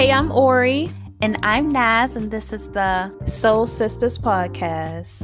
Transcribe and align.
Hey, 0.00 0.12
I'm 0.12 0.32
Ori. 0.32 0.90
And 1.20 1.36
I'm 1.42 1.68
Nas, 1.68 2.16
and 2.16 2.30
this 2.30 2.54
is 2.54 2.70
the 2.70 3.12
Seoul 3.26 3.66
Sistahs 3.66 4.18
Podcast. 4.18 5.20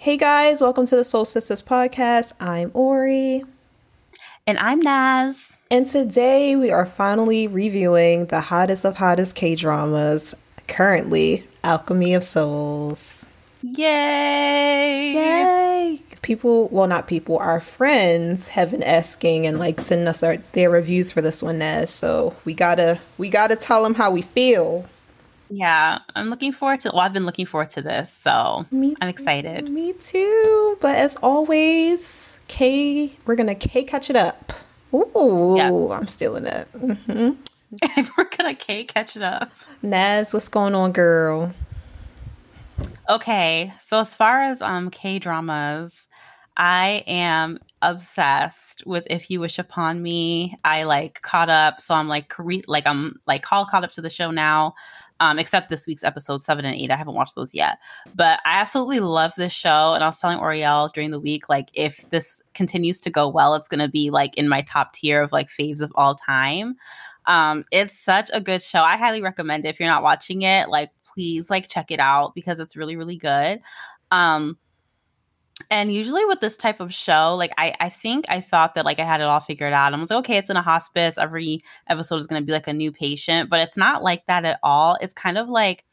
Hey 0.00 0.16
guys, 0.16 0.60
welcome 0.60 0.86
to 0.86 0.94
the 0.94 1.02
Seoul 1.02 1.24
Sistahs 1.24 1.64
Podcast. 1.64 2.34
I'm 2.38 2.70
Ori. 2.72 3.42
And 4.46 4.58
I'm 4.60 4.78
Nas. 4.78 5.58
And 5.72 5.88
today 5.88 6.54
we 6.54 6.70
are 6.70 6.86
finally 6.86 7.48
reviewing 7.48 8.26
the 8.26 8.38
hottest 8.38 8.84
of 8.84 8.94
hottest 8.94 9.34
K 9.34 9.56
dramas, 9.56 10.36
currently 10.68 11.44
Alchemy 11.64 12.14
of 12.14 12.22
Souls. 12.22 13.26
Yay! 13.74 15.12
Yay! 15.14 16.02
People, 16.22 16.68
well, 16.68 16.86
not 16.86 17.06
people, 17.06 17.38
our 17.38 17.60
friends 17.60 18.48
have 18.48 18.70
been 18.70 18.82
asking 18.82 19.46
and 19.46 19.58
like 19.58 19.80
sending 19.80 20.06
us 20.06 20.22
our, 20.22 20.36
their 20.52 20.70
reviews 20.70 21.10
for 21.12 21.20
this 21.20 21.42
one, 21.42 21.58
Nas. 21.58 21.90
So 21.90 22.36
we 22.44 22.54
gotta, 22.54 23.00
we 23.18 23.28
gotta 23.28 23.56
tell 23.56 23.82
them 23.82 23.94
how 23.94 24.10
we 24.10 24.22
feel. 24.22 24.88
Yeah, 25.48 25.98
I'm 26.14 26.28
looking 26.28 26.52
forward 26.52 26.80
to. 26.80 26.90
Well, 26.92 27.00
I've 27.00 27.12
been 27.12 27.26
looking 27.26 27.46
forward 27.46 27.70
to 27.70 27.82
this, 27.82 28.12
so 28.12 28.66
me 28.70 28.96
I'm 29.00 29.08
excited. 29.08 29.68
Me 29.68 29.92
too. 29.92 30.76
But 30.80 30.96
as 30.96 31.16
always, 31.16 32.36
K, 32.48 33.12
we're 33.26 33.36
gonna 33.36 33.54
K 33.54 33.84
catch 33.84 34.10
it 34.10 34.16
up. 34.16 34.52
Ooh, 34.92 35.54
yes. 35.56 35.90
I'm 35.90 36.06
stealing 36.06 36.46
it. 36.46 36.68
Mm-hmm. 37.72 38.02
we're 38.16 38.28
gonna 38.36 38.54
K 38.54 38.84
catch 38.84 39.16
it 39.16 39.22
up. 39.22 39.50
Nas, 39.82 40.32
what's 40.32 40.48
going 40.48 40.74
on, 40.74 40.92
girl? 40.92 41.52
Okay, 43.08 43.72
so 43.78 44.00
as 44.00 44.14
far 44.14 44.42
as 44.42 44.60
um 44.60 44.90
K 44.90 45.18
dramas, 45.18 46.08
I 46.56 47.04
am 47.06 47.58
obsessed 47.82 48.82
with 48.86 49.06
If 49.10 49.30
You 49.30 49.40
Wish 49.40 49.58
Upon 49.58 50.02
Me. 50.02 50.56
I 50.64 50.84
like 50.84 51.22
caught 51.22 51.50
up, 51.50 51.80
so 51.80 51.94
I'm 51.94 52.08
like 52.08 52.32
like 52.66 52.86
I'm 52.86 53.20
like 53.26 53.50
all 53.52 53.66
caught 53.66 53.84
up 53.84 53.92
to 53.92 54.00
the 54.00 54.10
show 54.10 54.30
now. 54.30 54.74
Um, 55.18 55.38
except 55.38 55.70
this 55.70 55.86
week's 55.86 56.04
episode 56.04 56.42
seven 56.42 56.66
and 56.66 56.74
eight. 56.74 56.90
I 56.90 56.96
haven't 56.96 57.14
watched 57.14 57.36
those 57.36 57.54
yet, 57.54 57.78
but 58.14 58.38
I 58.44 58.60
absolutely 58.60 59.00
love 59.00 59.32
this 59.36 59.52
show. 59.52 59.94
And 59.94 60.04
I 60.04 60.08
was 60.08 60.20
telling 60.20 60.38
Oriel 60.38 60.90
during 60.92 61.10
the 61.10 61.20
week, 61.20 61.48
like 61.48 61.70
if 61.72 62.04
this 62.10 62.42
continues 62.52 63.00
to 63.00 63.10
go 63.10 63.26
well, 63.26 63.54
it's 63.54 63.68
gonna 63.68 63.88
be 63.88 64.10
like 64.10 64.36
in 64.36 64.48
my 64.48 64.60
top 64.62 64.92
tier 64.92 65.22
of 65.22 65.32
like 65.32 65.48
faves 65.48 65.80
of 65.80 65.90
all 65.94 66.14
time. 66.14 66.76
Um, 67.26 67.64
it's 67.72 67.98
such 67.98 68.30
a 68.32 68.40
good 68.40 68.62
show. 68.62 68.80
I 68.80 68.96
highly 68.96 69.22
recommend 69.22 69.64
it. 69.64 69.70
If 69.70 69.80
you're 69.80 69.88
not 69.88 70.02
watching 70.02 70.42
it, 70.42 70.68
like 70.68 70.90
please 71.12 71.50
like 71.50 71.68
check 71.68 71.90
it 71.90 72.00
out 72.00 72.34
because 72.34 72.58
it's 72.58 72.76
really, 72.76 72.96
really 72.96 73.16
good. 73.16 73.60
Um, 74.10 74.58
and 75.70 75.92
usually 75.92 76.24
with 76.24 76.40
this 76.40 76.56
type 76.56 76.80
of 76.80 76.92
show, 76.92 77.34
like 77.34 77.52
I, 77.58 77.74
I 77.80 77.88
think 77.88 78.26
I 78.28 78.40
thought 78.40 78.74
that 78.74 78.84
like 78.84 79.00
I 79.00 79.04
had 79.04 79.20
it 79.20 79.24
all 79.24 79.40
figured 79.40 79.72
out. 79.72 79.92
I 79.92 79.96
was 79.96 80.10
like, 80.10 80.18
okay, 80.20 80.36
it's 80.36 80.50
in 80.50 80.56
a 80.56 80.62
hospice. 80.62 81.18
Every 81.18 81.60
episode 81.88 82.16
is 82.16 82.26
going 82.26 82.42
to 82.42 82.46
be 82.46 82.52
like 82.52 82.68
a 82.68 82.72
new 82.72 82.92
patient, 82.92 83.48
but 83.48 83.60
it's 83.60 83.76
not 83.76 84.02
like 84.02 84.26
that 84.26 84.44
at 84.44 84.60
all. 84.62 84.96
It's 85.00 85.14
kind 85.14 85.38
of 85.38 85.48
like 85.48 85.84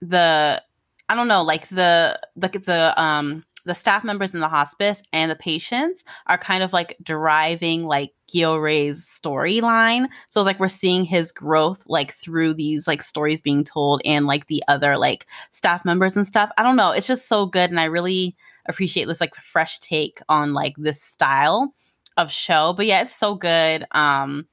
the, 0.00 0.62
I 1.08 1.14
don't 1.14 1.28
know, 1.28 1.42
like 1.42 1.68
the 1.68 2.18
the 2.36 2.48
the 2.48 3.00
um 3.00 3.44
the 3.66 3.74
staff 3.74 4.04
members 4.04 4.32
in 4.32 4.40
the 4.40 4.48
hospice 4.48 5.02
and 5.12 5.30
the 5.30 5.36
patients 5.36 6.04
are 6.28 6.38
kind 6.38 6.62
of 6.62 6.72
like 6.72 6.96
deriving 7.02 7.84
like 7.84 8.14
Gyo-rae's 8.32 9.04
storyline. 9.04 10.06
So 10.28 10.40
it's 10.40 10.46
like 10.46 10.60
we're 10.60 10.68
seeing 10.68 11.04
his 11.04 11.32
growth 11.32 11.84
like 11.86 12.12
through 12.12 12.54
these 12.54 12.86
like 12.86 13.02
stories 13.02 13.40
being 13.40 13.64
told 13.64 14.00
and 14.04 14.26
like 14.26 14.46
the 14.46 14.62
other 14.68 14.96
like 14.96 15.26
staff 15.52 15.84
members 15.84 16.16
and 16.16 16.26
stuff. 16.26 16.50
I 16.56 16.62
don't 16.62 16.76
know. 16.76 16.92
It's 16.92 17.06
just 17.06 17.28
so 17.28 17.44
good. 17.46 17.70
And 17.70 17.80
I 17.80 17.84
really 17.84 18.36
appreciate 18.66 19.06
this 19.06 19.20
like 19.20 19.34
fresh 19.34 19.78
take 19.80 20.20
on 20.28 20.54
like 20.54 20.74
this 20.78 21.02
style 21.02 21.74
of 22.16 22.30
show. 22.32 22.72
But 22.72 22.86
yeah, 22.86 23.02
it's 23.02 23.14
so 23.14 23.34
good. 23.34 23.84
Um 23.92 24.46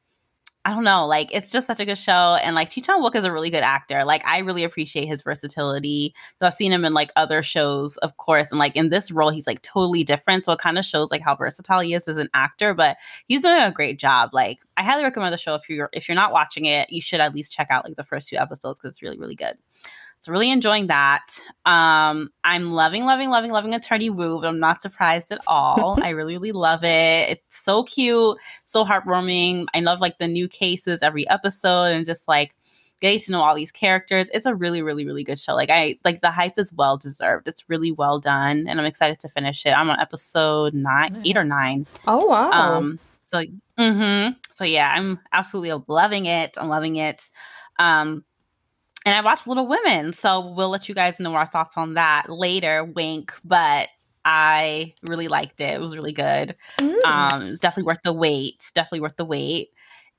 I 0.66 0.70
don't 0.70 0.86
know, 0.86 1.06
like 1.06 1.30
it's 1.34 1.52
just 1.52 1.68
such 1.68 1.82
a 1.82 1.86
good 1.86 1.98
show. 1.98 2.38
And 2.42 2.56
like 2.56 2.72
Ji 2.72 2.80
Chang 2.80 3.02
Wook 3.02 3.16
is 3.16 3.26
a 3.26 3.34
really 3.34 3.50
good 3.50 3.64
actor. 3.64 4.06
Like 4.06 4.26
I 4.26 4.40
really 4.40 4.64
appreciate 4.64 5.08
his 5.08 5.22
versatility. 5.22 6.16
So 6.40 6.48
I've 6.48 6.54
seen 6.54 6.72
him 6.72 6.86
in 6.86 6.94
like 6.94 7.12
other 7.18 7.44
shows, 7.44 7.98
of 7.98 8.16
course, 8.16 8.50
and 8.50 8.60
like 8.60 8.78
in 8.78 8.90
this 8.90 9.12
role, 9.12 9.30
he's 9.30 9.46
like 9.46 9.62
totally 9.62 10.06
different. 10.06 10.46
So 10.46 10.54
it 10.54 10.60
kind 10.60 10.78
of 10.78 10.86
shows 10.86 11.12
like 11.12 11.22
how 11.22 11.36
versatile 11.36 11.82
he 11.82 11.94
is 11.94 12.08
as 12.08 12.16
an 12.16 12.30
actor. 12.34 12.74
But 12.74 12.96
he's 13.28 13.42
doing 13.42 13.62
a 13.62 13.72
great 13.72 14.00
job. 14.00 14.30
Like 14.32 14.60
I 14.78 14.84
highly 14.84 15.04
recommend 15.04 15.34
the 15.34 15.38
show 15.38 15.56
if 15.56 15.64
you're 15.68 15.90
if 15.92 16.08
you're 16.08 16.16
not 16.16 16.32
watching 16.32 16.64
it, 16.64 16.90
you 16.90 17.02
should 17.02 17.20
at 17.20 17.36
least 17.36 17.52
check 17.52 17.68
out 17.70 17.84
like 17.84 17.98
the 17.98 18.06
first 18.06 18.30
two 18.30 18.38
episodes 18.38 18.80
because 18.80 18.96
it's 18.96 19.02
really 19.02 19.20
really 19.20 19.36
good. 19.36 19.58
So 20.24 20.32
really 20.32 20.52
enjoying 20.52 20.88
that. 20.88 21.38
Um, 21.66 22.30
I'm 22.46 22.72
loving, 22.72 23.06
loving, 23.06 23.30
loving, 23.30 23.52
loving 23.52 23.74
Attorney 23.74 24.10
Woo, 24.10 24.40
but 24.40 24.48
I'm 24.48 24.60
not 24.62 24.82
surprised 24.82 25.34
at 25.34 25.42
all. 25.48 26.00
I 26.02 26.12
really, 26.12 26.36
really 26.36 26.54
love 26.54 26.86
it. 26.86 27.30
It's 27.30 27.62
so 27.62 27.84
cute, 27.84 28.38
so 28.64 28.86
heartwarming. 28.86 29.66
I 29.74 29.82
love 29.82 30.00
like 30.00 30.20
the 30.20 30.30
new 30.30 30.48
cases 30.48 31.04
every 31.04 31.28
episode 31.28 31.88
and 31.88 32.06
just 32.06 32.30
like 32.30 32.56
getting 33.02 33.20
to 33.20 33.34
know 33.34 33.42
all 33.42 33.54
these 33.54 33.74
characters. 33.74 34.30
It's 34.34 34.46
a 34.46 34.56
really, 34.56 34.82
really, 34.82 35.06
really 35.06 35.26
good 35.26 35.40
show. 35.40 35.56
Like 35.56 35.70
I 35.70 35.98
like 36.06 36.22
the 36.22 36.32
hype 36.32 36.58
is 36.58 36.72
well 36.72 36.96
deserved. 36.96 37.50
It's 37.50 37.68
really 37.68 37.92
well 37.92 38.18
done, 38.18 38.66
and 38.66 38.80
I'm 38.80 38.86
excited 38.86 39.20
to 39.20 39.28
finish 39.28 39.66
it. 39.66 39.72
I'm 39.72 39.90
on 39.90 40.00
episode 40.00 40.74
nine, 40.74 41.22
eight 41.26 41.36
or 41.36 41.44
nine. 41.44 41.86
Oh 42.08 42.28
wow! 42.28 42.78
Um, 42.78 42.98
so, 43.26 43.44
mm-hmm. 43.78 44.40
so 44.50 44.64
yeah, 44.64 44.90
I'm 44.96 45.20
absolutely 45.34 45.84
loving 45.90 46.28
it. 46.28 46.58
I'm 46.58 46.70
loving 46.70 46.96
it. 46.96 47.30
Um, 47.78 48.24
and 49.06 49.16
I 49.16 49.22
watched 49.22 49.48
Little 49.48 49.68
Women. 49.68 50.14
So 50.14 50.54
we'll 50.54 50.70
let 50.70 50.88
you 50.88 50.96
guys 50.96 51.20
know 51.20 51.34
our 51.36 51.46
thoughts 51.46 51.78
on 51.78 51.94
that 51.94 52.30
later. 52.30 52.84
Wink, 52.84 53.34
but 53.44 53.90
I 54.26 54.94
really 55.04 55.28
liked 55.28 55.60
it. 55.62 55.74
It 55.74 55.82
was 55.82 55.96
really 55.96 56.14
good. 56.14 56.56
Mm. 56.80 57.04
Um, 57.06 57.42
it 57.42 57.52
was 57.52 57.60
definitely 57.60 57.88
worth 57.88 58.04
the 58.04 58.14
wait. 58.14 58.72
Definitely 58.74 59.02
worth 59.02 59.18
the 59.18 59.26
wait. 59.26 59.70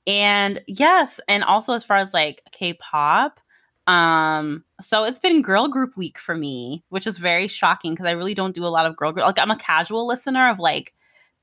And 0.07 0.61
yes, 0.67 1.19
and 1.27 1.43
also 1.43 1.73
as 1.73 1.83
far 1.83 1.97
as 1.97 2.13
like 2.13 2.41
K-pop, 2.51 3.39
um, 3.87 4.63
so 4.81 5.03
it's 5.03 5.19
been 5.19 5.41
girl 5.41 5.67
group 5.67 5.95
week 5.97 6.17
for 6.17 6.35
me, 6.35 6.83
which 6.89 7.07
is 7.07 7.17
very 7.17 7.47
shocking 7.47 7.93
because 7.93 8.07
I 8.07 8.11
really 8.11 8.33
don't 8.33 8.55
do 8.55 8.65
a 8.65 8.69
lot 8.69 8.85
of 8.85 8.95
girl 8.95 9.11
group. 9.11 9.25
Like 9.25 9.39
I'm 9.39 9.51
a 9.51 9.57
casual 9.57 10.07
listener 10.07 10.49
of 10.49 10.59
like 10.59 10.93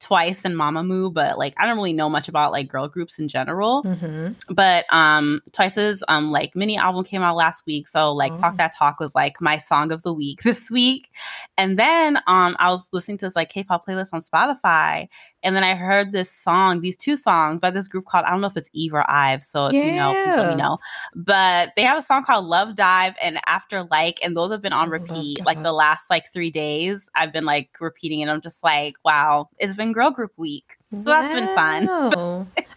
Twice 0.03 0.45
and 0.45 0.57
Mamamoo, 0.57 1.13
but 1.13 1.39
like 1.39 1.55
I 1.57 1.67
don't 1.67 1.77
really 1.77 1.93
know 1.93 2.09
much 2.09 2.29
about 2.29 2.51
like 2.51 2.67
girl 2.67 2.89
groups 2.89 3.21
in 3.21 3.29
general. 3.29 3.85
Mm-hmm. 3.85 4.33
But 4.53 4.85
um 4.93 5.41
Twice's 5.53 6.03
um 6.09 6.33
like 6.33 6.57
mini 6.57 6.77
album 6.77 7.05
came 7.05 7.23
out 7.23 7.37
last 7.37 7.65
week, 7.67 7.87
so 7.87 8.13
like 8.13 8.33
oh. 8.33 8.37
Talk 8.37 8.57
That 8.57 8.75
Talk 8.77 8.99
was 8.99 9.15
like 9.15 9.41
my 9.41 9.59
song 9.59 9.93
of 9.93 10.03
the 10.03 10.13
week 10.13 10.43
this 10.45 10.71
week. 10.73 11.09
And 11.57 11.79
then 11.79 12.17
um 12.27 12.57
I 12.59 12.71
was 12.71 12.89
listening 12.93 13.19
to 13.19 13.27
this 13.27 13.37
like 13.37 13.49
K-pop 13.49 13.87
playlist 13.87 14.13
on 14.13 14.23
Spotify, 14.23 15.07
and 15.45 15.55
then 15.55 15.63
I 15.63 15.75
heard 15.75 16.11
this 16.11 16.33
song, 16.33 16.81
these 16.81 16.97
two 16.97 17.15
songs 17.15 17.61
by 17.61 17.71
this 17.71 17.87
group 17.87 18.07
called 18.07 18.25
I 18.25 18.31
don't 18.31 18.41
know 18.41 18.49
if 18.49 18.57
it's 18.57 18.71
Eve 18.73 18.95
or 18.95 19.09
Ive, 19.09 19.45
so 19.45 19.69
if 19.69 19.75
yeah. 19.75 19.85
you 19.85 19.93
know, 19.93 20.13
let 20.13 20.51
me 20.51 20.63
know. 20.63 20.79
But 21.15 21.71
they 21.77 21.83
have 21.83 21.99
a 21.99 22.03
song 22.03 22.25
called 22.25 22.47
Love 22.47 22.75
Dive 22.75 23.15
and 23.23 23.39
After 23.47 23.85
Like, 23.85 24.19
and 24.21 24.37
those 24.37 24.51
have 24.51 24.63
been 24.63 24.73
on 24.73 24.91
repeat 24.91 25.45
like 25.47 25.63
the 25.63 25.73
last 25.73 26.11
like 26.11 26.25
three 26.33 26.51
days. 26.51 27.09
I've 27.15 27.33
been 27.33 27.45
like 27.45 27.71
repeating 27.81 28.19
it. 28.19 28.29
I'm 28.29 28.41
just 28.41 28.65
like, 28.65 28.97
wow, 29.05 29.49
it's 29.59 29.77
been 29.77 29.92
girl 29.93 30.11
group 30.11 30.33
week. 30.37 30.77
So 31.01 31.11
wow. 31.11 31.23
that's 31.23 31.33
been 31.33 31.47
fun. 31.55 31.89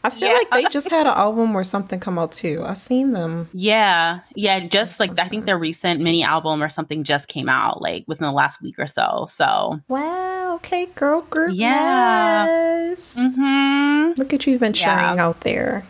I 0.03 0.09
feel 0.09 0.29
yeah. 0.29 0.33
like 0.33 0.49
they 0.51 0.63
just 0.69 0.89
had 0.89 1.07
an 1.07 1.13
album 1.13 1.55
or 1.55 1.63
something 1.63 1.99
come 1.99 2.17
out 2.17 2.31
too. 2.31 2.63
I 2.65 2.73
seen 2.75 3.11
them. 3.11 3.49
Yeah. 3.53 4.21
Yeah. 4.35 4.61
Just 4.61 4.99
like 4.99 5.17
I 5.19 5.27
think 5.27 5.45
their 5.45 5.57
recent 5.57 6.01
mini 6.01 6.23
album 6.23 6.63
or 6.63 6.69
something 6.69 7.03
just 7.03 7.27
came 7.27 7.49
out 7.49 7.81
like 7.81 8.05
within 8.07 8.25
the 8.25 8.31
last 8.31 8.61
week 8.61 8.79
or 8.79 8.87
so. 8.87 9.25
So 9.29 9.81
Wow. 9.87 10.55
Okay, 10.55 10.85
girl 10.95 11.21
group. 11.21 11.51
Yeah. 11.53 12.45
Yes. 12.45 13.15
Mm-hmm. 13.17 14.13
Look 14.17 14.33
at 14.33 14.47
you 14.47 14.57
venturing 14.57 14.87
yeah. 14.87 15.15
out 15.17 15.41
there. 15.41 15.85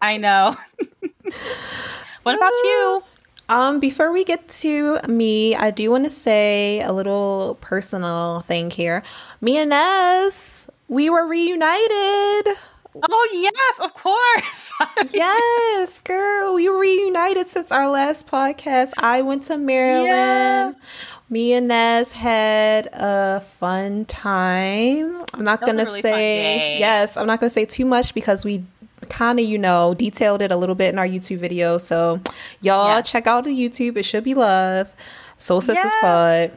I 0.00 0.16
know. 0.16 0.56
what 2.22 2.34
about 2.34 2.52
you? 2.64 3.02
Um, 3.50 3.80
before 3.80 4.12
we 4.12 4.22
get 4.22 4.48
to 4.60 5.00
me, 5.08 5.56
I 5.56 5.72
do 5.72 5.90
want 5.90 6.04
to 6.04 6.10
say 6.10 6.80
a 6.82 6.92
little 6.92 7.58
personal 7.60 8.42
thing 8.42 8.70
here. 8.70 9.02
Me 9.40 9.58
and 9.58 9.70
Nas, 9.70 10.68
we 10.86 11.10
were 11.10 11.26
reunited. 11.26 12.56
Oh 12.94 13.28
yes, 13.32 13.80
of 13.80 13.92
course. 13.94 14.72
yes, 15.12 16.00
girl, 16.02 16.54
we 16.54 16.68
reunited 16.68 17.48
since 17.48 17.72
our 17.72 17.88
last 17.88 18.28
podcast. 18.28 18.92
I 18.98 19.22
went 19.22 19.42
to 19.44 19.58
Maryland. 19.58 20.06
Yes. 20.06 20.82
Me 21.28 21.52
and 21.52 21.66
Nas 21.66 22.12
had 22.12 22.88
a 22.92 23.40
fun 23.40 24.04
time. 24.04 25.22
I'm 25.34 25.42
not 25.42 25.60
gonna 25.60 25.86
really 25.86 26.02
say 26.02 26.78
yes. 26.78 27.16
I'm 27.16 27.26
not 27.26 27.40
gonna 27.40 27.50
say 27.50 27.64
too 27.64 27.84
much 27.84 28.14
because 28.14 28.44
we 28.44 28.62
kind 29.10 29.38
of, 29.38 29.46
you 29.46 29.58
know, 29.58 29.94
detailed 29.94 30.40
it 30.40 30.50
a 30.50 30.56
little 30.56 30.74
bit 30.74 30.92
in 30.92 30.98
our 30.98 31.06
YouTube 31.06 31.38
video. 31.38 31.76
So 31.78 32.20
y'all 32.62 32.96
yeah. 32.96 33.02
check 33.02 33.26
out 33.26 33.44
the 33.44 33.50
YouTube. 33.50 33.96
It 33.96 34.04
should 34.04 34.24
be 34.24 34.34
love. 34.34 34.90
Seoul 35.38 35.60
Sistahs 35.60 35.76
yeah. 35.76 35.92
Pod. 36.00 36.52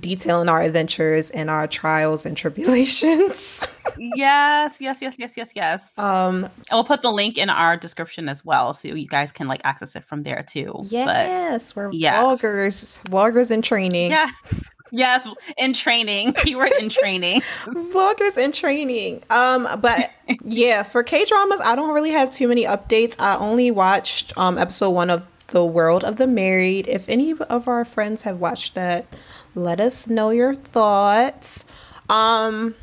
Detailing 0.00 0.48
our 0.48 0.62
adventures 0.62 1.30
and 1.30 1.50
our 1.50 1.66
trials 1.66 2.24
and 2.24 2.36
tribulations. 2.36 3.66
yes, 3.98 4.80
yes, 4.80 5.02
yes, 5.02 5.16
yes, 5.18 5.36
yes, 5.36 5.50
yes. 5.56 5.98
Um, 5.98 6.44
and 6.44 6.52
we'll 6.70 6.84
put 6.84 7.02
the 7.02 7.10
link 7.10 7.36
in 7.36 7.50
our 7.50 7.76
description 7.76 8.28
as 8.28 8.44
well, 8.44 8.72
so 8.72 8.86
you 8.86 9.08
guys 9.08 9.32
can 9.32 9.48
like 9.48 9.60
access 9.64 9.96
it 9.96 10.04
from 10.04 10.22
there 10.22 10.44
too. 10.48 10.84
Yes, 10.90 11.72
but, 11.72 11.76
we're 11.76 11.92
yes. 11.92 12.22
vloggers, 12.22 13.02
vloggers 13.04 13.50
in 13.50 13.62
training. 13.62 14.12
Yeah, 14.12 14.28
Yes, 14.90 15.26
in 15.56 15.72
training. 15.72 16.32
Keyword 16.44 16.72
in 16.80 16.88
training. 16.88 17.40
Vloggers 17.66 18.36
in 18.36 18.52
training. 18.52 19.22
Um, 19.30 19.68
but 19.80 20.10
yeah, 20.44 20.82
for 20.82 21.02
K 21.02 21.24
dramas, 21.24 21.60
I 21.64 21.76
don't 21.76 21.94
really 21.94 22.10
have 22.10 22.30
too 22.30 22.48
many 22.48 22.64
updates. 22.64 23.16
I 23.18 23.36
only 23.36 23.70
watched 23.70 24.36
um 24.36 24.58
episode 24.58 24.90
one 24.90 25.10
of 25.10 25.24
The 25.48 25.64
World 25.64 26.04
of 26.04 26.16
the 26.16 26.26
Married. 26.26 26.88
If 26.88 27.08
any 27.08 27.32
of 27.32 27.68
our 27.68 27.84
friends 27.84 28.22
have 28.22 28.40
watched 28.40 28.74
that, 28.74 29.06
let 29.54 29.80
us 29.80 30.06
know 30.06 30.30
your 30.30 30.54
thoughts. 30.54 31.64
Um, 32.08 32.74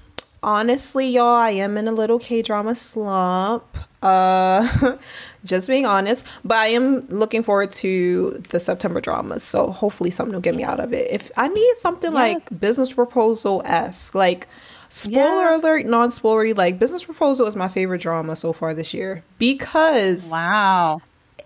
honestly, 0.44 1.07
y'all, 1.07 1.36
I 1.36 1.51
am 1.51 1.78
in 1.78 1.88
a 1.88 1.92
little 1.92 2.19
K 2.19 2.42
drama 2.42 2.75
slump. 2.75 3.66
Uh, 4.01 4.98
just 5.45 5.68
being 5.68 5.86
honest, 5.86 6.24
but 6.45 6.57
I 6.57 6.68
am 6.68 7.00
looking 7.07 7.42
forward 7.42 7.72
to 7.74 8.44
the 8.50 8.60
September 8.60 9.01
dramas. 9.01 9.44
So 9.44 9.72
hopefully, 9.72 10.12
something 10.12 10.34
will 10.34 10.42
get 10.42 10.56
me 10.56 10.63
out 10.63 10.80
of 10.80 10.94
it. 10.94 11.12
If 11.12 11.31
I 11.38 11.48
need 11.48 11.74
something 11.78 12.13
yes. 12.13 12.16
like 12.16 12.60
business 12.60 12.94
proposal 12.94 13.62
esque, 13.66 14.13
like 14.13 14.48
spoiler 14.89 15.44
yes. 15.44 15.63
alert, 15.63 15.86
non 15.86 16.10
spoilery, 16.10 16.56
like 16.56 16.80
business 16.80 17.04
proposal 17.04 17.48
is 17.48 17.56
my 17.56 17.68
favorite 17.68 18.01
drama 18.01 18.36
so 18.36 18.54
far 18.54 18.74
this 18.74 18.94
year 18.94 19.24
because 19.39 20.28
wow. 20.30 21.01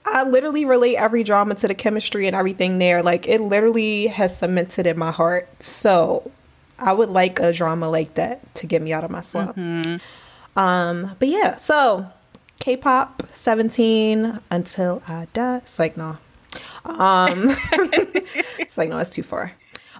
I 0.05 0.23
literally 0.23 0.65
relate 0.65 0.97
every 0.97 1.23
drama 1.23 1.55
to 1.55 1.67
the 1.67 1.75
chemistry 1.75 2.27
and 2.27 2.35
everything 2.35 2.79
there. 2.79 3.01
Like 3.03 3.27
it 3.27 3.39
literally 3.39 4.07
has 4.07 4.37
cemented 4.37 4.87
in 4.87 4.97
my 4.97 5.11
heart. 5.11 5.47
So 5.63 6.31
I 6.81 6.93
would 6.93 7.09
like 7.09 7.39
a 7.39 7.53
drama 7.53 7.89
like 7.89 8.15
that 8.15 8.53
to 8.55 8.67
get 8.67 8.81
me 8.81 8.91
out 8.91 9.03
of 9.03 9.11
my 9.11 9.21
slump. 9.21 9.55
Mm-hmm. 9.55 10.59
Um, 10.59 11.15
but 11.19 11.27
yeah, 11.27 11.55
so 11.57 12.07
K-pop 12.59 13.23
17 13.31 14.39
until 14.49 15.01
I 15.07 15.27
die. 15.33 15.57
It's 15.57 15.79
like 15.79 15.97
no. 15.97 16.17
Um, 16.85 17.55
it's 18.59 18.77
like 18.77 18.89
no, 18.89 18.97
it's 18.97 19.09
too 19.09 19.23
far. 19.23 19.53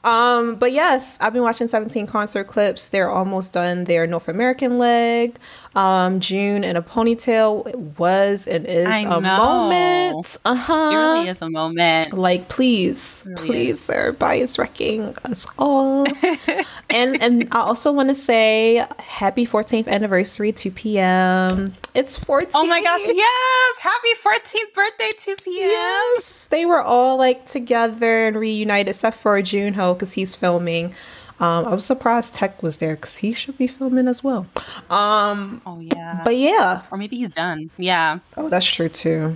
Um, 0.04 0.56
but 0.56 0.72
yes, 0.72 1.18
I've 1.22 1.34
been 1.34 1.44
watching 1.44 1.68
17 1.68 2.08
concert 2.08 2.46
clips. 2.46 2.90
They're 2.90 3.10
almost 3.10 3.54
done 3.54 3.84
their 3.84 4.08
North 4.08 4.28
American 4.28 4.78
leg. 4.78 5.38
Um, 5.76 6.20
June 6.20 6.64
in 6.64 6.76
a 6.76 6.82
ponytail 6.82 7.74
was 7.98 8.48
and 8.48 8.66
is 8.66 8.88
I 8.88 9.00
a 9.00 9.22
know. 9.22 9.38
moment. 9.38 10.38
Uh 10.44 10.56
huh. 10.56 10.90
It 10.92 10.96
really 10.96 11.28
is 11.30 11.42
a 11.42 11.50
moment. 11.50 12.14
Like, 12.14 12.50
please, 12.50 13.24
really 13.26 13.48
please, 13.48 13.70
is. 13.76 13.86
sir, 13.86 14.12
bias 14.12 14.58
wrecking 14.60 15.16
us 15.26 15.48
all. 15.58 16.06
and 16.90 17.22
and 17.22 17.48
I 17.52 17.60
also 17.60 17.92
want 17.92 18.10
to 18.10 18.16
say 18.16 18.86
happy 19.00 19.46
14th 19.46 19.88
anniversary, 19.88 20.52
2PM 20.52 21.74
It's 21.94 22.18
14. 22.18 22.50
Oh 22.56 22.66
my 22.66 22.82
gosh, 22.82 23.02
yes! 23.06 23.61
Happy 23.82 24.10
14th 24.24 24.74
birthday, 24.76 25.12
2PM 25.18 25.48
Yes, 25.48 26.46
they 26.52 26.68
were 26.68 26.82
all 26.82 27.18
like 27.18 27.48
together 27.48 28.28
and 28.28 28.36
reunited, 28.36 28.90
except 28.90 29.18
for 29.18 29.42
Junho 29.42 29.96
because 29.96 30.14
he's 30.14 30.36
filming. 30.36 30.94
Um, 31.40 31.66
I 31.66 31.74
was 31.74 31.84
surprised 31.84 32.36
Taec 32.36 32.62
was 32.62 32.78
there 32.78 32.96
because 32.96 33.18
he 33.18 33.34
should 33.34 33.58
be 33.58 33.66
filming 33.66 34.08
as 34.08 34.24
well. 34.24 34.46
Um, 34.92 35.64
oh 35.66 35.80
yeah, 35.80 36.22
but 36.24 36.38
yeah, 36.38 36.84
or 36.92 37.00
maybe 37.00 37.16
he's 37.18 37.32
done. 37.32 37.72
Yeah. 37.80 38.20
Oh, 38.38 38.50
that's 38.50 38.72
true 38.72 38.88
too. 38.88 39.36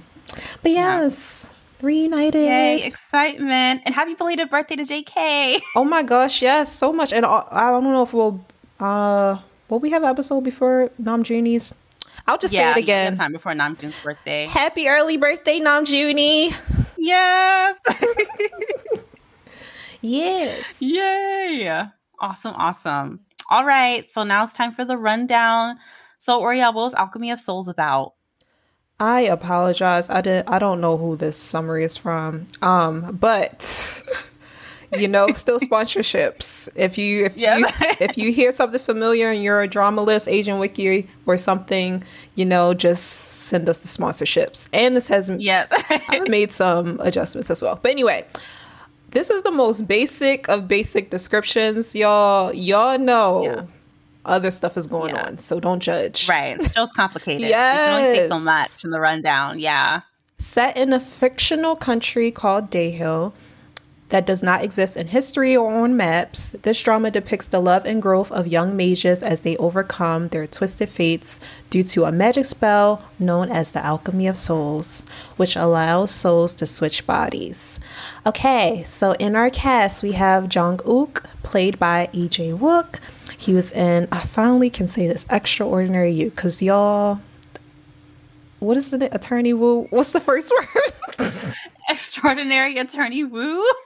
But 0.62 0.74
yes. 0.74 1.50
Yeah. 1.50 1.52
Reunited. 1.82 2.42
Yay, 2.42 2.84
excitement. 2.84 3.82
And 3.84 3.96
happy 3.96 4.14
belated 4.14 4.52
birthday 4.52 4.76
to 4.76 4.84
JK. 4.84 5.60
Oh 5.76 5.84
my 5.84 6.04
gosh, 6.04 6.44
yes, 6.44 6.72
so 6.72 6.94
much. 6.94 7.12
And 7.12 7.26
uh, 7.26 7.46
I 7.50 7.72
don't 7.72 7.84
know 7.84 8.04
if 8.04 8.14
we'll 8.14 8.46
uh 8.80 9.40
will 9.70 9.80
we 9.80 9.90
have 9.90 10.04
an 10.04 10.10
episode 10.10 10.42
before 10.42 10.92
Namjoon's? 11.02 11.74
I'll 12.28 12.38
just 12.38 12.54
yeah, 12.54 12.74
say 12.74 12.80
it 12.80 12.84
again. 12.84 13.16
time 13.16 13.32
before 13.32 13.54
Namjoon's 13.54 13.96
birthday. 14.04 14.46
Happy 14.46 14.88
early 14.88 15.18
birthday, 15.18 15.60
Namjoon. 15.60 16.54
Yes. 16.98 17.80
yes. 20.02 20.74
Yay. 20.80 21.84
Awesome, 22.20 22.54
awesome. 22.56 23.20
All 23.50 23.66
right, 23.66 24.12
so 24.12 24.24
now 24.24 24.44
it's 24.44 24.54
time 24.54 24.74
for 24.74 24.86
the 24.86 24.98
rundown. 24.98 25.78
So, 26.18 26.42
Oriel, 26.42 26.74
what 26.74 26.84
was 26.86 26.94
Alchemy 26.96 27.30
of 27.30 27.40
Souls 27.40 27.68
about? 27.68 28.14
I 29.00 29.22
apologize. 29.22 30.10
I 30.10 30.22
did. 30.22 30.46
I 30.48 30.58
don't 30.58 30.82
know 30.82 30.98
who 30.98 31.16
this 31.16 31.38
summary 31.38 31.84
is 31.84 31.98
from. 31.98 32.48
Um, 32.62 33.16
but 33.20 33.62
you 34.94 35.08
know, 35.08 35.28
still 35.34 35.60
sponsorships. 35.60 36.70
If 36.76 36.98
you 36.98 37.26
if 37.26 37.38
you 37.38 37.48
if 38.00 38.18
you 38.18 38.32
hear 38.32 38.52
something 38.52 38.80
familiar 38.80 39.30
and 39.30 39.44
you're 39.44 39.62
a 39.62 39.68
drama 39.68 40.02
list, 40.02 40.28
Asian 40.28 40.60
Wiki 40.60 41.08
or 41.26 41.38
something, 41.38 42.04
you 42.36 42.46
know, 42.46 42.74
just 42.74 43.06
send 43.06 43.70
us 43.70 43.80
the 43.80 43.88
sponsorships. 43.88 44.68
And 44.74 44.96
this 44.96 45.08
has 45.08 45.30
yeah, 45.38 45.68
I've 46.10 46.28
made 46.28 46.52
some 46.52 47.00
adjustments 47.02 47.50
as 47.50 47.62
well. 47.62 47.80
But 47.82 47.92
anyway, 47.92 48.26
this 49.10 49.30
is 49.30 49.44
the 49.44 49.52
most 49.52 49.88
basic 49.88 50.48
of 50.50 50.68
basic 50.68 51.10
descriptions, 51.10 51.96
y'all. 51.96 52.54
Y'all 52.54 53.00
know. 53.00 53.44
Yeah. 53.44 53.64
Other 54.26 54.50
stuff 54.50 54.76
is 54.76 54.88
going 54.88 55.14
yeah. 55.14 55.28
on, 55.28 55.38
so 55.38 55.60
don't 55.60 55.80
judge. 55.80 56.28
Right, 56.28 56.58
the 56.58 56.68
show's 56.70 56.92
complicated. 56.92 57.48
yes, 57.48 57.78
you 57.78 57.94
can 57.94 58.06
only 58.08 58.20
take 58.20 58.28
so 58.28 58.40
much 58.40 58.84
in 58.84 58.90
the 58.90 59.00
rundown. 59.00 59.60
Yeah, 59.60 60.02
set 60.40 60.76
in 60.78 60.94
a 60.94 61.00
fictional 61.00 61.76
country 61.76 62.32
called 62.32 62.72
Daeho, 62.72 63.34
that 64.10 64.26
does 64.26 64.44
not 64.44 64.64
exist 64.64 64.96
in 64.98 65.08
history 65.08 65.58
or 65.58 65.74
on 65.74 65.98
maps, 65.98 66.52
this 66.62 66.82
drama 66.82 67.10
depicts 67.10 67.48
the 67.48 67.60
love 67.60 67.86
and 67.86 68.02
growth 68.02 68.32
of 68.32 68.48
young 68.48 68.76
mages 68.76 69.24
as 69.24 69.42
they 69.42 69.58
overcome 69.58 70.28
their 70.28 70.46
twisted 70.46 70.90
fates 70.90 71.40
due 71.72 71.84
to 71.84 72.06
a 72.06 72.12
magic 72.12 72.46
spell 72.46 73.02
known 73.18 73.50
as 73.50 73.72
the 73.72 73.84
Alchemy 73.84 74.28
of 74.28 74.38
Souls, 74.38 75.02
which 75.38 75.56
allows 75.56 76.12
souls 76.12 76.54
to 76.54 76.68
switch 76.68 77.08
bodies. 77.08 77.80
Okay, 78.28 78.84
so 78.88 79.14
in 79.14 79.36
our 79.36 79.50
cast, 79.50 80.04
we 80.04 80.12
have 80.12 80.50
Jong 80.50 80.80
Uk, 80.88 81.28
played 81.42 81.80
by 81.80 82.08
Lee 82.14 82.30
Jae 82.30 82.58
Wook. 82.58 83.00
He 83.38 83.54
was 83.56 83.72
in, 83.72 84.08
I 84.12 84.20
finally 84.22 84.70
can 84.70 84.88
say 84.88 85.08
this, 85.08 85.26
Extraordinary 85.32 86.12
You, 86.12 86.30
because 86.30 86.62
y'all, 86.62 87.22
what 88.60 88.78
is 88.78 88.92
the 88.92 89.14
attorney 89.14 89.54
woo? 89.54 89.88
What's 89.90 90.12
the 90.12 90.22
first 90.22 90.52
word? 91.20 91.34
Extraordinary 91.90 92.78
attorney 92.78 93.24
woo? 93.24 93.66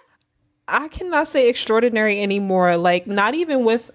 I 0.69 0.87
cannot 0.87 1.27
say 1.27 1.49
extraordinary 1.49 2.21
anymore. 2.21 2.77
Like 2.77 3.07
not 3.07 3.35
even 3.35 3.65
with 3.65 3.91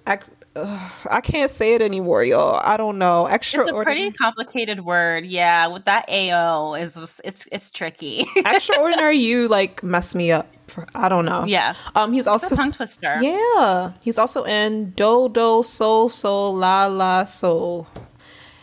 I 0.56 1.21
can't 1.21 1.50
say 1.50 1.75
it 1.75 1.82
anymore, 1.82 2.23
y'all. 2.23 2.61
I 2.62 2.76
don't 2.76 2.99
know. 2.99 3.26
Extraordinary. 3.26 3.81
It's 3.81 3.82
a 3.82 3.85
pretty 3.85 4.11
complicated 4.12 4.85
word. 4.85 5.26
Yeah, 5.26 5.67
with 5.67 5.85
that 5.87 6.09
AO 6.09 6.75
is 6.75 6.94
just, 6.94 7.21
it's 7.25 7.49
it's 7.50 7.71
tricky. 7.71 8.26
extraordinary 8.37 9.17
you 9.17 9.49
like 9.49 9.82
mess 9.82 10.15
me 10.15 10.31
up. 10.31 10.49
For, 10.69 10.87
I 10.94 11.09
don't 11.09 11.25
know. 11.25 11.44
Yeah. 11.47 11.75
Um 11.94 12.12
he's 12.12 12.26
also 12.26 12.55
tongue 12.55 12.73
twister. 12.73 13.19
Yeah. 13.21 13.93
He's 14.03 14.19
also 14.19 14.44
in 14.44 14.91
Do 14.91 15.29
Do 15.29 15.62
Sol 15.62 16.09
Sol 16.09 16.55
La 16.55 16.87
La 16.87 17.25
Sol. 17.25 17.87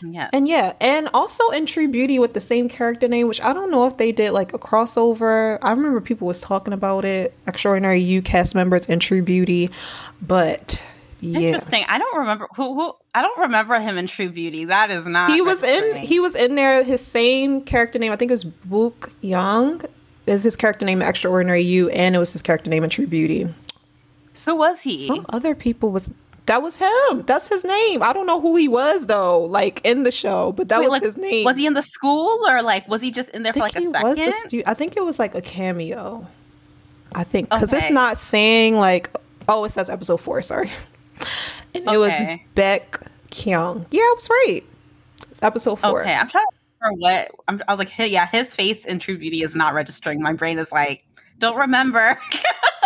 Yes. 0.02 0.30
And 0.32 0.48
yeah, 0.48 0.72
and 0.80 1.08
also 1.14 1.48
in 1.50 1.66
True 1.66 1.88
Beauty 1.88 2.18
with 2.18 2.34
the 2.34 2.40
same 2.40 2.68
character 2.68 3.08
name, 3.08 3.28
which 3.28 3.40
I 3.40 3.52
don't 3.52 3.70
know 3.70 3.86
if 3.86 3.96
they 3.96 4.12
did 4.12 4.32
like 4.32 4.52
a 4.52 4.58
crossover. 4.58 5.58
I 5.62 5.70
remember 5.70 6.00
people 6.00 6.26
was 6.26 6.40
talking 6.40 6.72
about 6.72 7.04
it. 7.04 7.34
Extraordinary 7.46 8.00
You 8.00 8.22
cast 8.22 8.54
members 8.54 8.88
in 8.88 8.98
True 8.98 9.22
Beauty, 9.22 9.70
but 10.20 10.82
yeah. 11.20 11.40
Interesting. 11.40 11.84
I 11.88 11.98
don't 11.98 12.18
remember 12.18 12.48
who, 12.56 12.74
who 12.74 12.92
I 13.14 13.22
don't 13.22 13.38
remember 13.38 13.78
him 13.78 13.96
in 13.96 14.08
True 14.08 14.30
Beauty. 14.30 14.64
That 14.64 14.90
is 14.90 15.06
not. 15.06 15.30
He 15.30 15.40
was 15.40 15.62
in. 15.62 15.96
He 15.96 16.18
was 16.18 16.34
in 16.34 16.56
there. 16.56 16.82
His 16.82 17.00
same 17.00 17.62
character 17.62 17.98
name. 17.98 18.10
I 18.10 18.16
think 18.16 18.30
it 18.30 18.34
was 18.34 18.44
Baek 18.44 19.12
Kyung. 19.20 19.82
Is 20.26 20.42
his 20.42 20.56
character 20.56 20.84
name 20.84 21.02
Extraordinary 21.02 21.62
You, 21.62 21.88
and 21.90 22.14
it 22.14 22.18
was 22.18 22.32
his 22.32 22.42
character 22.42 22.70
name 22.70 22.84
in 22.84 22.90
True 22.90 23.06
Beauty. 23.06 23.52
So 24.34 24.54
was 24.54 24.80
he? 24.80 25.06
Some 25.06 25.26
other 25.28 25.54
people 25.54 25.90
was 25.90 26.10
that 26.46 26.62
was 26.62 26.76
him. 26.76 27.22
That's 27.22 27.46
his 27.48 27.64
name. 27.64 28.02
I 28.02 28.12
don't 28.12 28.26
know 28.26 28.40
who 28.40 28.56
he 28.56 28.68
was 28.68 29.06
though, 29.06 29.40
like 29.40 29.80
in 29.84 30.02
the 30.02 30.10
show, 30.10 30.52
but 30.52 30.68
that 30.68 30.80
Wait, 30.80 30.86
was 30.86 30.92
like, 30.92 31.02
his 31.02 31.16
name. 31.16 31.44
Was 31.44 31.56
he 31.56 31.66
in 31.66 31.74
the 31.74 31.82
school 31.82 32.38
or 32.48 32.62
like 32.62 32.86
was 32.88 33.00
he 33.00 33.10
just 33.10 33.30
in 33.30 33.42
there 33.42 33.52
for 33.52 33.60
like 33.60 33.76
a 33.76 33.82
second? 33.82 34.34
Stu- 34.46 34.62
I 34.66 34.74
think 34.74 34.96
it 34.96 35.04
was 35.04 35.18
like 35.18 35.34
a 35.34 35.40
cameo. 35.40 36.26
I 37.14 37.24
think 37.24 37.50
because 37.50 37.72
okay. 37.72 37.86
it's 37.86 37.92
not 37.92 38.18
saying 38.18 38.76
like 38.76 39.10
oh, 39.48 39.64
it 39.64 39.70
says 39.70 39.88
episode 39.88 40.16
four. 40.18 40.42
Sorry, 40.42 40.70
and 41.74 41.86
okay. 41.86 41.94
it 41.94 41.98
was 41.98 42.12
Baek 42.56 43.06
Kyung. 43.30 43.86
Yeah, 43.90 44.00
I 44.00 44.14
was 44.16 44.28
right. 44.30 44.62
It's 45.30 45.42
episode 45.42 45.76
four. 45.76 46.02
Okay, 46.02 46.14
I'm 46.14 46.28
trying 46.28 46.44
to 46.44 46.56
remember 46.82 47.02
what 47.02 47.30
I'm, 47.48 47.62
I 47.68 47.72
was 47.72 47.78
like. 47.78 47.90
Hey, 47.90 48.08
yeah, 48.08 48.26
his 48.26 48.54
face 48.54 48.84
in 48.84 48.98
True 48.98 49.16
Beauty 49.16 49.42
is 49.42 49.54
not 49.54 49.74
registering. 49.74 50.20
My 50.20 50.32
brain 50.32 50.58
is 50.58 50.72
like, 50.72 51.04
don't 51.38 51.56
remember. 51.56 52.18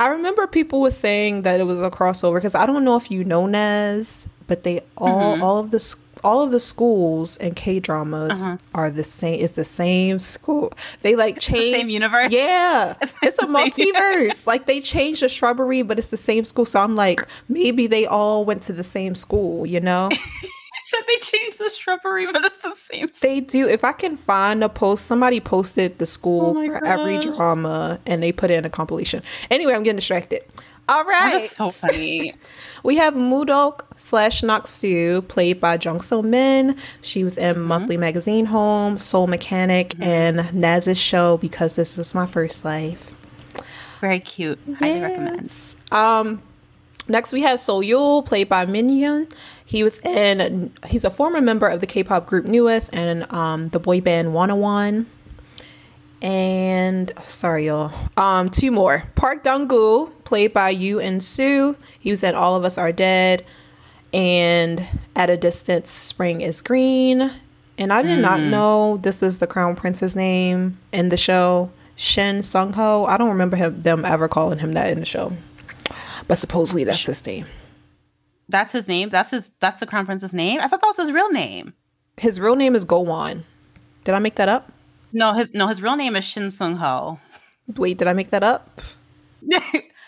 I 0.00 0.08
remember 0.08 0.46
people 0.46 0.80
was 0.80 0.96
saying 0.96 1.42
that 1.42 1.60
it 1.60 1.64
was 1.64 1.82
a 1.82 1.90
crossover 1.90 2.36
because 2.36 2.54
I 2.54 2.64
don't 2.64 2.84
know 2.84 2.96
if 2.96 3.10
you 3.10 3.22
know 3.22 3.44
Nas, 3.44 4.26
but 4.46 4.62
they 4.62 4.80
all 4.96 5.34
mm-hmm. 5.34 5.42
all 5.42 5.58
of 5.58 5.70
the 5.72 5.94
all 6.24 6.42
of 6.42 6.52
the 6.52 6.60
schools 6.60 7.36
and 7.36 7.54
K 7.54 7.80
dramas 7.80 8.40
uh-huh. 8.40 8.56
are 8.74 8.90
the 8.90 9.04
same. 9.04 9.44
It's 9.44 9.52
the 9.52 9.64
same 9.64 10.18
school. 10.18 10.72
They 11.02 11.16
like 11.16 11.38
change 11.38 11.74
the 11.74 11.80
same 11.80 11.88
universe. 11.90 12.32
Yeah, 12.32 12.94
it's, 13.02 13.14
it's 13.22 13.38
a 13.40 13.46
multiverse. 13.46 14.46
like 14.46 14.64
they 14.64 14.80
changed 14.80 15.20
the 15.20 15.28
shrubbery, 15.28 15.82
but 15.82 15.98
it's 15.98 16.08
the 16.08 16.16
same 16.16 16.46
school. 16.46 16.64
So 16.64 16.80
I'm 16.80 16.94
like, 16.94 17.26
maybe 17.50 17.86
they 17.86 18.06
all 18.06 18.46
went 18.46 18.62
to 18.64 18.72
the 18.72 18.84
same 18.84 19.14
school. 19.14 19.66
You 19.66 19.80
know. 19.80 20.08
said 20.90 21.00
they 21.06 21.18
changed 21.18 21.58
the 21.58 21.70
shrubbery, 21.70 22.26
but 22.26 22.44
it's 22.44 22.56
the 22.58 22.74
same. 22.74 23.08
They 23.20 23.40
do. 23.40 23.68
If 23.68 23.84
I 23.84 23.92
can 23.92 24.16
find 24.16 24.62
a 24.64 24.68
post, 24.68 25.06
somebody 25.06 25.40
posted 25.40 25.98
the 25.98 26.06
school 26.06 26.54
oh 26.56 26.66
for 26.66 26.80
gosh. 26.80 26.88
every 26.88 27.18
drama, 27.18 28.00
and 28.06 28.22
they 28.22 28.32
put 28.32 28.50
it 28.50 28.54
in 28.54 28.64
a 28.64 28.70
compilation. 28.70 29.22
Anyway, 29.50 29.72
I'm 29.72 29.82
getting 29.82 29.96
distracted. 29.96 30.42
All 30.88 31.04
right. 31.04 31.30
That 31.30 31.42
is 31.42 31.50
so 31.50 31.70
funny. 31.70 32.34
we 32.82 32.96
have 32.96 33.14
Mudok 33.14 33.82
slash 33.96 34.42
Naksu, 34.42 35.26
played 35.28 35.60
by 35.60 35.78
Jung 35.80 36.00
So 36.00 36.20
Min. 36.20 36.76
She 37.00 37.22
was 37.22 37.38
in 37.38 37.54
Mm-hmm. 37.54 37.64
Monthly 37.64 37.96
Magazine 37.96 38.46
Home, 38.46 38.98
Soul 38.98 39.28
Mechanic, 39.28 39.94
and 40.00 40.52
Nas's 40.52 40.98
show 40.98 41.36
because 41.36 41.76
this 41.76 41.96
is 41.96 42.12
my 42.12 42.26
first 42.26 42.64
life. 42.64 43.14
Very 44.00 44.18
cute. 44.18 44.58
Highly 44.78 45.00
recommend. 45.00 45.52
Um, 45.92 46.42
next 47.06 47.32
we 47.32 47.42
have 47.42 47.60
So 47.60 47.80
Yul, 47.80 48.26
played 48.26 48.48
by 48.48 48.66
Min 48.66 48.88
Yoon. 48.88 49.30
He 49.70 49.84
was 49.84 50.00
in. 50.00 50.72
He's 50.88 51.04
a 51.04 51.10
former 51.10 51.40
member 51.40 51.68
of 51.68 51.80
the 51.80 51.86
K-pop 51.86 52.26
group 52.26 52.44
NU'EST 52.44 52.90
and 52.92 53.32
um, 53.32 53.68
the 53.68 53.78
boy 53.78 54.00
band 54.00 54.34
Wanna 54.34 54.56
One. 54.56 55.06
And 56.20 57.12
sorry, 57.24 57.66
y'all. 57.66 57.92
Um, 58.16 58.50
two 58.50 58.72
more. 58.72 59.04
Park 59.14 59.44
Dong-gu, 59.44 60.08
played 60.24 60.52
by 60.52 60.70
Yoo 60.70 60.98
In 60.98 61.20
Soo. 61.20 61.76
He 62.00 62.10
was 62.10 62.24
in 62.24 62.34
All 62.34 62.56
of 62.56 62.64
Us 62.64 62.78
Are 62.78 62.90
Dead, 62.90 63.44
and 64.12 64.84
At 65.14 65.30
a 65.30 65.36
Distance, 65.36 65.88
Spring 65.92 66.40
is 66.40 66.60
Green. 66.62 67.30
And 67.78 67.92
I 67.92 68.02
did 68.02 68.18
not 68.18 68.40
know 68.40 68.96
this 68.96 69.22
is 69.22 69.38
the 69.38 69.46
Crown 69.46 69.76
Prince's 69.76 70.16
name 70.16 70.78
in 70.92 71.10
the 71.10 71.16
show. 71.16 71.70
Shin 71.94 72.42
Sung 72.42 72.72
Ho. 72.72 73.04
I 73.04 73.16
don't 73.16 73.28
remember 73.28 73.56
him 73.56 73.82
them 73.84 74.04
ever 74.04 74.26
calling 74.26 74.58
him 74.58 74.72
that 74.72 74.90
in 74.90 74.98
the 74.98 75.06
show, 75.06 75.32
but 76.26 76.38
supposedly 76.38 76.82
that's 76.82 77.06
his 77.06 77.24
name. 77.24 77.46
That's 78.50 78.72
his 78.72 78.88
name. 78.88 79.08
That's 79.08 79.30
his. 79.30 79.50
That's 79.60 79.80
the 79.80 79.86
crown 79.86 80.06
prince's 80.06 80.32
name. 80.34 80.60
I 80.60 80.68
thought 80.68 80.80
that 80.80 80.86
was 80.86 80.96
his 80.96 81.12
real 81.12 81.30
name. 81.30 81.74
His 82.16 82.40
real 82.40 82.56
name 82.56 82.74
is 82.74 82.84
Go 82.84 83.00
Won. 83.00 83.44
Did 84.04 84.14
I 84.14 84.18
make 84.18 84.36
that 84.36 84.48
up? 84.48 84.70
No, 85.12 85.32
his 85.32 85.52
no, 85.54 85.66
his 85.66 85.80
real 85.82 85.96
name 85.96 86.16
is 86.16 86.24
Shin 86.24 86.50
Sung 86.50 86.76
Ho. 86.76 87.18
Wait, 87.76 87.98
did 87.98 88.08
I 88.08 88.12
make 88.12 88.30
that 88.30 88.42
up? 88.42 88.80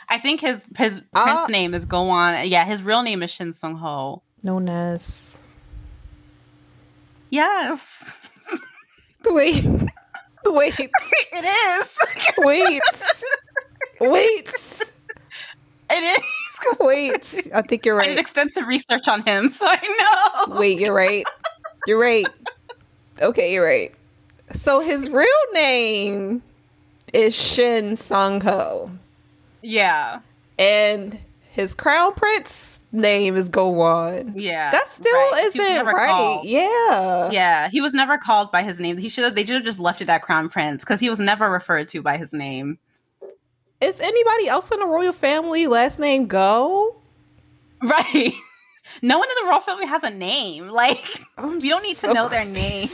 I 0.08 0.18
think 0.18 0.40
his 0.40 0.64
his 0.76 1.00
Ah. 1.14 1.24
prince 1.24 1.48
name 1.50 1.74
is 1.74 1.84
Go 1.84 2.02
Won. 2.02 2.46
Yeah, 2.48 2.64
his 2.64 2.82
real 2.82 3.02
name 3.02 3.22
is 3.22 3.30
Shin 3.30 3.52
Sung 3.52 3.76
Ho. 3.76 4.22
Known 4.42 4.68
as. 4.68 5.34
Yes, 7.30 8.16
Wait. 9.24 9.64
Wait. 10.44 10.74
it 10.78 11.80
is. 11.80 11.98
Wait. 12.38 12.80
Wait. 14.00 14.48
It 15.90 16.02
is. 16.02 16.24
Wait. 16.80 17.48
I 17.54 17.62
think 17.62 17.84
you're 17.86 17.96
right. 17.96 18.06
I 18.06 18.10
did 18.10 18.18
extensive 18.18 18.66
research 18.66 19.08
on 19.08 19.22
him, 19.22 19.48
so 19.48 19.66
I 19.68 20.44
know. 20.48 20.58
Wait, 20.58 20.78
you're 20.80 20.94
right. 20.94 21.24
You're 21.86 21.98
right. 22.00 22.26
Okay, 23.20 23.52
you're 23.52 23.64
right. 23.64 23.92
So 24.52 24.80
his 24.80 25.08
real 25.10 25.26
name 25.52 26.42
is 27.12 27.34
Shin 27.34 27.96
Sung 27.96 28.40
Ho. 28.42 28.90
Yeah, 29.62 30.20
And 30.58 31.18
his 31.52 31.72
crown 31.74 32.14
prince 32.14 32.80
name 32.90 33.36
is 33.36 33.48
Go 33.48 33.68
Won. 33.68 34.32
yeah. 34.36 34.70
That 34.72 34.88
still 34.88 35.12
right. 35.12 35.44
Isn't 35.44 35.86
right. 35.86 36.08
called. 36.08 36.46
Yeah. 36.46 37.30
Yeah, 37.30 37.68
he 37.68 37.80
was 37.80 37.94
never 37.94 38.18
called 38.18 38.50
by 38.50 38.62
his 38.62 38.80
name. 38.80 38.96
He 38.98 39.08
should 39.08 39.24
have. 39.24 39.34
They 39.34 39.44
should 39.44 39.56
have 39.56 39.64
just 39.64 39.78
left 39.78 40.00
it 40.00 40.08
at 40.08 40.22
Crown 40.22 40.48
Prince 40.48 40.82
because 40.82 40.98
he 40.98 41.08
was 41.10 41.20
never 41.20 41.48
referred 41.50 41.88
to 41.88 42.02
by 42.02 42.16
his 42.16 42.32
name. 42.32 42.78
Is 43.82 44.00
anybody 44.00 44.48
else 44.48 44.70
in 44.70 44.78
the 44.78 44.86
royal 44.86 45.12
family 45.12 45.66
last 45.66 45.98
name 45.98 46.26
Go? 46.26 46.96
Right. 47.82 48.32
No 49.00 49.18
one 49.18 49.28
in 49.28 49.44
the 49.44 49.48
royal 49.48 49.60
family 49.60 49.86
has 49.86 50.02
a 50.02 50.10
name. 50.10 50.68
Like 50.72 50.98
I'm 51.38 51.54
you 51.54 51.70
don't 51.70 51.82
need 51.82 51.94
to 51.94 52.00
so 52.00 52.12
know 52.12 52.28
their 52.28 52.44
name. 52.44 52.88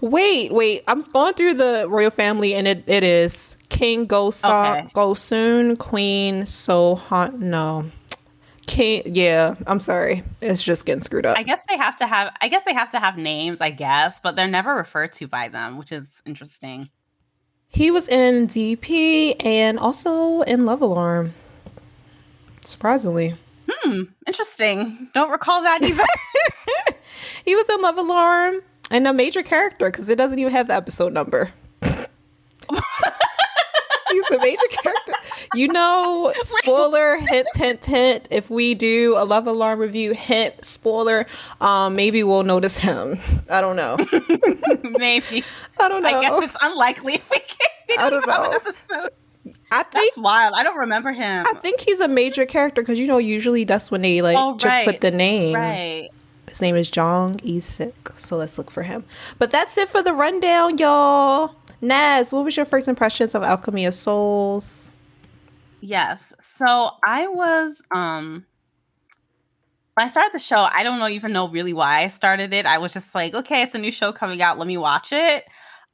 Wait, 0.00 0.52
wait. 0.52 0.82
I'm 0.86 1.00
going 1.00 1.34
through 1.34 1.54
the 1.54 1.86
royal 1.88 2.10
family, 2.10 2.54
and 2.54 2.68
it, 2.68 2.84
it 2.86 3.02
is 3.02 3.56
King 3.68 4.06
Go 4.06 4.28
Okay. 4.28 4.88
Go 4.92 5.14
Soon, 5.14 5.76
Queen 5.76 6.46
So 6.46 6.96
Han. 6.96 7.50
No, 7.50 7.90
King. 8.66 9.02
Yeah, 9.06 9.54
I'm 9.66 9.80
sorry. 9.80 10.22
It's 10.40 10.62
just 10.62 10.86
getting 10.86 11.02
screwed 11.02 11.26
up. 11.26 11.38
I 11.38 11.42
guess 11.42 11.64
they 11.68 11.76
have 11.76 11.96
to 11.96 12.06
have. 12.06 12.32
I 12.40 12.48
guess 12.48 12.64
they 12.64 12.74
have 12.74 12.90
to 12.90 13.00
have 13.00 13.16
names. 13.16 13.60
I 13.60 13.70
guess, 13.70 14.20
but 14.20 14.36
they're 14.36 14.46
never 14.46 14.74
referred 14.74 15.12
to 15.14 15.26
by 15.26 15.48
them, 15.48 15.78
which 15.78 15.90
is 15.90 16.22
interesting. 16.26 16.90
He 17.74 17.90
was 17.90 18.08
in 18.08 18.48
DP 18.48 19.36
and 19.44 19.78
also 19.78 20.40
in 20.42 20.64
Love 20.64 20.80
Alarm. 20.80 21.34
Surprisingly, 22.62 23.36
Hmm. 23.70 24.02
Interesting. 24.26 25.08
Don't 25.14 25.30
recall 25.30 25.62
that 25.62 25.80
either. 25.84 26.04
he 27.44 27.54
was 27.54 27.68
in 27.68 27.82
Love 27.82 27.98
Alarm 27.98 28.62
and 28.90 29.06
a 29.06 29.12
major 29.12 29.42
character 29.42 29.90
because 29.90 30.08
it 30.08 30.16
doesn't 30.16 30.38
even 30.38 30.52
have 30.52 30.68
the 30.68 30.74
episode 30.74 31.12
number. 31.12 31.50
He's 31.82 32.06
a 34.30 34.38
major 34.38 34.66
character. 34.70 35.12
You 35.54 35.68
know, 35.68 36.32
spoiler, 36.42 37.16
hint, 37.16 37.48
hint, 37.56 37.84
hint. 37.84 38.28
If 38.30 38.48
we 38.48 38.74
do 38.74 39.14
a 39.18 39.24
Love 39.24 39.46
Alarm 39.46 39.78
review, 39.80 40.12
hint, 40.12 40.64
spoiler, 40.64 41.26
um, 41.60 41.96
maybe 41.96 42.22
we'll 42.22 42.42
notice 42.44 42.78
him. 42.78 43.18
I 43.50 43.60
don't 43.60 43.76
know. 43.76 43.96
Maybe. 44.98 45.42
I 45.80 45.88
don't 45.88 46.02
know. 46.02 46.08
I 46.08 46.22
guess 46.22 46.44
it's 46.44 46.56
unlikely 46.62 47.14
if 47.14 47.28
we 47.30 47.38
can. 47.88 47.96
We 47.98 48.02
I 48.06 48.10
don't, 48.10 48.24
don't 48.24 48.50
know. 48.50 48.52
episode. 48.52 49.10
I 49.70 49.82
think 49.82 50.14
That's 50.14 50.18
wild. 50.18 50.54
I 50.56 50.62
don't 50.62 50.78
remember 50.78 51.12
him. 51.12 51.44
I 51.48 51.54
think 51.54 51.80
he's 51.80 52.00
a 52.00 52.08
major 52.08 52.46
character 52.46 52.80
because 52.80 52.98
you 52.98 53.06
know 53.06 53.18
usually 53.18 53.64
that's 53.64 53.90
when 53.90 54.02
they 54.02 54.22
like 54.22 54.36
Oh, 54.38 54.56
just 54.56 54.84
put 54.86 55.00
the 55.00 55.10
name. 55.10 55.54
right. 55.54 56.08
His 56.48 56.60
name 56.60 56.76
is 56.76 56.88
Jong 56.90 57.34
Isik, 57.38 57.94
so 58.16 58.36
let's 58.36 58.56
look 58.58 58.70
for 58.70 58.82
him. 58.82 59.04
But 59.38 59.50
that's 59.50 59.76
it 59.76 59.88
for 59.88 60.02
the 60.02 60.12
rundown, 60.14 60.78
y'all. 60.78 61.56
Nas, 61.80 62.32
what 62.32 62.44
was 62.44 62.56
your 62.56 62.64
first 62.64 62.86
impressions 62.86 63.34
of 63.34 63.42
Alchemy 63.42 63.86
of 63.86 63.94
Souls? 63.94 64.90
Yes. 65.80 66.32
So 66.38 66.90
I 67.04 67.26
was 67.26 67.82
um 67.94 68.46
when 69.94 70.06
I 70.06 70.10
started 70.10 70.32
the 70.32 70.38
show, 70.38 70.66
I 70.72 70.82
don't 70.82 70.98
know 70.98 71.08
even 71.08 71.32
know 71.32 71.48
really 71.48 71.72
why 71.72 72.02
I 72.02 72.08
started 72.08 72.54
it. 72.54 72.66
I 72.66 72.78
was 72.78 72.92
just 72.92 73.14
like, 73.14 73.34
okay, 73.34 73.62
it's 73.62 73.74
a 73.74 73.78
new 73.78 73.92
show 73.92 74.12
coming 74.12 74.40
out, 74.40 74.58
let 74.58 74.66
me 74.66 74.78
watch 74.78 75.12
it. 75.12 75.44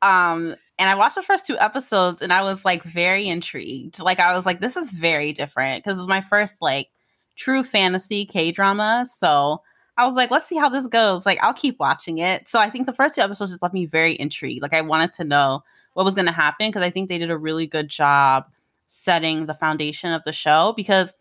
Um 0.02 0.54
and 0.80 0.88
I 0.88 0.94
watched 0.94 1.14
the 1.14 1.22
first 1.22 1.46
two 1.46 1.58
episodes 1.58 2.22
and 2.22 2.32
I 2.32 2.42
was 2.42 2.64
like 2.64 2.82
very 2.82 3.28
intrigued. 3.28 4.00
Like 4.00 4.18
I 4.18 4.34
was 4.34 4.46
like 4.46 4.60
this 4.60 4.76
is 4.76 4.90
very 4.90 5.32
different 5.32 5.84
because 5.84 5.99
it 5.99 6.00
was 6.00 6.08
my 6.08 6.22
first 6.22 6.62
like 6.62 6.88
true 7.37 7.62
fantasy 7.62 8.25
K-drama. 8.25 9.04
So 9.06 9.62
I 9.99 10.06
was 10.06 10.16
like, 10.16 10.30
let's 10.30 10.46
see 10.46 10.56
how 10.56 10.70
this 10.70 10.87
goes. 10.87 11.26
Like 11.26 11.38
I'll 11.42 11.52
keep 11.52 11.78
watching 11.78 12.18
it. 12.18 12.49
So 12.49 12.58
I 12.58 12.70
think 12.70 12.87
the 12.87 12.94
first 12.94 13.14
two 13.14 13.20
episodes 13.20 13.50
just 13.50 13.62
left 13.62 13.75
me 13.75 13.84
very 13.84 14.18
intrigued. 14.18 14.62
Like 14.62 14.72
I 14.72 14.80
wanted 14.80 15.12
to 15.14 15.25
know 15.25 15.62
what 15.92 16.04
was 16.04 16.14
going 16.14 16.26
to 16.26 16.32
happen 16.32 16.68
because 16.68 16.82
I 16.82 16.90
think 16.90 17.08
they 17.08 17.18
did 17.18 17.30
a 17.30 17.37
really 17.37 17.66
good 17.66 17.88
job 17.88 18.46
setting 18.87 19.46
the 19.46 19.54
foundation 19.54 20.12
of 20.12 20.25
the 20.25 20.32
show 20.32 20.72
because 20.76 21.12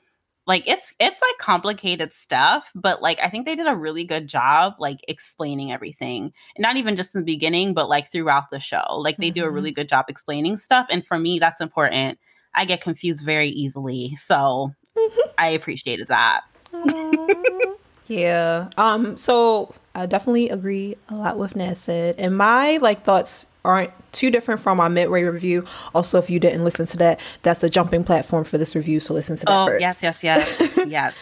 like 0.50 0.68
it's 0.68 0.94
it's 1.00 1.22
like 1.22 1.38
complicated 1.38 2.12
stuff 2.12 2.72
but 2.76 3.02
like 3.02 3.22
i 3.22 3.28
think 3.28 3.46
they 3.46 3.56
did 3.56 3.68
a 3.68 3.76
really 3.76 4.04
good 4.04 4.28
job 4.28 4.74
like 4.80 5.00
explaining 5.08 5.72
everything 5.72 6.34
and 6.56 6.62
not 6.62 6.76
even 6.76 6.98
just 6.98 7.16
in 7.16 7.22
the 7.22 7.26
beginning 7.26 7.74
but 7.74 7.88
like 7.88 8.12
throughout 8.12 8.52
the 8.52 8.60
show 8.60 8.98
like 8.98 9.16
they 9.18 9.30
do 9.30 9.46
a 9.46 9.50
really 9.50 9.72
good 9.72 9.88
job 9.88 10.06
explaining 10.10 10.58
stuff 10.58 10.88
and 10.90 11.08
for 11.08 11.18
me 11.18 11.40
that's 11.40 11.62
important 11.62 12.20
i 12.54 12.66
get 12.66 12.82
confused 12.82 13.24
very 13.24 13.50
easily 13.50 14.14
so 14.16 14.74
i 15.38 15.48
appreciated 15.48 16.10
that 16.10 16.42
yeah. 18.08 18.70
Um. 18.78 19.18
So 19.18 19.74
I 19.96 20.06
definitely 20.06 20.50
agree 20.50 20.96
a 21.10 21.16
lot 21.16 21.38
with 21.38 21.56
Nas 21.56 21.80
said, 21.80 22.16
and 22.18 22.38
my 22.38 22.78
like 22.78 23.04
thoughts 23.04 23.46
aren't 23.66 23.92
too 24.12 24.30
different 24.32 24.62
from 24.62 24.80
our 24.80 24.90
midway 24.90 25.24
review. 25.24 25.66
Also, 25.94 26.18
if 26.18 26.30
you 26.30 26.40
didn't 26.40 26.64
listen 26.64 26.86
to 26.88 26.98
that, 26.98 27.20
that's 27.44 27.60
the 27.60 27.70
jumping 27.70 28.04
platform 28.04 28.44
for 28.44 28.58
this 28.58 28.76
review. 28.76 29.00
So 29.00 29.14
listen 29.14 29.36
to 29.38 29.46
that 29.46 29.62
oh 29.64 29.66
first. 29.68 29.82
yes 29.82 30.02
yes 30.04 30.24
yes 30.24 30.78
yes 30.88 31.18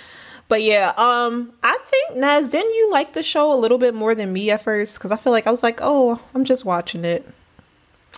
But 0.49 0.61
yeah, 0.63 0.93
um, 0.95 1.51
I 1.61 1.77
think 1.83 2.19
Nas, 2.19 2.49
didn't 2.49 2.73
you 2.73 2.89
like 2.91 3.11
the 3.13 3.21
show 3.23 3.51
a 3.53 3.59
little 3.59 3.77
bit 3.77 3.93
more 3.93 4.15
than 4.15 4.31
me 4.31 4.49
at 4.51 4.61
first? 4.61 4.97
Because 4.97 5.11
I 5.11 5.17
feel 5.17 5.33
like 5.33 5.45
I 5.45 5.51
was 5.51 5.61
like, 5.61 5.79
oh, 5.81 6.21
I'm 6.33 6.45
just 6.45 6.63
watching 6.63 7.03
it, 7.03 7.27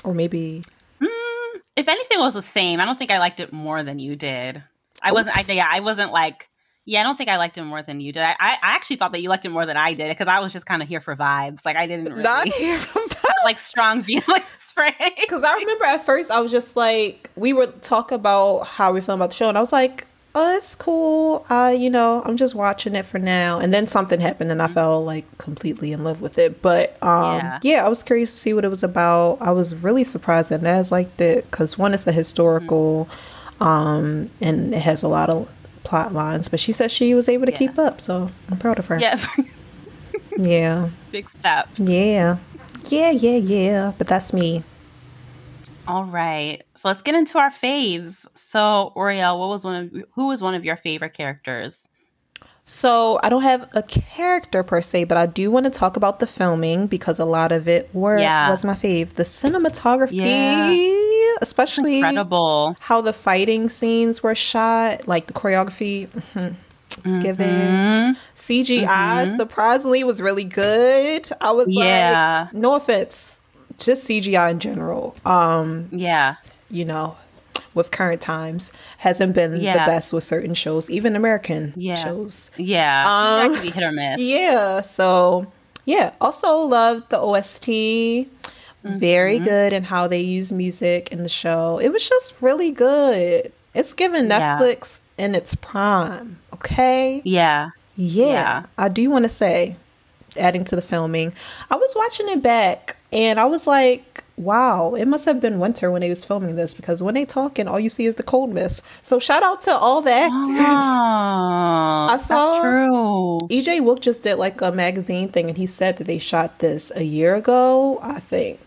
or 0.03 0.13
maybe 0.13 0.61
Mm, 1.01 1.59
if 1.77 1.87
anything 1.87 2.19
was 2.19 2.33
the 2.33 2.41
same 2.41 2.79
i 2.81 2.85
don't 2.85 2.99
think 2.99 3.09
i 3.09 3.19
liked 3.19 3.39
it 3.39 3.53
more 3.53 3.83
than 3.83 3.99
you 3.99 4.15
did 4.17 4.61
i 5.01 5.11
wasn't 5.13 5.37
I, 5.37 5.53
yeah 5.53 5.65
i 5.71 5.79
wasn't 5.79 6.11
like 6.11 6.49
yeah 6.85 6.99
i 6.99 7.03
don't 7.03 7.17
think 7.17 7.29
i 7.29 7.37
liked 7.37 7.57
it 7.57 7.63
more 7.63 7.81
than 7.81 8.01
you 8.01 8.11
did 8.11 8.21
i, 8.21 8.31
I 8.37 8.57
I 8.61 8.75
actually 8.75 8.97
thought 8.97 9.13
that 9.13 9.21
you 9.21 9.29
liked 9.29 9.45
it 9.45 9.49
more 9.49 9.65
than 9.65 9.77
i 9.77 9.93
did 9.93 10.09
because 10.09 10.27
i 10.27 10.39
was 10.41 10.51
just 10.51 10.65
kind 10.65 10.81
of 10.83 10.89
here 10.89 10.99
for 10.99 11.15
vibes 11.15 11.63
like 11.65 11.77
i 11.77 11.87
didn't 11.87 12.05
really 12.09 12.23
not 12.23 12.49
here 12.49 12.77
from 12.77 13.07
have, 13.29 13.43
like 13.45 13.59
strong 13.59 14.03
feelings 14.07 14.71
for 14.73 14.83
it 14.83 15.15
Because 15.19 15.43
I 15.43 15.53
remember 15.55 15.85
at 15.85 16.05
first 16.05 16.29
I 16.31 16.39
was 16.39 16.51
just 16.51 16.75
like, 16.75 17.29
we 17.35 17.53
would 17.53 17.81
talk 17.81 18.11
about 18.11 18.63
how 18.65 18.91
we 18.93 19.01
feel 19.01 19.15
about 19.15 19.29
the 19.31 19.35
show, 19.35 19.49
and 19.49 19.57
I 19.57 19.61
was 19.61 19.71
like, 19.73 20.05
oh, 20.35 20.55
it's 20.55 20.75
cool. 20.75 21.43
Uh, 21.49 21.75
you 21.77 21.89
know, 21.89 22.21
I'm 22.23 22.37
just 22.37 22.53
watching 22.53 22.93
it 22.95 23.05
for 23.05 23.17
now. 23.17 23.59
And 23.59 23.73
then 23.73 23.87
something 23.87 24.19
happened, 24.19 24.51
and 24.51 24.61
I 24.61 24.67
fell 24.67 25.03
like 25.03 25.25
completely 25.39 25.91
in 25.91 26.03
love 26.03 26.21
with 26.21 26.37
it. 26.37 26.61
But 26.61 27.01
um, 27.03 27.37
Yeah. 27.37 27.59
yeah. 27.63 27.85
I 27.85 27.89
was 27.89 28.03
curious 28.03 28.31
to 28.31 28.37
see 28.37 28.53
what 28.53 28.63
it 28.63 28.69
was 28.69 28.83
about. 28.83 29.39
I 29.41 29.51
was 29.51 29.73
really 29.75 30.03
surprised 30.03 30.49
that 30.51 30.61
Nas 30.61 30.91
liked 30.91 31.19
it 31.19 31.49
because 31.49 31.77
one, 31.79 31.93
it's 31.95 32.05
a 32.07 32.11
historical, 32.11 33.09
um, 33.59 34.29
and 34.39 34.73
it 34.73 34.81
has 34.81 35.01
a 35.03 35.07
lot 35.07 35.29
of 35.31 35.51
plot 35.83 36.13
lines. 36.13 36.47
But 36.47 36.59
she 36.59 36.73
said 36.73 36.91
she 36.91 37.15
was 37.15 37.27
able 37.27 37.47
to 37.47 37.51
Yeah. 37.51 37.57
keep 37.57 37.79
up, 37.79 37.99
so 37.99 38.29
I'm 38.51 38.57
proud 38.57 38.77
of 38.79 38.85
her. 38.85 38.99
yeah 38.99 39.19
yeah, 40.37 40.89
big 41.11 41.27
step 41.29 41.67
yeah, 41.77 42.37
yeah, 42.87 43.11
yeah, 43.11 43.37
yeah. 43.37 43.93
But 43.97 44.07
that's 44.07 44.33
me. 44.33 44.63
All 45.87 46.03
right. 46.05 46.61
So 46.75 46.87
let's 46.87 47.01
get 47.01 47.15
into 47.15 47.37
our 47.39 47.49
faves. 47.49 48.25
So, 48.35 48.93
Oriel, 48.95 49.39
what 49.39 49.49
was 49.49 49.63
one 49.65 49.75
of 49.75 50.03
who 50.13 50.27
was 50.27 50.41
one 50.41 50.53
of 50.55 50.63
your 50.63 50.77
favorite 50.77 51.13
characters? 51.13 51.89
So 52.63 53.19
I 53.23 53.29
don't 53.29 53.41
have 53.41 53.67
a 53.73 53.81
character 53.81 54.61
per 54.61 54.81
se, 54.81 55.05
but 55.05 55.17
I 55.17 55.25
do 55.25 55.49
want 55.49 55.63
to 55.63 55.71
talk 55.71 55.97
about 55.97 56.19
the 56.19 56.27
filming 56.27 56.85
because 56.85 57.17
a 57.17 57.25
lot 57.25 57.51
of 57.51 57.67
it 57.67 57.89
were 57.93 58.19
Yeah. 58.19 58.49
was 58.49 58.63
my 58.63 58.75
fave. 58.75 59.15
The 59.15 59.23
cinematography, 59.23 60.11
Yeah. 60.11 61.35
especially 61.41 61.95
Incredible. 61.97 62.75
how 62.79 63.01
the 63.01 63.13
fighting 63.13 63.69
scenes 63.69 64.21
were 64.21 64.35
shot, 64.35 65.07
like 65.07 65.25
the 65.25 65.33
choreography. 65.33 66.07
mhm, 66.35 66.53
Given 67.03 68.13
Mhm. 68.13 68.15
CGI, 68.35 69.35
surprisingly, 69.37 70.03
was 70.03 70.21
really 70.21 70.43
good. 70.43 71.29
I 71.41 71.51
was 71.51 71.67
Yeah. 71.69 72.47
like, 72.51 72.53
no 72.53 72.75
offense, 72.75 73.41
just 73.77 74.03
CGI 74.03 74.49
in 74.51 74.59
general. 74.59 75.15
Um, 75.25 75.87
Yeah. 75.91 76.35
you 76.69 76.85
know, 76.85 77.15
with 77.73 77.91
current 77.91 78.19
times, 78.21 78.71
hasn't 78.99 79.33
been 79.33 79.53
the 79.53 79.63
best 79.85 80.11
with 80.13 80.23
certain 80.23 80.53
shows, 80.53 80.89
even 80.89 81.15
American 81.15 81.73
Yeah. 81.75 81.95
shows. 81.95 82.51
Yeah. 82.57 83.03
Um, 83.07 83.51
that 83.51 83.55
could 83.55 83.63
be 83.63 83.71
hit 83.71 83.83
or 83.83 83.91
miss. 83.91 84.19
Yeah. 84.19 84.81
So 84.81 85.47
yeah. 85.85 86.11
Also 86.21 86.59
loved 86.59 87.09
the 87.09 87.17
OST. 87.19 88.27
Very 88.83 89.35
Mm-hmm. 89.35 89.43
good 89.45 89.73
in 89.73 89.83
how 89.83 90.07
they 90.07 90.19
use 90.21 90.51
music 90.53 91.09
in 91.11 91.23
the 91.23 91.29
show. 91.29 91.79
It 91.83 91.89
was 91.91 92.07
just 92.07 92.33
really 92.41 92.71
good. 92.71 93.51
It's 93.75 93.91
given 93.93 94.27
Yeah. 94.29 94.57
Netflix 94.57 94.99
in 95.17 95.35
its 95.35 95.53
prime. 95.55 96.37
Okay. 96.63 97.21
Yeah. 97.25 97.69
Yeah. 97.95 98.25
Yeah. 98.27 98.65
I 98.77 98.89
do 98.89 99.09
want 99.09 99.23
to 99.23 99.29
say, 99.29 99.75
adding 100.37 100.63
to 100.65 100.75
the 100.75 100.81
filming, 100.81 101.33
I 101.69 101.75
was 101.75 101.93
watching 101.95 102.29
it 102.29 102.41
back 102.41 102.95
and 103.11 103.39
I 103.39 103.45
was 103.45 103.65
like, 103.67 104.23
wow, 104.37 104.93
it 104.95 105.05
must 105.05 105.25
have 105.25 105.41
been 105.41 105.59
winter 105.59 105.91
when 105.91 105.99
they 106.01 106.09
was 106.09 106.23
filming 106.23 106.55
this 106.55 106.73
because 106.73 107.03
when 107.03 107.13
they 107.15 107.25
talking, 107.25 107.67
all 107.67 107.79
you 107.79 107.89
see 107.89 108.05
is 108.05 108.15
the 108.15 108.23
cold 108.23 108.53
mist. 108.53 108.81
So 109.03 109.19
shout 109.19 109.43
out 109.43 109.61
to 109.63 109.71
all 109.71 110.01
the 110.01 110.11
actors. 110.13 110.31
Oh, 110.31 112.07
I 112.11 112.17
saw- 112.21 112.51
that's 112.51 112.61
true. 112.61 113.37
Lee 113.49 113.61
Jae 113.65 113.81
Wook 113.81 113.99
just 113.99 114.21
did 114.21 114.35
like 114.35 114.61
a 114.61 114.71
magazine 114.71 115.27
thing 115.29 115.49
and 115.49 115.57
he 115.57 115.65
said 115.65 115.97
that 115.97 116.07
they 116.07 116.19
shot 116.19 116.59
this 116.59 116.91
a 116.95 117.03
year 117.03 117.35
ago, 117.35 117.99
I 118.01 118.19
think. 118.19 118.59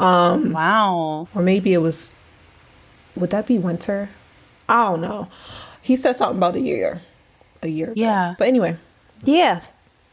Um 0.00 0.52
Wow. 0.52 1.28
or 1.34 1.42
maybe 1.42 1.72
it 1.72 1.78
was 1.78 2.14
would 3.14 3.30
that 3.30 3.46
be 3.46 3.58
winter? 3.58 4.08
I 4.68 4.84
don't 4.88 5.02
know. 5.02 5.28
He 5.82 5.96
said 5.96 6.16
something 6.16 6.38
about 6.38 6.56
a 6.56 6.60
year. 6.60 7.02
A 7.62 7.68
year. 7.68 7.86
ago. 7.92 8.00
Yeah. 8.00 8.34
But 8.38 8.48
anyway. 8.48 8.76
Yeah. 9.24 9.60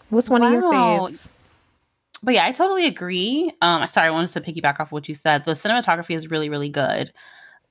What's 0.09 0.29
one 0.29 0.43
of 0.43 0.51
your 0.51 0.69
Wow. 0.69 1.07
faves? 1.07 1.29
But 2.21 2.33
yeah, 2.33 2.45
I 2.45 2.51
totally 2.51 2.85
agree. 2.85 3.51
Um, 3.61 3.87
sorry, 3.87 4.07
I 4.07 4.11
wanted 4.11 4.29
to 4.31 4.41
piggyback 4.41 4.79
off 4.79 4.91
what 4.91 5.07
you 5.07 5.15
said. 5.15 5.45
The 5.45 5.53
cinematography 5.53 6.15
is 6.15 6.29
really, 6.29 6.49
really 6.49 6.69
good. 6.69 7.13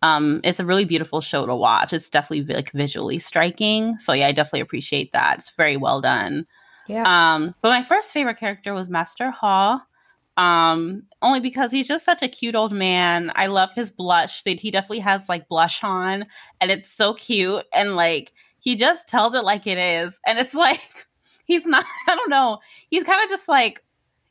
Um, 0.01 0.41
it's 0.45 0.61
a 0.61 0.65
really 0.65 0.85
beautiful 0.85 1.21
show 1.21 1.45
to 1.45 1.55
watch. 1.55 1.93
It's 1.93 2.09
definitely 2.09 2.55
like 2.55 2.71
visually 2.73 3.19
striking. 3.19 3.99
So 3.99 4.13
yeah, 4.13 4.29
I 4.29 4.33
definitely 4.33 4.61
appreciate 4.61 5.13
that. 5.13 5.39
It's 5.39 5.51
very 5.51 5.77
well 5.77 6.01
done. 6.01 6.47
Yeah. 6.87 7.03
Um, 7.35 7.55
but 7.61 7.71
my 7.71 7.83
first 7.83 8.13
favorite 8.13 8.39
character 8.39 8.73
was 8.73 8.89
Master 8.89 9.31
Haw. 9.31 9.81
Um, 10.39 11.03
only 11.21 11.41
because 11.41 11.73
he's 11.73 11.89
just 11.89 12.05
such 12.05 12.23
a 12.23 12.29
cute 12.29 12.55
old 12.55 12.73
man. 12.73 13.33
I 13.35 13.49
love 13.49 13.71
his 13.75 13.91
blush. 13.91 14.45
That 14.45 14.61
he 14.61 14.71
definitely 14.71 15.01
has 15.01 15.29
like 15.29 15.49
blush 15.49 15.83
on, 15.83 16.25
and 16.61 16.71
it's 16.71 16.91
so 16.91 17.13
cute. 17.13 17.65
And 17.75 17.97
like 17.97 18.33
he 18.69 18.77
just 18.77 19.09
tells 19.09 19.33
it 19.35 19.45
like 19.45 19.67
it 19.67 19.79
is, 19.79 20.21
and 20.27 20.39
it's 20.39 20.53
like 20.53 21.07
he's 21.47 21.65
not. 21.65 21.87
I 22.07 22.15
don't 22.15 22.29
know. 22.29 22.59
He's 22.91 23.03
kind 23.03 23.23
of 23.25 23.31
just 23.31 23.49
like 23.49 23.83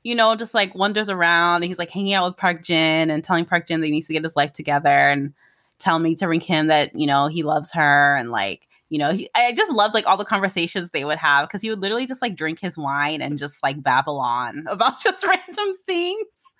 you 0.03 0.13
know, 0.13 0.36
just 0.36 0.53
like 0.53 0.75
wanders 0.75 1.10
around. 1.10 1.56
And 1.56 1.65
he's 1.65 1.79
like 1.79 1.89
hanging 1.89 2.13
out 2.13 2.24
with 2.24 2.38
Park 2.38 2.63
Jin 2.63 3.10
and 3.10 3.24
telling 3.24 3.46
Park 3.46 3.67
Jin 3.67 3.82
that 3.82 3.88
he 3.88 3.91
needs 3.91 4.06
to 4.08 4.13
get 4.13 4.24
his 4.24 4.36
life 4.36 4.53
together 4.53 4.89
and 4.89 5.34
tell 5.79 5.98
me 5.98 6.13
to 6.15 6.27
ring 6.27 6.39
him 6.39 6.67
that 6.67 6.96
you 6.96 7.08
know 7.08 7.25
he 7.25 7.41
loves 7.41 7.74
her 7.74 8.15
and 8.15 8.29
like 8.29 8.67
you 8.89 9.00
know 9.00 9.12
he, 9.12 9.29
I 9.36 9.53
just 9.53 9.72
loved 9.72 9.94
like 9.94 10.08
all 10.08 10.17
the 10.17 10.25
conversations 10.25 10.91
they 10.91 11.06
would 11.06 11.17
have 11.17 11.48
because 11.48 11.62
he 11.62 11.70
would 11.70 11.82
literally 11.82 12.06
just 12.06 12.22
like 12.22 12.36
drink 12.36 12.60
his 12.60 12.77
wine 12.77 13.22
and 13.22 13.38
just 13.38 13.62
like 13.63 13.82
babble 13.82 14.20
on 14.20 14.65
about 14.70 15.00
just 15.01 15.24
random 15.27 15.74
things. 15.86 16.56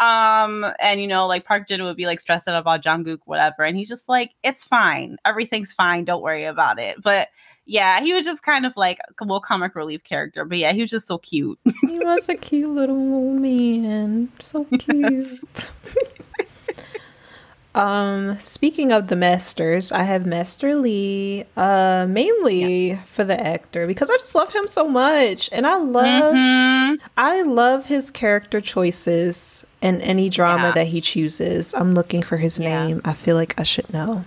Um 0.00 0.66
and 0.80 1.00
you 1.00 1.06
know 1.06 1.26
like 1.26 1.44
Park 1.44 1.68
Jin 1.68 1.82
would 1.82 1.96
be 1.96 2.06
like 2.06 2.20
stressed 2.20 2.48
out 2.48 2.54
about 2.54 2.82
Jang 2.82 3.08
Uk 3.08 3.20
whatever 3.26 3.62
and 3.62 3.76
he's 3.76 3.88
just 3.88 4.08
like 4.08 4.32
it's 4.42 4.64
fine 4.64 5.16
everything's 5.24 5.72
fine 5.72 6.04
don't 6.04 6.22
worry 6.22 6.44
about 6.44 6.80
it 6.80 7.00
but 7.02 7.28
yeah 7.66 8.00
he 8.00 8.12
was 8.12 8.24
just 8.24 8.42
kind 8.42 8.66
of 8.66 8.76
like 8.76 8.98
a 9.20 9.24
little 9.24 9.40
comic 9.40 9.76
relief 9.76 10.02
character 10.02 10.44
but 10.44 10.58
yeah 10.58 10.72
he 10.72 10.80
was 10.80 10.90
just 10.90 11.06
so 11.06 11.18
cute 11.18 11.58
he 11.82 11.98
was 11.98 12.28
a 12.28 12.34
cute 12.34 12.70
little 12.70 13.14
old 13.14 13.40
man. 13.40 14.28
So 14.38 14.64
cute. 14.78 15.70
Um, 17.74 18.38
speaking 18.38 18.92
of 18.92 19.08
the 19.08 19.16
masters, 19.16 19.92
I 19.92 20.02
have 20.02 20.26
Master 20.26 20.74
Lee, 20.74 21.44
uh, 21.56 22.06
mainly 22.08 22.96
for 23.06 23.24
the 23.24 23.38
actor 23.40 23.86
because 23.86 24.10
I 24.10 24.16
just 24.18 24.34
love 24.34 24.52
him 24.52 24.66
so 24.66 24.86
much. 24.88 25.48
And 25.52 25.66
I 25.66 25.76
love 25.76 26.34
Mhm. 26.34 26.98
I 27.16 27.42
love 27.42 27.86
his 27.86 28.10
character 28.10 28.60
choices 28.60 29.64
in 29.80 30.00
any 30.02 30.28
drama 30.28 30.68
Yeah. 30.68 30.72
that 30.72 30.86
he 30.88 31.00
chooses. 31.00 31.72
I'm 31.74 31.94
looking 31.94 32.22
for 32.22 32.36
his 32.36 32.58
Yeah. 32.58 32.86
name. 32.86 33.00
I 33.04 33.14
feel 33.14 33.36
like 33.36 33.54
I 33.58 33.62
should 33.62 33.92
know. 33.92 34.24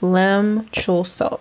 Lim 0.00 0.68
Chulso. 0.72 1.40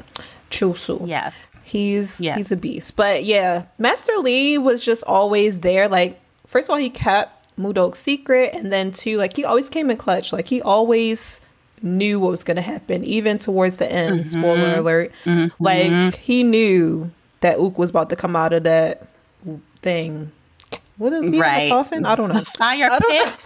Chulsu. 0.49 1.07
yes 1.07 1.33
He's 1.63 2.19
Yes. 2.19 2.37
he's 2.37 2.51
a 2.51 2.57
beast. 2.57 2.95
But 2.97 3.23
yeah, 3.23 3.63
Master 3.79 4.11
Lee 4.17 4.57
was 4.57 4.83
just 4.83 5.03
always 5.07 5.61
there. 5.61 5.87
Like, 5.87 6.19
first 6.45 6.67
of 6.67 6.73
all, 6.73 6.77
he 6.79 6.89
kept 6.89 7.40
Mudok's 7.61 7.99
secret, 7.99 8.51
and 8.53 8.71
then 8.71 8.91
two, 8.91 9.17
like 9.17 9.35
he 9.35 9.45
always 9.45 9.69
came 9.69 9.89
in 9.91 9.97
clutch. 9.97 10.33
Like 10.33 10.47
he 10.47 10.61
always 10.61 11.39
knew 11.81 12.19
what 12.19 12.31
was 12.31 12.43
gonna 12.43 12.61
happen, 12.61 13.03
even 13.03 13.37
towards 13.37 13.77
the 13.77 13.91
end. 13.91 14.21
Mm-hmm. 14.25 14.39
Spoiler 14.39 14.75
alert. 14.75 15.11
Like 15.59 16.15
he 16.15 16.43
knew 16.43 17.11
that 17.41 17.57
Ook 17.57 17.77
was 17.77 17.89
about 17.89 18.09
to 18.11 18.15
come 18.15 18.35
out 18.35 18.53
of 18.53 18.63
that 18.63 19.07
thing. 19.81 20.31
What 20.97 21.13
is 21.13 21.21
he 21.23 21.35
in 21.35 21.39
Right. 21.39 21.69
the 21.69 21.75
coffin? 21.75 22.05
I 22.05 22.15
don't 22.15 22.31
know. 22.33 22.39
fire 22.57 22.87
I 22.91 22.99
don't 22.99 23.09
pit 23.11 23.45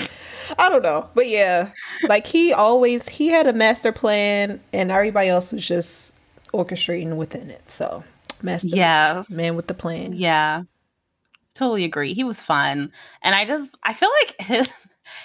know. 0.00 0.06
I 0.58 0.68
don't 0.70 0.82
know. 0.82 1.08
But 1.14 1.28
yeah, 1.28 1.70
like 2.08 2.26
he 2.26 2.54
always 2.54 3.06
he 3.08 3.28
had 3.28 3.46
a 3.46 3.52
master 3.52 3.92
plan 3.92 4.60
and 4.72 4.90
everybody 4.90 5.28
else 5.28 5.52
was 5.52 5.66
just 5.66 6.12
orchestrating 6.54 7.16
within 7.16 7.50
it. 7.50 7.68
So 7.70 8.02
master 8.42 8.68
yes 8.68 9.30
man 9.30 9.56
with 9.56 9.66
the 9.66 9.74
plan. 9.74 10.14
Yeah. 10.14 10.62
Totally 11.54 11.84
agree. 11.84 12.14
He 12.14 12.24
was 12.24 12.40
fun. 12.40 12.92
And 13.22 13.34
I 13.34 13.44
just 13.44 13.76
I 13.82 13.92
feel 13.92 14.10
like 14.22 14.36
his 14.46 14.68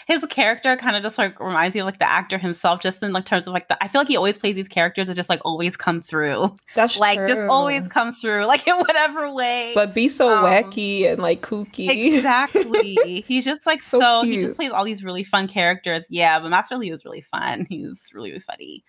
his 0.08 0.26
character 0.26 0.76
kind 0.78 0.96
of 0.96 1.04
just 1.04 1.18
like 1.18 1.40
reminds 1.40 1.76
me 1.76 1.82
of 1.82 1.86
like 1.86 2.00
the 2.00 2.10
actor 2.10 2.38
himself, 2.38 2.82
just 2.82 3.04
in 3.04 3.14
like 3.14 3.26
terms 3.26 3.48
of 3.48 3.54
like 3.54 3.68
the 3.68 3.82
I 3.84 3.88
feel 3.88 4.02
like 4.02 4.08
he 4.08 4.18
always 4.18 4.38
plays 4.38 4.56
these 4.56 4.68
characters 4.68 5.08
that 5.08 5.16
just 5.16 5.30
like 5.30 5.42
always 5.46 5.78
come 5.78 6.02
through. 6.02 6.56
That's 6.76 6.98
Like 6.98 7.20
just 7.28 7.42
always 7.50 7.88
come 7.88 8.14
through, 8.14 8.46
like 8.46 8.68
in 8.68 8.76
whatever 8.78 9.34
way. 9.34 9.72
but 9.76 9.94
be 9.94 10.10
so 10.10 10.30
um, 10.30 10.46
wacky 10.46 11.06
and 11.12 11.22
like 11.22 11.42
kooky. 11.42 11.90
exactly. 11.90 13.24
He's 13.28 13.46
just 13.46 13.66
like 13.66 13.82
So 13.82 14.00
so, 14.00 14.24
he 14.24 14.42
just 14.42 14.56
plays 14.56 14.72
all 14.72 14.84
these 14.84 15.04
really 15.04 15.24
fun 15.24 15.48
characters. 15.48 16.06
Yeah, 16.10 16.40
but 16.40 16.50
Master 16.50 16.78
Lee 16.78 16.92
was 16.92 17.06
really 17.06 17.22
fun. 17.22 17.66
He 17.70 17.86
was 17.86 18.10
really, 18.14 18.30
really 18.30 18.40
funny. 18.42 18.84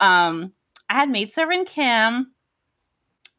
Um, 0.00 0.52
I 0.88 0.94
had 0.94 1.10
maidservant 1.10 1.68
Kim. 1.68 2.32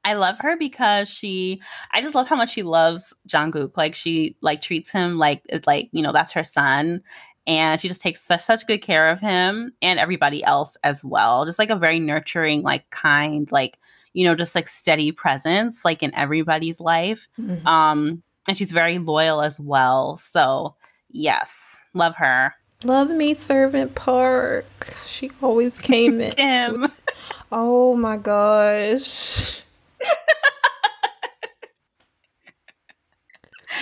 I 0.06 0.14
love 0.14 0.38
her 0.40 0.58
because 0.58 1.10
she 1.10 1.62
I 1.92 2.02
just 2.02 2.16
love 2.16 2.28
how 2.28 2.36
much 2.36 2.52
she 2.52 2.64
loves 2.64 3.14
Jang 3.26 3.56
Uk. 3.56 3.76
Like 3.78 3.96
she 3.96 4.36
like 4.42 4.62
treats 4.62 4.92
him 4.92 5.18
like 5.18 5.42
it's 5.50 5.68
like, 5.68 5.90
you 5.92 6.02
know, 6.02 6.12
that's 6.12 6.32
her 6.32 6.44
son. 6.44 7.02
And 7.48 7.82
she 7.82 7.88
just 7.88 8.02
takes 8.02 8.22
such 8.22 8.42
such 8.42 8.68
good 8.68 8.80
care 8.82 9.10
of 9.10 9.20
him 9.20 9.74
and 9.82 10.00
everybody 10.00 10.44
else 10.44 10.78
as 10.84 11.04
well. 11.04 11.46
Just 11.46 11.60
like 11.60 11.70
a 11.70 11.76
very 11.76 12.00
nurturing, 12.00 12.62
like 12.62 12.90
kind, 12.92 13.52
like, 13.52 13.80
you 14.14 14.24
know, 14.24 14.36
just 14.36 14.56
like 14.56 14.68
steady 14.68 15.12
presence, 15.12 15.84
like 15.84 16.04
in 16.04 16.14
everybody's 16.16 16.80
life. 16.80 17.28
Mhm. 17.40 17.66
Um, 17.66 18.24
and 18.48 18.58
she's 18.58 18.72
very 18.72 18.98
loyal 19.00 19.42
as 19.42 19.60
well. 19.60 20.18
So 20.18 20.76
yes, 21.10 21.80
love 21.94 22.16
her. 22.16 22.54
Love 22.86 23.10
me, 23.10 23.34
Servant 23.34 23.96
Park. 23.96 24.66
She 25.06 25.30
always 25.42 25.80
came 25.80 26.22
in. 26.22 26.32
Kim. 26.38 26.88
oh 27.52 27.96
my 27.96 28.16
gosh. 28.16 29.62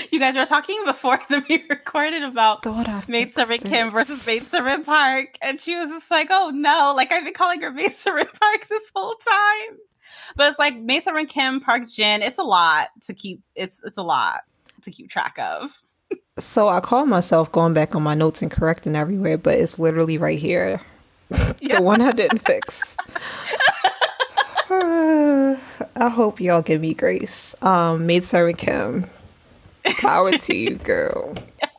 you 0.11 0.19
guys 0.19 0.35
were 0.35 0.45
talking 0.45 0.81
before 0.85 1.19
that 1.29 1.47
we 1.49 1.65
recorded 1.69 2.23
about 2.23 2.65
Maid 3.07 3.31
Servant. 3.31 3.63
Kim 3.63 3.91
versus 3.91 4.25
Maid 4.25 4.41
Servant 4.41 4.85
Park. 4.85 5.37
And 5.41 5.59
she 5.59 5.75
was 5.75 5.89
just 5.89 6.11
like, 6.11 6.27
oh 6.29 6.51
no, 6.53 6.93
like 6.95 7.11
I've 7.11 7.23
been 7.23 7.33
calling 7.33 7.61
her 7.61 7.71
Maid 7.73 7.91
Servant 7.91 8.29
Park 8.39 8.67
this 8.67 8.91
whole 8.95 9.15
time. 9.15 9.77
But 10.35 10.49
it's 10.49 10.59
like 10.59 10.77
Maid 10.77 11.03
Servant 11.03 11.29
Kim, 11.29 11.59
Park 11.59 11.89
Jin, 11.89 12.21
it's 12.21 12.37
a 12.37 12.43
lot 12.43 12.87
to 13.03 13.13
keep 13.13 13.41
it's 13.55 13.83
it's 13.83 13.97
a 13.97 14.03
lot 14.03 14.41
to 14.81 14.91
keep 14.91 15.09
track 15.09 15.37
of. 15.39 15.81
So 16.37 16.69
I 16.69 16.79
call 16.79 17.05
myself 17.05 17.51
going 17.51 17.73
back 17.73 17.95
on 17.95 18.03
my 18.03 18.13
notes 18.13 18.41
and 18.41 18.51
correcting 18.51 18.95
everywhere, 18.95 19.37
but 19.37 19.55
it's 19.55 19.79
literally 19.79 20.17
right 20.17 20.39
here. 20.39 20.81
Yeah. 21.59 21.77
The 21.77 21.81
one 21.81 22.01
I 22.01 22.11
didn't 22.11 22.39
fix. 22.39 22.95
I 25.99 26.09
hope 26.09 26.39
y'all 26.39 26.61
give 26.61 26.79
me 26.79 26.93
grace. 26.93 27.55
Um, 27.61 28.05
Maid 28.05 28.23
Servant 28.23 28.57
Kim. 28.57 29.09
Power 29.95 30.31
to 30.31 30.55
you, 30.55 30.75
girl. 30.75 31.35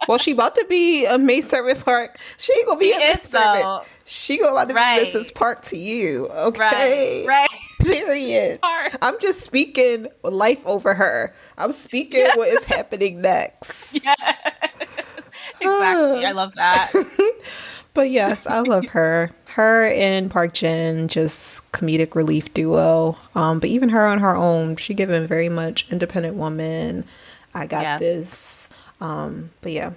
well, 0.09 0.19
she 0.19 0.33
about 0.33 0.55
to 0.57 0.65
be 0.69 1.05
a 1.07 1.19
May 1.19 1.41
Servant 1.41 1.85
Park. 1.85 2.17
She 2.37 2.53
ain't 2.55 2.67
gonna 2.67 2.79
be 2.81 2.93
She 2.93 3.03
a 3.13 3.19
servant. 3.19 3.63
though. 3.65 3.83
She 4.05 4.39
gonna 4.39 4.53
about 4.53 4.69
to 4.71 4.75
Right. 4.75 5.05
be 5.13 5.19
Mrs. 5.19 5.35
Park 5.35 5.63
to 5.65 5.77
you. 5.77 6.29
Okay. 6.29 7.27
Right, 7.27 7.49
right. 7.51 7.61
Period. 7.87 8.61
Park. 8.63 8.97
I'm 9.03 9.19
just 9.21 9.41
speaking 9.43 10.09
life 10.23 10.65
over 10.67 10.95
her. 10.95 11.35
I'm 11.59 11.73
speaking 11.73 12.27
what 12.35 12.49
is 12.49 12.65
happening 12.65 13.21
next. 13.21 13.95
exactly. 15.61 16.25
I 16.27 16.33
love 16.33 16.55
that. 16.55 16.93
But 17.95 18.11
yes, 18.11 18.47
I 18.47 18.61
love 18.61 18.85
her. 18.91 19.31
Her 19.47 19.87
and 19.87 20.31
Park 20.31 20.55
Jin, 20.55 21.09
just 21.09 21.69
comedic 21.73 22.15
relief 22.15 22.55
duo. 22.55 23.17
Um, 23.35 23.59
but 23.59 23.71
even 23.71 23.89
her 23.89 24.07
on 24.07 24.21
her 24.21 24.37
own, 24.37 24.77
she 24.77 24.95
given 24.95 25.27
very 25.27 25.49
much 25.49 25.91
independent 25.91 26.37
woman. 26.37 27.05
I 27.59 27.67
got 27.67 27.83
Yes. 27.83 28.01
this. 28.01 28.69
Um, 29.01 29.51
but 29.61 29.73
yeah. 29.73 29.91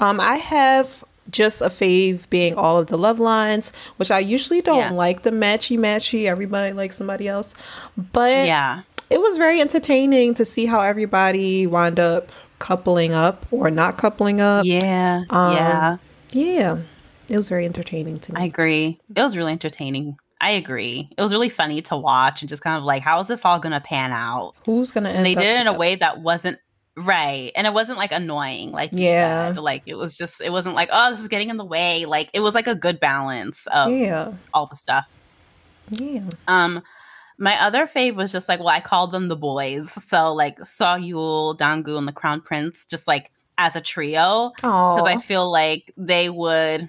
Um, 0.00 0.20
I 0.20 0.36
have 0.36 1.04
just 1.30 1.60
a 1.60 1.66
fave 1.68 2.28
being 2.30 2.54
all 2.54 2.78
of 2.78 2.86
the 2.86 2.96
love 2.96 3.20
lines, 3.20 3.72
which 3.96 4.10
I 4.10 4.18
usually 4.20 4.60
don't 4.62 4.78
Yeah. 4.78 4.90
like 4.92 5.22
the 5.22 5.30
matchy 5.30 5.78
matchy. 5.78 6.26
Everybody 6.26 6.72
likes 6.72 6.96
somebody 6.96 7.28
else. 7.28 7.54
But 7.96 8.46
Yeah. 8.46 8.80
it 9.10 9.20
was 9.20 9.36
very 9.36 9.60
entertaining 9.60 10.34
to 10.34 10.44
see 10.44 10.66
how 10.66 10.80
everybody 10.80 11.66
wound 11.66 12.00
up 12.00 12.30
coupling 12.58 13.12
up 13.12 13.44
or 13.50 13.70
not 13.70 13.98
coupling 13.98 14.40
up. 14.40 14.64
Yeah. 14.64 15.22
Um, 15.30 15.52
yeah. 15.54 15.96
Yeah. 16.30 16.76
It 17.28 17.36
was 17.36 17.48
very 17.48 17.66
entertaining 17.66 18.16
to 18.18 18.32
me. 18.34 18.40
I 18.40 18.44
agree. 18.46 18.98
It 19.14 19.22
was 19.22 19.36
really 19.36 19.52
entertaining. 19.52 20.16
I 20.40 20.50
agree. 20.52 21.10
It 21.16 21.20
was 21.20 21.32
really 21.32 21.48
funny 21.50 21.82
to 21.82 21.96
watch 21.96 22.40
and 22.42 22.48
just 22.48 22.62
kind 22.62 22.78
of 22.78 22.84
like, 22.84 23.02
how 23.02 23.20
is 23.20 23.26
this 23.28 23.44
all 23.44 23.58
going 23.58 23.72
to 23.72 23.80
pan 23.80 24.12
out? 24.12 24.54
Who's 24.64 24.92
gonna 24.92 25.08
end 25.10 25.18
And 25.18 25.26
they 25.26 25.34
did 25.34 25.56
it 25.56 25.60
in 25.60 25.66
a 25.66 25.72
way 25.76 25.96
that 25.96 26.20
wasn't 26.20 26.58
right. 26.98 27.52
And 27.56 27.66
it 27.66 27.72
wasn't 27.72 27.98
like 27.98 28.12
annoying, 28.12 28.72
like 28.72 28.90
Yeah. 28.92 29.48
said. 29.48 29.58
Like 29.58 29.82
it 29.86 29.96
was 29.96 30.16
just, 30.16 30.40
it 30.40 30.50
wasn't 30.50 30.74
like, 30.74 30.88
oh, 30.92 31.10
this 31.10 31.20
is 31.20 31.28
getting 31.28 31.50
in 31.50 31.56
the 31.56 31.64
way. 31.64 32.04
Like 32.06 32.30
it 32.32 32.40
was 32.40 32.54
like 32.54 32.66
a 32.66 32.74
good 32.74 33.00
balance 33.00 33.66
of 33.68 33.90
Yeah. 33.90 34.32
all 34.52 34.66
the 34.66 34.76
stuff. 34.76 35.06
Yeah. 35.90 36.22
Um, 36.46 36.82
my 37.38 37.60
other 37.62 37.86
fave 37.86 38.14
was 38.16 38.32
just 38.32 38.48
like, 38.48 38.58
well, 38.58 38.68
I 38.68 38.80
called 38.80 39.12
them 39.12 39.28
the 39.28 39.36
boys. 39.36 39.90
So 39.90 40.34
like 40.34 40.64
Saw 40.64 40.96
Yul, 40.96 41.56
Dangu, 41.56 41.96
and 41.96 42.08
the 42.08 42.12
Crown 42.12 42.40
Prince, 42.40 42.84
just 42.86 43.06
like 43.06 43.30
as 43.56 43.76
a 43.76 43.80
trio. 43.80 44.52
because 44.56 45.06
I 45.06 45.18
feel 45.18 45.50
like 45.50 45.92
they 45.96 46.28
would 46.30 46.88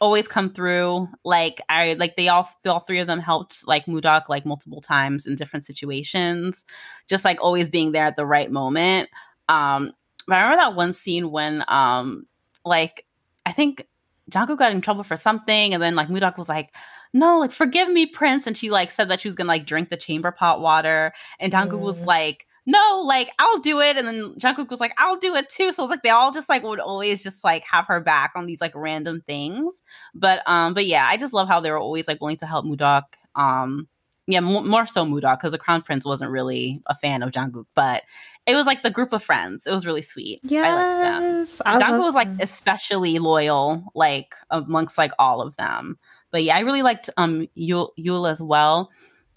always 0.00 0.26
come 0.28 0.50
through. 0.50 1.08
Like 1.24 1.60
I 1.68 1.94
like 1.94 2.16
they 2.16 2.28
all 2.28 2.48
all 2.66 2.80
three 2.80 2.98
of 2.98 3.06
them 3.06 3.20
helped 3.20 3.66
like 3.66 3.86
Mudok 3.86 4.28
like 4.28 4.44
multiple 4.44 4.80
times 4.80 5.26
in 5.26 5.36
different 5.36 5.64
situations, 5.64 6.64
just 7.08 7.24
like 7.24 7.40
always 7.42 7.68
being 7.68 7.92
there 7.92 8.04
at 8.04 8.16
the 8.16 8.26
right 8.26 8.50
moment. 8.50 9.08
Um, 9.48 9.92
but 10.26 10.36
I 10.36 10.42
remember 10.42 10.62
that 10.62 10.74
one 10.74 10.92
scene 10.92 11.30
when 11.30 11.64
um 11.68 12.26
like 12.64 13.04
I 13.46 13.52
think 13.52 13.86
Jang 14.30 14.50
Uk 14.50 14.58
got 14.58 14.72
in 14.72 14.80
trouble 14.80 15.04
for 15.04 15.16
something, 15.16 15.74
and 15.74 15.82
then 15.82 15.96
like 15.96 16.08
Mudok 16.08 16.38
was 16.38 16.48
like. 16.48 16.70
No, 17.16 17.38
like 17.38 17.52
forgive 17.52 17.88
me, 17.88 18.06
Prince. 18.06 18.44
And 18.48 18.56
she 18.56 18.72
like 18.72 18.90
said 18.90 19.08
that 19.08 19.20
she 19.20 19.28
was 19.28 19.36
gonna 19.36 19.46
like 19.46 19.66
drink 19.66 19.88
the 19.88 19.96
chamber 19.96 20.32
pot 20.32 20.60
water. 20.60 21.12
And 21.38 21.52
Jang 21.52 21.72
Uk 21.72 21.80
was 21.80 22.02
like, 22.02 22.44
no, 22.66 23.02
like 23.04 23.30
I'll 23.38 23.58
do 23.60 23.80
it. 23.80 23.96
And 23.96 24.08
then 24.08 24.34
Jungkook 24.34 24.70
was 24.70 24.80
like, 24.80 24.94
I'll 24.98 25.16
do 25.16 25.34
it 25.36 25.48
too. 25.48 25.72
So 25.72 25.84
it's 25.84 25.90
like 25.90 26.02
they 26.02 26.10
all 26.10 26.32
just 26.32 26.48
like 26.48 26.62
would 26.62 26.80
always 26.80 27.22
just 27.22 27.44
like 27.44 27.64
have 27.70 27.86
her 27.88 28.00
back 28.00 28.32
on 28.34 28.46
these 28.46 28.60
like 28.60 28.72
random 28.74 29.22
things. 29.26 29.82
But 30.14 30.42
um, 30.48 30.74
but 30.74 30.86
yeah, 30.86 31.06
I 31.06 31.16
just 31.16 31.34
love 31.34 31.48
how 31.48 31.60
they 31.60 31.70
were 31.70 31.78
always 31.78 32.08
like 32.08 32.20
willing 32.20 32.38
to 32.38 32.46
help 32.46 32.64
Mudok. 32.64 33.02
Um, 33.34 33.88
yeah, 34.26 34.38
m- 34.38 34.68
more 34.68 34.86
so 34.86 35.04
Mudok 35.04 35.38
because 35.38 35.52
the 35.52 35.58
Crown 35.58 35.82
Prince 35.82 36.04
wasn't 36.04 36.30
really 36.30 36.82
a 36.86 36.94
fan 36.94 37.22
of 37.22 37.30
Jang 37.32 37.54
Uk, 37.56 37.66
but 37.74 38.02
it 38.46 38.54
was 38.54 38.66
like 38.66 38.82
the 38.82 38.90
group 38.90 39.12
of 39.12 39.22
friends. 39.22 39.66
It 39.66 39.72
was 39.72 39.86
really 39.86 40.02
sweet. 40.02 40.40
I 40.50 40.72
liked 40.74 41.02
them. 41.02 41.22
Yes. 41.22 41.62
I 41.64 41.78
Jang 41.78 41.94
Uk 41.94 42.00
was 42.00 42.14
like 42.14 42.28
them. 42.28 42.38
especially 42.40 43.18
loyal, 43.18 43.84
like 43.94 44.34
amongst 44.50 44.98
like 44.98 45.12
all 45.18 45.40
of 45.40 45.56
them. 45.56 45.98
But 46.30 46.42
yeah, 46.42 46.56
I 46.56 46.60
really 46.60 46.82
liked 46.82 47.10
um 47.16 47.48
Yul, 47.56 47.90
Yul 47.98 48.30
as 48.30 48.42
well 48.42 48.90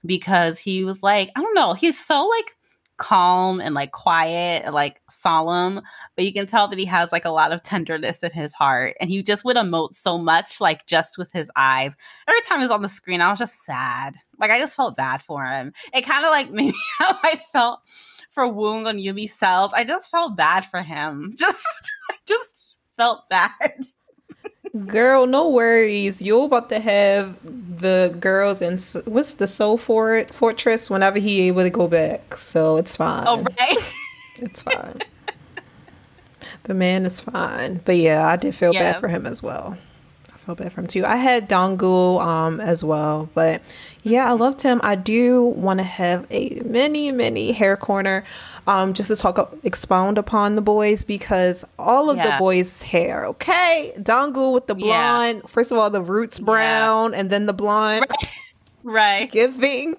because 0.06 0.58
he 0.60 0.84
was 0.84 1.04
like 1.04 1.32
I 1.36 1.42
don't 1.42 1.56
know, 1.56 1.74
he's 1.74 2.04
so 2.04 2.26
like 2.26 2.56
calm 2.98 3.62
and 3.62 3.76
like 3.76 3.92
quiet 3.92 4.74
like 4.74 5.02
solemn, 5.10 5.82
but 6.16 6.26
you 6.26 6.34
can 6.34 6.46
tell 6.46 6.68
that 6.68 6.80
he 6.80 6.86
has 6.86 7.12
like 7.12 7.26
a 7.26 7.32
lot 7.32 7.52
of 7.52 7.64
tenderness 7.64 8.24
in 8.24 8.32
his 8.32 8.54
heart, 8.54 8.96
and 9.00 9.10
he 9.10 9.24
just 9.24 9.46
would 9.46 9.58
emote 9.58 9.94
so 9.94 10.18
much, 10.18 10.60
like 10.60 10.86
just 10.88 11.18
with 11.18 11.32
his 11.32 11.50
eyes. 11.56 11.96
Every 12.28 12.42
time 12.42 12.60
he 12.60 12.66
was 12.66 12.72
on 12.72 12.82
the 12.82 12.90
screen, 12.90 13.22
I 13.22 13.30
was 13.30 13.40
just 13.40 13.64
sad. 13.64 14.16
Like 14.40 14.52
I 14.52 14.60
just 14.60 14.76
felt 14.76 14.98
bad 14.98 15.22
for 15.22 15.46
him. 15.46 15.74
It 15.94 16.02
kind 16.02 16.26
of 16.26 16.32
like 16.32 16.52
made 16.52 16.74
me 16.74 16.80
how 17.00 17.18
I 17.24 17.36
felt 17.36 17.80
for 18.32 18.46
Woong 18.46 18.88
on 18.88 18.98
Yumi 18.98 19.30
Cells. 19.30 19.72
I 19.74 19.84
just 19.84 20.12
felt 20.12 20.36
bad 20.36 20.66
for 20.66 20.82
him. 20.82 21.34
Just, 21.40 21.92
I 22.10 22.16
just 22.28 22.78
felt 22.98 23.28
bad. 23.30 23.80
Girl, 24.86 25.26
no 25.26 25.50
worries. 25.50 26.22
You're 26.22 26.46
about 26.46 26.70
to 26.70 26.80
have 26.80 27.40
the 27.80 28.16
girls 28.20 28.62
in 28.62 28.78
what's 29.12 29.34
the 29.36 29.48
Soul 29.48 29.78
Fort 29.78 30.34
Fortress 30.34 30.90
whenever 30.90 31.20
he 31.20 31.48
able 31.48 31.64
to 31.64 31.70
go 31.70 31.88
back. 31.88 32.36
So 32.36 32.78
it's 32.78 32.96
fine. 32.96 33.24
Oh, 33.28 33.44
right. 33.60 33.78
It's 34.40 34.62
fine. 34.62 35.00
the 36.64 36.76
man 36.76 37.08
is 37.08 37.20
fine. 37.20 37.82
But 37.86 37.98
yeah, 37.98 38.28
I 38.28 38.36
did 38.36 38.54
feel 38.54 38.72
Yeah. 38.72 38.94
bad 38.94 39.00
for 39.00 39.08
him 39.08 39.26
as 39.26 39.42
well. 39.42 39.78
I 40.32 40.38
feel 40.38 40.54
bad 40.54 40.72
for 40.74 40.82
him 40.82 40.88
too. 40.88 41.06
I 41.06 41.16
had 41.16 41.50
Dongul 41.50 42.22
um 42.22 42.60
as 42.60 42.84
well, 42.84 43.30
but 43.34 43.64
yeah, 44.04 44.30
I 44.30 44.34
loved 44.34 44.62
him. 44.62 44.80
I 44.84 44.94
do 44.96 45.44
want 45.44 45.80
to 45.80 45.84
have 45.84 46.28
a 46.30 46.62
mini 46.66 47.12
mini 47.12 47.52
hair 47.52 47.78
corner 47.78 48.24
um 48.68 48.94
just 48.94 49.08
to 49.08 49.16
talk 49.16 49.54
expound 49.64 50.18
upon 50.18 50.56
the 50.56 50.62
boys 50.62 51.04
because 51.04 51.66
all 51.80 52.10
of 52.10 52.18
the 52.18 52.36
boys 52.38 52.82
hair, 52.82 53.26
okay? 53.28 53.94
Dongul 53.98 54.54
with 54.54 54.68
the 54.68 54.76
Yeah. 54.78 54.86
blonde, 54.86 55.50
first 55.50 55.72
of 55.72 55.78
all 55.78 55.90
the 55.90 56.02
roots 56.02 56.40
brown 56.40 57.14
and 57.14 57.30
then 57.30 57.46
the 57.48 57.54
blonde 57.54 58.06
Right. 58.84 59.32
giving. 59.32 59.96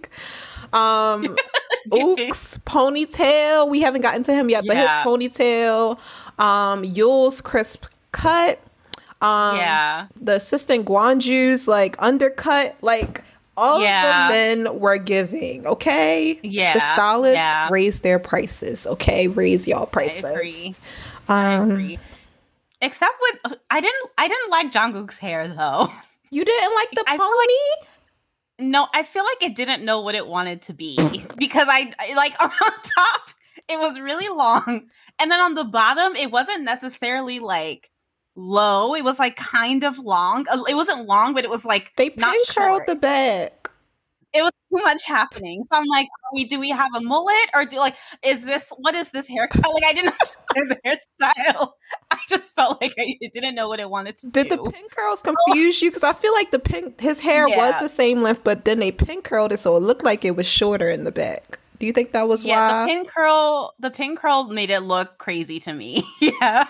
Um. 0.72 1.36
Ooks 1.90 2.58
ponytail. 2.64 3.68
We 3.68 3.80
haven't 3.80 4.02
gotten 4.02 4.22
to 4.24 4.34
him 4.34 4.50
yet, 4.50 4.64
but 4.66 4.76
Yeah. 4.76 5.02
his 5.02 5.06
ponytail. 5.06 5.98
Um, 6.38 6.84
Yule's 6.84 7.40
crisp 7.40 7.86
cut. 8.12 8.58
Um, 9.20 9.56
yeah. 9.56 10.06
the 10.20 10.34
assistant 10.34 10.84
Guanju's 10.84 11.66
like 11.66 11.96
undercut. 11.98 12.76
Like 12.82 13.24
all 13.58 13.80
Yeah. 13.82 14.26
of 14.26 14.28
the 14.28 14.34
men 14.64 14.80
were 14.80 14.98
giving. 14.98 15.66
Okay. 15.66 16.38
Yeah. 16.42 16.74
The 16.74 16.80
stylists 16.94 17.34
Yeah. 17.36 17.68
raised 17.70 18.02
their 18.02 18.18
prices. 18.18 18.86
Okay, 18.86 19.28
raise 19.28 19.66
y'all 19.66 19.86
prices. 19.86 20.24
I 20.24 20.30
agree. 20.30 20.74
I 21.28 21.54
Um, 21.56 21.70
agree. 21.72 21.98
Except 22.80 23.14
with 23.20 23.54
I 23.70 23.80
didn't 23.80 24.10
I 24.16 24.28
didn't 24.28 24.50
like 24.50 24.70
Jang 24.72 24.96
Uk's 24.96 25.18
hair 25.18 25.48
though. 25.48 25.88
you 26.30 26.44
didn't 26.44 26.74
like 26.74 26.90
the 26.92 27.04
I 27.06 27.16
pony? 27.16 28.70
No, 28.70 28.88
I 28.94 29.02
feel 29.02 29.24
like 29.24 29.42
it 29.42 29.54
didn't 29.54 29.84
know 29.84 30.00
what 30.00 30.14
it 30.14 30.26
wanted 30.26 30.62
to 30.62 30.72
be 30.72 30.96
because 31.36 31.66
I, 31.70 31.92
I 31.98 32.14
like 32.14 32.34
on 32.42 32.50
top 32.50 33.20
it 33.68 33.78
was 33.78 34.00
really 34.00 34.28
long 34.34 34.88
and 35.18 35.30
then 35.30 35.40
on 35.40 35.54
the 35.54 35.64
bottom 35.64 36.16
it 36.16 36.30
wasn't 36.30 36.62
necessarily 36.64 37.38
like 37.40 37.90
low. 38.38 38.94
It 38.94 39.02
was 39.04 39.18
like 39.18 39.36
kind 39.36 39.82
of 39.84 39.98
long. 39.98 40.46
Uh, 40.50 40.62
It 40.68 40.74
wasn't 40.74 41.06
long, 41.06 41.34
but 41.34 41.42
it 41.44 41.50
was 41.50 41.64
like 41.64 41.92
they 41.96 42.10
not 42.16 42.32
pin 42.32 42.40
curled 42.54 42.82
the 42.86 42.94
back. 42.94 43.70
it 44.32 44.42
was 44.42 44.52
too 44.70 44.82
much 44.84 45.04
happening. 45.06 45.64
So 45.64 45.76
I'm 45.76 45.86
like, 45.86 46.06
we, 46.34 46.44
do 46.44 46.60
we 46.60 46.70
have 46.70 46.90
a 46.94 47.00
mullet 47.00 47.48
or 47.54 47.64
do 47.64 47.78
like 47.78 47.96
is 48.22 48.44
this 48.44 48.70
what 48.76 48.94
is 48.94 49.10
this 49.10 49.26
haircut? 49.26 49.64
Like 49.74 49.84
I 49.84 49.92
didn't 49.92 50.14
understand 50.56 50.70
the 50.70 50.78
hairstyle. 50.88 51.72
I 52.12 52.18
just 52.28 52.52
felt 52.52 52.80
like 52.80 52.94
I 52.98 53.16
didn't 53.32 53.54
know 53.56 53.68
what 53.68 53.80
it 53.80 53.90
wanted 53.90 54.16
to 54.18 54.26
do. 54.26 54.30
Did 54.44 54.50
do. 54.50 54.56
the 54.64 54.70
pin 54.70 54.84
curls 54.90 55.20
confuse 55.22 55.82
you? 55.82 55.90
Because 55.90 56.04
I 56.04 56.12
feel 56.12 56.32
like 56.34 56.50
the 56.52 56.58
pin, 56.60 56.94
his 57.00 57.20
hair 57.20 57.48
Yeah. 57.48 57.56
was 57.56 57.74
the 57.80 57.88
same 57.88 58.22
length, 58.22 58.44
but 58.44 58.64
then 58.64 58.78
they 58.78 58.92
pin 58.92 59.22
curled 59.22 59.52
it 59.52 59.58
so 59.58 59.74
it 59.76 59.80
looked 59.80 60.04
like 60.04 60.24
it 60.24 60.36
was 60.36 60.46
shorter 60.46 60.88
in 60.90 61.04
the 61.04 61.12
back. 61.12 61.58
Do 61.80 61.86
you 61.86 61.92
think 61.92 62.10
that 62.12 62.28
was 62.28 62.42
yeah, 62.44 62.70
why? 62.70 62.82
the 62.82 62.92
pin 62.92 63.04
curl 63.06 63.74
the 63.78 63.90
pin 63.90 64.16
curl 64.16 64.44
made 64.48 64.68
it 64.70 64.80
look 64.80 65.16
crazy 65.18 65.58
to 65.60 65.72
me. 65.72 66.02
yeah. 66.20 66.66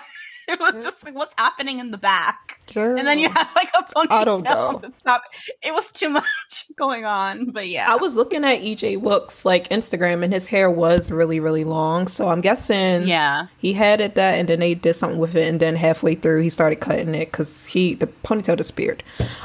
It 0.59 0.61
was 0.61 0.83
just 0.83 1.05
like 1.05 1.15
what's 1.15 1.35
happening 1.37 1.79
in 1.79 1.91
the 1.91 1.99
back. 1.99 2.61
And 2.99 3.07
then 3.07 3.19
you 3.19 3.29
have 3.29 3.53
like 3.55 3.69
a 3.79 3.83
ponytail 3.83 4.07
I 4.11 4.25
don't 4.25 4.43
know. 4.45 4.69
on 4.69 4.81
the 4.81 4.93
top. 5.05 5.23
It 5.63 5.75
was 5.75 5.91
too 5.93 6.09
much 6.21 6.65
going 6.77 7.05
on. 7.05 7.51
But 7.51 7.69
yeah. 7.69 7.93
I 7.93 7.97
was 7.97 8.17
looking 8.17 8.45
at 8.45 8.63
Lee 8.63 8.75
Jae 8.75 8.99
Wook's 9.01 9.45
like 9.45 9.69
Instagram, 9.69 10.25
and 10.25 10.33
his 10.33 10.47
hair 10.47 10.71
was 10.71 11.11
really, 11.11 11.39
really 11.39 11.65
long. 11.65 12.09
So 12.09 12.29
I'm 12.29 12.41
guessing 12.41 13.07
yeah. 13.07 13.49
he 13.59 13.75
had 13.75 14.01
it 14.01 14.15
that, 14.15 14.39
and 14.39 14.49
then 14.49 14.61
they 14.61 14.75
did 14.75 14.95
something 14.95 15.19
with 15.19 15.37
it, 15.37 15.49
and 15.49 15.61
then 15.61 15.77
halfway 15.77 16.15
through 16.15 16.41
he 16.41 16.51
started 16.51 16.77
cutting 16.77 17.15
it 17.15 17.27
because 17.27 17.67
he 17.67 17.95
the 17.95 18.07
ponytail 18.07 18.57
disappeared. 18.57 19.03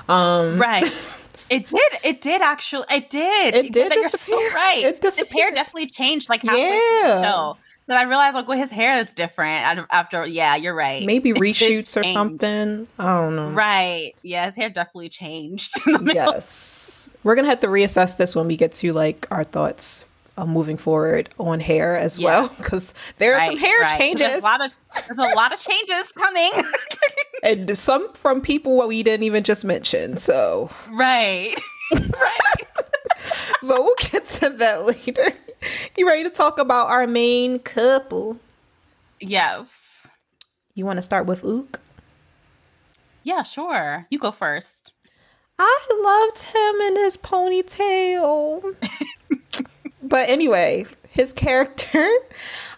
Um, 0.07 0.57
Right. 0.59 0.85
It 1.49 1.67
did. 1.67 1.93
It 2.03 2.21
did 2.21 2.41
actually. 2.41 2.85
It 2.91 3.09
did. 3.09 3.55
It 3.55 3.73
did 3.73 3.91
That 3.91 3.95
You're 3.95 4.09
disappear. 4.09 4.49
so 4.49 4.55
right. 4.55 4.83
It 4.83 5.03
His 5.03 5.29
hair 5.31 5.51
definitely 5.51 5.89
changed 5.89 6.29
like 6.29 6.43
halfway 6.43 6.69
through 6.69 7.07
the 7.07 7.23
show. 7.23 7.57
But 7.87 7.97
I 7.97 8.03
realized 8.03 8.35
like, 8.35 8.47
well, 8.47 8.57
his 8.57 8.71
hair 8.71 8.99
is 8.99 9.11
different 9.11 9.87
after. 9.91 10.25
Yeah, 10.25 10.55
you're 10.55 10.75
right. 10.75 11.05
maybe 11.05 11.33
reshoots 11.33 11.99
or 11.99 12.05
something. 12.05 12.87
I 12.97 13.21
don't 13.21 13.35
know. 13.35 13.49
Right. 13.49 14.13
Yeah, 14.21 14.45
his 14.45 14.55
hair 14.55 14.69
definitely 14.69 15.09
changed. 15.09 15.75
in 15.85 15.93
the 15.93 15.99
middle. 15.99 16.33
Yes. 16.33 17.09
We're 17.23 17.35
gonna 17.35 17.47
have 17.49 17.61
to 17.61 17.67
reassess 17.67 18.17
this 18.17 18.35
when 18.35 18.47
we 18.47 18.57
get 18.57 18.73
to 18.73 18.93
like 18.93 19.27
our 19.31 19.43
thoughts 19.43 20.05
uh, 20.37 20.45
moving 20.45 20.77
forward 20.77 21.29
on 21.39 21.59
hair 21.59 21.95
as 21.95 22.17
yeah. 22.17 22.25
well 22.25 22.47
because 22.57 22.93
there 23.17 23.33
are 23.33 23.37
right, 23.37 23.49
some 23.51 23.59
hair 23.59 23.79
right. 23.81 23.99
changes. 23.99 24.27
There's 24.27 24.41
a 24.41 24.45
lot 24.45 24.65
of 24.65 24.71
there's 25.07 25.19
a 25.19 25.35
lot 25.35 25.53
of 25.53 25.59
changes 25.59 26.11
coming, 26.11 26.51
and 27.43 27.77
some 27.77 28.11
from 28.13 28.41
people 28.41 28.75
what 28.75 28.87
we 28.87 29.03
didn't 29.03 29.23
even 29.23 29.43
just 29.43 29.63
mention. 29.63 30.17
So 30.17 30.69
right, 30.91 31.53
right. 31.91 32.63
but 33.61 33.81
we'll 33.83 33.95
get 33.97 34.25
to 34.25 34.49
that 34.49 34.85
later. 34.85 35.33
You 35.97 36.07
ready 36.07 36.23
to 36.23 36.29
talk 36.29 36.59
about 36.59 36.89
our 36.89 37.07
main 37.07 37.59
couple? 37.59 38.39
Yes. 39.19 40.07
You 40.75 40.85
want 40.85 40.97
to 40.97 41.03
start 41.03 41.25
with 41.25 41.43
Ook? 41.45 41.79
Yeah, 43.23 43.43
sure. 43.43 44.05
You 44.09 44.19
go 44.19 44.31
first. 44.31 44.91
I 45.57 45.87
loved 46.03 46.43
him 46.43 46.81
in 46.87 47.03
his 47.03 47.17
ponytail. 47.17 48.75
but 50.03 50.29
anyway, 50.29 50.85
his 51.09 51.31
character, 51.31 52.09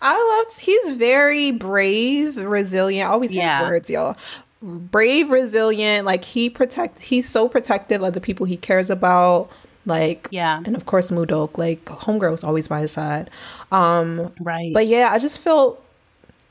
I 0.02 0.44
loved. 0.46 0.60
He's 0.60 0.92
very 0.98 1.52
brave, 1.52 2.38
resilient. 2.38 3.10
I 3.10 3.14
always 3.14 3.34
yeah. 3.34 3.62
words, 3.64 3.90
y'all. 3.90 4.18
Brave, 4.62 5.30
resilient. 5.30 6.06
Like 6.06 6.24
he 6.24 6.50
protect. 6.50 7.00
He's 7.00 7.30
so 7.30 7.48
protective 7.48 8.04
of 8.04 8.14
the 8.14 8.22
people 8.22 8.46
he 8.46 8.58
cares 8.58 8.90
about. 8.90 9.50
Like 9.86 10.28
yeah, 10.32 10.62
and 10.65 10.76
of 10.76 10.86
course 10.86 11.12
Mudok. 11.12 11.58
Like 11.58 11.86
homegirl 11.86 12.32
was 12.32 12.43
always 12.43 12.67
by 12.67 12.82
his 12.82 12.91
side. 12.91 13.30
Um, 13.71 14.34
right. 14.39 14.74
But 14.74 14.88
yeah, 14.88 15.10
I 15.12 15.19
just 15.19 15.39
felt 15.39 15.84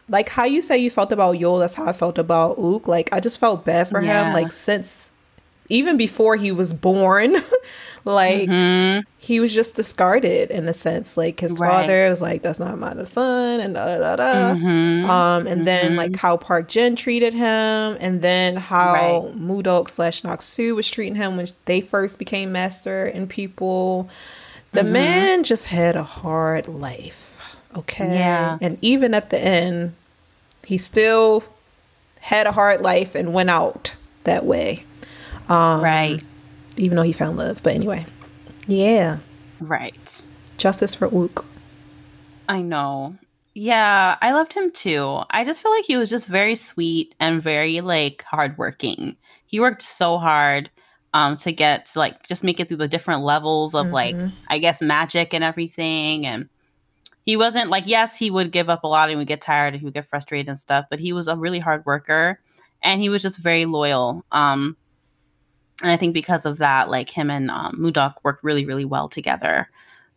like 0.09 0.29
how 0.29 0.44
you 0.44 0.61
say 0.62 0.79
you 0.79 0.90
felt 0.90 1.12
about 1.12 1.37
Yul. 1.37 1.59
That's 1.61 1.75
how 1.75 1.87
I 1.87 1.92
felt 1.92 2.18
about 2.18 2.57
Ook. 2.59 2.87
Like 2.87 3.09
I 3.12 3.20
just 3.20 3.38
felt 3.38 3.64
bad 3.64 3.88
for 3.88 4.01
yeah. 4.01 4.27
him. 4.27 4.35
Like 4.35 4.53
since 4.53 5.11
even 5.68 5.96
before 5.96 6.37
he 6.37 6.53
was 6.53 6.72
born, 6.72 7.37
like 8.05 8.48
mm-hmm. 8.48 9.00
he 9.18 9.40
was 9.40 9.55
just 9.55 9.74
discarded 9.74 10.50
in 10.50 10.68
a 10.68 10.74
sense. 10.74 11.16
Like 11.16 11.40
his 11.40 11.53
right. 11.53 11.70
father 11.70 12.09
was 12.09 12.20
like, 12.20 12.42
"That's 12.42 12.59
not 12.59 12.79
my 12.79 13.05
son," 13.05 13.61
and 13.61 13.74
da 13.74 13.98
da 13.98 14.16
da. 14.16 14.55
Mm-hmm. 14.55 15.11
Um, 15.11 15.46
and 15.46 15.57
mm-hmm. 15.57 15.64
then 15.64 15.96
like 15.96 16.16
how 16.16 16.37
Park 16.37 16.68
Jin 16.68 16.96
treated 16.96 17.33
him, 17.33 17.96
and 18.00 18.20
then 18.22 18.57
how 18.57 18.92
right. 18.92 19.37
Mudok 19.37 19.90
slash 19.90 20.22
Naksu 20.22 20.74
was 20.74 20.90
treating 20.90 21.14
him 21.14 21.37
when 21.37 21.48
they 21.64 21.81
first 21.81 22.18
became 22.18 22.53
master 22.53 23.07
and 23.07 23.29
people. 23.29 24.09
The 24.72 24.81
mm-hmm. 24.81 24.92
man 24.92 25.44
just 25.44 25.66
had 25.66 25.96
a 25.96 26.03
hard 26.03 26.66
life. 26.66 27.31
Okay. 27.77 28.18
Yeah. 28.18 28.59
And 28.61 28.79
even 28.83 29.14
at 29.14 29.31
the 29.31 29.38
end, 29.38 29.94
he 30.64 30.79
still 30.79 31.44
had 32.20 32.46
a 32.46 32.53
hard 32.53 32.81
life 32.81 33.14
and 33.14 33.33
went 33.33 33.50
out 33.50 33.94
that 34.24 34.44
way. 34.44 34.85
Um, 35.49 35.83
right. 35.83 36.23
Even 36.77 36.97
though 36.97 37.03
he 37.03 37.13
found 37.13 37.37
love. 37.37 37.61
But 37.63 37.75
anyway. 37.75 38.07
Yeah. 38.67 39.19
Right. 39.61 40.25
Justice 40.57 40.95
for 40.95 41.07
Ook. 41.07 41.45
I 42.49 42.63
know. 42.63 43.17
Yeah, 43.55 44.17
I 44.21 44.33
loved 44.33 44.53
him 44.53 44.73
too. 44.73 45.21
I 45.31 45.45
just 45.45 45.63
feel 45.63 45.71
like 45.71 45.85
he 45.85 45.97
was 45.97 46.11
just 46.11 46.27
very 46.27 46.57
sweet 46.57 47.15
and 47.21 47.41
very 47.43 47.81
like 47.81 48.25
hardworking. 48.27 49.17
He 49.47 49.61
worked 49.61 49.83
so 49.83 50.19
hard 50.19 50.71
um 51.15 51.37
to 51.39 51.53
get 51.53 51.87
to 51.87 51.99
like 51.99 52.27
just 52.27 52.45
make 52.45 52.61
it 52.61 52.69
through 52.69 52.77
the 52.77 52.89
different 52.89 53.23
levels 53.23 53.75
of 53.75 53.87
mm-hmm. 53.87 53.95
like 53.95 54.17
I 54.49 54.59
guess 54.59 54.83
magic 54.83 55.33
and 55.33 55.43
everything 55.43 56.27
and 56.27 56.49
he 57.25 57.37
wasn't 57.37 57.71
like 57.71 57.85
yes 57.87 58.17
he 58.17 58.31
would 58.31 58.51
give 58.51 58.69
up 58.69 58.85
a 58.85 58.89
lot 58.89 59.09
and 59.09 59.19
would 59.19 59.29
get 59.29 59.41
tired 59.41 59.75
and 59.75 59.81
he 59.81 59.85
would 59.85 59.95
get 59.95 60.09
frustrated 60.09 60.49
and 60.49 60.59
stuff 60.59 60.87
but 60.91 60.99
he 60.99 61.13
was 61.13 61.29
a 61.29 61.37
really 61.37 61.61
hard 61.61 61.87
worker 61.87 62.41
and 62.83 63.01
he 63.01 63.09
was 63.09 63.23
just 63.23 63.39
very 63.39 63.65
loyal 63.65 64.25
um 64.33 64.77
and 65.85 65.92
I 65.92 65.97
think 65.97 66.14
because 66.14 66.47
of 66.47 66.59
that, 66.59 66.90
like 66.90 67.11
him 67.11 67.31
and 67.31 67.51
um, 67.51 67.77
Mudok 67.77 68.14
worked 68.23 68.42
really, 68.42 68.64
really 68.64 68.85
well 68.85 69.09
together. 69.09 69.68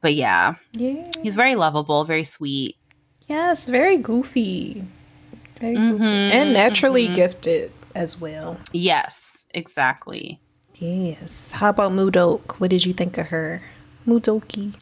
But 0.02 0.14
yeah, 0.14 0.56
yeah, 0.72 1.12
he's 1.22 1.36
very 1.36 1.56
lovable, 1.56 2.06
very 2.06 2.24
sweet. 2.24 2.78
Yes, 3.28 3.68
very 3.68 3.98
goofy, 3.98 4.86
very 5.60 5.76
mm-hmm, 5.76 5.92
goofy. 5.92 6.06
and 6.06 6.54
naturally 6.54 7.06
mm-hmm. 7.06 7.16
gifted 7.16 7.72
as 7.94 8.20
well. 8.20 8.58
Yes, 8.72 9.46
exactly. 9.54 10.40
Yes. 10.76 11.52
How 11.52 11.70
about 11.70 11.92
Mudok? 11.92 12.60
What 12.60 12.70
did 12.70 12.86
you 12.86 12.94
think 12.94 13.18
of 13.18 13.28
her, 13.28 13.62
Mudoki? 14.08 14.76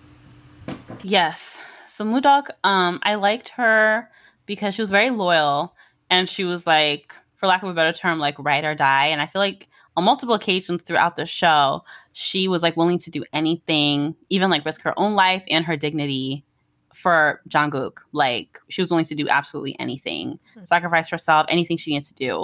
Yes. 1.01 1.57
So 1.87 2.05
Mudok, 2.05 2.49
um, 2.63 2.99
I 3.03 3.15
liked 3.15 3.49
her 3.49 4.09
because 4.45 4.75
she 4.75 4.81
was 4.81 4.89
very 4.89 5.09
loyal 5.09 5.73
and 6.09 6.27
she 6.27 6.43
was 6.43 6.67
like, 6.67 7.15
for 7.37 7.47
lack 7.47 7.63
of 7.63 7.69
a 7.69 7.73
better 7.73 7.97
term, 7.97 8.19
like 8.19 8.35
ride 8.37 8.65
or 8.65 8.75
die. 8.75 9.07
And 9.07 9.21
I 9.21 9.25
feel 9.25 9.39
like 9.39 9.69
on 9.97 10.03
multiple 10.03 10.35
occasions 10.35 10.81
throughout 10.83 11.15
the 11.15 11.25
show, 11.25 11.83
she 12.11 12.47
was 12.47 12.61
like 12.61 12.75
willing 12.75 12.99
to 12.99 13.09
do 13.09 13.23
anything, 13.31 14.15
even 14.29 14.49
like 14.49 14.65
risk 14.65 14.81
her 14.81 14.97
own 14.97 15.15
life 15.15 15.43
and 15.49 15.65
her 15.65 15.77
dignity 15.77 16.45
for 16.93 17.41
Jang 17.47 17.75
Uk. 17.75 18.05
Like 18.11 18.59
she 18.69 18.81
was 18.81 18.91
willing 18.91 19.05
to 19.05 19.15
do 19.15 19.27
absolutely 19.29 19.77
anything, 19.79 20.39
mm-hmm. 20.51 20.65
sacrifice 20.65 21.09
herself, 21.09 21.45
anything 21.49 21.77
she 21.77 21.91
needed 21.91 22.07
to 22.07 22.13
do. 22.13 22.43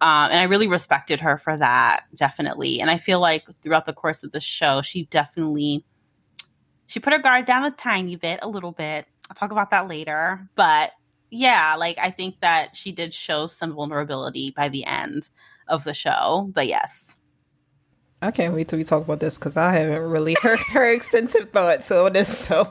Um, 0.00 0.30
and 0.30 0.38
I 0.38 0.44
really 0.44 0.68
respected 0.68 1.20
her 1.20 1.38
for 1.38 1.56
that, 1.56 2.04
definitely. 2.14 2.80
And 2.80 2.90
I 2.90 2.98
feel 2.98 3.20
like 3.20 3.44
throughout 3.62 3.86
the 3.86 3.92
course 3.92 4.24
of 4.24 4.32
the 4.32 4.40
show, 4.40 4.82
she 4.82 5.04
definitely 5.04 5.84
she 6.86 7.00
put 7.00 7.12
her 7.12 7.18
guard 7.18 7.46
down 7.46 7.64
a 7.64 7.70
tiny 7.70 8.16
bit, 8.16 8.40
a 8.42 8.48
little 8.48 8.72
bit. 8.72 9.06
I'll 9.30 9.34
talk 9.34 9.52
about 9.52 9.70
that 9.70 9.88
later. 9.88 10.48
But 10.56 10.92
yeah, 11.30 11.76
like 11.78 11.96
I 11.98 12.10
think 12.10 12.40
that 12.40 12.76
she 12.76 12.92
did 12.92 13.14
show 13.14 13.46
some 13.46 13.72
vulnerability 13.72 14.50
by 14.50 14.68
the 14.68 14.84
end 14.84 15.30
of 15.68 15.84
the 15.84 15.94
show. 15.94 16.50
But 16.52 16.66
yes. 16.66 17.16
I 18.22 18.30
can't 18.30 18.54
wait 18.54 18.68
till 18.68 18.78
we 18.78 18.84
talk 18.84 19.02
about 19.04 19.18
this 19.18 19.36
because 19.36 19.56
I 19.56 19.72
haven't 19.72 20.02
really 20.02 20.36
heard 20.40 20.58
her 20.72 20.86
extensive 20.86 21.50
thoughts 21.50 21.90
on 21.90 22.12
this. 22.12 22.38
So, 22.38 22.70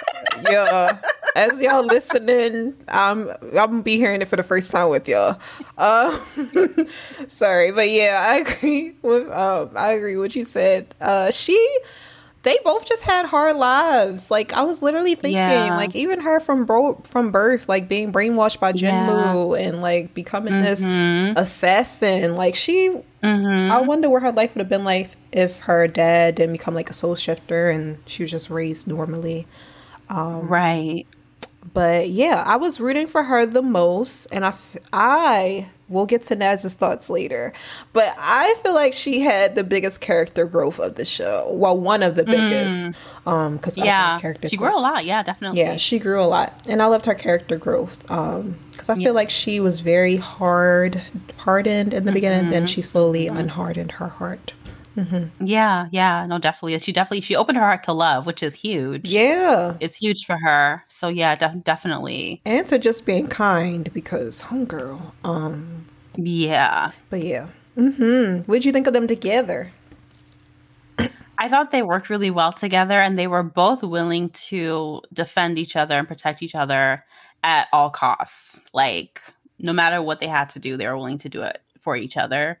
yeah, 0.50 0.98
as 1.34 1.58
y'all 1.60 1.84
listening, 1.84 2.74
I'm 2.88 3.30
I'm 3.30 3.52
gonna 3.52 3.82
be 3.82 3.96
hearing 3.96 4.20
it 4.20 4.28
for 4.28 4.36
the 4.36 4.42
first 4.42 4.70
time 4.70 4.90
with 4.90 5.08
y'all. 5.08 5.40
Uh, 5.78 6.18
sorry, 7.28 7.72
but 7.72 7.88
yeah, 7.88 8.22
I 8.28 8.36
agree 8.38 8.94
with 9.00 9.30
um, 9.30 9.70
I 9.74 9.92
agree 9.92 10.16
with 10.16 10.32
what 10.32 10.36
you 10.36 10.44
said. 10.44 10.94
Uh, 11.00 11.30
she 11.30 11.56
they 12.42 12.58
both 12.64 12.86
just 12.86 13.02
had 13.02 13.26
hard 13.26 13.56
lives. 13.56 14.30
Like 14.30 14.52
I 14.52 14.62
was 14.62 14.82
literally 14.82 15.14
thinking, 15.14 15.36
yeah. 15.36 15.76
like 15.76 15.94
even 15.94 16.20
her 16.20 16.40
from 16.40 16.64
bro- 16.64 17.00
from 17.04 17.30
birth, 17.30 17.68
like 17.68 17.88
being 17.88 18.12
brainwashed 18.12 18.60
by 18.60 18.72
Jinmu 18.72 19.58
yeah. 19.58 19.66
and 19.66 19.82
like 19.82 20.14
becoming 20.14 20.54
mm-hmm. 20.54 20.64
this 20.64 20.80
assassin. 21.36 22.36
Like 22.36 22.54
she, 22.54 22.88
mm-hmm. 23.22 23.70
I 23.70 23.80
wonder 23.82 24.08
where 24.08 24.20
her 24.20 24.32
life 24.32 24.54
would 24.54 24.60
have 24.60 24.70
been 24.70 24.84
like 24.84 25.10
if 25.32 25.60
her 25.60 25.86
dad 25.86 26.36
didn't 26.36 26.52
become 26.52 26.74
like 26.74 26.88
a 26.88 26.94
soul 26.94 27.14
shifter 27.14 27.68
and 27.68 27.98
she 28.06 28.22
was 28.22 28.30
just 28.30 28.48
raised 28.48 28.88
normally. 28.88 29.46
Um, 30.08 30.48
right. 30.48 31.06
But 31.74 32.08
yeah, 32.08 32.42
I 32.46 32.56
was 32.56 32.80
rooting 32.80 33.06
for 33.06 33.22
her 33.22 33.44
the 33.44 33.62
most, 33.62 34.26
and 34.32 34.46
I, 34.46 34.54
I 34.92 35.68
We'll 35.90 36.06
get 36.06 36.22
to 36.24 36.36
Nas's 36.36 36.72
thoughts 36.74 37.10
later. 37.10 37.52
But 37.92 38.14
I 38.16 38.54
feel 38.62 38.74
like 38.74 38.92
she 38.92 39.20
had 39.20 39.56
the 39.56 39.64
biggest 39.64 40.00
character 40.00 40.46
growth 40.46 40.78
of 40.78 40.94
the 40.94 41.04
show. 41.04 41.52
Well, 41.52 41.76
one 41.76 42.02
of 42.02 42.14
the 42.14 42.24
biggest. 42.24 42.74
Mm. 42.74 42.94
Um, 43.26 43.56
because 43.56 43.76
yeah, 43.76 44.18
character 44.18 44.48
she 44.48 44.56
grew 44.56 44.74
a 44.76 44.80
lot. 44.80 45.04
Yeah, 45.04 45.22
definitely. 45.22 45.60
Yeah, 45.60 45.76
she 45.76 45.98
grew 45.98 46.22
a 46.22 46.24
lot, 46.24 46.54
and 46.66 46.80
I 46.80 46.86
loved 46.86 47.06
her 47.06 47.14
character 47.14 47.56
growth. 47.56 48.10
Um, 48.10 48.56
because 48.80 48.88
I 48.88 48.94
feel 48.94 49.12
like 49.12 49.28
she 49.28 49.60
was 49.60 49.80
very 49.80 50.16
hard, 50.16 51.02
hardened 51.36 51.92
in 51.92 52.04
the 52.04 52.08
mm-hmm. 52.08 52.14
beginning, 52.14 52.50
then 52.50 52.66
she 52.66 52.80
slowly 52.80 53.26
mm-hmm. 53.26 53.36
unhardened 53.36 53.92
her 53.92 54.08
heart. 54.08 54.54
Mm-hmm. 54.96 55.46
Yeah, 55.46 55.88
yeah, 55.92 56.26
no, 56.26 56.38
definitely. 56.38 56.78
She 56.80 56.92
definitely 56.92 57.20
she 57.20 57.36
opened 57.36 57.58
her 57.58 57.64
heart 57.64 57.82
to 57.84 57.92
love, 57.92 58.26
which 58.26 58.42
is 58.42 58.54
huge. 58.54 59.08
Yeah, 59.08 59.76
it's 59.80 59.96
huge 59.96 60.24
for 60.24 60.36
her. 60.36 60.84
So 60.88 61.08
yeah, 61.08 61.36
de- 61.36 61.60
definitely. 61.64 62.40
And 62.44 62.66
to 62.68 62.78
just 62.78 63.06
being 63.06 63.28
kind 63.28 63.92
because 63.92 64.42
homegirl. 64.42 65.00
Um, 65.24 65.86
yeah, 66.16 66.90
but 67.08 67.22
yeah. 67.22 67.48
Mm-hmm. 67.76 68.42
What'd 68.42 68.64
you 68.64 68.72
think 68.72 68.86
of 68.86 68.92
them 68.92 69.06
together? 69.06 69.70
I 71.38 71.48
thought 71.48 71.70
they 71.70 71.82
worked 71.82 72.10
really 72.10 72.30
well 72.30 72.52
together, 72.52 73.00
and 73.00 73.18
they 73.18 73.26
were 73.26 73.42
both 73.42 73.82
willing 73.82 74.28
to 74.30 75.00
defend 75.12 75.58
each 75.58 75.76
other 75.76 75.96
and 75.96 76.06
protect 76.06 76.42
each 76.42 76.54
other 76.54 77.04
at 77.42 77.68
all 77.72 77.90
costs. 77.90 78.60
Like 78.74 79.22
no 79.58 79.72
matter 79.72 80.02
what 80.02 80.18
they 80.18 80.26
had 80.26 80.48
to 80.50 80.58
do, 80.58 80.76
they 80.76 80.86
were 80.86 80.96
willing 80.96 81.18
to 81.18 81.28
do 81.28 81.42
it 81.42 81.62
for 81.80 81.96
each 81.96 82.16
other 82.16 82.58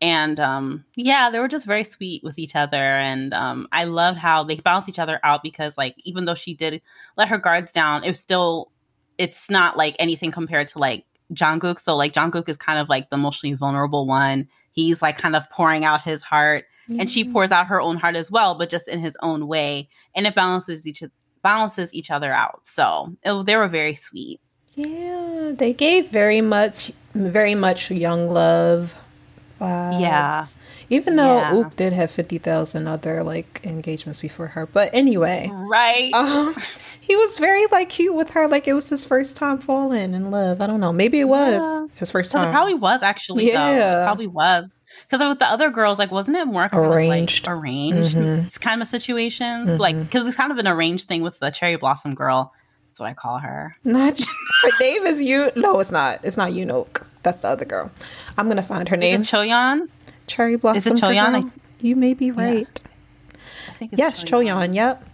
and 0.00 0.38
um, 0.38 0.84
yeah, 0.96 1.30
they 1.30 1.38
were 1.38 1.48
just 1.48 1.66
very 1.66 1.84
sweet 1.84 2.22
with 2.22 2.38
each 2.38 2.54
other, 2.54 2.76
and 2.76 3.34
um, 3.34 3.68
I 3.72 3.84
loved 3.84 4.18
how 4.18 4.44
they 4.44 4.56
balanced 4.56 4.88
each 4.88 4.98
other 4.98 5.18
out 5.22 5.42
because, 5.42 5.76
like, 5.76 5.94
even 6.04 6.24
though 6.24 6.34
she 6.34 6.54
did 6.54 6.80
let 7.16 7.28
her 7.28 7.38
guards 7.38 7.72
down, 7.72 8.04
it 8.04 8.08
was 8.08 8.20
still 8.20 8.70
it's 9.18 9.50
not 9.50 9.76
like 9.76 9.96
anything 9.98 10.30
compared 10.30 10.68
to 10.68 10.78
like 10.78 11.04
Jang 11.32 11.62
Uk. 11.64 11.78
So 11.78 11.96
like 11.96 12.12
Jang 12.12 12.34
Uk 12.34 12.48
is 12.48 12.56
kind 12.56 12.78
of 12.78 12.88
like 12.88 13.10
the 13.10 13.16
emotionally 13.16 13.54
vulnerable 13.54 14.06
one. 14.06 14.48
He's 14.72 15.02
like 15.02 15.18
kind 15.18 15.36
of 15.36 15.50
pouring 15.50 15.84
out 15.84 16.02
his 16.02 16.22
heart, 16.22 16.64
mm-hmm. 16.88 17.00
and 17.00 17.10
she 17.10 17.24
mm-hmm. 17.24 17.32
pours 17.32 17.50
out 17.50 17.66
her 17.66 17.80
own 17.80 17.96
heart 17.96 18.16
as 18.16 18.30
well, 18.30 18.54
but 18.54 18.70
just 18.70 18.88
in 18.88 19.00
his 19.00 19.16
own 19.20 19.46
way, 19.46 19.88
and 20.14 20.26
it 20.26 20.34
balances 20.34 20.86
each 20.86 21.02
balances 21.42 21.92
each 21.92 22.10
other 22.10 22.32
out. 22.32 22.60
So 22.64 23.16
it, 23.24 23.46
they 23.46 23.56
were 23.56 23.68
very 23.68 23.96
sweet. 23.96 24.40
Yeah, 24.74 25.52
they 25.56 25.72
gave 25.72 26.08
very 26.10 26.40
much, 26.40 26.92
very 27.14 27.56
much 27.56 27.90
young 27.90 28.30
love 28.30 28.94
vibes. 29.60 30.00
Yeah. 30.00 30.46
Even 30.90 31.16
though 31.16 31.38
Yeah. 31.38 31.52
Ook 31.52 31.76
did 31.76 31.92
have 31.92 32.10
fifty 32.10 32.38
thousand 32.38 32.86
other 32.88 33.22
like 33.22 33.60
engagements 33.64 34.20
before 34.20 34.46
her, 34.48 34.66
but 34.66 34.88
anyway, 34.94 35.50
Right. 35.52 36.10
um, 36.14 36.54
he 37.00 37.14
was 37.14 37.38
very 37.38 37.66
like 37.70 37.90
cute 37.90 38.14
with 38.14 38.30
her. 38.30 38.48
Like 38.48 38.66
it 38.66 38.72
was 38.72 38.88
his 38.88 39.04
first 39.04 39.36
time 39.36 39.58
falling 39.58 40.14
in 40.14 40.30
love. 40.30 40.60
I 40.62 40.66
don't 40.66 40.80
know. 40.80 40.92
Maybe 40.92 41.20
it 41.20 41.28
was 41.28 41.62
Yeah. 41.62 41.86
his 41.96 42.10
first 42.10 42.32
time. 42.32 42.48
it 42.48 42.52
probably 42.52 42.74
was 42.74 43.02
actually. 43.02 43.48
Yeah. 43.48 43.78
Though. 43.78 44.00
It 44.02 44.04
probably 44.04 44.26
was. 44.28 44.72
Because 45.02 45.26
with 45.28 45.38
the 45.38 45.44
other 45.46 45.68
girls, 45.68 45.98
like, 45.98 46.10
wasn't 46.10 46.38
it 46.38 46.46
more 46.46 46.66
kind 46.70 46.82
of, 46.86 46.90
Arranged. 46.92 47.46
like 47.46 47.54
arranged? 47.56 48.16
Mhm. 48.16 48.46
It's 48.46 48.56
kind 48.56 48.80
of 48.80 48.88
situations, 48.88 49.78
like 49.78 49.98
because 50.00 50.26
it's 50.26 50.36
kind 50.36 50.50
of 50.50 50.56
an 50.56 50.66
arranged 50.66 51.06
thing 51.08 51.20
with 51.22 51.38
the 51.40 51.50
cherry 51.50 51.76
blossom 51.76 52.14
girl. 52.14 52.54
That's 52.88 52.98
what 53.00 53.10
I 53.10 53.14
call 53.14 53.38
her. 53.38 53.76
Not 53.84 54.18
her 54.62 54.70
name 54.80 55.04
is 55.06 55.20
you. 55.20 55.52
No, 55.54 55.78
it's 55.80 55.90
not. 55.92 56.20
It's 56.24 56.38
not 56.38 56.54
you, 56.54 56.64
Yunoke. 56.64 57.02
That's 57.28 57.42
the 57.42 57.48
other 57.48 57.66
girl. 57.66 57.90
I'm 58.38 58.48
gonna 58.48 58.62
find 58.62 58.88
her 58.88 58.96
name. 58.96 59.20
Is 59.20 59.28
it 59.28 59.36
Choyon? 59.36 59.88
Cherry 60.26 60.56
Blossom. 60.56 60.94
is 60.94 61.00
Choyeon? 61.02 61.42
girl? 61.42 61.52
You 61.80 61.94
may 61.94 62.14
be 62.14 62.30
right. 62.30 62.80
I 63.68 63.72
think 63.72 63.92
it's 63.92 63.98
Yes, 63.98 64.24
Choyeon. 64.24 64.74
Yep. 64.74 65.04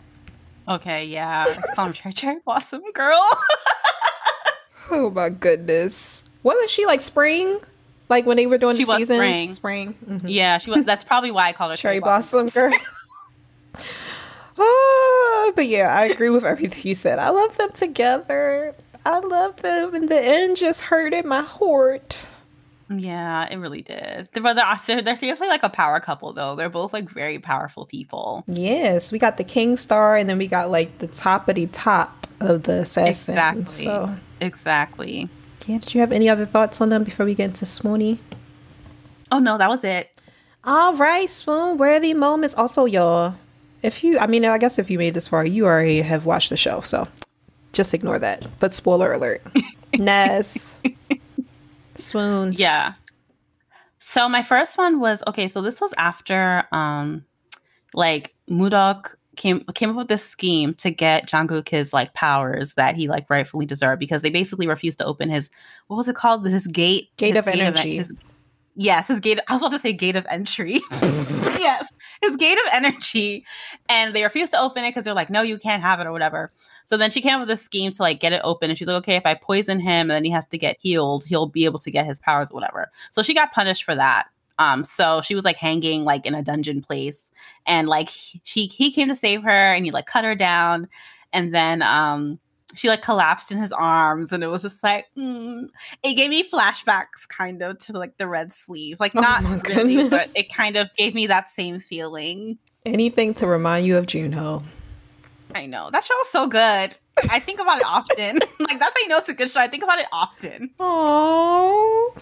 Okay, 0.68 1.06
yeah. 1.06 1.44
Let's 1.48 1.74
call 1.74 1.86
her 1.88 1.92
cherry, 1.92 2.12
cherry 2.20 2.38
blossom 2.44 2.82
girl. 2.94 3.20
Oh 4.90 5.10
my 5.10 5.30
goodness. 5.30 6.22
Wasn't 6.44 6.68
she 6.70 6.84
like 6.86 7.00
spring? 7.00 7.58
Like 8.10 8.26
when 8.26 8.36
they 8.36 8.46
were 8.46 8.58
doing 8.58 8.76
She 8.76 8.84
the 8.84 9.00
spring. 9.00 9.48
Spring. 9.48 9.94
Mhm. 10.06 10.24
yeah, 10.26 10.58
she 10.58 10.70
was. 10.70 10.84
That's 10.84 11.02
probably 11.02 11.30
why 11.32 11.48
I 11.48 11.52
called 11.52 11.70
her 11.72 11.76
Cherry 11.76 11.98
Blossom 12.00 12.46
girl. 12.48 12.70
Ah, 14.56 15.50
but 15.56 15.66
yeah, 15.66 15.92
I 15.92 16.04
agree 16.04 16.30
with 16.30 16.44
everything 16.44 16.80
you 16.84 16.94
said. 16.94 17.18
I 17.18 17.30
love 17.30 17.56
them 17.58 17.72
together. 17.72 18.76
I 19.04 19.18
love 19.18 19.56
them, 19.56 19.94
and 19.94 20.08
the 20.08 20.20
end 20.20 20.56
just 20.56 20.82
hurted 20.82 21.24
my 21.24 21.42
heart. 21.42 22.26
Yeah, 22.90 23.48
it 23.50 23.56
really 23.56 23.82
did. 23.82 24.28
They're, 24.32 24.54
they're, 24.54 25.02
they're 25.02 25.16
seriously 25.16 25.48
like 25.48 25.62
a 25.62 25.68
power 25.68 26.00
couple, 26.00 26.32
though. 26.32 26.54
They're 26.54 26.68
both 26.68 26.92
like 26.92 27.08
very 27.08 27.38
powerful 27.38 27.86
people. 27.86 28.44
Yes, 28.46 29.10
we 29.12 29.18
got 29.18 29.36
the 29.36 29.44
King 29.44 29.76
Star, 29.76 30.16
and 30.16 30.28
then 30.28 30.38
we 30.38 30.46
got 30.46 30.70
like 30.70 30.98
the 30.98 31.08
toppity 31.08 31.68
top 31.72 32.26
of 32.40 32.64
the 32.64 32.80
assassin. 32.80 33.34
Exactly. 33.34 33.64
So, 33.84 34.14
Exactly. 34.40 35.28
yeah, 35.66 35.78
did 35.78 35.94
you 35.94 36.00
have 36.00 36.12
any 36.12 36.28
other 36.28 36.44
thoughts 36.46 36.80
on 36.80 36.90
them 36.90 37.04
before 37.04 37.24
we 37.26 37.34
get 37.34 37.46
into 37.50 37.64
Swoony? 37.64 38.18
Oh 39.32 39.38
no, 39.38 39.56
that 39.58 39.68
was 39.68 39.82
it. 39.84 40.10
All 40.64 40.94
right, 40.94 41.28
swoon 41.28 41.76
worthy 41.78 42.14
moments. 42.14 42.54
Also, 42.54 42.84
y'all, 42.84 43.34
if 43.82 44.02
you, 44.04 44.18
I 44.18 44.26
mean, 44.26 44.44
I 44.44 44.56
guess 44.58 44.78
if 44.78 44.90
you 44.90 44.98
made 44.98 45.14
this 45.14 45.28
far, 45.28 45.44
you 45.44 45.66
already 45.66 46.00
have 46.02 46.24
watched 46.24 46.50
the 46.50 46.56
show, 46.56 46.80
so 46.80 47.08
just 47.74 47.92
ignore 47.94 48.18
that. 48.18 48.46
But 48.60 48.72
spoiler 48.72 49.12
alert: 49.12 49.42
Ness, 49.98 50.74
swoons. 51.94 52.58
Yeah. 52.58 52.94
So 53.98 54.28
my 54.28 54.42
first 54.42 54.76
one 54.78 55.00
was 55.00 55.22
okay. 55.26 55.48
So 55.48 55.60
this 55.62 55.80
was 55.80 55.92
after, 55.96 56.64
um, 56.72 57.24
like 57.94 58.34
Mudok 58.50 59.14
came 59.36 59.64
came 59.74 59.90
up 59.90 59.96
with 59.96 60.08
this 60.08 60.24
scheme 60.24 60.74
to 60.74 60.90
get 60.90 61.26
Jang 61.26 61.50
Uk 61.52 61.68
his 61.68 61.92
like 61.92 62.12
powers 62.14 62.74
that 62.74 62.94
he 62.94 63.08
like 63.08 63.28
rightfully 63.28 63.66
deserved 63.66 63.98
because 63.98 64.22
they 64.22 64.30
basically 64.30 64.66
refused 64.68 64.98
to 64.98 65.04
open 65.04 65.28
his 65.30 65.50
what 65.88 65.96
was 65.96 66.08
it 66.08 66.14
called 66.14 66.46
his 66.46 66.66
gate 66.68 67.08
Gate 67.16 67.34
his 67.34 67.42
of 67.42 67.48
energy. 67.48 67.96
his- 67.98 68.12
yes, 68.74 69.08
his 69.08 69.20
gate. 69.20 69.38
I 69.48 69.54
was 69.54 69.62
about 69.62 69.72
to 69.72 69.78
say 69.78 69.92
gate 69.92 70.16
of 70.16 70.26
entry. 70.28 70.80
yes, 71.58 71.92
his 72.22 72.36
gate 72.36 72.58
of 72.58 72.64
energy, 72.72 73.44
and 73.88 74.14
they 74.14 74.22
refused 74.22 74.52
to 74.52 74.60
open 74.60 74.84
it 74.84 74.90
because 74.90 75.04
they're 75.04 75.14
like, 75.14 75.30
no, 75.30 75.42
you 75.42 75.58
can't 75.58 75.82
have 75.82 76.00
it 76.00 76.06
or 76.06 76.12
whatever. 76.12 76.52
So 76.86 76.96
then 76.96 77.10
she 77.10 77.20
came 77.20 77.34
up 77.34 77.40
with 77.40 77.50
a 77.50 77.56
scheme 77.56 77.90
to 77.92 78.02
like 78.02 78.20
get 78.20 78.32
it 78.32 78.40
open, 78.44 78.70
and 78.70 78.78
she's 78.78 78.88
like, 78.88 78.98
okay, 78.98 79.16
if 79.16 79.26
I 79.26 79.34
poison 79.34 79.80
him 79.80 80.10
and 80.10 80.12
then 80.12 80.24
he 80.24 80.30
has 80.30 80.46
to 80.46 80.58
get 80.58 80.76
healed, 80.80 81.24
he'll 81.24 81.46
be 81.46 81.64
able 81.64 81.78
to 81.80 81.90
get 81.90 82.06
his 82.06 82.20
powers 82.20 82.50
or 82.50 82.54
whatever. 82.54 82.90
So 83.10 83.22
she 83.22 83.34
got 83.34 83.52
punished 83.52 83.84
for 83.84 83.94
that. 83.94 84.28
Um, 84.58 84.84
so 84.84 85.20
she 85.20 85.34
was 85.34 85.44
like 85.44 85.56
hanging 85.56 86.04
like 86.04 86.26
in 86.26 86.34
a 86.34 86.42
dungeon 86.42 86.80
place, 86.80 87.32
and 87.66 87.88
like 87.88 88.08
he- 88.08 88.40
she 88.44 88.66
he 88.66 88.92
came 88.92 89.08
to 89.08 89.14
save 89.14 89.42
her, 89.42 89.50
and 89.74 89.84
he 89.84 89.90
like 89.90 90.06
cut 90.06 90.24
her 90.24 90.34
down, 90.34 90.88
and 91.32 91.54
then 91.54 91.82
um 91.82 92.38
she 92.74 92.88
like 92.88 93.02
collapsed 93.02 93.50
in 93.50 93.58
his 93.58 93.72
arms, 93.72 94.32
and 94.32 94.42
it 94.42 94.48
was 94.48 94.62
just 94.62 94.82
like 94.82 95.06
mm. 95.16 95.68
it 96.02 96.14
gave 96.14 96.30
me 96.30 96.48
flashbacks 96.48 97.28
kind 97.28 97.62
of 97.62 97.78
to 97.78 97.92
like 97.92 98.16
the 98.18 98.26
red 98.26 98.52
sleeve, 98.52 98.98
like 99.00 99.14
Oh 99.14 99.20
not 99.20 99.42
my 99.42 99.60
really, 99.68 100.08
but 100.08 100.30
it 100.34 100.52
kind 100.52 100.76
of 100.76 100.94
gave 100.96 101.14
me 101.14 101.26
that 101.26 101.48
same 101.48 101.78
feeling. 101.78 102.58
Anything 102.86 103.34
to 103.34 103.46
remind 103.46 103.86
you 103.86 103.96
of 103.96 104.06
Junho. 104.06 104.62
I 105.54 105.66
know 105.66 105.90
that 105.90 106.04
show 106.04 106.20
is 106.20 106.28
so 106.28 106.46
good. 106.46 106.94
I 107.30 107.38
think 107.38 107.60
about 107.60 107.78
it 107.78 107.86
often. 107.86 108.38
like 108.58 108.78
that's 108.78 108.94
how 108.94 109.02
you 109.02 109.08
know 109.08 109.18
it's 109.18 109.28
a 109.28 109.34
good 109.34 109.50
show. 109.50 109.60
I 109.60 109.68
think 109.68 109.84
about 109.84 109.98
it 109.98 110.06
often. 110.12 110.70
Oh, 110.80 112.14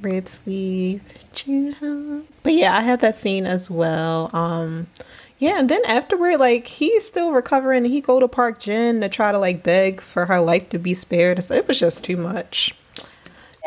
red 0.00 0.28
sleeve 0.28 1.02
Junho. 1.32 2.24
But 2.42 2.54
yeah, 2.54 2.76
I 2.76 2.80
had 2.80 3.00
that 3.00 3.14
scene 3.14 3.46
as 3.46 3.70
well. 3.70 4.30
Um, 4.32 4.86
yeah, 5.38 5.58
and 5.58 5.68
then 5.68 5.84
afterward, 5.86 6.38
like 6.38 6.66
he's 6.66 7.06
still 7.06 7.32
recovering. 7.32 7.84
He 7.84 8.00
go 8.00 8.20
to 8.20 8.28
Park 8.28 8.58
Jin 8.58 9.00
to 9.02 9.08
try 9.08 9.32
to 9.32 9.38
like 9.38 9.62
beg 9.62 10.00
for 10.00 10.26
her 10.26 10.40
life 10.40 10.68
to 10.70 10.78
be 10.78 10.94
spared. 10.94 11.38
It 11.38 11.68
was 11.68 11.78
just 11.78 12.04
too 12.04 12.16
much. 12.16 12.74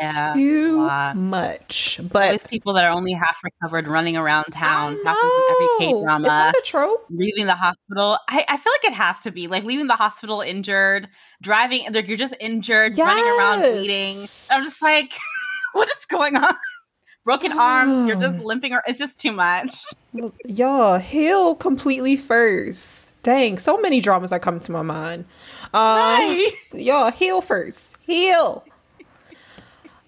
Yeah, 0.00 0.32
too 0.34 0.78
much. 1.14 2.00
Always 2.00 2.42
But 2.42 2.50
people 2.50 2.72
that 2.72 2.84
are 2.84 2.90
only 2.90 3.12
half 3.12 3.38
recovered 3.44 3.86
running 3.86 4.16
around 4.16 4.46
town. 4.46 4.98
Happens 5.04 5.32
in 5.32 5.42
every 5.50 5.68
K 5.78 6.02
drama. 6.02 6.52
A 6.56 6.62
trope? 6.62 7.04
leaving 7.10 7.46
the 7.46 7.54
hospital. 7.54 8.16
I, 8.26 8.44
I 8.48 8.56
feel 8.56 8.72
like 8.72 8.92
it 8.92 8.94
has 8.94 9.20
to 9.20 9.30
be 9.30 9.46
like 9.46 9.62
leaving 9.62 9.88
the 9.88 9.96
hospital 9.96 10.40
injured, 10.40 11.06
driving, 11.42 11.92
like 11.92 12.08
you're 12.08 12.16
just 12.16 12.34
injured, 12.40 12.96
running 12.98 13.24
around 13.24 13.60
bleeding. 13.60 14.26
I'm 14.50 14.64
just 14.64 14.82
like, 14.82 15.12
what 15.74 15.88
is 15.90 16.06
going 16.06 16.34
on? 16.34 16.54
Broken 17.24 17.52
arms, 17.58 18.06
you're 18.08 18.20
just 18.20 18.38
limping. 18.40 18.76
It's 18.86 18.98
just 18.98 19.18
too 19.20 19.32
much. 19.32 19.84
Y'all, 20.46 20.98
heal 20.98 21.54
completely 21.54 22.16
first. 22.16 23.12
Dang, 23.22 23.58
so 23.58 23.76
many 23.78 24.00
dramas 24.00 24.32
are 24.32 24.38
coming 24.38 24.60
to 24.60 24.72
my 24.72 24.82
mind. 24.82 25.26
Um, 25.74 26.40
y'all 26.72 27.12
heal 27.12 27.40
first 27.40 27.96
heal 28.04 28.64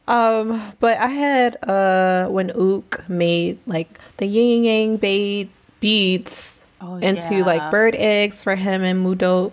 um 0.09 0.61
but 0.81 0.99
i 0.99 1.07
had 1.07 1.57
uh 1.69 2.27
when 2.29 2.51
ook 2.57 3.09
made 3.09 3.57
like 3.69 4.01
the 4.17 4.27
yin 4.27 4.65
yang 4.65 4.97
bead 4.97 5.49
beads 5.79 6.61
Oh, 6.81 6.97
into 6.97 7.37
yeah. 7.37 7.45
like 7.45 7.71
bird 7.71 7.95
eggs 7.97 8.43
for 8.43 8.57
him 8.57 8.83
and 8.83 9.07
mudok 9.07 9.53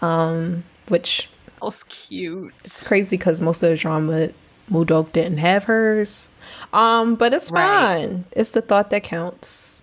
um 0.00 0.64
which 0.88 1.28
was 1.60 1.82
cute. 1.84 2.54
is 2.64 2.84
crazy 2.86 3.18
because 3.18 3.42
most 3.42 3.62
of 3.62 3.68
the 3.68 3.76
drama 3.76 4.28
mudok 4.70 5.12
didn't 5.12 5.38
have 5.38 5.64
hers 5.64 6.28
um 6.74 7.14
but 7.14 7.32
it's 7.32 7.50
Right. 7.50 7.96
fine 8.02 8.24
it's 8.32 8.50
the 8.50 8.60
thought 8.60 8.90
that 8.90 9.02
counts 9.04 9.82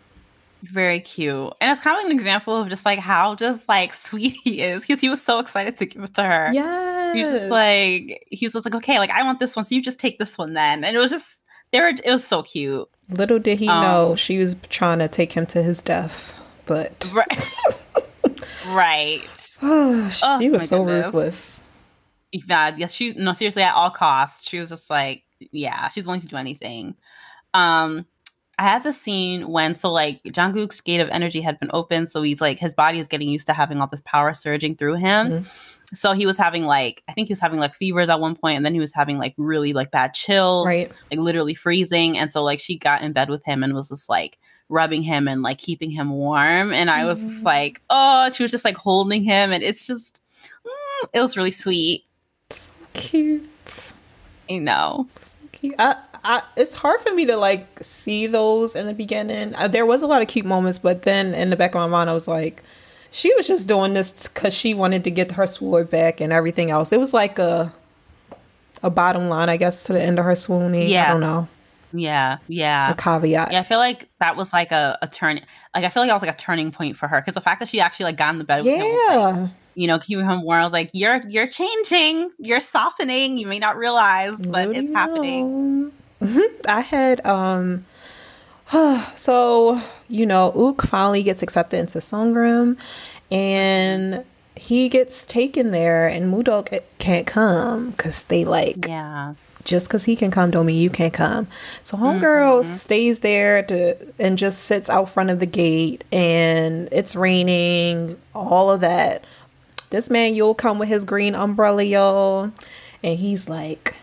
Very 0.64 1.00
cute. 1.00 1.52
And 1.60 1.72
it's 1.72 1.80
kind 1.82 2.00
of 2.00 2.06
an 2.06 2.12
example 2.12 2.56
of 2.56 2.70
just 2.70 2.86
like 2.86 3.00
how 3.00 3.34
just 3.34 3.68
like 3.68 3.94
sweet 4.08 4.36
he 4.44 4.62
is 4.62 4.84
because 4.86 5.02
he 5.02 5.10
was 5.10 5.24
so 5.24 5.40
excited 5.40 5.76
to 5.78 5.88
give 5.88 6.04
it 6.04 6.14
to 6.16 6.24
her. 6.24 6.52
yeah 6.54 7.14
He 7.14 7.22
was 7.22 7.30
just 7.32 7.50
like, 7.50 8.24
he 8.30 8.46
was 8.46 8.54
just 8.54 8.66
like, 8.68 8.76
okay, 8.76 9.00
like 9.00 9.10
I 9.10 9.24
want 9.24 9.40
this 9.40 9.56
one. 9.56 9.66
So 9.66 9.74
you 9.74 9.82
just 9.82 9.98
take 10.00 10.20
this 10.20 10.38
one 10.38 10.54
then. 10.54 10.84
And 10.84 10.96
it 10.96 11.00
was 11.00 11.10
just, 11.10 11.44
they 11.72 11.80
were, 11.80 11.88
it 11.90 12.06
was 12.06 12.24
so 12.28 12.44
cute. 12.44 12.88
little 13.10 13.40
did 13.40 13.58
he 13.60 13.68
Um, 13.70 13.82
know 13.82 14.16
she 14.16 14.38
was 14.38 14.56
trying 14.70 15.00
to 15.00 15.08
take 15.08 15.32
him 15.34 15.46
to 15.48 15.64
his 15.64 15.82
death 15.82 16.32
but 16.68 17.10
Right. 17.14 17.38
right. 18.76 19.22
she 19.36 19.60
Oh, 19.62 20.38
was 20.52 20.70
so 20.70 20.84
goodness. 20.84 21.06
ruthless 21.08 21.60
Yeah, 22.32 22.76
yeah, 22.78 22.88
she 22.88 23.14
no 23.14 23.34
seriously 23.34 23.64
at 23.64 23.74
all 23.74 23.90
costs. 23.90 24.48
She 24.48 24.60
was 24.60 24.70
just 24.70 24.90
like, 24.90 25.24
yeah, 25.52 25.90
she's 25.90 26.06
willing 26.06 26.22
to 26.22 26.28
do 26.28 26.36
anything. 26.38 26.96
Um, 27.54 28.06
I 28.60 28.64
had 28.64 28.84
the 28.84 28.94
scene 28.94 29.48
when 29.48 29.76
so 29.76 29.92
like 29.92 30.22
Jang 30.32 30.58
Uk's 30.60 30.82
gate 30.82 31.00
of 31.02 31.10
energy 31.10 31.42
had 31.42 31.60
been 31.60 31.72
open, 31.74 32.06
so 32.06 32.22
he's 32.22 32.42
like 32.42 32.60
his 32.60 32.76
body 32.76 33.00
is 33.00 33.08
getting 33.08 33.30
used 33.30 33.48
to 33.48 33.54
having 33.54 33.82
all 33.82 33.88
this 33.88 34.02
power 34.02 34.34
surging 34.34 34.76
through 34.76 34.96
him. 34.96 35.28
Mhm. 35.46 35.68
So 35.94 36.14
he 36.14 36.26
was 36.26 36.38
having 36.38 36.66
like 36.66 37.04
I 37.10 37.14
think 37.14 37.28
he 37.28 37.32
was 37.32 37.40
having 37.40 37.60
like 37.60 37.74
fevers 37.76 38.08
at 38.08 38.20
one 38.20 38.36
point, 38.36 38.58
and 38.58 38.66
then 38.66 38.74
he 38.74 38.80
was 38.80 38.94
having 38.94 39.18
like 39.18 39.34
really 39.38 39.74
like 39.74 39.90
bad 39.90 40.14
chills, 40.14 40.68
right 40.68 40.92
like 41.10 41.20
literally 41.20 41.56
freezing. 41.56 42.18
And 42.20 42.32
so 42.32 42.44
like 42.44 42.60
she 42.60 42.78
got 42.78 43.02
in 43.02 43.14
bed 43.14 43.30
with 43.30 43.44
him 43.44 43.64
and 43.64 43.74
was 43.74 43.90
just 43.90 44.08
like 44.10 44.38
rubbing 44.70 45.02
him 45.02 45.28
and 45.28 45.42
like 45.42 45.58
keeping 45.58 45.90
him 45.90 46.12
warm. 46.12 46.72
And 46.72 46.90
I 46.92 47.04
was 47.06 47.20
just 47.20 47.42
Mhm. 47.42 47.46
like, 47.46 47.82
oh, 47.90 48.30
she 48.32 48.44
was 48.44 48.52
just 48.52 48.64
like 48.64 48.78
holding 48.78 49.24
him, 49.24 49.52
and 49.52 49.64
it's 49.64 49.86
just 49.88 50.22
mm, 50.66 51.10
it 51.16 51.20
was 51.22 51.36
really 51.36 51.52
sweet. 51.52 52.06
so 52.52 52.72
cute 52.94 53.50
You 54.52 54.62
know. 54.62 55.08
I, 55.78 55.96
I, 56.24 56.42
it's 56.58 56.74
hard 56.74 57.02
for 57.02 57.14
me 57.14 57.26
to 57.26 57.36
like 57.38 57.68
see 57.82 58.26
those 58.28 58.76
in 58.76 58.88
the 58.88 58.94
beginning. 58.94 59.54
Uh, 59.56 59.68
there 59.68 59.86
was 59.86 60.02
a 60.02 60.08
lot 60.08 60.22
of 60.22 60.28
cute 60.28 60.46
moments, 60.46 60.80
but 60.80 61.04
then 61.04 61.34
in 61.36 61.50
the 61.52 61.56
back 61.56 61.76
of 61.76 61.82
my 61.82 61.88
mind, 61.88 62.10
I 62.10 62.14
was 62.14 62.28
like, 62.28 62.64
she 63.12 63.34
was 63.36 63.48
just 63.48 63.68
doing 63.68 63.94
this 63.94 64.12
because 64.28 64.54
she 64.54 64.74
wanted 64.74 65.04
to 65.04 65.12
get 65.12 65.34
her 65.34 65.46
sword 65.46 65.90
back 65.92 66.20
and 66.22 66.34
everything 66.34 66.72
else. 66.72 66.92
It 66.92 67.00
was 67.00 67.14
like 67.14 67.38
a 67.40 67.74
a 68.84 68.90
bottom 68.90 69.30
line, 69.30 69.50
I 69.50 69.58
guess, 69.58 69.84
to 69.86 69.94
the 69.94 70.02
end 70.02 70.18
of 70.18 70.26
her 70.26 70.36
swooning. 70.36 70.88
Yeah, 70.88 70.88
I 70.88 70.90
Yeah. 71.06 71.12
don't 71.12 71.22
know. 71.22 71.48
Yeah, 71.94 72.38
yeah. 72.48 72.92
A 72.92 72.96
caveat. 72.96 73.52
Yeah, 73.52 73.60
I 73.60 73.64
feel 73.64 73.78
like 73.78 74.08
that 74.20 74.36
was 74.38 74.54
like 74.54 74.72
a, 74.72 74.98
a 75.02 75.08
turn. 75.08 75.42
Like 75.76 75.84
I 75.84 75.90
feel 75.90 76.02
like 76.02 76.10
that 76.10 76.14
was 76.16 76.24
like 76.24 76.34
a 76.34 76.38
turning 76.38 76.72
point 76.72 76.96
for 76.98 77.08
her 77.08 77.20
because 77.22 77.34
the 77.34 77.42
fact 77.42 77.60
that 77.60 77.68
she 77.68 77.80
actually 77.82 78.06
like 78.06 78.18
got 78.18 78.30
in 78.34 78.38
the 78.40 78.46
bed 78.46 78.64
with 78.64 78.74
him, 78.74 78.80
was, 78.80 79.16
like, 79.16 79.36
Yeah. 79.36 79.48
You 79.76 79.88
know, 79.88 80.00
him 80.00 80.42
warm. 80.44 80.62
I 80.62 80.64
was 80.64 80.74
like, 80.74 80.90
you're 80.94 81.22
you're 81.28 81.48
changing, 81.48 82.32
you're 82.40 82.60
softening. 82.60 83.38
You 83.38 83.48
may 83.48 83.60
not 83.60 83.78
realize, 83.78 84.42
but 84.42 84.76
it's 84.76 84.92
happening. 84.92 85.92
I 86.68 86.82
had 86.82 87.26
um 87.26 87.86
so, 89.16 89.82
you 90.08 90.26
know, 90.26 90.52
Ook 90.56 90.84
finally 90.84 91.24
gets 91.24 91.42
accepted 91.42 91.80
into 91.80 92.00
Songrim 92.00 92.78
and 93.32 94.24
he 94.56 94.90
gets 94.90 95.26
taken 95.26 95.72
there 95.72 96.08
and 96.08 96.32
Mudok 96.34 96.80
can't 97.00 97.26
come 97.26 97.92
because 97.92 98.26
they 98.26 98.46
like 98.46 98.86
Yeah. 98.88 99.34
just 99.64 99.88
because 99.88 100.04
he 100.04 100.16
can 100.16 100.32
come 100.32 100.52
don't 100.52 100.66
mean 100.66 100.78
you 100.78 100.90
can't 100.90 101.14
come. 101.14 101.48
So 101.84 101.98
homegirl 101.98 102.66
stays 102.66 103.20
there 103.20 103.64
to 103.64 103.98
and 104.20 104.38
just 104.38 104.64
sits 104.66 104.90
out 104.90 105.10
front 105.10 105.30
of 105.32 105.40
the 105.40 105.46
gate 105.46 106.04
and 106.12 106.88
it's 106.92 107.16
raining, 107.16 108.16
all 108.36 108.72
of 108.72 108.82
that. 108.82 109.24
This 109.92 110.10
man 110.10 110.34
you'll 110.36 110.56
come 110.56 110.80
with 110.80 110.90
his 110.90 111.06
green 111.06 111.36
umbrella, 111.36 111.84
y'all. 111.84 112.52
And 113.04 113.20
he's 113.20 113.48
like, 113.48 113.96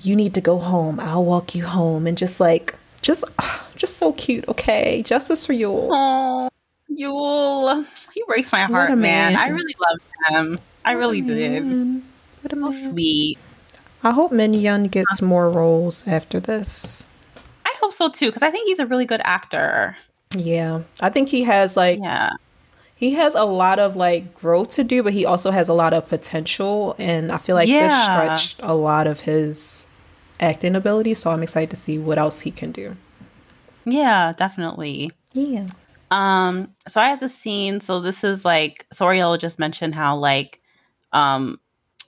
You 0.00 0.14
need 0.14 0.34
to 0.34 0.40
go 0.40 0.58
home. 0.58 1.00
I'll 1.00 1.24
walk 1.24 1.54
you 1.54 1.64
home. 1.66 2.06
And 2.06 2.16
just 2.16 2.40
like 2.40 2.76
just 3.02 3.24
just 3.76 3.96
so 3.98 4.12
cute, 4.12 4.46
okay? 4.48 5.02
Justice 5.02 5.44
for 5.44 5.52
Yule. 5.52 5.88
Oh, 5.92 6.48
Yule. 6.88 7.84
He 8.14 8.22
breaks 8.26 8.52
my 8.52 8.60
heart, 8.60 8.90
man. 8.90 9.00
man. 9.32 9.36
I 9.36 9.48
really 9.48 9.74
loved 9.90 10.02
him. 10.28 10.58
I 10.84 10.92
really 10.92 11.20
did. 11.20 11.64
Man, 11.64 12.04
what 12.42 12.52
a 12.52 12.56
So 12.56 12.60
man. 12.60 12.72
sweet. 12.92 13.38
I 14.04 14.10
hope 14.10 14.32
Minhyun 14.32 14.90
gets 14.90 15.22
more 15.22 15.48
roles 15.48 16.06
after 16.08 16.40
this. 16.40 17.04
I 17.64 17.72
hope 17.80 17.92
so 17.92 18.08
too, 18.08 18.26
because 18.26 18.42
I 18.42 18.50
think 18.50 18.66
he's 18.66 18.80
a 18.80 18.86
really 18.86 19.06
good 19.06 19.20
actor. 19.24 19.96
Yeah. 20.36 20.82
I 21.00 21.08
think 21.08 21.28
he 21.28 21.44
has 21.44 21.76
like 21.76 21.98
Yeah. 22.00 22.32
He 23.02 23.14
has 23.14 23.34
a 23.34 23.42
lot 23.44 23.80
of 23.80 23.96
like 23.96 24.32
growth 24.32 24.70
to 24.74 24.84
do, 24.84 25.02
but 25.02 25.12
he 25.12 25.26
also 25.26 25.50
has 25.50 25.68
a 25.68 25.72
lot 25.72 25.92
of 25.92 26.08
potential. 26.08 26.94
And 27.00 27.32
I 27.32 27.38
feel 27.38 27.56
like 27.56 27.66
this 27.66 27.90
Yeah. 27.90 28.04
stretched 28.04 28.60
a 28.62 28.76
lot 28.76 29.08
of 29.08 29.22
his 29.22 29.88
acting 30.38 30.76
ability. 30.76 31.14
So 31.14 31.32
I'm 31.32 31.42
excited 31.42 31.68
to 31.70 31.76
see 31.76 31.98
what 31.98 32.16
else 32.16 32.42
he 32.42 32.52
can 32.52 32.70
do. 32.70 32.94
Yeah, 33.84 34.32
definitely. 34.36 35.10
Yeah. 35.32 35.66
Um, 36.12 36.68
so 36.86 37.00
I 37.00 37.08
had 37.08 37.18
the 37.18 37.28
scene. 37.28 37.80
So 37.80 37.98
this 37.98 38.22
is 38.22 38.44
like 38.44 38.86
so 38.92 39.08
Ariel 39.08 39.36
just 39.36 39.58
mentioned 39.58 39.96
how 39.96 40.16
like 40.16 40.60
um 41.12 41.58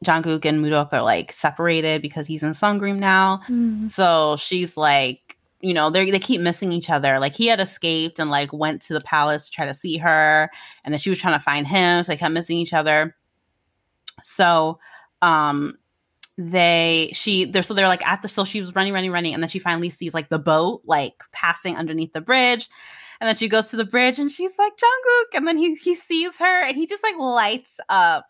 Jang 0.04 0.24
Uk 0.28 0.44
and 0.44 0.64
Mudok 0.64 0.92
are 0.92 1.02
like 1.02 1.32
separated 1.32 2.02
because 2.02 2.28
he's 2.28 2.44
in 2.44 2.50
Songrim 2.52 2.98
now. 3.00 3.40
So 3.88 4.36
she's 4.36 4.76
like, 4.76 5.33
you 5.64 5.72
know, 5.72 5.88
they 5.88 6.10
they 6.10 6.18
keep 6.18 6.42
missing 6.42 6.72
each 6.72 6.90
other. 6.90 7.18
Like 7.18 7.34
he 7.34 7.46
had 7.46 7.58
escaped 7.58 8.18
and 8.18 8.30
like 8.30 8.52
went 8.52 8.82
to 8.82 8.92
the 8.92 9.00
palace 9.00 9.46
to 9.46 9.52
try 9.52 9.66
to 9.66 9.74
see 9.74 9.96
her, 9.96 10.50
and 10.84 10.92
then 10.92 10.98
she 10.98 11.08
was 11.08 11.18
trying 11.18 11.38
to 11.38 11.42
find 11.42 11.66
him. 11.66 12.02
So 12.02 12.12
they 12.12 12.18
kept 12.18 12.34
missing 12.34 12.58
each 12.58 12.74
other. 12.74 13.16
So, 14.20 14.78
um, 15.22 15.78
they 16.36 17.10
she 17.14 17.46
they're 17.46 17.62
so 17.62 17.72
they're 17.72 17.88
like 17.88 18.06
at 18.06 18.20
the 18.20 18.28
so 18.28 18.44
she 18.44 18.60
was 18.60 18.74
running 18.74 18.92
running 18.92 19.10
running 19.10 19.32
and 19.32 19.42
then 19.42 19.48
she 19.48 19.58
finally 19.58 19.88
sees 19.88 20.12
like 20.12 20.28
the 20.28 20.38
boat 20.38 20.82
like 20.84 21.14
passing 21.32 21.76
underneath 21.76 22.12
the 22.12 22.20
bridge 22.20 22.68
and 23.20 23.28
then 23.28 23.36
she 23.36 23.48
goes 23.48 23.70
to 23.70 23.76
the 23.76 23.84
bridge 23.84 24.18
and 24.18 24.32
she's 24.32 24.58
like 24.58 24.76
Jang 24.76 24.90
Uk 25.20 25.34
and 25.36 25.46
then 25.46 25.56
he 25.56 25.76
he 25.76 25.94
sees 25.94 26.36
her 26.38 26.64
and 26.64 26.76
he 26.76 26.86
just 26.86 27.04
like 27.04 27.16
lights 27.18 27.78
up 27.88 28.26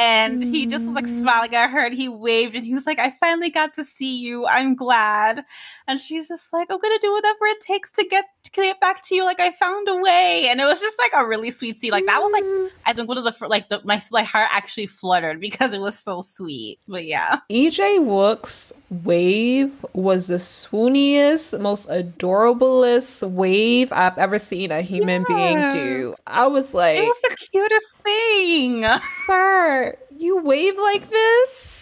and 0.00 0.42
he 0.42 0.64
just 0.64 0.86
was 0.86 0.94
like 0.94 1.04
Mm. 1.04 1.18
smiling 1.20 1.54
at 1.54 1.70
her 1.70 1.84
and 1.84 1.94
he 1.94 2.08
waved 2.08 2.56
and 2.56 2.64
he 2.64 2.72
was 2.72 2.86
like 2.86 2.98
I 2.98 3.10
finally 3.10 3.50
got 3.50 3.74
to 3.74 3.84
see 3.84 4.18
you 4.18 4.46
I'm 4.46 4.74
glad 4.74 5.44
and 5.86 6.00
she's 6.00 6.28
just 6.28 6.52
like 6.54 6.68
I'm 6.70 6.80
gonna 6.80 6.98
do 7.00 7.12
whatever 7.12 7.44
it 7.44 7.60
takes 7.60 7.92
to 7.92 8.04
get 8.04 8.24
to 8.52 8.62
get 8.62 8.80
back 8.80 9.02
to 9.04 9.14
you 9.14 9.24
like 9.24 9.40
I 9.40 9.50
found 9.50 9.88
a 9.88 9.96
way. 9.96 10.48
And 10.48 10.60
it 10.60 10.64
was 10.64 10.80
just 10.80 10.98
like 10.98 11.12
a 11.16 11.26
really 11.26 11.50
sweet 11.50 11.78
scene. 11.78 11.90
Like 11.90 12.06
that 12.06 12.20
was 12.20 12.32
like 12.32 12.44
mm. 12.44 12.70
I 12.86 12.92
think 12.92 13.08
one 13.08 13.18
of 13.18 13.24
the 13.24 13.48
like 13.48 13.68
the 13.68 13.80
my 13.84 14.00
my 14.10 14.22
heart 14.22 14.48
actually 14.52 14.86
fluttered 14.86 15.40
because 15.40 15.72
it 15.72 15.80
was 15.80 15.98
so 15.98 16.20
sweet. 16.20 16.78
But 16.88 17.04
yeah. 17.04 17.40
Lee 17.48 17.70
Jae 17.70 18.04
Wook's 18.04 18.72
wave 18.90 19.84
was 19.92 20.26
the 20.26 20.34
swooniest, 20.34 21.60
most 21.60 21.88
adorablest 21.88 23.28
wave 23.28 23.92
I've 23.92 24.18
ever 24.18 24.38
seen 24.38 24.72
a 24.72 24.82
human 24.82 25.24
being 25.28 25.72
do. 25.72 26.14
I 26.26 26.46
was 26.46 26.74
like, 26.74 26.98
it 26.98 27.02
was 27.02 27.20
the 27.22 27.36
cutest 27.50 27.98
thing. 27.98 28.84
Sir, 29.26 29.96
you 30.16 30.38
wave 30.42 30.76
like 30.78 31.08
this? 31.08 31.79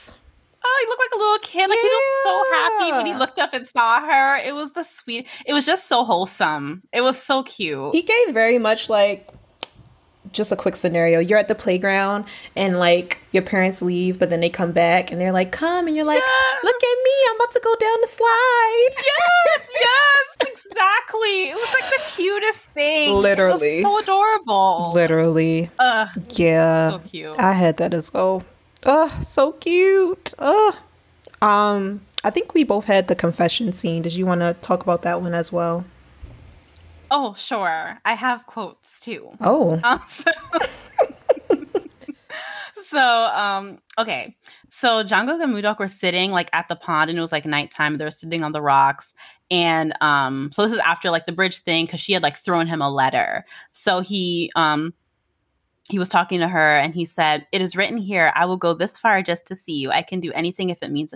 Oh, 0.70 0.78
he 0.84 0.88
looked 0.90 1.00
like 1.00 1.14
a 1.14 1.18
little 1.18 1.38
kid. 1.38 1.70
Like 1.70 1.78
he 1.78 1.88
looked 1.88 2.24
so 2.24 2.44
happy 2.52 2.92
when 2.92 3.06
he 3.06 3.14
looked 3.14 3.38
up 3.38 3.54
and 3.54 3.66
saw 3.66 4.00
her. 4.00 4.36
It 4.46 4.54
was 4.54 4.72
the 4.72 4.82
sweet. 4.82 5.26
It 5.46 5.54
was 5.54 5.64
just 5.64 5.86
so 5.88 6.04
wholesome. 6.04 6.82
It 6.92 7.00
was 7.00 7.20
so 7.20 7.42
cute. 7.42 7.94
He 7.94 8.02
gave 8.02 8.34
very 8.34 8.58
much 8.58 8.88
like 8.90 9.28
just 10.32 10.52
a 10.52 10.56
quick 10.56 10.76
scenario. 10.76 11.20
You're 11.20 11.38
at 11.38 11.48
the 11.48 11.54
playground 11.54 12.26
and 12.54 12.78
like 12.78 13.18
your 13.32 13.42
parents 13.42 13.80
leave, 13.80 14.18
but 14.18 14.28
then 14.28 14.40
they 14.40 14.50
come 14.50 14.72
back 14.72 15.10
and 15.10 15.18
they're 15.20 15.32
like, 15.32 15.52
"Come," 15.52 15.86
and 15.86 15.96
you're 15.96 16.04
like, 16.04 16.20
Yes. 16.20 16.64
"Look 16.64 16.76
at 16.76 16.96
me! 17.04 17.10
I'm 17.30 17.36
about 17.36 17.52
to 17.52 17.60
go 17.64 17.74
down 17.76 18.00
the 18.02 18.08
slide." 18.08 18.88
yes, 18.96 19.70
yes, 19.80 20.48
exactly. 20.52 21.48
It 21.48 21.54
was 21.54 21.74
like 21.80 21.90
the 21.96 22.02
cutest 22.22 22.66
thing. 22.72 23.14
Literally. 23.14 23.80
it 23.80 23.84
was 23.84 23.90
so 23.90 23.98
adorable. 24.00 24.92
Literally, 24.94 25.70
Ugh, 25.78 26.08
yeah. 26.36 26.90
so 26.90 26.98
cute. 27.08 27.38
I 27.38 27.52
had 27.52 27.78
that 27.78 27.94
as 27.94 28.12
well. 28.12 28.42
Oh, 28.86 29.18
so 29.22 29.52
cute. 29.52 30.34
Oh, 30.38 30.78
um, 31.42 32.00
I 32.24 32.30
think 32.30 32.54
we 32.54 32.64
both 32.64 32.84
had 32.84 33.08
the 33.08 33.14
confession 33.14 33.72
scene. 33.72 34.02
Did 34.02 34.14
you 34.14 34.26
want 34.26 34.40
to 34.40 34.54
talk 34.62 34.82
about 34.82 35.02
that 35.02 35.20
one 35.22 35.34
as 35.34 35.52
well? 35.52 35.84
oh, 37.10 37.34
sure. 37.38 37.98
I 38.04 38.12
have 38.12 38.44
quotes 38.46 39.00
too. 39.00 39.30
Oh, 39.40 39.80
Um, 39.84 40.00
so, 40.06 40.30
so, 42.74 43.00
um, 43.34 43.78
okay. 43.98 44.36
So 44.68 45.02
Jang 45.02 45.28
Uk 45.28 45.40
and 45.40 45.54
Mudok 45.54 45.78
were 45.78 45.88
sitting 45.88 46.32
like 46.32 46.50
at 46.52 46.68
the 46.68 46.76
pond, 46.76 47.08
and 47.08 47.18
it 47.18 47.22
was 47.22 47.32
like 47.32 47.46
nighttime. 47.46 47.96
They 47.96 48.04
were 48.04 48.10
sitting 48.10 48.44
on 48.44 48.52
the 48.52 48.60
rocks, 48.60 49.14
and 49.50 49.94
um, 50.02 50.50
so 50.52 50.62
this 50.62 50.72
is 50.72 50.78
after 50.80 51.10
like 51.10 51.24
the 51.24 51.32
bridge 51.32 51.60
thing 51.60 51.86
because 51.86 52.00
she 52.00 52.12
had 52.12 52.22
like 52.22 52.36
thrown 52.36 52.66
him 52.66 52.82
a 52.82 52.90
letter. 52.90 53.46
So 53.72 54.00
he 54.00 54.52
um 54.54 54.92
he 55.88 55.98
was 55.98 56.08
talking 56.08 56.40
to 56.40 56.48
her, 56.48 56.76
and 56.78 56.94
he 56.94 57.04
said, 57.04 57.46
"It 57.52 57.60
is 57.62 57.74
written 57.76 57.96
here. 57.98 58.32
I 58.34 58.44
will 58.44 58.56
go 58.58 58.74
this 58.74 58.98
far 58.98 59.22
just 59.22 59.46
to 59.46 59.54
see 59.54 59.78
you. 59.78 59.90
I 59.90 60.02
can 60.02 60.20
do 60.20 60.32
anything 60.32 60.70
if 60.70 60.82
it 60.82 60.90
means." 60.90 61.14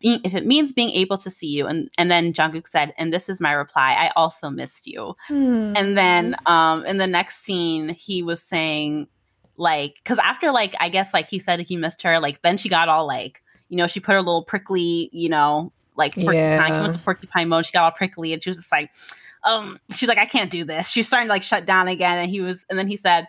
If 0.00 0.34
it 0.34 0.44
means 0.44 0.72
being 0.72 0.90
able 0.90 1.16
to 1.18 1.30
see 1.30 1.46
you, 1.46 1.66
and 1.68 1.88
and 1.96 2.10
then 2.10 2.32
Jang 2.32 2.56
Uk 2.56 2.66
said, 2.66 2.92
"And 2.98 3.12
this 3.12 3.28
is 3.28 3.40
my 3.40 3.52
reply. 3.52 3.92
I 3.92 4.10
also 4.16 4.50
missed 4.50 4.86
you." 4.86 5.14
and 5.76 5.96
then 5.98 6.34
um 6.46 6.84
in 6.86 6.96
the 6.96 7.06
next 7.06 7.38
scene 7.44 7.88
he 7.90 8.22
was 8.22 8.42
saying 8.42 9.06
like 9.56 9.94
because 10.02 10.18
after 10.18 10.52
like 10.52 10.74
i 10.80 10.88
guess 10.88 11.12
like 11.14 11.28
he 11.28 11.38
said 11.38 11.60
he 11.60 11.76
missed 11.76 12.02
her 12.02 12.20
like 12.20 12.42
then 12.42 12.56
she 12.56 12.68
got 12.68 12.88
all 12.88 13.06
like 13.06 13.42
you 13.68 13.76
know 13.76 13.86
she 13.86 14.00
put 14.00 14.12
her 14.12 14.18
little 14.22 14.42
prickly 14.44 15.08
you 15.12 15.28
know 15.28 15.72
like 15.96 16.14
porcupine 16.14 16.66
she 16.66 16.72
Yeah. 16.72 16.80
went 16.80 16.92
to 16.94 16.98
porcupine 17.00 17.48
mode 17.48 17.64
she 17.66 17.72
got 17.72 17.84
all 17.84 17.90
prickly 17.90 18.32
and 18.32 18.42
she 18.42 18.50
was 18.50 18.58
just 18.58 18.70
like 18.72 18.90
um 19.44 19.78
she's 19.90 20.08
like 20.08 20.18
i 20.18 20.26
can't 20.26 20.50
do 20.50 20.62
this 20.64 20.90
she's 20.90 21.06
starting 21.06 21.28
to 21.28 21.32
like 21.32 21.42
shut 21.42 21.64
down 21.66 21.88
again 21.88 22.18
and 22.18 22.30
he 22.30 22.40
was 22.40 22.66
and 22.68 22.78
then 22.78 22.86
he 22.88 22.96
said 22.96 23.26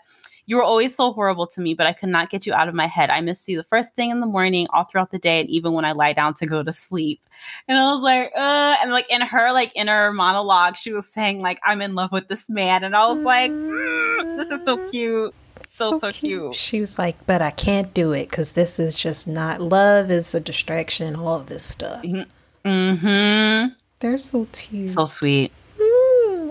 you 0.48 0.56
were 0.56 0.64
always 0.64 0.96
so 0.96 1.12
horrible 1.12 1.46
to 1.46 1.62
me, 1.62 1.74
but 1.74 1.86
I 1.88 1.94
could 1.94 2.08
not 2.08 2.30
get 2.30 2.48
you 2.48 2.54
out 2.54 2.70
of 2.70 2.74
my 2.74 2.88
head. 2.88 3.10
I 3.10 3.20
miss 3.20 3.48
you 3.50 3.58
the 3.58 3.66
first 3.66 3.96
thing 3.96 4.12
in 4.12 4.22
the 4.22 4.26
morning, 4.26 4.66
all 4.72 4.86
throughout 4.86 5.12
the 5.12 5.20
day, 5.20 5.42
and 5.42 5.50
even 5.50 5.74
when 5.74 5.84
I 5.84 5.92
lie 5.92 6.14
down 6.14 6.34
to 6.36 6.46
go 6.46 6.64
to 6.64 6.72
sleep. 6.72 7.22
And 7.68 7.78
I 7.78 7.94
was 7.94 8.02
like, 8.02 8.32
uh, 8.34 8.78
and 8.82 8.92
like 8.92 9.12
in 9.12 9.22
her 9.22 9.52
like 9.52 9.74
inner 9.76 10.14
monologue, 10.14 10.78
she 10.78 10.94
was 10.94 11.08
saying 11.08 11.42
like, 11.42 11.60
"I'm 11.64 11.82
in 11.82 11.96
love 11.96 12.14
with 12.14 12.30
this 12.30 12.50
man," 12.50 12.86
and 12.86 12.96
I 12.96 13.08
was 13.08 13.24
like, 13.24 13.52
mm, 13.52 14.38
"This 14.38 14.50
is 14.50 14.64
so 14.64 14.78
cute, 14.90 15.36
so 15.68 16.00
so, 16.00 16.12
cute. 16.12 16.56
She 16.56 16.80
was 16.80 16.98
like, 16.98 17.18
"But 17.28 17.42
I 17.42 17.52
can't 17.52 17.94
do 17.94 18.14
it 18.14 18.30
because 18.30 18.54
this 18.54 18.80
is 18.80 18.98
just 18.98 19.28
not 19.28 19.62
love. 19.62 20.10
Is 20.10 20.34
a 20.34 20.40
distraction. 20.40 21.18
All 21.18 21.36
of 21.36 21.48
this 21.48 21.64
stuff. 21.64 22.04
Mm-hmm. 22.04 23.74
They're 24.00 24.18
so 24.18 24.48
cute. 24.54 24.92
So 24.92 25.06
sweet, 25.06 25.52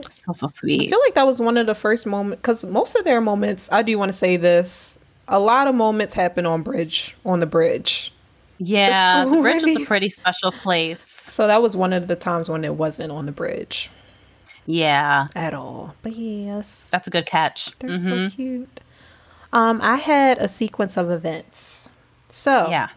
So 0.08 0.32
so 0.32 0.46
I 0.46 0.48
feel 0.88 0.98
like 1.04 1.14
that 1.14 1.26
was 1.26 1.40
one 1.40 1.56
of 1.56 1.66
the 1.66 1.74
first 1.74 2.06
moments 2.06 2.40
because 2.40 2.64
most 2.64 2.94
of 2.96 3.04
their 3.04 3.20
moments. 3.20 3.68
I 3.72 3.82
do 3.82 3.98
want 3.98 4.10
to 4.12 4.16
say 4.18 4.36
this. 4.36 4.98
A 5.28 5.40
lot 5.40 5.66
of 5.66 5.74
moments 5.74 6.14
happen 6.14 6.46
on 6.46 6.62
bridge 6.62 7.16
on 7.24 7.40
the 7.40 7.46
bridge. 7.46 8.12
Yeah, 8.58 9.24
the 9.30 9.30
bridge 9.40 9.54
was 9.56 9.62
really 9.64 9.82
a 9.82 9.86
pretty 9.86 10.08
special 10.08 10.52
place. 10.52 11.00
So 11.00 11.46
that 11.46 11.60
was 11.60 11.76
one 11.76 11.92
of 11.92 12.06
the 12.08 12.16
times 12.16 12.48
when 12.48 12.64
it 12.64 12.74
wasn't 12.74 13.10
on 13.12 13.26
the 13.26 13.32
bridge 13.32 13.90
Yeah, 14.64 15.26
at 15.34 15.52
all. 15.54 15.94
But 16.02 16.12
yes, 16.16 16.88
that's 16.90 17.06
a 17.06 17.10
good 17.10 17.26
catch. 17.26 17.70
they're 17.80 17.90
Mhm. 17.90 18.30
so 18.30 18.34
cute. 18.36 18.80
Um, 19.52 19.80
I 19.82 19.96
had 19.96 20.38
a 20.38 20.48
sequence 20.48 20.96
of 20.96 21.10
events. 21.10 21.88
So 22.28 22.68
Yeah, 22.70 22.88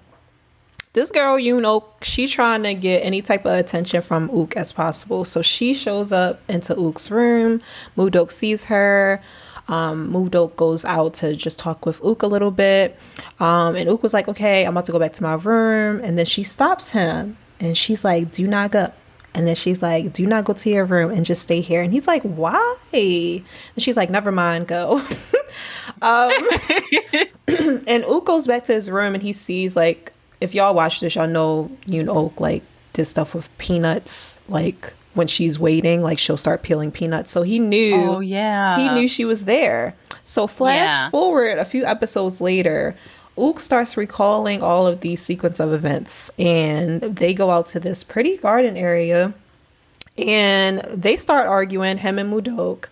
this 1.00 1.12
girl, 1.12 1.39
you 1.39 1.62
know, 1.62 1.86
she 2.02 2.28
trying 2.28 2.64
to 2.64 2.74
get 2.74 3.06
any 3.06 3.22
type 3.22 3.45
of 3.45 3.54
attention 3.54 4.02
from 4.02 4.30
Ook 4.32 4.58
as 4.58 4.74
possible. 4.74 5.24
So 5.24 5.41
she 5.41 5.74
shows 5.74 6.12
up 6.12 6.41
into 6.50 6.76
Ook's 6.76 7.10
room. 7.10 7.62
Mudok 7.95 8.32
sees 8.34 8.66
her. 8.66 9.22
Um, 9.70 10.12
Mudok 10.12 10.58
goes 10.58 10.84
out 10.84 11.14
to 11.16 11.38
just 11.38 11.58
talk 11.58 11.86
with 11.86 12.04
Ook 12.04 12.22
a 12.22 12.28
little 12.28 12.52
bit. 12.52 13.00
Um, 13.39 13.78
and 13.78 13.88
Ook 13.88 14.04
was 14.04 14.14
like, 14.14 14.28
okay, 14.28 14.66
I'm 14.66 14.74
about 14.74 14.86
to 14.88 14.91
go 14.91 15.00
back 15.00 15.14
to 15.14 15.24
my 15.24 15.36
room. 15.36 16.02
And 16.04 16.18
then 16.18 16.26
she 16.26 16.43
stops 16.43 16.91
him 16.91 17.38
and 17.62 17.78
she's 17.78 18.04
like, 18.04 18.34
do 18.34 18.45
not 18.45 18.72
go. 18.72 18.88
And 19.34 19.47
then 19.47 19.56
she's 19.56 19.82
like, 19.82 20.12
do 20.12 20.26
not 20.26 20.43
go 20.43 20.52
to 20.52 20.70
your 20.70 20.84
room 20.84 21.12
and 21.12 21.26
just 21.26 21.43
stay 21.43 21.62
here. 21.62 21.82
And 21.82 21.93
he's 21.93 22.08
like, 22.08 22.24
why? 22.24 22.76
And 22.91 23.43
she's 23.78 23.95
like, 23.95 24.10
never 24.10 24.34
mind, 24.34 24.68
go. 24.68 25.02
um, 26.02 26.32
and 27.88 28.04
Ook 28.04 28.26
goes 28.26 28.47
back 28.47 28.66
to 28.66 28.74
his 28.74 28.91
room 28.91 29.14
and 29.14 29.24
he 29.24 29.32
sees 29.32 29.78
like 29.78 30.12
if 30.42 30.54
y'all 30.56 30.74
watch 30.74 31.00
this, 31.00 31.16
y'all 31.16 31.28
know 31.28 31.70
Yoon 31.88 32.08
Oak 32.08 32.40
like 32.40 32.64
did 32.94 33.06
stuff 33.06 33.34
with 33.34 33.56
peanuts, 33.58 34.40
like 34.48 34.94
when 35.14 35.28
she's 35.28 35.60
waiting, 35.60 36.02
like 36.02 36.20
she'll 36.20 36.38
start 36.38 36.64
peeling 36.64 36.92
peanuts. 36.92 37.32
So 37.32 37.42
he 37.44 37.60
knew. 37.60 37.96
Oh 37.96 38.20
yeah. 38.20 38.78
He 38.78 39.00
knew 39.00 39.08
she 39.08 39.26
was 39.26 39.46
there. 39.46 39.96
So 40.24 40.48
flash 40.48 40.90
Yeah. 40.90 41.10
forward 41.10 41.58
a 41.58 41.66
few 41.66 41.86
episodes 41.86 42.40
later, 42.40 42.96
Ook 43.38 43.60
starts 43.60 43.96
recalling 43.98 44.62
all 44.62 44.86
of 44.86 45.00
these 45.02 45.22
sequence 45.22 45.60
of 45.60 45.72
events, 45.74 46.30
and 46.38 47.02
they 47.02 47.34
go 47.34 47.52
out 47.52 47.68
to 47.70 47.80
this 47.80 48.04
pretty 48.04 48.38
garden 48.38 48.76
area, 48.76 49.34
and 50.18 50.80
they 50.94 51.16
start 51.16 51.48
arguing 51.48 51.98
him 52.00 52.20
and 52.20 52.32
Mudok, 52.32 52.90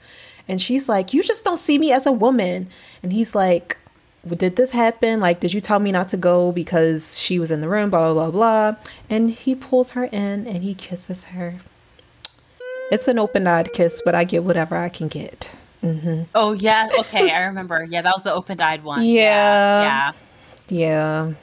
and 0.48 0.62
she's 0.62 0.88
like, 0.88 1.14
"You 1.14 1.22
just 1.22 1.44
don't 1.44 1.58
see 1.58 1.78
me 1.78 1.92
as 1.92 2.06
a 2.06 2.12
woman," 2.12 2.68
and 3.04 3.12
he's 3.14 3.36
like. 3.36 3.78
Did 4.36 4.56
this 4.56 4.72
happen? 4.72 5.20
Like, 5.20 5.40
did 5.40 5.54
you 5.54 5.62
tell 5.62 5.80
me 5.80 5.92
not 5.92 6.10
to 6.10 6.18
go 6.18 6.52
because 6.52 7.18
she 7.18 7.40
was 7.40 7.52
in 7.52 7.62
the 7.62 7.70
room? 7.70 7.90
Blah, 7.90 8.14
blah, 8.14 8.30
blah, 8.30 8.32
blah. 8.72 8.80
And 9.10 9.32
he 9.32 9.56
pulls 9.56 9.92
her 9.92 10.06
in 10.06 10.48
and 10.48 10.64
he 10.64 10.74
kisses 10.74 11.26
her. 11.26 11.56
It's 12.92 13.08
an 13.08 13.20
open 13.20 13.48
eyed 13.48 13.74
kiss, 13.74 14.02
but 14.04 14.16
I 14.16 14.24
get 14.24 14.44
whatever 14.44 14.76
I 14.76 14.90
can 14.90 15.08
get. 15.08 15.56
Mm-hmm. 15.84 16.24
Oh 16.34 16.54
yeah. 16.54 16.90
Okay, 17.00 17.32
I 17.32 17.46
remember. 17.46 17.84
Yeah, 17.84 18.02
that 18.02 18.14
was 18.16 18.24
the 18.24 18.34
open-eyed 18.34 18.84
one. 18.84 19.06
Yeah. 19.06 19.84
Yeah. 19.84 20.12
Yeah. 20.70 21.34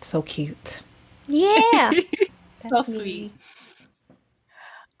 So 0.00 0.22
cute. 0.22 0.82
Yeah. 1.26 1.92
So 2.68 2.82
sweet. 2.82 3.32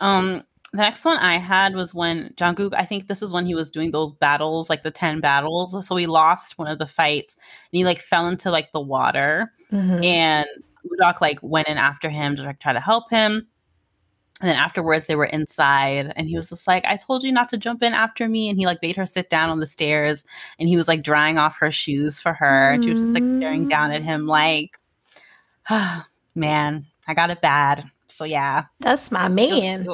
Um, 0.00 0.44
the 0.72 0.78
next 0.78 1.04
one 1.04 1.16
I 1.18 1.38
had 1.38 1.74
was 1.74 1.94
when 1.94 2.34
Jang 2.36 2.60
Uk. 2.60 2.74
I 2.74 2.84
think 2.84 3.06
this 3.06 3.22
is 3.22 3.32
when 3.32 3.46
he 3.46 3.54
was 3.54 3.70
doing 3.70 3.90
those 3.90 4.12
battles, 4.12 4.68
like 4.68 4.82
the 4.82 4.90
ten 4.90 5.20
battles. 5.20 5.86
So 5.86 5.96
he 5.96 6.06
lost 6.06 6.58
one 6.58 6.68
of 6.68 6.78
the 6.78 6.86
fights, 6.86 7.36
and 7.36 7.78
he 7.78 7.84
like 7.84 8.00
fell 8.00 8.28
into 8.28 8.50
like 8.50 8.72
the 8.72 8.80
water, 8.80 9.52
Mhm. 9.72 10.04
and 10.04 10.46
Udok 10.86 11.20
like 11.20 11.38
went 11.42 11.68
in 11.68 11.78
after 11.78 12.08
him 12.10 12.36
to 12.36 12.42
like 12.42 12.60
try 12.60 12.72
to 12.72 12.80
help 12.80 13.10
him. 13.10 13.46
And 14.40 14.48
then 14.48 14.56
afterwards, 14.56 15.06
they 15.08 15.16
were 15.16 15.24
inside, 15.24 16.12
and 16.14 16.28
he 16.28 16.36
was 16.36 16.48
just 16.50 16.68
like, 16.68 16.84
"I 16.84 16.96
told 16.96 17.24
you 17.24 17.32
not 17.32 17.48
to 17.48 17.56
jump 17.56 17.82
in 17.82 17.92
after 17.92 18.28
me." 18.28 18.48
And 18.48 18.56
he 18.58 18.66
like 18.66 18.80
made 18.82 18.94
her 18.96 19.06
sit 19.06 19.28
down 19.30 19.50
on 19.50 19.58
the 19.58 19.66
stairs, 19.66 20.24
and 20.60 20.68
he 20.68 20.76
was 20.76 20.86
like 20.86 21.02
drying 21.02 21.38
off 21.38 21.56
her 21.58 21.72
shoes 21.72 22.20
for 22.20 22.34
her, 22.34 22.70
and 22.72 22.84
she 22.84 22.92
was 22.92 23.02
just 23.02 23.14
like 23.14 23.24
staring 23.26 23.68
down 23.68 23.90
at 23.90 24.02
him, 24.02 24.26
like, 24.26 24.78
"Man, 26.34 26.86
I 27.06 27.14
got 27.14 27.30
it 27.30 27.40
bad." 27.40 27.90
So 28.06 28.24
yeah, 28.24 28.64
That's 28.80 29.10
my 29.10 29.28
man. 29.28 29.86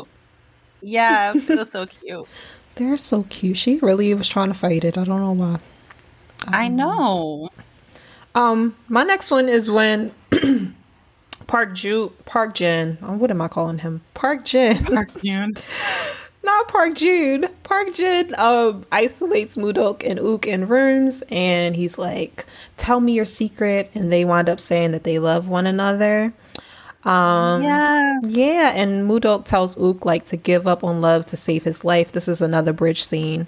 Yeah, 0.84 1.32
it 1.34 1.48
was 1.48 1.70
so 1.70 1.86
cute. 2.02 2.26
They're 2.74 2.96
so 2.96 3.24
cute. 3.24 3.56
She 3.56 3.78
really 3.78 4.12
was 4.14 4.28
trying 4.28 4.48
to 4.48 4.54
fight 4.54 4.84
it. 4.84 4.98
I 4.98 5.04
don't 5.04 5.20
know 5.20 5.32
why. 5.32 5.58
I 6.46 6.68
know. 6.68 7.48
Um, 8.34 8.76
my 8.88 9.04
next 9.04 9.30
one 9.30 9.48
is 9.48 9.70
when 9.70 10.12
Park 11.46 11.74
Ju 11.74 12.12
Park 12.26 12.54
Jin. 12.54 12.98
Oh, 13.02 13.14
what 13.14 13.30
am 13.30 13.40
I 13.40 13.48
calling 13.48 13.78
him? 13.78 14.02
Park 14.14 14.44
Jin. 14.44 14.84
Park 14.84 15.22
Jin. 15.22 15.52
Not 16.42 16.68
Park 16.68 16.94
Jun. 16.94 17.46
Park 17.62 17.94
Jin 17.94 18.34
um, 18.36 18.84
isolates 18.92 19.56
Mudok 19.56 20.06
and 20.08 20.20
Ook 20.20 20.46
in 20.46 20.68
rooms, 20.68 21.22
and 21.30 21.74
he's 21.74 21.96
like, 21.96 22.44
"Tell 22.76 23.00
me 23.00 23.12
your 23.12 23.24
secret," 23.24 23.90
and 23.94 24.12
they 24.12 24.26
wind 24.26 24.50
up 24.50 24.60
saying 24.60 24.90
that 24.92 25.04
they 25.04 25.18
love 25.18 25.48
one 25.48 25.66
another. 25.66 26.34
Um, 27.04 27.62
Yeah. 27.62 28.18
Yeah, 28.26 28.72
and 28.74 29.08
Mudok 29.10 29.44
tells 29.44 29.76
Ook 29.78 30.04
like 30.04 30.24
to 30.26 30.36
give 30.36 30.66
up 30.66 30.82
on 30.84 31.00
love 31.00 31.26
to 31.26 31.36
save 31.36 31.64
his 31.64 31.84
life. 31.84 32.12
This 32.12 32.28
is 32.28 32.40
another 32.40 32.72
bridge 32.72 33.04
scene. 33.04 33.46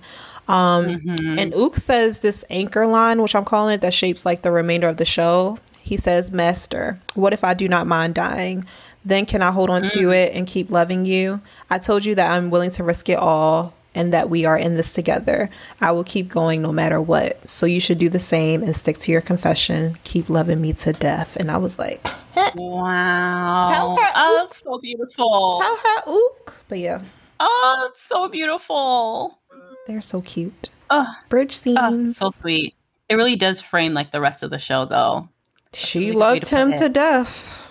Um, 0.49 0.87
Mhm. 0.87 1.39
and 1.41 1.55
Ook 1.55 1.77
says 1.77 2.19
this 2.21 2.45
anchor 2.51 2.87
line, 2.87 3.21
which 3.23 3.35
I'm 3.35 3.45
calling 3.45 3.75
it, 3.75 3.81
that 3.81 3.95
shapes 3.95 4.25
like 4.27 4.43
the 4.43 4.53
remainder 4.53 4.87
of 4.89 4.97
the 4.97 5.05
show. 5.05 5.59
He 5.81 5.97
says, 5.97 6.31
Master, 6.33 6.99
what 7.15 7.33
if 7.33 7.43
I 7.45 7.55
do 7.55 7.69
not 7.69 7.87
mind 7.87 8.15
dying? 8.15 8.65
Then 9.05 9.25
can 9.25 9.41
I 9.41 9.53
hold 9.53 9.71
on 9.71 9.83
to 9.89 10.11
it 10.11 10.35
and 10.35 10.47
keep 10.47 10.71
loving 10.71 11.05
you? 11.05 11.41
I 11.71 11.79
told 11.79 12.05
you 12.05 12.15
that 12.17 12.31
I'm 12.31 12.51
willing 12.51 12.73
to 12.73 12.83
risk 12.85 13.09
it 13.09 13.19
all 13.19 13.73
and 13.97 14.13
that 14.13 14.31
we 14.31 14.45
are 14.45 14.57
in 14.57 14.77
this 14.77 14.93
together. 14.93 15.51
I 15.81 15.91
will 15.91 16.05
keep 16.05 16.29
going 16.29 16.63
no 16.63 16.71
matter 16.73 17.01
what. 17.01 17.49
So 17.49 17.67
you 17.67 17.81
should 17.81 17.99
do 17.99 18.09
the 18.09 18.21
same 18.21 18.63
and 18.63 18.77
stick 18.77 18.99
to 18.99 19.11
your 19.11 19.21
confession. 19.23 19.97
Keep 20.05 20.31
loving 20.31 20.61
me 20.61 20.73
to 20.75 20.93
death. 20.93 21.37
And 21.37 21.51
I 21.51 21.57
was 21.57 21.79
like, 21.79 22.07
Wow. 22.55 23.69
Tell 23.73 23.97
her- 23.97 24.11
Oh, 24.15 24.39
that's 24.47 24.61
so 24.63 24.79
beautiful. 24.79 25.59
tell 25.61 25.77
her 25.77 26.03
Ook. 26.07 26.63
But 26.69 26.79
yeah, 26.79 27.03
Oh, 27.41 27.79
that's 27.87 28.03
so 28.03 28.29
beautiful. 28.29 29.39
they're 29.87 30.01
so 30.01 30.21
cute. 30.21 30.71
Oh, 30.91 31.13
Bridge 31.29 31.53
scenes. 31.53 32.17
so 32.19 32.31
sweet. 32.41 32.75
It 33.09 33.15
really 33.17 33.37
does 33.37 33.61
frame 33.61 33.95
like 33.95 34.11
the 34.13 34.21
rest 34.21 34.43
of 34.43 34.51
the 34.51 34.59
show, 34.59 34.85
though. 34.85 35.29
she 35.73 36.07
really 36.07 36.13
loved 36.13 36.45
to 36.45 36.57
him 36.57 36.73
it. 36.73 36.79
to 36.79 36.89
death. 36.89 37.63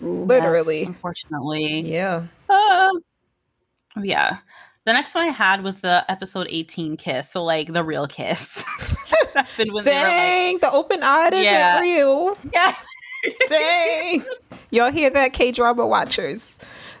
Literally. 0.00 0.80
Yes, 0.80 0.88
unfortunately. 0.88 1.80
Yeah. 1.80 2.24
Um, 2.48 2.90
yeah. 4.02 4.38
The 4.86 4.92
next 4.92 5.14
one 5.14 5.24
I 5.24 5.28
had 5.32 5.62
was 5.62 5.78
the 5.78 6.04
episode 6.10 6.46
18 6.50 6.96
kiss. 6.98 7.30
So, 7.30 7.42
like, 7.42 7.72
the 7.72 7.82
real 7.82 8.06
kiss. 8.06 8.64
that 9.34 9.48
been 9.56 9.72
when 9.72 9.82
they 9.84 9.90
were 9.92 9.96
like, 9.96 10.06
Dang, 10.06 10.58
the 10.58 10.70
open 10.70 11.02
eye 11.02 11.28
isn't 11.28 11.42
Yeah. 11.42 11.80
real. 11.80 12.36
yeah. 12.52 12.74
Dang. 13.48 14.24
Y'all 14.70 14.90
hear 14.90 15.08
that, 15.10 15.32
K 15.32 15.52
drama 15.52 15.86
watchers? 15.86 16.58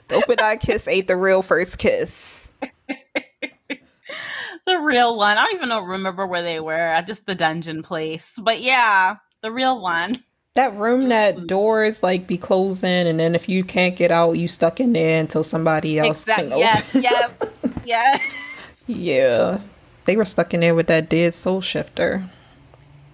The 0.08 0.14
open 0.16 0.40
eye 0.40 0.56
kiss 0.56 0.88
ain't 0.88 1.08
the 1.08 1.16
real 1.16 1.42
first 1.42 1.76
kiss. 1.78 2.50
the 4.66 4.78
real 4.80 5.16
one. 5.18 5.36
I 5.36 5.44
don't 5.44 5.54
even 5.56 5.68
know 5.68 5.80
remember 5.82 6.26
where 6.26 6.42
they 6.42 6.60
were 6.60 6.72
at 6.74 7.06
just 7.06 7.26
the 7.26 7.34
dungeon 7.34 7.82
place. 7.82 8.38
But 8.40 8.60
yeah, 8.62 9.16
the 9.42 9.52
real 9.52 9.80
one. 9.80 10.16
That 10.54 10.76
room 10.76 11.08
that 11.08 11.48
doors 11.48 12.02
like 12.04 12.28
be 12.28 12.38
closing, 12.38 12.88
and 13.08 13.18
then 13.18 13.34
if 13.34 13.48
you 13.48 13.64
can't 13.64 13.96
get 13.96 14.12
out, 14.12 14.32
you 14.32 14.46
stuck 14.46 14.78
in 14.78 14.92
there 14.92 15.18
until 15.20 15.42
somebody 15.42 15.98
else 15.98 16.24
can 16.24 16.46
Exactly. 16.46 16.52
open. 16.52 16.58
Yes, 16.60 16.94
yes, 16.94 17.30
yes. 17.84 18.20
Yeah. 18.86 19.60
They 20.04 20.16
were 20.16 20.24
stuck 20.24 20.54
in 20.54 20.60
there 20.60 20.74
with 20.76 20.86
that 20.86 21.08
dead 21.08 21.34
soul 21.34 21.60
shifter. 21.60 22.24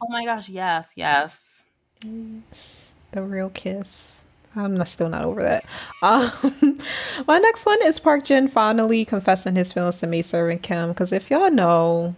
Oh 0.02 0.08
my 0.10 0.24
gosh, 0.26 0.50
yes, 0.50 0.92
yes. 0.96 1.64
The 2.02 3.22
real 3.22 3.48
kiss. 3.50 4.20
I'm 4.56 4.74
not, 4.74 4.88
still 4.88 5.08
not 5.08 5.24
over 5.24 5.42
that. 5.42 5.64
Um, 6.02 6.78
my 7.28 7.38
next 7.38 7.64
one 7.66 7.78
is 7.84 8.00
Park 8.00 8.24
Jin 8.24 8.48
finally 8.48 9.04
confessing 9.04 9.54
his 9.54 9.72
feelings 9.72 9.98
to 9.98 10.06
Maid 10.06 10.26
Servant 10.26 10.62
Kim. 10.62 10.88
Because 10.88 11.12
if 11.12 11.30
y'all 11.30 11.50
know, 11.50 12.16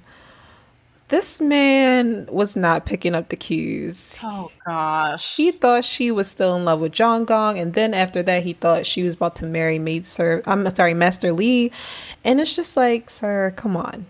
this 1.12 1.42
man 1.42 2.26
was 2.32 2.56
not 2.56 2.86
picking 2.86 3.14
up 3.14 3.28
the 3.28 3.36
cues. 3.36 4.16
Oh 4.22 4.50
gosh. 4.64 5.36
He 5.36 5.52
thought 5.52 5.84
she 5.84 6.10
was 6.10 6.26
still 6.26 6.56
in 6.56 6.64
love 6.64 6.80
with 6.80 6.92
Jang 6.92 7.26
Kang, 7.26 7.58
and 7.58 7.74
then 7.74 7.92
after 7.92 8.22
that, 8.22 8.42
he 8.42 8.54
thought 8.54 8.86
she 8.86 9.02
was 9.02 9.14
about 9.16 9.36
to 9.36 9.46
marry 9.46 9.78
Maid 9.78 10.06
Serv. 10.06 10.42
I'm 10.46 10.68
sorry, 10.70 10.94
Master 10.94 11.34
Lee, 11.34 11.70
and 12.24 12.40
it's 12.40 12.56
just 12.56 12.78
like, 12.78 13.10
sir, 13.10 13.52
come 13.56 13.76
on. 13.76 14.06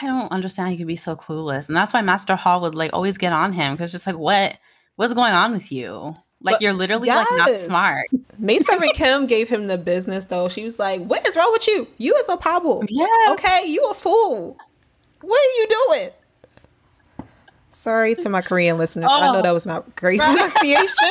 I 0.00 0.06
don't 0.06 0.30
understand 0.30 0.68
how 0.68 0.70
you 0.70 0.78
could 0.78 0.86
be 0.86 0.94
so 0.94 1.16
clueless. 1.16 1.66
And 1.66 1.76
that's 1.76 1.92
why 1.92 2.00
Master 2.00 2.36
Hall 2.36 2.60
would 2.60 2.76
like 2.76 2.92
always 2.92 3.18
get 3.18 3.32
on 3.32 3.52
him 3.52 3.74
because 3.74 3.90
just 3.90 4.06
like 4.06 4.16
what 4.16 4.56
what's 4.94 5.14
going 5.14 5.34
on 5.34 5.50
with 5.50 5.72
you? 5.72 6.16
Like 6.40 6.54
But- 6.54 6.62
you're 6.62 6.74
literally 6.74 7.08
like 7.08 7.26
not 7.32 7.58
smart. 7.58 8.06
Maid 8.38 8.64
Servant 8.64 8.94
Kim 8.94 9.26
gave 9.26 9.48
him 9.48 9.66
the 9.66 9.78
business 9.78 10.26
though. 10.26 10.48
She 10.48 10.62
was 10.62 10.78
like, 10.78 11.02
"What 11.02 11.26
is 11.26 11.36
wrong 11.36 11.50
with 11.52 11.66
you? 11.66 11.88
You 11.98 12.14
is 12.14 12.28
a 12.28 12.36
pabble. 12.36 12.84
Yeah. 12.88 13.06
Okay, 13.30 13.66
you 13.66 13.84
a 13.90 13.94
fool. 13.94 14.56
What 15.22 15.40
are 15.40 15.60
you 15.60 15.66
doing?" 15.68 16.10
Sorry 17.70 18.14
to 18.16 18.28
my 18.28 18.42
Korean 18.42 18.76
listeners. 18.76 19.08
I 19.10 19.32
know 19.32 19.38
Oh. 19.38 19.42
that 19.42 19.52
was 19.54 19.64
not 19.64 19.96
great 19.96 20.20
Right. 20.20 20.36
pronunciation. 20.36 21.08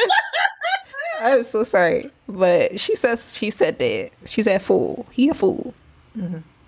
I'm 1.22 1.44
so 1.44 1.64
sorry, 1.64 2.10
but 2.28 2.80
she 2.80 2.96
says 2.96 3.36
she 3.36 3.50
said 3.50 3.80
that. 3.80 4.12
She 4.26 4.44
said 4.44 4.62
fool. 4.62 5.06
He 5.12 5.30
a 5.30 5.34
fool. 5.34 5.74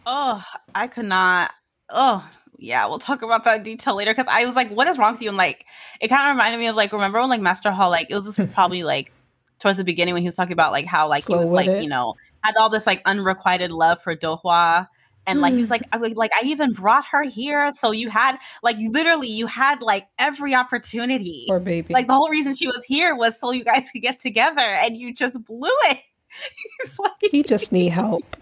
Oh, 0.06 0.44
I 0.76 0.88
could 0.88 1.06
not. 1.06 1.52
Oh, 1.90 2.28
yeah, 2.58 2.86
we'll 2.88 3.00
talk 3.00 3.22
about 3.22 3.46
that 3.46 3.64
detail 3.64 3.96
later 3.96 4.12
because 4.14 4.28
I 4.30 4.46
was 4.46 4.56
like, 4.56 4.70
what 4.70 4.88
is 4.88 4.98
wrong 4.98 5.14
with 5.14 5.22
you? 5.22 5.30
And 5.30 5.38
like, 5.38 5.66
it 6.02 6.08
kind 6.08 6.30
of 6.30 6.36
reminded 6.36 6.60
me 6.60 6.68
of 6.68 6.76
like, 6.76 6.92
remember 6.94 7.20
when 7.20 7.30
like 7.30 7.42
Master 7.42 7.72
Hall, 7.72 7.90
like, 7.90 8.08
it 8.10 8.16
was 8.16 8.26
just 8.36 8.54
probably 8.54 8.84
like 8.84 9.12
towards 9.60 9.78
the 9.78 9.84
beginning 9.84 10.14
when 10.14 10.22
he 10.24 10.28
was 10.28 10.36
talking 10.36 10.54
about 10.54 10.72
like 10.72 10.86
how 10.86 11.08
like 11.08 11.24
Slow 11.24 11.40
he 11.40 11.44
was 11.46 11.52
like, 11.52 11.68
it. 11.68 11.84
you 11.84 11.90
know, 11.90 12.16
had 12.42 12.56
all 12.60 12.70
this 12.70 12.86
like 12.88 13.02
unrequited 13.06 13.72
love 13.72 14.02
for 14.04 14.16
Dohwa. 14.16 14.88
And 15.26 15.40
like 15.40 15.54
he 15.54 15.62
was 15.62 15.70
like, 15.70 15.84
I 15.92 15.98
would- 15.98 16.18
like 16.18 16.32
I 16.36 16.46
even 16.46 16.74
brought 16.74 17.06
her 17.12 17.24
here, 17.24 17.72
so 17.72 17.92
you 17.92 18.10
had 18.10 18.38
like 18.62 18.76
literally 18.80 19.28
you 19.30 19.48
had 19.48 19.82
like 19.82 20.06
every 20.20 20.54
opportunity. 20.54 21.46
Poor 21.48 21.60
baby. 21.60 21.94
Like 21.94 22.08
the 22.08 22.14
whole 22.14 22.30
reason 22.30 22.54
she 22.56 22.68
was 22.68 22.84
here 22.84 23.16
was 23.16 23.40
so 23.40 23.52
you 23.52 23.64
guys 23.64 23.90
could 23.92 24.02
get 24.02 24.20
together, 24.20 24.62
and 24.62 24.98
you 24.98 25.14
just 25.14 25.42
blew 25.46 25.70
it. 25.86 26.00
He's 26.82 27.00
like, 27.00 27.12
he 27.32 27.44
just 27.44 27.72
need 27.72 27.90
help. 27.90 28.36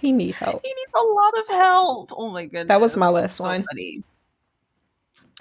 He 0.00 0.12
need 0.12 0.34
help. 0.36 0.60
he 0.62 0.68
needs 0.68 0.92
a 0.94 1.04
lot 1.04 1.38
of 1.38 1.48
help. 1.48 2.10
Oh 2.16 2.30
my 2.30 2.44
goodness. 2.44 2.68
That 2.68 2.80
was 2.80 2.96
my 2.96 3.08
last 3.08 3.36
So 3.36 3.44
one. 3.44 3.64
funny. 3.64 4.02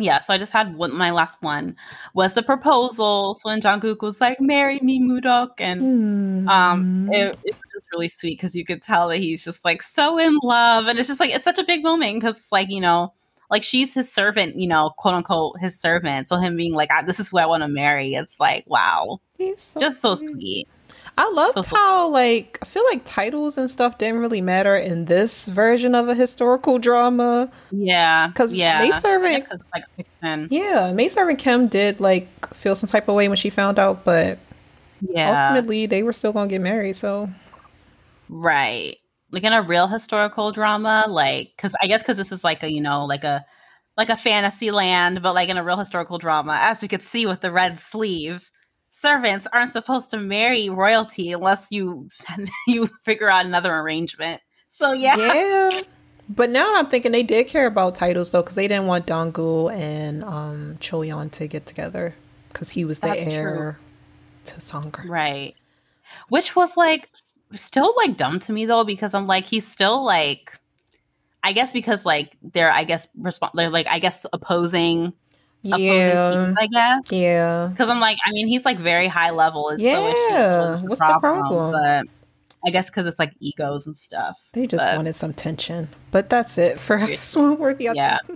Yeah, 0.02 0.20
so 0.20 0.34
I 0.34 0.38
just 0.38 0.54
had 0.54 0.76
one. 0.78 0.96
My 0.96 1.12
last 1.12 1.42
one 1.42 1.76
was 2.14 2.34
the 2.34 2.42
proposal. 2.42 3.34
So 3.34 3.50
when 3.50 3.60
Jang 3.60 3.86
Uk 3.86 4.02
was 4.02 4.22
like, 4.22 4.40
"Marry 4.40 4.80
me, 4.80 4.98
Mudok," 5.02 5.50
and 5.60 6.48
um, 6.50 7.10
it, 7.12 7.38
it 7.44 7.54
was 7.54 7.69
just 7.69 7.69
really 7.92 8.10
sweet 8.10 8.38
because 8.38 8.56
you 8.56 8.66
could 8.66 8.82
tell 8.82 9.10
that 9.10 9.18
he's 9.18 9.44
just 9.44 9.64
like 9.66 9.82
so 9.82 10.18
in 10.20 10.38
love, 10.44 10.88
and 10.88 11.00
it's 11.00 11.08
just 11.08 11.20
like 11.20 11.32
it's 11.32 11.44
such 11.44 11.58
a 11.58 11.64
big 11.64 11.84
moment 11.84 12.16
because 12.16 12.38
it's 12.38 12.52
like 12.52 12.70
you 12.70 12.82
know, 12.82 13.14
like 13.50 13.64
she's 13.64 13.94
his 13.94 14.12
servant, 14.12 14.56
you 14.56 14.68
know, 14.68 14.92
quote 14.98 15.14
unquote 15.16 15.60
his 15.60 15.80
servant. 15.80 16.30
So 16.30 16.38
him 16.38 16.56
being 16.56 16.74
like, 16.74 16.90
"Ah, 16.92 17.02
"This 17.02 17.20
is 17.20 17.30
who 17.30 17.38
I 17.40 17.46
want 17.46 17.64
to 17.64 17.68
marry," 17.68 18.14
it's 18.14 18.40
like 18.40 18.66
wow, 18.68 19.20
He's 19.38 19.62
so 19.62 19.80
just 19.80 20.02
so 20.02 20.16
cute. 20.16 20.30
sweet. 20.30 20.68
I 21.18 21.30
loved 21.32 21.56
so, 21.56 21.62
so, 21.64 21.76
how 21.76 22.08
like 22.10 22.60
I 22.62 22.66
feel 22.66 22.84
like 22.86 23.02
titles 23.04 23.58
and 23.58 23.70
stuff 23.70 23.98
didn't 23.98 24.20
really 24.20 24.42
matter 24.42 24.76
in 24.76 25.06
this 25.06 25.48
version 25.48 25.94
of 25.94 26.08
a 26.08 26.16
historical 26.16 26.80
drama. 26.80 27.52
Yeah, 27.72 28.28
because 28.28 28.54
yeah, 28.54 28.80
maidservant, 28.80 29.46
like 29.74 29.84
fiction. 29.98 30.48
Yeah, 30.50 30.94
maidservant 30.94 31.40
Kim 31.40 31.68
did 31.68 32.00
like 32.00 32.54
feel 32.56 32.74
some 32.76 32.88
type 32.88 33.10
of 33.10 33.16
way 33.16 33.28
when 33.28 33.38
she 33.38 33.50
found 33.50 33.78
out, 33.80 34.06
but 34.06 34.40
yeah, 35.02 35.50
ultimately 35.50 35.86
they 35.88 36.04
were 36.04 36.14
still 36.14 36.32
gonna 36.32 36.50
get 36.50 36.62
married. 36.62 36.96
So, 36.96 37.30
right, 38.30 38.96
like 39.32 39.44
in 39.44 39.54
a 39.54 39.62
real 39.62 39.88
historical 39.88 40.52
drama, 40.52 41.06
like 41.10 41.52
because 41.56 41.76
I 41.82 41.88
guess 41.88 42.02
because 42.02 42.18
this 42.18 42.32
is 42.32 42.44
like 42.44 42.64
a 42.64 42.72
you 42.72 42.82
know 42.82 43.06
like 43.06 43.24
a 43.24 43.46
like 43.98 44.10
a 44.10 44.16
fantasy 44.16 44.72
land, 44.72 45.22
but 45.22 45.36
like 45.36 45.50
in 45.50 45.58
a 45.58 45.64
real 45.64 45.78
historical 45.78 46.18
drama, 46.18 46.58
as 46.62 46.82
we 46.82 46.88
could 46.88 47.02
see 47.02 47.26
with 47.26 47.42
the 47.42 47.52
red 47.52 47.78
sleeve 47.78 48.50
servants 48.90 49.48
aren't 49.54 49.72
supposed 49.72 50.10
to 50.10 50.18
marry 50.18 50.70
royalty 50.70 51.32
unless 51.32 51.72
you 51.72 52.08
you 52.68 52.90
figure 53.04 53.30
out 53.30 53.46
another 53.46 53.74
arrangement. 53.76 54.42
So 54.70 54.94
yeah. 54.94 55.18
Yeah. 55.18 55.82
But 56.32 56.52
now 56.52 56.76
I'm 56.76 56.86
thinking 56.86 57.12
they 57.12 57.24
did 57.24 57.48
care 57.48 57.66
about 57.66 57.96
titles 57.96 58.30
though, 58.30 58.44
because 58.44 58.54
they 58.54 58.68
didn't 58.68 58.86
want 58.86 59.08
Dongul 59.08 59.74
and 59.74 60.24
um 60.24 60.78
Choyeon 60.80 61.32
to 61.32 61.48
get 61.48 61.66
together 61.66 62.14
because 62.54 62.70
he 62.70 62.86
was 62.86 63.00
the 63.00 63.08
That's 63.08 63.26
heir 63.26 63.78
true. 64.46 64.54
to 64.54 64.62
Sangre. 64.62 65.06
Right. 65.08 65.56
Which 66.28 66.56
was 66.56 66.78
like 66.78 67.10
still 67.56 67.94
like 67.98 68.18
dumb 68.18 68.40
to 68.40 68.54
me 68.54 68.66
though, 68.66 68.84
because 68.84 69.14
I'm 69.14 69.28
like 69.28 69.46
he's 69.46 69.68
still 69.68 70.04
like 70.04 70.58
I 71.44 71.54
guess 71.54 71.72
because 71.72 72.06
like 72.06 72.38
they're 72.42 72.72
I 72.72 72.84
guess 72.84 73.08
respond 73.18 73.54
they're 73.56 73.70
like 73.70 73.88
I 73.88 74.00
guess 74.00 74.26
opposing 74.34 75.14
yeah. 75.62 76.32
Teams, 76.32 76.58
I 76.60 76.68
guess. 76.68 77.04
Yeah. 77.10 77.68
Because 77.72 77.90
I'm 77.90 78.00
like, 78.00 78.18
I 78.26 78.32
mean, 78.32 78.48
he's 78.48 78.66
like 78.66 78.80
very 78.80 79.08
high 79.08 79.32
level. 79.32 79.78
Yeah. 79.78 80.14
So 80.30 80.82
the 80.82 80.88
What's 80.88 81.00
problem, 81.00 81.38
the 81.38 81.42
problem? 81.42 81.72
But 81.74 82.06
I 82.66 82.72
guess 82.72 82.90
because 82.90 83.08
it's 83.08 83.20
like 83.20 83.34
egos 83.40 83.86
and 83.88 83.98
stuff. 83.98 84.40
They 84.54 84.68
just 84.68 84.86
but, 84.86 84.96
wanted 84.96 85.16
some 85.16 85.34
tension. 85.34 85.90
But 86.12 86.30
that's 86.30 86.58
it 86.58 86.80
for 86.80 86.98
Swoonworthy. 86.98 87.94
Yeah. 87.94 88.20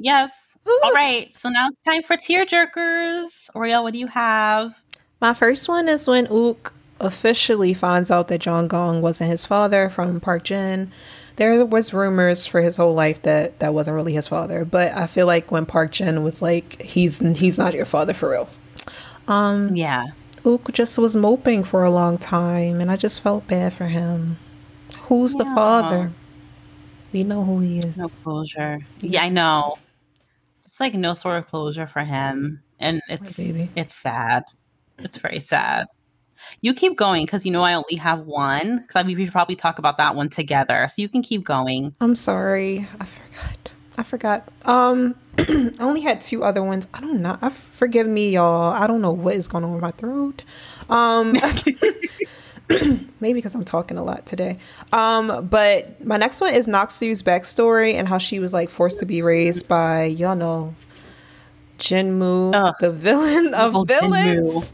Yes. 0.00 0.56
All 0.84 0.92
right. 0.92 1.34
So 1.34 1.48
now 1.48 1.70
it's 1.70 1.82
time 1.84 2.04
for 2.04 2.16
tear 2.16 2.46
jerkers. 2.46 3.50
Oriel, 3.52 3.82
what 3.82 3.92
do 3.92 3.98
you 3.98 4.06
have? 4.06 4.80
My 5.20 5.34
first 5.34 5.68
one 5.68 5.88
is 5.88 6.06
when 6.06 6.28
Ook 6.30 6.72
officially 7.00 7.74
finds 7.74 8.10
out 8.10 8.28
that 8.28 8.40
Jang 8.40 8.68
Kang 8.68 9.00
wasn't 9.00 9.30
his 9.30 9.46
father 9.46 9.88
from 9.88 10.20
Park 10.20 10.44
Jin 10.44 10.90
there 11.38 11.64
was 11.64 11.94
rumors 11.94 12.46
for 12.46 12.60
his 12.60 12.76
whole 12.76 12.94
life 12.94 13.22
that 13.22 13.60
that 13.60 13.72
wasn't 13.72 13.94
really 13.94 14.12
his 14.12 14.26
father, 14.26 14.64
but 14.64 14.92
I 14.92 15.06
feel 15.06 15.26
like 15.26 15.52
when 15.52 15.66
Park 15.66 15.92
Jin 15.92 16.24
was 16.24 16.42
like, 16.42 16.82
"He's 16.82 17.20
he's 17.38 17.56
not 17.56 17.74
your 17.74 17.86
father 17.86 18.12
for 18.12 18.30
real." 18.30 18.48
Um, 19.28 19.74
yeah. 19.74 20.06
Ook 20.44 20.72
just 20.72 20.98
was 20.98 21.14
moping 21.14 21.62
for 21.62 21.84
a 21.84 21.90
long 21.90 22.18
time, 22.18 22.80
and 22.80 22.90
I 22.90 22.96
just 22.96 23.22
felt 23.22 23.46
bad 23.46 23.72
for 23.72 23.86
him. 23.86 24.36
Who's 25.02 25.34
yeah. 25.34 25.44
the 25.44 25.54
father? 25.54 26.12
We 27.12 27.22
know 27.22 27.44
who 27.44 27.60
he 27.60 27.78
is. 27.78 27.96
No 27.96 28.08
closure. 28.08 28.80
Yeah, 29.00 29.22
I 29.22 29.28
know. 29.28 29.78
It's 30.64 30.80
like 30.80 30.94
no 30.94 31.14
sort 31.14 31.38
of 31.38 31.46
closure 31.46 31.86
for 31.86 32.02
him, 32.02 32.62
and 32.80 33.00
it's 33.08 33.38
it's 33.38 33.94
sad. 33.94 34.42
It's 34.98 35.18
very 35.18 35.38
sad. 35.38 35.86
You 36.60 36.74
keep 36.74 36.96
going 36.96 37.24
because 37.24 37.44
you 37.44 37.52
know 37.52 37.62
I 37.62 37.74
only 37.74 37.96
have 37.96 38.20
one. 38.20 38.78
Because 38.78 39.04
we 39.04 39.24
should 39.24 39.32
probably 39.32 39.56
talk 39.56 39.78
about 39.78 39.98
that 39.98 40.14
one 40.14 40.28
together. 40.28 40.88
So 40.90 41.02
you 41.02 41.08
can 41.08 41.22
keep 41.22 41.44
going. 41.44 41.94
I'm 42.00 42.14
sorry, 42.14 42.88
I 43.00 43.04
forgot. 43.04 43.70
I 43.96 44.02
forgot. 44.02 44.48
Um, 44.64 45.14
I 45.38 45.72
only 45.80 46.00
had 46.00 46.20
two 46.20 46.44
other 46.44 46.62
ones. 46.62 46.86
I 46.94 47.00
don't 47.00 47.20
know. 47.20 47.38
I 47.42 47.50
forgive 47.50 48.06
me, 48.06 48.30
y'all. 48.30 48.72
I 48.72 48.86
don't 48.86 49.00
know 49.00 49.12
what 49.12 49.34
is 49.34 49.48
going 49.48 49.64
on 49.64 49.72
with 49.72 49.82
my 49.82 49.90
throat. 49.90 50.44
Um. 50.88 51.36
maybe 53.20 53.38
because 53.38 53.54
I'm 53.54 53.64
talking 53.64 53.96
a 53.96 54.04
lot 54.04 54.26
today. 54.26 54.58
Um, 54.92 55.48
but 55.48 56.04
my 56.04 56.16
next 56.16 56.40
one 56.40 56.52
is 56.52 56.66
Naksu's 56.66 57.22
backstory 57.22 57.94
and 57.94 58.06
how 58.06 58.18
she 58.18 58.40
was 58.40 58.52
like 58.52 58.68
forced 58.68 58.98
to 58.98 59.06
be 59.06 59.22
raised 59.22 59.66
by 59.68 60.04
y'all 60.04 60.36
know 60.36 60.74
Jinmu, 61.78 62.54
Ugh. 62.54 62.74
the 62.80 62.90
villain 62.90 63.54
of 63.54 63.86
villains. 63.86 64.70
Jinmu. 64.70 64.72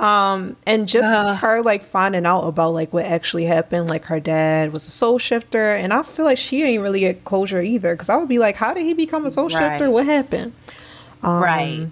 Um, 0.00 0.56
and 0.64 0.88
just 0.88 1.04
uh, 1.04 1.34
her 1.36 1.60
like 1.60 1.84
finding 1.84 2.24
out 2.24 2.44
about 2.44 2.70
like 2.70 2.90
what 2.90 3.04
actually 3.04 3.44
happened, 3.44 3.86
like 3.86 4.06
her 4.06 4.18
dad 4.18 4.72
was 4.72 4.88
a 4.88 4.90
soul 4.90 5.18
shifter, 5.18 5.72
and 5.72 5.92
I 5.92 6.02
feel 6.02 6.24
like 6.24 6.38
she 6.38 6.62
ain't 6.62 6.82
really 6.82 7.00
get 7.00 7.26
closure 7.26 7.60
either. 7.60 7.92
Because 7.92 8.08
I 8.08 8.16
would 8.16 8.28
be 8.28 8.38
like, 8.38 8.56
how 8.56 8.72
did 8.72 8.84
he 8.84 8.94
become 8.94 9.26
a 9.26 9.30
soul 9.30 9.50
right. 9.50 9.72
shifter? 9.72 9.90
What 9.90 10.06
happened? 10.06 10.54
Um, 11.22 11.42
right. 11.42 11.86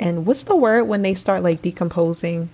And 0.00 0.24
what's 0.24 0.44
the 0.44 0.56
word 0.56 0.84
when 0.84 1.02
they 1.02 1.14
start 1.14 1.42
like 1.42 1.60
decomposing? 1.60 2.48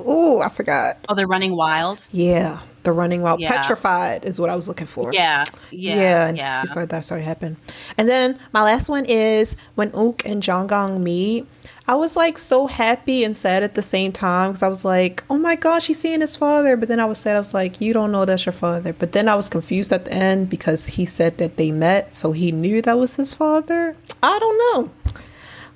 Oh, 0.00 0.40
I 0.40 0.48
forgot. 0.48 0.98
Oh, 1.08 1.14
they're 1.14 1.28
running 1.28 1.54
wild. 1.54 2.04
Yeah, 2.10 2.58
the 2.84 2.92
running 2.92 3.22
wild. 3.22 3.40
Yeah. 3.40 3.50
Petrified 3.60 4.24
is 4.24 4.40
what 4.40 4.50
I 4.50 4.56
was 4.56 4.68
looking 4.68 4.86
for. 4.86 5.12
Yeah, 5.12 5.44
yeah, 5.70 5.96
yeah. 5.96 6.32
yeah. 6.32 6.64
Started, 6.64 6.90
that 6.90 7.04
started 7.04 7.24
happening. 7.24 7.56
And 7.98 8.08
then 8.08 8.38
my 8.52 8.62
last 8.62 8.88
one 8.88 9.04
is 9.04 9.56
when 9.74 9.90
Ook 9.94 10.24
and 10.24 10.42
Jang 10.42 10.68
Kang 10.68 11.02
meet 11.02 11.46
I 11.86 11.96
was 11.96 12.16
like 12.16 12.38
so 12.38 12.66
happy 12.66 13.24
and 13.24 13.36
sad 13.36 13.62
at 13.62 13.74
the 13.74 13.82
same 13.82 14.10
time 14.10 14.52
because 14.52 14.62
I 14.62 14.68
was 14.68 14.86
like, 14.86 15.22
oh 15.28 15.36
my 15.36 15.54
gosh, 15.54 15.86
he's 15.86 15.98
seeing 15.98 16.22
his 16.22 16.34
father. 16.34 16.76
But 16.78 16.88
then 16.88 16.98
I 16.98 17.04
was 17.04 17.18
sad, 17.18 17.36
I 17.36 17.40
was 17.40 17.52
like, 17.52 17.80
you 17.80 17.92
don't 17.92 18.10
know 18.10 18.24
that's 18.24 18.46
your 18.46 18.54
father. 18.54 18.94
But 18.94 19.12
then 19.12 19.28
I 19.28 19.34
was 19.34 19.50
confused 19.50 19.92
at 19.92 20.06
the 20.06 20.12
end 20.12 20.48
because 20.48 20.86
he 20.86 21.04
said 21.04 21.36
that 21.38 21.56
they 21.56 21.70
met, 21.70 22.14
so 22.14 22.32
he 22.32 22.52
knew 22.52 22.80
that 22.82 22.98
was 22.98 23.16
his 23.16 23.34
father. 23.34 23.96
I 24.22 24.38
don't 24.38 24.58
know. 24.58 25.12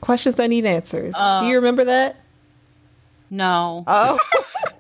Questions 0.01 0.37
that 0.37 0.47
need 0.47 0.65
answers. 0.65 1.15
Uh, 1.17 1.43
Do 1.43 1.49
you 1.49 1.57
remember 1.57 1.85
that? 1.85 2.17
No. 3.29 3.85
Oh. 3.87 4.19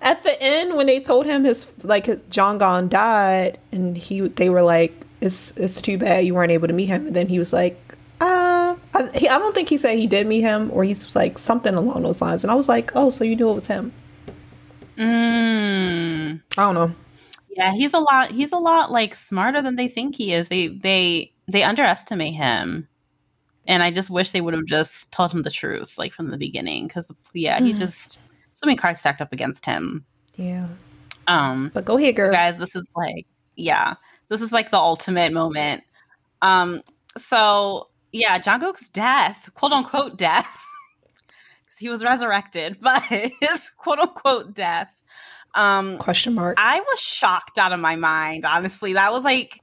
at 0.00 0.22
the 0.22 0.40
end, 0.42 0.76
when 0.76 0.86
they 0.86 1.00
told 1.00 1.26
him 1.26 1.44
his 1.44 1.66
like 1.82 2.28
John 2.30 2.58
Gon 2.58 2.88
died, 2.88 3.58
and 3.72 3.96
he 3.96 4.20
they 4.20 4.48
were 4.48 4.62
like, 4.62 4.92
it's 5.20 5.52
it's 5.56 5.82
too 5.82 5.98
bad 5.98 6.24
you 6.24 6.34
weren't 6.34 6.52
able 6.52 6.68
to 6.68 6.74
meet 6.74 6.86
him. 6.86 7.08
And 7.08 7.16
then 7.16 7.28
he 7.28 7.38
was 7.38 7.52
like, 7.52 7.76
uh, 8.20 8.76
I, 8.94 9.08
he, 9.14 9.28
I 9.28 9.38
don't 9.38 9.54
think 9.54 9.68
he 9.68 9.78
said 9.78 9.96
he 9.98 10.06
did 10.06 10.26
meet 10.26 10.40
him, 10.40 10.70
or 10.72 10.84
he's 10.84 11.14
like 11.16 11.38
something 11.38 11.74
along 11.74 12.02
those 12.02 12.20
lines. 12.20 12.44
And 12.44 12.50
I 12.50 12.54
was 12.54 12.68
like, 12.68 12.92
oh, 12.94 13.10
so 13.10 13.24
you 13.24 13.36
knew 13.36 13.50
it 13.50 13.54
was 13.54 13.66
him? 13.66 13.92
Mm. 14.96 16.40
I 16.56 16.62
don't 16.62 16.74
know. 16.74 16.92
Yeah, 17.50 17.72
he's 17.72 17.94
a 17.94 17.98
lot. 17.98 18.30
He's 18.30 18.52
a 18.52 18.58
lot 18.58 18.92
like 18.92 19.14
smarter 19.14 19.60
than 19.62 19.76
they 19.76 19.88
think 19.88 20.16
he 20.16 20.32
is. 20.32 20.48
They 20.48 20.68
they 20.68 21.32
they 21.48 21.64
underestimate 21.64 22.34
him, 22.34 22.86
and 23.66 23.82
I 23.82 23.90
just 23.90 24.10
wish 24.10 24.30
they 24.30 24.40
would 24.40 24.54
have 24.54 24.66
just 24.66 25.10
told 25.10 25.32
him 25.32 25.42
the 25.42 25.50
truth, 25.50 25.98
like 25.98 26.12
from 26.12 26.30
the 26.30 26.36
beginning. 26.36 26.86
Because 26.86 27.10
yeah, 27.32 27.60
he 27.60 27.72
mm. 27.72 27.78
just 27.78 28.18
so 28.58 28.66
many 28.66 28.76
cards 28.76 28.98
stacked 28.98 29.20
up 29.20 29.32
against 29.32 29.64
him. 29.64 30.04
Yeah. 30.34 30.66
Um. 31.28 31.70
But 31.72 31.84
go 31.84 31.96
ahead, 31.96 32.16
girl. 32.16 32.32
Guys, 32.32 32.58
this 32.58 32.74
is 32.74 32.90
like 32.96 33.24
yeah, 33.54 33.94
this 34.28 34.40
is 34.40 34.50
like 34.50 34.72
the 34.72 34.78
ultimate 34.78 35.32
moment. 35.32 35.84
Um. 36.42 36.82
So 37.16 37.88
yeah, 38.10 38.38
Jang 38.38 38.64
Uk's 38.64 38.88
death, 38.88 39.48
quote 39.54 39.70
unquote 39.70 40.18
death, 40.18 40.60
because 41.64 41.78
he 41.78 41.88
was 41.88 42.02
resurrected, 42.02 42.78
but 42.80 43.02
his 43.04 43.70
quote 43.76 44.00
unquote 44.00 44.54
death. 44.54 44.92
Um, 45.54 45.98
Question 45.98 46.34
mark. 46.34 46.56
I 46.58 46.80
was 46.80 46.98
shocked 46.98 47.58
out 47.58 47.72
of 47.72 47.78
my 47.78 47.94
mind. 47.94 48.44
Honestly, 48.44 48.94
that 48.94 49.12
was 49.12 49.24
like 49.24 49.60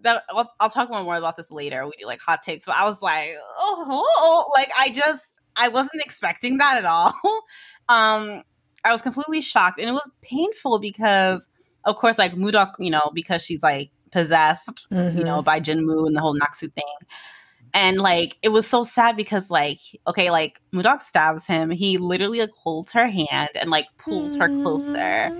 that. 0.00 0.22
I'll, 0.30 0.50
I'll 0.58 0.70
talk 0.70 0.90
more 0.90 1.16
about 1.16 1.36
this 1.36 1.50
later. 1.50 1.84
We 1.84 1.92
do 1.98 2.06
like 2.06 2.20
hot 2.20 2.42
takes, 2.42 2.64
but 2.64 2.76
I 2.76 2.84
was 2.84 3.02
like, 3.02 3.30
oh, 3.58 4.50
like 4.56 4.70
I 4.78 4.88
just 4.88 5.41
I 5.56 5.68
wasn't 5.68 6.02
expecting 6.04 6.58
that 6.58 6.78
at 6.78 6.84
all. 6.84 7.12
um, 7.88 8.42
I 8.84 8.92
was 8.92 9.02
completely 9.02 9.40
shocked, 9.40 9.78
and 9.78 9.88
it 9.88 9.92
was 9.92 10.10
painful 10.22 10.78
because, 10.78 11.48
of 11.84 11.96
course, 11.96 12.18
like 12.18 12.34
Mudok, 12.34 12.74
you 12.78 12.90
know, 12.90 13.10
because 13.14 13.42
she's 13.42 13.62
like 13.62 13.90
possessed, 14.10 14.86
mm-hmm. 14.90 15.18
you 15.18 15.24
know, 15.24 15.38
mm-hmm. 15.38 15.44
by 15.44 15.60
Jinmu 15.60 16.06
and 16.06 16.16
the 16.16 16.20
whole 16.20 16.38
Naksu 16.38 16.72
thing 16.72 16.84
and 17.74 17.98
like 17.98 18.36
it 18.42 18.50
was 18.50 18.66
so 18.66 18.82
sad 18.82 19.16
because 19.16 19.50
like 19.50 19.78
okay 20.06 20.30
like 20.30 20.60
Mudok 20.74 21.00
stabs 21.00 21.46
him 21.46 21.70
he 21.70 21.98
literally 21.98 22.40
like 22.40 22.52
holds 22.54 22.92
her 22.92 23.06
hand 23.06 23.50
and 23.54 23.70
like 23.70 23.86
pulls 23.98 24.36
her 24.36 24.48
closer 24.48 25.34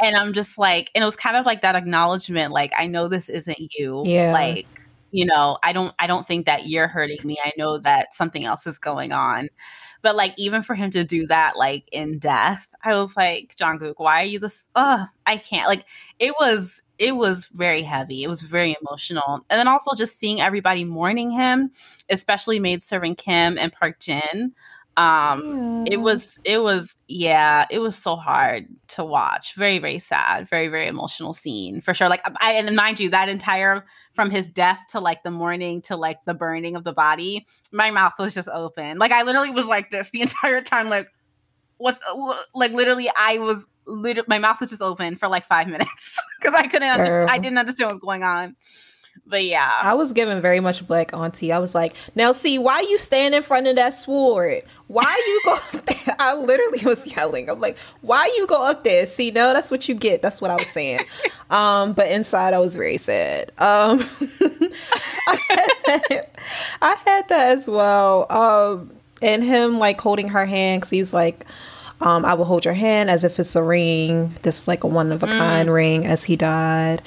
and 0.00 0.16
i'm 0.16 0.32
just 0.32 0.58
like 0.58 0.90
and 0.94 1.02
it 1.02 1.04
was 1.04 1.16
kind 1.16 1.36
of 1.36 1.46
like 1.46 1.62
that 1.62 1.76
acknowledgement 1.76 2.52
like 2.52 2.72
i 2.76 2.86
know 2.86 3.08
this 3.08 3.28
isn't 3.28 3.58
you 3.78 4.02
yeah 4.06 4.32
like 4.32 4.66
you 5.16 5.24
know 5.24 5.58
i 5.62 5.72
don't 5.72 5.94
i 5.98 6.06
don't 6.06 6.26
think 6.26 6.46
that 6.46 6.66
you're 6.66 6.88
hurting 6.88 7.18
me 7.24 7.36
i 7.44 7.52
know 7.58 7.78
that 7.78 8.14
something 8.14 8.44
else 8.44 8.66
is 8.66 8.78
going 8.78 9.12
on 9.12 9.48
but 10.06 10.14
like 10.14 10.34
even 10.36 10.62
for 10.62 10.76
him 10.76 10.90
to 10.90 11.02
do 11.02 11.26
that 11.26 11.56
like 11.56 11.88
in 11.90 12.20
death, 12.20 12.72
I 12.84 12.94
was 12.94 13.16
like, 13.16 13.56
Jang 13.56 13.82
Uk, 13.82 13.98
why 13.98 14.22
are 14.22 14.24
you 14.24 14.38
this? 14.38 14.70
Oh, 14.76 15.04
I 15.26 15.36
can't. 15.36 15.68
Like 15.68 15.84
it 16.20 16.32
was 16.38 16.84
it 16.98 17.16
was 17.16 17.46
very 17.46 17.82
heavy. 17.82 18.22
It 18.22 18.28
was 18.28 18.40
very 18.40 18.76
emotional. 18.80 19.44
And 19.50 19.58
then 19.58 19.66
also 19.66 19.96
just 19.96 20.16
seeing 20.16 20.40
everybody 20.40 20.84
mourning 20.84 21.32
him, 21.32 21.72
especially 22.08 22.60
maidservant 22.60 23.18
Kim 23.18 23.58
and 23.58 23.72
Park 23.72 23.98
Jin 23.98 24.52
um 24.96 25.84
it 25.86 25.98
was 26.00 26.38
it 26.44 26.62
was 26.62 26.96
yeah 27.06 27.66
it 27.70 27.80
was 27.80 27.96
so 27.96 28.16
hard 28.16 28.66
to 28.88 29.04
watch. 29.04 29.54
Very 29.54 29.78
very 29.78 29.98
sad 29.98 30.48
very 30.48 30.68
very 30.68 30.86
emotional 30.86 31.34
scene 31.34 31.80
for 31.80 31.94
sure. 31.94 32.08
Like 32.08 32.22
i 32.40 32.52
and 32.52 32.74
mind 32.74 33.00
you 33.00 33.10
that 33.10 33.28
entire 33.28 33.84
from 34.14 34.30
his 34.30 34.50
death 34.50 34.80
to 34.90 35.00
like 35.00 35.22
the 35.22 35.30
morning 35.30 35.82
to 35.82 35.96
like 35.96 36.24
the 36.24 36.34
burning 36.34 36.76
of 36.76 36.84
the 36.84 36.92
body 36.92 37.46
my 37.72 37.90
mouth 37.90 38.14
was 38.18 38.34
just 38.34 38.48
open. 38.48 38.98
Like 38.98 39.12
i 39.12 39.22
literally 39.22 39.50
was 39.50 39.66
like 39.66 39.90
this 39.90 40.10
the 40.10 40.20
entire 40.22 40.60
time 40.62 40.88
like 40.88 41.08
what, 41.78 41.98
what 42.14 42.46
like 42.54 42.72
literally 42.72 43.08
I 43.16 43.38
was 43.38 43.66
literally 43.86 44.26
my 44.28 44.38
mouth 44.38 44.60
was 44.60 44.70
just 44.70 44.82
open 44.82 45.16
for 45.16 45.28
like 45.28 45.44
five 45.44 45.68
minutes 45.68 46.18
because 46.40 46.54
I 46.54 46.66
couldn't 46.66 46.88
understand, 46.88 47.30
I 47.30 47.38
didn't 47.38 47.58
understand 47.58 47.88
what 47.88 47.94
was 47.94 48.00
going 48.00 48.22
on. 48.22 48.56
But 49.28 49.44
yeah. 49.44 49.70
I 49.82 49.94
was 49.94 50.12
given 50.12 50.40
very 50.40 50.60
much 50.60 50.86
black 50.86 51.12
auntie. 51.12 51.52
I 51.52 51.58
was 51.58 51.74
like, 51.74 51.94
now 52.14 52.30
see, 52.32 52.58
why 52.58 52.80
you 52.82 52.96
stand 52.96 53.34
in 53.34 53.42
front 53.42 53.66
of 53.66 53.74
that 53.76 53.90
sword? 53.90 54.62
Why 54.86 55.02
you 55.26 55.40
go 55.44 55.54
up 55.54 55.86
there? 55.86 56.16
I 56.18 56.34
literally 56.34 56.84
was 56.84 57.04
yelling. 57.06 57.50
I'm 57.50 57.60
like, 57.60 57.76
why 58.02 58.32
you 58.36 58.46
go 58.46 58.64
up 58.64 58.84
there? 58.84 59.06
See, 59.06 59.32
no, 59.32 59.52
that's 59.52 59.70
what 59.70 59.88
you 59.88 59.94
get. 59.96 60.22
That's 60.22 60.40
what 60.40 60.52
I 60.52 60.56
was 60.56 60.68
saying. 60.68 61.00
um, 61.50 61.92
but 61.92 62.10
inside 62.10 62.54
I 62.54 62.58
was 62.58 62.76
very 62.76 62.98
sad. 62.98 63.50
Um 63.58 64.00
I, 65.28 65.38
had, 65.88 66.30
I 66.82 66.94
had 67.04 67.28
that 67.28 67.56
as 67.56 67.68
well. 67.68 68.26
Um 68.30 68.92
and 69.22 69.42
him 69.42 69.78
like 69.78 70.00
holding 70.00 70.28
her 70.28 70.46
hand 70.46 70.82
because 70.82 70.90
he 70.90 70.98
was 70.98 71.12
like 71.12 71.44
um, 72.00 72.26
I 72.26 72.34
will 72.34 72.44
hold 72.44 72.66
your 72.66 72.74
hand 72.74 73.08
as 73.08 73.24
if 73.24 73.38
it's 73.40 73.56
a 73.56 73.62
ring. 73.62 74.34
This 74.42 74.60
is 74.60 74.68
like 74.68 74.84
a 74.84 74.86
one 74.86 75.12
of 75.12 75.22
a 75.22 75.26
kind 75.26 75.70
mm. 75.70 75.72
ring 75.72 76.06
as 76.06 76.24
he 76.24 76.36
died. 76.36 77.00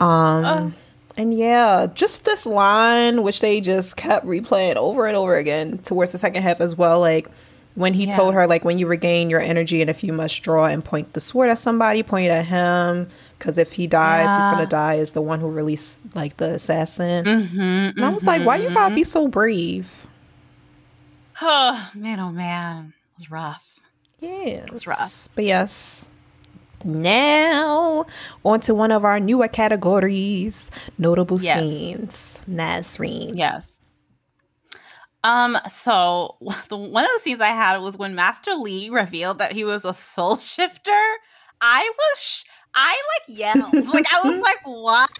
Um, 0.00 0.44
oh. 0.44 0.72
And 1.16 1.34
yeah, 1.34 1.88
just 1.94 2.24
this 2.24 2.46
line, 2.46 3.22
which 3.22 3.40
they 3.40 3.60
just 3.60 3.96
kept 3.96 4.24
replaying 4.24 4.76
over 4.76 5.06
and 5.06 5.16
over 5.16 5.36
again 5.36 5.78
towards 5.78 6.12
the 6.12 6.18
second 6.18 6.42
half 6.42 6.60
as 6.60 6.76
well. 6.76 7.00
Like 7.00 7.28
when 7.74 7.94
he 7.94 8.06
yeah. 8.06 8.16
told 8.16 8.34
her, 8.34 8.46
like, 8.46 8.64
when 8.64 8.78
you 8.78 8.86
regain 8.86 9.30
your 9.30 9.40
energy 9.40 9.80
and 9.80 9.88
if 9.88 10.04
you 10.04 10.12
must 10.12 10.42
draw 10.42 10.66
and 10.66 10.84
point 10.84 11.14
the 11.14 11.20
sword 11.20 11.48
at 11.48 11.58
somebody, 11.58 12.02
point 12.02 12.26
it 12.26 12.30
at 12.30 12.44
him. 12.44 13.08
Because 13.38 13.56
if 13.58 13.72
he 13.72 13.86
dies, 13.86 14.24
yeah. 14.24 14.50
he's 14.50 14.56
going 14.56 14.66
to 14.66 14.70
die 14.70 14.98
as 14.98 15.12
the 15.12 15.22
one 15.22 15.40
who 15.40 15.50
released, 15.50 15.98
like, 16.14 16.36
the 16.36 16.50
assassin. 16.50 17.24
Mm-hmm, 17.24 17.60
and 17.60 18.04
I 18.04 18.10
was 18.10 18.22
mm-hmm, 18.22 18.28
like, 18.28 18.44
why 18.44 18.56
you 18.56 18.68
gotta 18.68 18.94
be 18.94 19.00
mm-hmm. 19.00 19.10
so 19.10 19.26
brave? 19.26 20.06
Oh, 21.40 21.90
man, 21.94 22.20
oh, 22.20 22.30
man. 22.30 22.92
It 23.16 23.20
was 23.20 23.30
rough. 23.30 23.80
Yeah. 24.20 24.64
It 24.64 24.70
was 24.70 24.86
rough. 24.86 25.28
But 25.34 25.44
yes, 25.44 26.08
now, 26.84 28.06
on 28.44 28.60
to 28.62 28.74
one 28.74 28.90
of 28.90 29.04
our 29.04 29.20
newer 29.20 29.48
categories 29.48 30.70
notable 30.98 31.40
yes. 31.40 31.58
scenes. 31.58 32.38
Nasreen. 32.48 33.32
Yes. 33.34 33.82
Um, 35.24 35.58
so 35.68 36.36
the, 36.68 36.76
one 36.76 37.04
of 37.04 37.10
the 37.14 37.20
scenes 37.20 37.40
I 37.40 37.48
had 37.48 37.78
was 37.78 37.96
when 37.96 38.14
Master 38.14 38.54
Lee 38.54 38.90
revealed 38.90 39.38
that 39.38 39.52
he 39.52 39.64
was 39.64 39.84
a 39.84 39.94
soul 39.94 40.36
shifter. 40.38 40.90
I 41.60 41.90
was, 41.96 42.20
sh- 42.20 42.44
I 42.74 43.00
like 43.28 43.38
yelled. 43.38 43.72
like, 43.88 44.06
I 44.12 44.28
was 44.28 44.38
like, 44.42 44.58
what? 44.64 45.10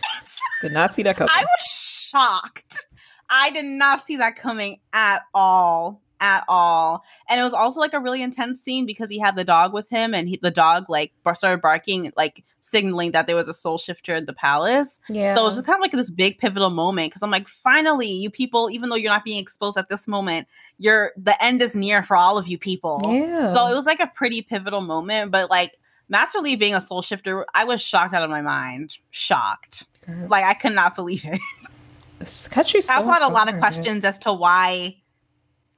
Did 0.60 0.72
not 0.72 0.94
see 0.94 1.02
that 1.04 1.16
coming. 1.16 1.32
I 1.32 1.42
was 1.42 1.70
shocked. 1.70 2.86
I 3.30 3.50
did 3.50 3.64
not 3.64 4.02
see 4.02 4.16
that 4.16 4.36
coming 4.36 4.80
at 4.92 5.22
all 5.32 6.01
at 6.22 6.44
all. 6.48 7.04
And 7.28 7.38
it 7.40 7.42
was 7.42 7.52
also 7.52 7.80
like 7.80 7.92
a 7.92 8.00
really 8.00 8.22
intense 8.22 8.62
scene 8.62 8.86
because 8.86 9.10
he 9.10 9.18
had 9.18 9.36
the 9.36 9.44
dog 9.44 9.74
with 9.74 9.88
him 9.88 10.14
and 10.14 10.28
he, 10.28 10.38
the 10.40 10.52
dog 10.52 10.88
like 10.88 11.12
started 11.34 11.60
barking, 11.60 12.12
like 12.16 12.44
signaling 12.60 13.10
that 13.10 13.26
there 13.26 13.34
was 13.34 13.48
a 13.48 13.52
soul 13.52 13.76
shifter 13.76 14.14
in 14.14 14.24
the 14.24 14.32
palace. 14.32 15.00
Yeah. 15.08 15.34
So 15.34 15.42
it 15.42 15.46
was 15.48 15.56
just 15.56 15.66
kind 15.66 15.76
of 15.76 15.82
like 15.82 15.90
this 15.90 16.10
big 16.10 16.38
pivotal 16.38 16.70
moment 16.70 17.10
because 17.10 17.22
I'm 17.22 17.32
like, 17.32 17.48
finally, 17.48 18.10
you 18.10 18.30
people, 18.30 18.70
even 18.70 18.88
though 18.88 18.96
you're 18.96 19.12
not 19.12 19.24
being 19.24 19.40
exposed 19.40 19.76
at 19.76 19.88
this 19.88 20.06
moment, 20.06 20.46
you're 20.78 21.12
the 21.16 21.42
end 21.42 21.60
is 21.60 21.74
near 21.74 22.04
for 22.04 22.16
all 22.16 22.38
of 22.38 22.46
you 22.46 22.56
people. 22.56 23.02
Yeah. 23.04 23.52
So 23.52 23.66
it 23.66 23.74
was 23.74 23.86
like 23.86 24.00
a 24.00 24.06
pretty 24.06 24.42
pivotal 24.42 24.80
moment, 24.80 25.32
but 25.32 25.50
like 25.50 25.76
Master 26.08 26.38
Lee 26.38 26.54
being 26.54 26.74
a 26.74 26.80
soul 26.80 27.02
shifter, 27.02 27.44
I 27.52 27.64
was 27.64 27.82
shocked 27.82 28.14
out 28.14 28.22
of 28.22 28.30
my 28.30 28.42
mind. 28.42 28.98
Shocked. 29.10 29.86
Like 30.28 30.44
I 30.44 30.54
could 30.54 30.74
not 30.74 30.94
believe 30.94 31.24
it. 31.24 31.40
I 32.20 32.96
also 32.96 33.10
had 33.10 33.22
a 33.22 33.28
lot 33.28 33.52
of 33.52 33.58
questions 33.58 34.04
as 34.04 34.18
to 34.18 34.32
why 34.32 35.01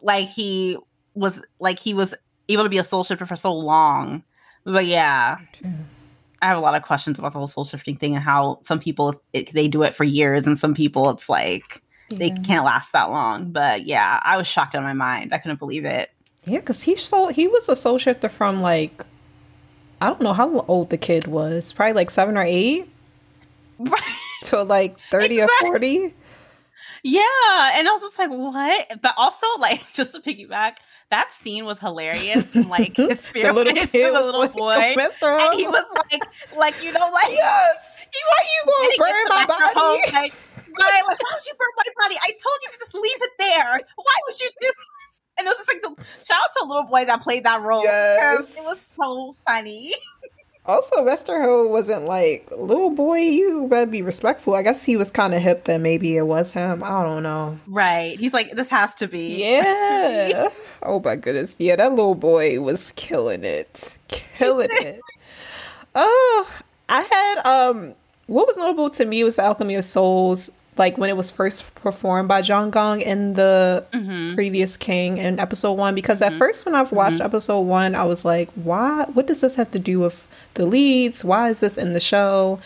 like 0.05 0.29
he 0.29 0.79
was 1.15 1.43
like 1.59 1.79
he 1.79 1.95
was 1.95 2.15
able 2.49 2.63
to 2.63 2.69
be 2.69 2.79
a 2.79 2.85
soul 2.85 3.03
shifter 3.03 3.27
for 3.27 3.37
so 3.37 3.53
long. 3.53 4.23
But 4.65 4.87
yeah. 4.87 5.37
I 6.43 6.47
have 6.47 6.59
a 6.59 6.61
lot 6.61 6.75
of 6.75 6.83
questions 6.83 7.19
about 7.19 7.33
the 7.33 7.39
whole 7.39 7.49
soul 7.49 7.65
shifting 7.65 7.97
thing 7.97 8.15
and 8.15 8.23
how 8.23 8.61
some 8.63 8.79
people 8.79 9.21
it, 9.33 9.53
they 9.53 9.67
do 9.67 9.83
it 9.83 9.95
for 9.95 10.05
years 10.05 10.47
and 10.47 10.59
some 10.59 10.75
people 10.75 11.09
it's 11.11 11.29
like 11.29 11.83
yeah. 12.11 12.19
they 12.19 12.31
can't 12.31 12.65
last 12.65 12.93
that 12.93 13.11
long. 13.11 13.51
But 13.51 13.87
yeah, 13.87 14.21
I 14.23 14.37
was 14.37 14.47
shocked 14.47 14.75
out 14.75 14.81
of 14.81 14.85
my 14.85 14.93
mind. 14.93 15.33
I 15.33 15.39
couldn't 15.39 15.59
believe 15.59 15.85
it. 15.85 16.11
Yeah, 16.45 16.61
because 16.61 16.83
he 16.83 16.97
soul 16.97 17.29
he 17.29 17.49
was 17.49 17.69
a 17.69 17.77
soul 17.77 17.97
shifter 17.97 18.29
from 18.29 18.61
like 18.61 19.05
I 20.03 20.09
don't 20.09 20.21
know 20.21 20.35
how 20.35 20.61
old 20.69 20.91
the 20.91 20.99
kid 20.99 21.27
was, 21.27 21.73
probably 21.73 21.95
like 21.95 22.11
seven 22.11 22.37
or 22.37 22.45
eight, 22.45 22.89
right? 23.79 24.01
To 24.45 24.63
like 24.63 24.99
thirty 24.99 25.41
exactly. 25.41 25.69
or 25.69 25.73
forty. 25.73 26.15
Yeah, 27.05 27.21
and 27.75 27.87
I 27.87 27.93
was 27.93 28.01
just 28.01 28.19
like, 28.19 28.31
what? 28.31 29.03
But 29.03 29.13
also, 29.19 29.47
like, 29.61 29.85
just 29.93 30.13
to 30.13 30.21
piggyback, 30.21 30.77
that 31.11 31.33
scene 31.33 31.67
was 31.67 31.79
hilarious. 31.79 32.55
And, 32.65 32.71
like 32.71 32.97
his 32.97 33.21
spirit 33.21 33.49
the 33.49 33.53
little, 33.53 33.75
kid 33.75 33.91
the 33.91 34.13
little 34.13 34.41
like, 34.41 34.53
boy, 34.55 34.73
and 34.73 35.55
he 35.55 35.67
was 35.67 35.87
like, 36.11 36.23
like 36.57 36.83
you 36.83 36.93
know, 36.93 37.11
like 37.13 37.31
yes, 37.31 38.07
he, 38.13 38.21
why 38.25 38.45
you 38.47 38.63
going 38.67 38.91
to 38.91 38.99
burn 38.99 39.29
my 39.29 39.45
body? 39.45 39.75
Home, 39.75 40.01
like, 40.15 40.33
right, 40.33 41.03
like 41.07 41.21
why 41.21 41.31
would 41.35 41.45
you 41.45 41.55
burn 41.59 41.75
my 41.77 41.85
body? 42.03 42.17
I 42.23 42.31
told 42.31 42.59
you 42.63 42.73
to 42.73 42.79
just 42.79 42.95
leave 42.95 43.21
it 43.21 43.31
there. 43.39 43.73
Why 43.97 44.17
would 44.27 44.41
you 44.41 44.49
do 44.61 44.67
this? 44.67 45.23
And 45.37 45.47
it 45.47 45.51
was 45.51 45.59
just 45.59 45.75
like 45.75 45.83
the 45.83 46.25
shout 46.25 46.39
out 46.39 46.51
to 46.53 46.59
the 46.63 46.69
little 46.69 46.85
boy 46.85 47.05
that 47.05 47.21
played 47.21 47.45
that 47.45 47.61
role. 47.61 47.83
Yes. 47.83 48.57
It 48.57 48.63
was 48.63 48.93
so 48.97 49.37
funny. 49.47 49.93
Also, 50.67 51.05
Westerho 51.05 51.69
wasn't 51.69 52.05
like, 52.05 52.51
little 52.57 52.89
boy, 52.89 53.19
you 53.19 53.67
better 53.69 53.91
be 53.91 54.01
respectful. 54.01 54.55
I 54.55 54.63
guess 54.63 54.83
he 54.83 54.97
was 54.97 55.11
kind 55.11 55.35
of 55.35 55.43
hip 55.43 55.65
that 55.65 55.83
maybe 55.83 56.17
it 56.17 56.23
was 56.23 56.53
him. 56.53 56.83
I 56.83 57.03
don't 57.03 57.23
know. 57.23 57.59
Right. 57.67 58.19
He's 58.19 58.33
like, 58.33 58.53
this 58.53 58.71
has 58.71 58.95
to 58.95 59.07
be. 59.07 59.43
Yeah. 59.43 60.49
oh 60.83 61.01
my 61.01 61.17
goodness. 61.17 61.55
Yeah, 61.59 61.77
that 61.77 61.91
little 61.91 62.15
boy 62.15 62.61
was 62.63 62.93
killing 62.97 63.45
it. 63.45 63.99
Killing 64.09 64.69
it. 64.73 65.01
Oh, 65.95 66.61
I 66.89 67.03
had, 67.03 67.47
um, 67.47 67.95
what 68.27 68.47
was 68.47 68.57
notable 68.57 68.89
to 68.91 69.05
me 69.05 69.23
was 69.23 69.37
the 69.37 69.43
Alchemy 69.43 69.75
of 69.75 69.85
Souls 69.85 70.51
like 70.77 70.99
when 70.99 71.11
it 71.11 71.17
was 71.17 71.31
first 71.31 71.73
performed 71.77 72.27
by 72.29 72.43
Jang 72.43 72.73
Kang 72.73 73.01
in 73.01 73.35
the 73.35 73.85
mm-hmm. 73.93 74.35
previous 74.35 74.77
King 74.77 75.19
in 75.19 75.39
episode 75.39 75.75
one. 75.75 75.95
Because 75.95 76.21
mm-hmm. 76.21 76.35
at 76.35 76.39
first, 76.39 76.65
when 76.65 76.75
I've 76.75 76.91
watched 76.91 77.17
mm-hmm. 77.17 77.27
episode 77.27 77.61
one, 77.61 77.95
I 77.95 78.05
was 78.05 78.25
like, 78.25 78.51
"Why? 78.55 79.05
What 79.13 79.27
does 79.27 79.41
this 79.41 79.55
have 79.55 79.71
to 79.73 79.79
do 79.79 80.01
with 80.01 80.27
the 80.55 80.67
leads. 80.67 81.25
Why 81.25 81.49
is 81.51 81.61
this 81.61 81.79
in 81.79 81.93
the 81.93 82.01
show? 82.01 82.61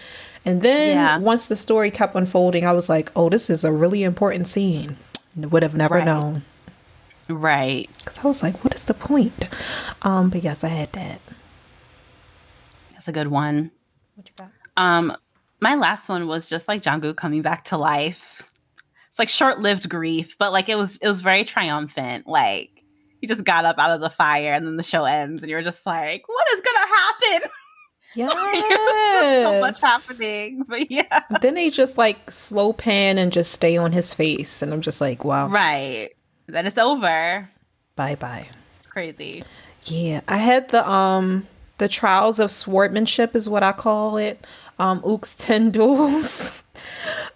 And 0.44 0.62
then 0.62 0.96
yeah. 0.96 1.18
once 1.18 1.46
the 1.46 1.56
story 1.56 1.90
kept 1.90 2.14
unfolding, 2.14 2.64
I 2.64 2.72
was 2.72 2.88
like, 2.88 3.12
oh, 3.16 3.28
this 3.28 3.50
is 3.50 3.64
a 3.64 3.72
really 3.72 4.02
important 4.02 4.46
scene. 4.46 4.96
Would 5.36 5.62
have 5.62 5.74
never 5.74 5.96
right. 5.96 6.04
known. 6.04 6.42
Right. 7.28 7.90
Because 7.98 8.18
I 8.24 8.26
was 8.26 8.42
like, 8.42 8.64
what 8.64 8.74
is 8.74 8.84
the 8.84 8.94
point? 8.94 9.46
Um, 10.02 10.30
but 10.30 10.42
yes, 10.42 10.64
I 10.64 10.68
had 10.68 10.92
that. 10.92 11.20
That's 12.92 13.08
a 13.08 13.12
good 13.12 13.28
one. 13.28 13.70
What 14.14 14.28
you 14.28 14.34
got? 14.36 14.50
Um, 14.76 15.16
my 15.60 15.74
last 15.74 16.08
one 16.08 16.26
was 16.26 16.46
just 16.46 16.68
like 16.68 16.82
Jang 16.82 17.04
Uk 17.04 17.16
coming 17.16 17.42
back 17.42 17.64
to 17.64 17.76
life. 17.76 18.50
It's 19.08 19.18
like 19.18 19.28
short-lived 19.28 19.88
grief, 19.88 20.36
but 20.38 20.52
like 20.52 20.68
it 20.68 20.76
was 20.76 20.96
it 20.96 21.08
was 21.08 21.20
very 21.20 21.44
triumphant. 21.44 22.26
Like 22.26 22.84
he 23.20 23.26
just 23.26 23.44
got 23.44 23.64
up 23.64 23.78
out 23.78 23.90
of 23.90 24.00
the 24.00 24.10
fire 24.10 24.52
and 24.52 24.66
then 24.66 24.76
the 24.76 24.82
show 24.82 25.04
ends 25.04 25.42
and 25.42 25.50
you're 25.50 25.62
just 25.62 25.84
like, 25.84 26.28
what 26.28 26.46
is 26.54 26.60
gonna 26.60 26.86
happen? 26.86 27.50
Yeah, 28.18 29.42
so 29.42 29.60
much 29.60 29.80
happening. 29.80 30.64
But 30.64 30.90
yeah, 30.90 31.20
then 31.40 31.54
they 31.54 31.70
just 31.70 31.96
like 31.96 32.30
slow 32.30 32.72
pan 32.72 33.18
and 33.18 33.32
just 33.32 33.52
stay 33.52 33.76
on 33.76 33.92
his 33.92 34.12
face, 34.12 34.60
and 34.62 34.72
I'm 34.72 34.80
just 34.80 35.00
like, 35.00 35.24
wow. 35.24 35.48
Right. 35.48 36.10
Then 36.46 36.66
it's 36.66 36.78
over. 36.78 37.48
Bye 37.94 38.14
bye. 38.16 38.48
It's 38.78 38.86
crazy. 38.86 39.44
Yeah, 39.84 40.22
I 40.26 40.38
had 40.38 40.68
the 40.70 40.88
um 40.88 41.46
the 41.78 41.88
trials 41.88 42.40
of 42.40 42.50
swordmanship 42.50 43.34
is 43.34 43.48
what 43.48 43.62
I 43.62 43.72
call 43.72 44.16
it. 44.16 44.46
Um, 44.78 45.00
Ooks 45.02 45.36
ten 45.38 45.70
duels. 45.70 46.52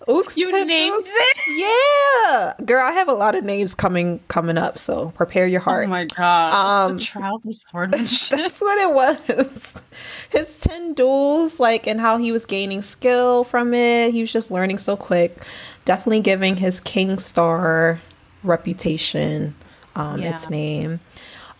Ooks 0.08 0.36
you 0.36 0.50
named 0.50 1.04
it? 1.04 1.38
Yeah. 1.48 2.54
Girl, 2.64 2.82
I 2.82 2.92
have 2.92 3.08
a 3.08 3.12
lot 3.12 3.34
of 3.34 3.44
names 3.44 3.74
coming 3.74 4.20
coming 4.28 4.58
up, 4.58 4.78
so 4.78 5.10
prepare 5.10 5.46
your 5.46 5.60
heart. 5.60 5.86
Oh 5.86 5.90
my 5.90 6.04
god. 6.04 6.90
Um 6.90 6.98
the 6.98 7.04
trials 7.04 7.44
of 7.44 7.50
swordmanship. 7.52 8.36
That's 8.36 8.60
what 8.60 8.78
it 8.78 8.94
was. 8.94 9.82
His 10.30 10.58
10 10.60 10.94
duels, 10.94 11.60
like 11.60 11.86
and 11.86 12.00
how 12.00 12.18
he 12.18 12.32
was 12.32 12.46
gaining 12.46 12.82
skill 12.82 13.44
from 13.44 13.74
it. 13.74 14.12
He 14.12 14.20
was 14.20 14.32
just 14.32 14.50
learning 14.50 14.78
so 14.78 14.96
quick. 14.96 15.36
Definitely 15.84 16.20
giving 16.20 16.56
his 16.56 16.80
King 16.80 17.18
Star 17.18 18.00
reputation 18.42 19.54
um 19.94 20.20
yeah. 20.20 20.34
its 20.34 20.50
name. 20.50 21.00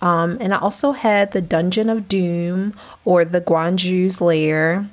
Um, 0.01 0.37
and 0.41 0.53
I 0.53 0.59
also 0.59 0.91
had 0.91 1.31
the 1.31 1.41
Dungeon 1.41 1.89
of 1.89 2.09
Doom 2.09 2.75
or 3.05 3.25
the 3.25 3.41
Guanju's 3.41 4.21
Lair. 4.21 4.89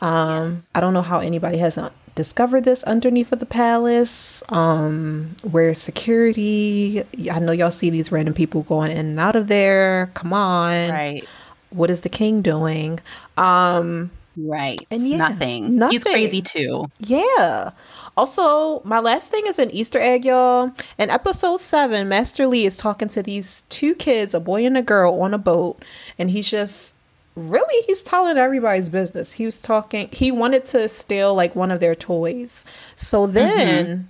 Um, 0.00 0.54
yes. 0.54 0.70
I 0.74 0.80
don't 0.80 0.94
know 0.94 1.02
how 1.02 1.18
anybody 1.18 1.58
has 1.58 1.76
discovered 2.14 2.64
this 2.64 2.82
underneath 2.84 3.32
of 3.32 3.38
the 3.38 3.46
palace 3.46 4.42
um 4.50 5.34
where 5.42 5.74
security 5.74 7.02
i 7.30 7.38
know 7.38 7.52
y'all 7.52 7.70
see 7.70 7.90
these 7.90 8.12
random 8.12 8.34
people 8.34 8.62
going 8.62 8.90
in 8.90 8.98
and 8.98 9.20
out 9.20 9.36
of 9.36 9.48
there 9.48 10.10
come 10.14 10.32
on 10.32 10.90
right 10.90 11.24
what 11.70 11.90
is 11.90 12.02
the 12.02 12.08
king 12.08 12.42
doing 12.42 12.98
um 13.38 14.10
Right. 14.36 14.80
And 14.90 15.06
yeah, 15.06 15.16
nothing. 15.18 15.78
He's 15.90 16.04
crazy 16.04 16.40
too. 16.40 16.86
Yeah. 16.98 17.70
Also, 18.16 18.82
my 18.84 18.98
last 18.98 19.30
thing 19.30 19.46
is 19.46 19.58
an 19.58 19.70
Easter 19.70 19.98
egg, 19.98 20.24
y'all. 20.24 20.72
In 20.98 21.10
episode 21.10 21.60
seven, 21.60 22.08
Master 22.08 22.46
Lee 22.46 22.66
is 22.66 22.76
talking 22.76 23.08
to 23.08 23.22
these 23.22 23.62
two 23.68 23.94
kids, 23.94 24.34
a 24.34 24.40
boy 24.40 24.64
and 24.64 24.76
a 24.76 24.82
girl, 24.82 25.20
on 25.20 25.34
a 25.34 25.38
boat, 25.38 25.82
and 26.18 26.30
he's 26.30 26.48
just 26.48 26.96
really 27.34 27.84
he's 27.86 28.02
telling 28.02 28.36
everybody's 28.36 28.88
business. 28.88 29.32
He 29.32 29.44
was 29.44 29.58
talking. 29.60 30.08
He 30.12 30.30
wanted 30.30 30.64
to 30.66 30.88
steal 30.88 31.34
like 31.34 31.54
one 31.56 31.70
of 31.70 31.80
their 31.80 31.94
toys. 31.94 32.64
So 32.96 33.26
then. 33.26 34.08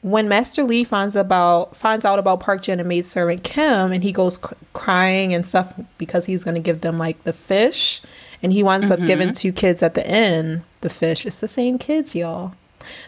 When 0.00 0.28
Master 0.28 0.62
Lee 0.62 0.84
finds 0.84 1.16
about 1.16 1.74
finds 1.74 2.04
out 2.04 2.20
about 2.20 2.38
Park 2.38 2.62
Jin 2.62 2.78
and 2.78 2.88
maid 2.88 3.04
servant 3.04 3.42
Kim, 3.42 3.90
and 3.90 4.04
he 4.04 4.12
goes 4.12 4.36
c- 4.36 4.54
crying 4.72 5.34
and 5.34 5.44
stuff 5.44 5.74
because 5.98 6.26
he's 6.26 6.44
going 6.44 6.54
to 6.54 6.60
give 6.60 6.82
them 6.82 6.98
like 6.98 7.24
the 7.24 7.32
fish, 7.32 8.00
and 8.40 8.52
he 8.52 8.62
winds 8.62 8.92
up 8.92 9.00
giving 9.06 9.32
two 9.32 9.50
kids 9.50 9.82
at 9.82 9.94
the 9.94 10.06
end 10.08 10.62
the 10.82 10.88
fish. 10.88 11.26
It's 11.26 11.38
the 11.38 11.48
same 11.48 11.78
kids, 11.78 12.14
y'all. 12.14 12.52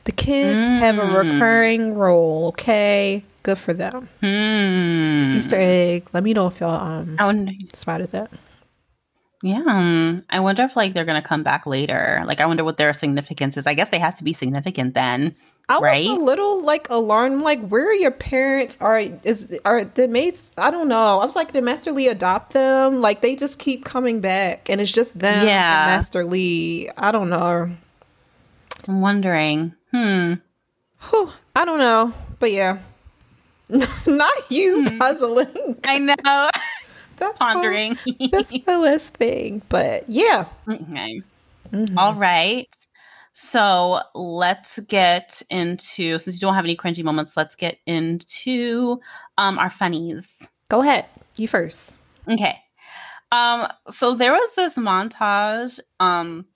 The 0.03 0.11
kids 0.11 0.67
have 0.67 0.99
a 0.99 1.07
recurring 1.07 1.95
role. 1.95 2.49
Okay, 2.49 3.23
good 3.45 3.59
for 3.59 3.73
them. 3.73 4.09
Hmm. 4.19 5.37
Easter 5.39 5.57
egg. 5.59 6.09
Let 6.13 6.25
me 6.25 6.35
know 6.35 6.49
if 6.49 6.59
y'all 6.59 6.73
um 6.73 7.17
wonder, 7.21 7.53
spotted 7.73 8.11
that. 8.11 8.33
Yeah. 9.43 9.63
um, 9.67 10.23
I 10.31 10.41
wonder 10.41 10.63
if 10.65 10.77
like 10.77 10.95
they're 10.95 11.05
gonna 11.05 11.23
come 11.23 11.43
back 11.43 11.67
later. 11.67 12.23
Like 12.27 12.41
I 12.41 12.47
wonder 12.47 12.65
what 12.65 12.77
their 12.77 12.93
significance 12.95 13.57
is. 13.57 13.67
I 13.67 13.75
guess 13.75 13.89
they 13.91 13.99
have 13.99 14.17
to 14.19 14.25
be 14.25 14.33
significant 14.33 14.95
then. 14.95 15.35
I 15.69 15.75
was 15.75 15.83
Right? 15.83 16.07
a 16.09 16.15
little 16.15 16.63
like 16.65 16.89
alarmed. 16.91 17.43
Like, 17.43 17.65
where 17.69 17.89
are 17.89 17.95
your 17.95 18.11
parents? 18.11 18.77
Are 18.81 18.99
is 19.23 19.57
are 19.65 19.85
the 19.85 20.09
mates? 20.09 20.53
I 20.59 20.71
don't 20.73 20.89
know. 20.89 21.21
I 21.21 21.25
was 21.25 21.37
like, 21.37 21.53
did 21.53 21.63
Master 21.63 21.93
Lee 21.93 22.09
adopt 22.09 22.55
them? 22.55 22.99
Like, 22.99 23.21
they 23.21 23.37
just 23.37 23.59
keep 23.61 23.85
coming 23.85 24.21
back, 24.21 24.69
and 24.69 24.81
it's 24.81 24.91
just 24.91 25.17
them. 25.17 25.47
Yeah. 25.47 25.87
Master 25.87 26.25
Lee. 26.25 26.89
I 26.97 27.13
don't 27.13 27.29
know. 27.31 27.71
I'm 28.89 29.01
wondering. 29.01 29.75
Hmm. 29.93 30.35
Whew, 31.09 31.31
I 31.55 31.65
don't 31.65 31.79
know. 31.79 32.13
But 32.41 32.51
yeah, 32.53 32.79
not 34.07 34.33
you 34.51 34.85
puzzling. 34.99 35.79
I 35.85 35.99
know. 35.99 36.51
That's 37.21 37.39
Pondering. 37.39 37.99
My, 38.07 38.29
that's 38.33 38.51
the 38.51 38.79
last 38.79 39.15
thing. 39.15 39.63
But 39.69 40.09
yeah, 40.09 40.47
okay. 40.69 41.23
Mhm. 41.73 41.95
All 41.97 42.15
right. 42.15 42.67
So 43.33 44.01
let's 44.15 44.81
get 44.81 45.41
into 45.51 46.19
since 46.19 46.35
you 46.37 46.41
don't 46.41 46.55
have 46.55 46.65
any 46.65 46.77
cringy 46.77 47.05
moments, 47.05 47.37
let's 47.37 47.55
get 47.55 47.79
into 47.87 49.01
um 49.39 49.59
our 49.59 49.71
funnies. 49.71 50.49
go 50.69 50.81
ahead. 50.83 51.07
You 51.37 51.47
first. 51.47 51.97
Okay. 52.29 52.59
Um, 53.33 53.69
so 53.89 54.15
there 54.15 54.33
was 54.33 54.55
this 54.57 54.77
montage, 54.77 55.79
um, 56.01 56.47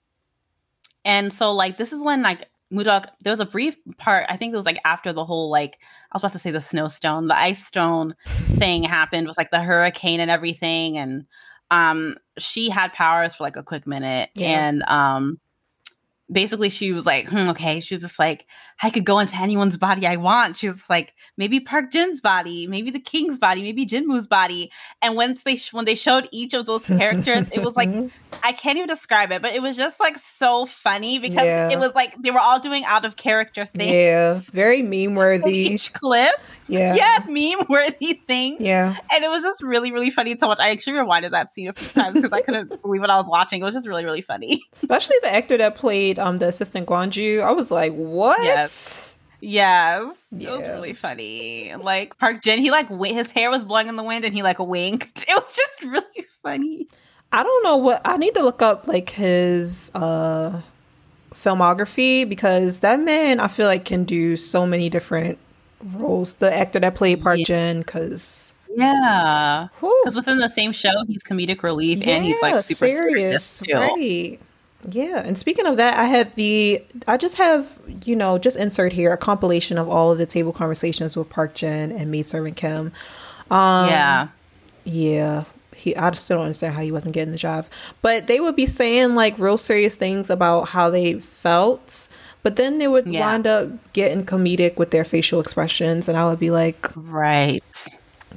and 1.05 1.31
so 1.31 1.53
like 1.53 1.77
this 1.77 1.93
is 1.93 2.03
when 2.03 2.21
like 2.21 2.49
Mudok, 2.73 3.07
there 3.21 3.31
was 3.31 3.39
a 3.39 3.45
brief 3.45 3.77
part, 3.97 4.25
I 4.27 4.37
think 4.37 4.51
it 4.53 4.55
was 4.55 4.65
like 4.65 4.79
after 4.83 5.13
the 5.13 5.23
whole 5.25 5.49
like 5.49 5.77
I 6.11 6.15
was 6.17 6.21
about 6.23 6.31
to 6.33 6.39
say 6.39 6.51
the 6.51 6.59
snowstone, 6.59 7.27
the 7.27 7.37
ice 7.37 7.65
stone 7.65 8.15
thing 8.57 8.83
happened 8.83 9.27
with 9.27 9.37
like 9.37 9.51
the 9.51 9.61
hurricane 9.61 10.19
and 10.19 10.31
everything, 10.31 10.97
and 10.97 11.25
um 11.71 12.17
she 12.37 12.69
had 12.69 12.93
powers 12.93 13.35
for 13.35 13.43
like 13.43 13.55
a 13.55 13.63
quick 13.63 13.87
minute 13.87 14.29
Yeah. 14.35 14.67
and 14.67 14.83
um 14.83 15.39
basically 16.31 16.69
she 16.69 16.91
was 16.91 17.05
like 17.05 17.27
hmm, 17.29 17.49
okay 17.49 17.79
she 17.79 17.93
was 17.93 18.01
just 18.01 18.19
like 18.19 18.45
i 18.83 18.89
could 18.89 19.05
go 19.05 19.19
into 19.19 19.35
anyone's 19.37 19.77
body 19.77 20.05
i 20.05 20.15
want 20.15 20.57
she 20.57 20.67
was 20.67 20.89
like 20.89 21.13
maybe 21.37 21.59
park 21.59 21.91
jin's 21.91 22.19
body 22.21 22.67
maybe 22.67 22.91
the 22.91 22.99
king's 22.99 23.37
body 23.39 23.61
maybe 23.61 23.85
jinmu's 23.85 24.27
body 24.27 24.71
and 25.01 25.15
once 25.15 25.43
they 25.43 25.55
sh- 25.55 25.73
when 25.73 25.85
they 25.85 25.95
showed 25.95 26.27
each 26.31 26.53
of 26.53 26.65
those 26.65 26.85
characters 26.85 27.47
it 27.53 27.63
was 27.63 27.75
like 27.77 27.89
i 28.43 28.51
can't 28.51 28.77
even 28.77 28.87
describe 28.87 29.31
it 29.31 29.41
but 29.41 29.53
it 29.53 29.61
was 29.61 29.77
just 29.77 29.99
like 29.99 30.17
so 30.17 30.65
funny 30.65 31.19
because 31.19 31.45
Yeah. 31.45 31.69
it 31.69 31.79
was 31.79 31.93
like 31.95 32.15
they 32.21 32.31
were 32.31 32.39
all 32.39 32.59
doing 32.59 32.83
out 32.85 33.05
of 33.05 33.15
character 33.15 33.65
things 33.65 33.91
yeah, 33.93 34.39
very 34.53 34.81
meme 34.81 35.15
worthy. 35.15 35.53
each 35.73 35.93
clip 35.93 36.33
Yeah. 36.67 36.95
yes 36.95 37.27
meme 37.27 37.65
worthy 37.69 38.13
thing. 38.13 38.57
Yeah. 38.59 38.95
and 39.13 39.23
it 39.23 39.29
was 39.29 39.43
just 39.43 39.61
really 39.63 39.91
really 39.91 40.09
funny 40.11 40.35
to 40.35 40.47
watch 40.47 40.59
i 40.59 40.69
actually 40.71 40.93
rewinded 40.97 41.31
that 41.31 41.53
scene 41.53 41.67
a 41.69 41.73
few 41.73 41.87
times 41.89 42.15
because 42.15 42.33
i 42.33 42.41
couldn't 42.41 42.81
believe 42.81 43.01
what 43.01 43.09
i 43.09 43.15
was 43.17 43.27
watching 43.29 43.61
it 43.61 43.63
was 43.63 43.73
just 43.73 43.87
really 43.87 44.03
really 44.05 44.21
funny 44.21 44.61
Especially 44.73 45.15
the 45.21 45.31
actor 45.33 45.57
that 45.57 45.75
played 45.75 46.19
um 46.19 46.37
the 46.37 46.47
assistant 46.49 46.87
Guanju. 46.87 47.41
I 47.41 47.51
was 47.51 47.71
like, 47.71 47.93
what? 47.93 48.41
Yes. 48.43 48.64
Yes, 49.41 50.33
it 50.37 50.49
was 50.49 50.67
really 50.67 50.93
funny. 50.93 51.73
Like 51.75 52.17
Park 52.17 52.41
Jin, 52.41 52.59
he 52.59 52.71
like 52.71 52.87
wi- 52.89 53.13
his 53.13 53.31
hair 53.31 53.51
was 53.51 53.63
blowing 53.63 53.87
in 53.89 53.95
the 53.95 54.03
wind, 54.03 54.25
and 54.25 54.33
he 54.33 54.41
like 54.43 54.59
winked. 54.59 55.25
It 55.29 55.33
was 55.39 55.55
just 55.55 55.83
really 55.83 56.25
funny. 56.41 56.87
I 57.31 57.43
don't 57.43 57.63
know 57.63 57.77
what 57.77 58.01
I 58.05 58.17
need 58.17 58.33
to 58.35 58.43
look 58.43 58.61
up 58.61 58.87
like 58.87 59.09
his 59.09 59.91
uh 59.93 60.61
filmography 61.33 62.27
because 62.27 62.79
that 62.79 62.99
man 62.99 63.39
I 63.39 63.47
feel 63.47 63.67
like 63.67 63.85
can 63.85 64.03
do 64.03 64.37
so 64.37 64.65
many 64.65 64.89
different 64.89 65.37
roles. 65.93 66.35
The 66.35 66.53
actor 66.55 66.79
that 66.79 66.95
played 66.95 67.21
Park 67.21 67.39
Yeah. 67.39 67.45
Jin 67.45 67.79
because 67.79 68.53
Yeah, 68.75 69.67
because 69.79 70.15
within 70.15 70.37
the 70.37 70.49
same 70.49 70.71
show, 70.71 71.03
he's 71.07 71.23
comedic 71.23 71.61
relief 71.63 72.01
and 72.07 72.23
he's 72.25 72.41
like 72.41 72.59
super 72.61 72.87
serious, 72.89 73.59
too. 73.59 73.73
right? 73.73 74.39
Yeah, 74.87 75.23
and 75.25 75.37
speaking 75.37 75.65
of 75.65 75.77
that, 75.77 75.97
I 75.97 76.05
had 76.05 76.33
the 76.33 76.83
I 77.07 77.17
just 77.17 77.35
have 77.37 77.77
you 78.05 78.15
know 78.15 78.37
just 78.37 78.57
insert 78.57 78.93
here 78.93 79.11
a 79.13 79.17
compilation 79.17 79.77
of 79.77 79.89
all 79.89 80.11
of 80.11 80.17
the 80.17 80.25
table 80.25 80.53
conversations 80.53 81.15
with 81.15 81.29
Park 81.29 81.55
Jin 81.55 81.91
and 81.91 82.11
Maid 82.11 82.25
Servant 82.27 82.55
Kim. 82.55 82.91
Um, 83.49 83.89
yeah, 83.89 84.27
yeah, 84.83 85.43
he. 85.75 85.95
I 85.95 86.11
still 86.11 86.37
don't 86.37 86.45
understand 86.45 86.75
how 86.75 86.81
he 86.81 86.91
wasn't 86.91 87.13
getting 87.13 87.31
the 87.31 87.37
job, 87.37 87.65
but 88.01 88.27
they 88.27 88.39
would 88.39 88.55
be 88.55 88.65
saying 88.67 89.15
like 89.15 89.37
real 89.39 89.57
serious 89.57 89.95
things 89.95 90.29
about 90.29 90.69
how 90.69 90.89
they 90.89 91.19
felt, 91.19 92.07
but 92.43 92.55
then 92.55 92.77
they 92.77 92.87
would 92.87 93.07
Yeah. 93.07 93.21
wind 93.21 93.47
up 93.47 93.69
getting 93.93 94.25
comedic 94.25 94.77
with 94.77 94.91
their 94.91 95.03
facial 95.05 95.39
expressions, 95.39 96.07
and 96.07 96.17
I 96.17 96.27
would 96.29 96.39
be 96.39 96.51
like, 96.51 96.89
right. 96.95 97.63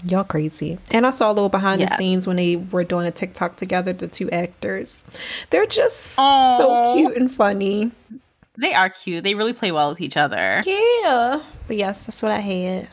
Y'all 0.04 0.24
crazy. 0.24 0.78
And 0.92 1.06
I 1.06 1.10
saw 1.10 1.30
a 1.30 1.34
little 1.34 1.48
behind 1.48 1.80
the 1.80 1.88
scenes 1.96 2.26
when 2.26 2.36
they 2.36 2.56
were 2.56 2.84
doing 2.84 3.06
a 3.06 3.10
TikTok 3.10 3.56
together, 3.56 3.92
the 3.92 4.08
two 4.08 4.30
actors. 4.30 5.04
They're 5.50 5.66
just 5.66 6.18
Aw. 6.18 6.58
so 6.58 6.94
cute 6.94 7.16
and 7.16 7.32
funny. 7.32 7.90
They 8.56 8.74
are 8.74 8.90
cute. 8.90 9.24
They 9.24 9.34
really 9.34 9.52
play 9.52 9.72
well 9.72 9.90
with 9.90 10.00
each 10.00 10.16
other. 10.16 10.62
Yeah. 10.64 11.42
But 11.66 11.76
yes, 11.76 12.06
that's 12.06 12.22
what 12.22 12.32
I 12.32 12.40
had. 12.40 12.88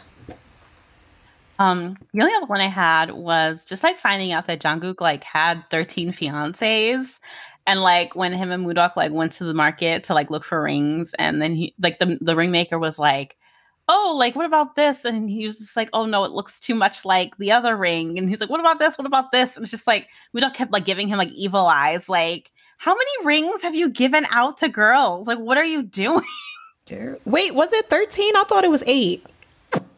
Um, 1.58 1.98
the 2.14 2.22
only 2.22 2.34
other 2.36 2.48
one 2.48 2.60
I 2.60 2.68
had 2.68 3.12
was 3.12 3.66
just 3.66 3.84
like 3.84 3.98
finding 3.98 4.32
out 4.32 4.48
that 4.48 4.60
Jang 4.60 4.84
Uk 4.84 5.00
like 5.00 5.24
had 5.24 5.64
13 5.70 6.12
fiancés. 6.12 7.20
And 7.68 7.82
like 7.82 8.16
when 8.16 8.34
him 8.34 8.52
and 8.52 8.66
Mudok 8.66 8.96
like 8.96 9.12
went 9.12 9.32
to 9.34 9.44
the 9.44 9.54
market 9.54 10.04
to 10.06 10.14
like 10.14 10.30
look 10.30 10.44
for 10.44 10.62
rings, 10.62 11.16
and 11.18 11.42
then 11.42 11.56
he 11.56 11.74
like 11.80 11.98
the 11.98 12.18
the 12.22 12.36
ring 12.36 12.52
maker 12.52 12.78
was 12.78 13.00
like, 13.00 13.38
Oh, 13.88 14.16
like 14.18 14.36
what 14.36 14.46
about 14.46 14.76
this? 14.76 15.06
And 15.06 15.30
he 15.30 15.46
was 15.46 15.60
just 15.60 15.76
like, 15.76 15.90
Oh 15.94 16.06
no, 16.06 16.24
it 16.24 16.32
looks 16.32 16.60
too 16.60 16.76
much 16.76 17.06
like 17.06 17.38
the 17.38 17.52
other 17.52 17.76
ring. 17.76 18.18
And 18.18 18.30
he's 18.30 18.40
like, 18.42 18.50
What 18.50 18.60
about 18.60 18.80
this? 18.80 18.98
What 18.98 19.08
about 19.08 19.32
this? 19.32 19.56
And 19.56 19.64
it's 19.64 19.72
just 19.72 19.88
like 19.88 20.08
Mudok 20.36 20.54
kept 20.54 20.72
like 20.72 20.86
giving 20.86 21.08
him 21.08 21.18
like 21.18 21.32
evil 21.32 21.68
eyes, 21.68 22.10
like, 22.10 22.52
How 22.78 22.94
many 22.94 23.26
rings 23.26 23.62
have 23.62 23.76
you 23.76 23.90
given 23.90 24.26
out 24.32 24.58
to 24.58 24.70
girls? 24.70 25.28
Like, 25.28 25.40
what 25.40 25.58
are 25.58 25.66
you 25.66 25.84
doing? 25.84 26.26
Wait, 27.26 27.56
was 27.56 27.74
it 27.74 27.90
13? 27.90 28.36
I 28.36 28.44
thought 28.44 28.64
it 28.64 28.72
was 28.72 28.84
8. 28.86 29.26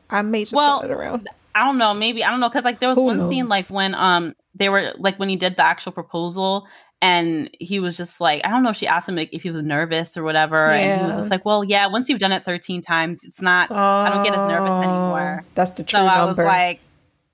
I 0.09 0.21
made 0.21 0.45
just 0.45 0.53
Well, 0.53 0.81
it 0.81 0.91
around. 0.91 1.27
I 1.53 1.65
don't 1.65 1.77
know. 1.77 1.93
Maybe 1.93 2.23
I 2.23 2.29
don't 2.29 2.39
know 2.39 2.49
because 2.49 2.63
like 2.63 2.79
there 2.79 2.89
was 2.89 2.97
Who 2.97 3.05
one 3.05 3.27
scene 3.29 3.47
like 3.47 3.67
when 3.69 3.95
um 3.95 4.35
they 4.53 4.69
were 4.69 4.93
like 4.97 5.17
when 5.17 5.27
he 5.27 5.35
did 5.35 5.55
the 5.55 5.65
actual 5.65 5.91
proposal 5.91 6.67
and 7.01 7.49
he 7.59 7.79
was 7.79 7.95
just 7.97 8.19
like 8.19 8.45
I 8.45 8.49
don't 8.49 8.63
know 8.63 8.69
if 8.71 8.77
she 8.77 8.87
asked 8.87 9.07
him 9.09 9.15
like 9.15 9.29
if 9.31 9.43
he 9.43 9.51
was 9.51 9.61
nervous 9.63 10.17
or 10.17 10.23
whatever 10.23 10.69
and 10.69 11.01
he 11.01 11.07
was 11.07 11.15
just 11.17 11.29
like 11.31 11.45
well 11.45 11.63
yeah 11.63 11.87
once 11.87 12.09
you've 12.09 12.19
done 12.19 12.31
it 12.31 12.43
13 12.43 12.81
times 12.81 13.23
it's 13.23 13.41
not 13.41 13.71
I 13.71 14.09
don't 14.09 14.23
get 14.23 14.33
as 14.33 14.47
nervous 14.49 14.83
anymore. 14.83 15.43
Oh, 15.43 15.47
That's 15.55 15.71
the 15.71 15.83
true 15.83 15.99
so 15.99 16.05
I 16.05 16.25
was 16.25 16.37
like 16.37 16.79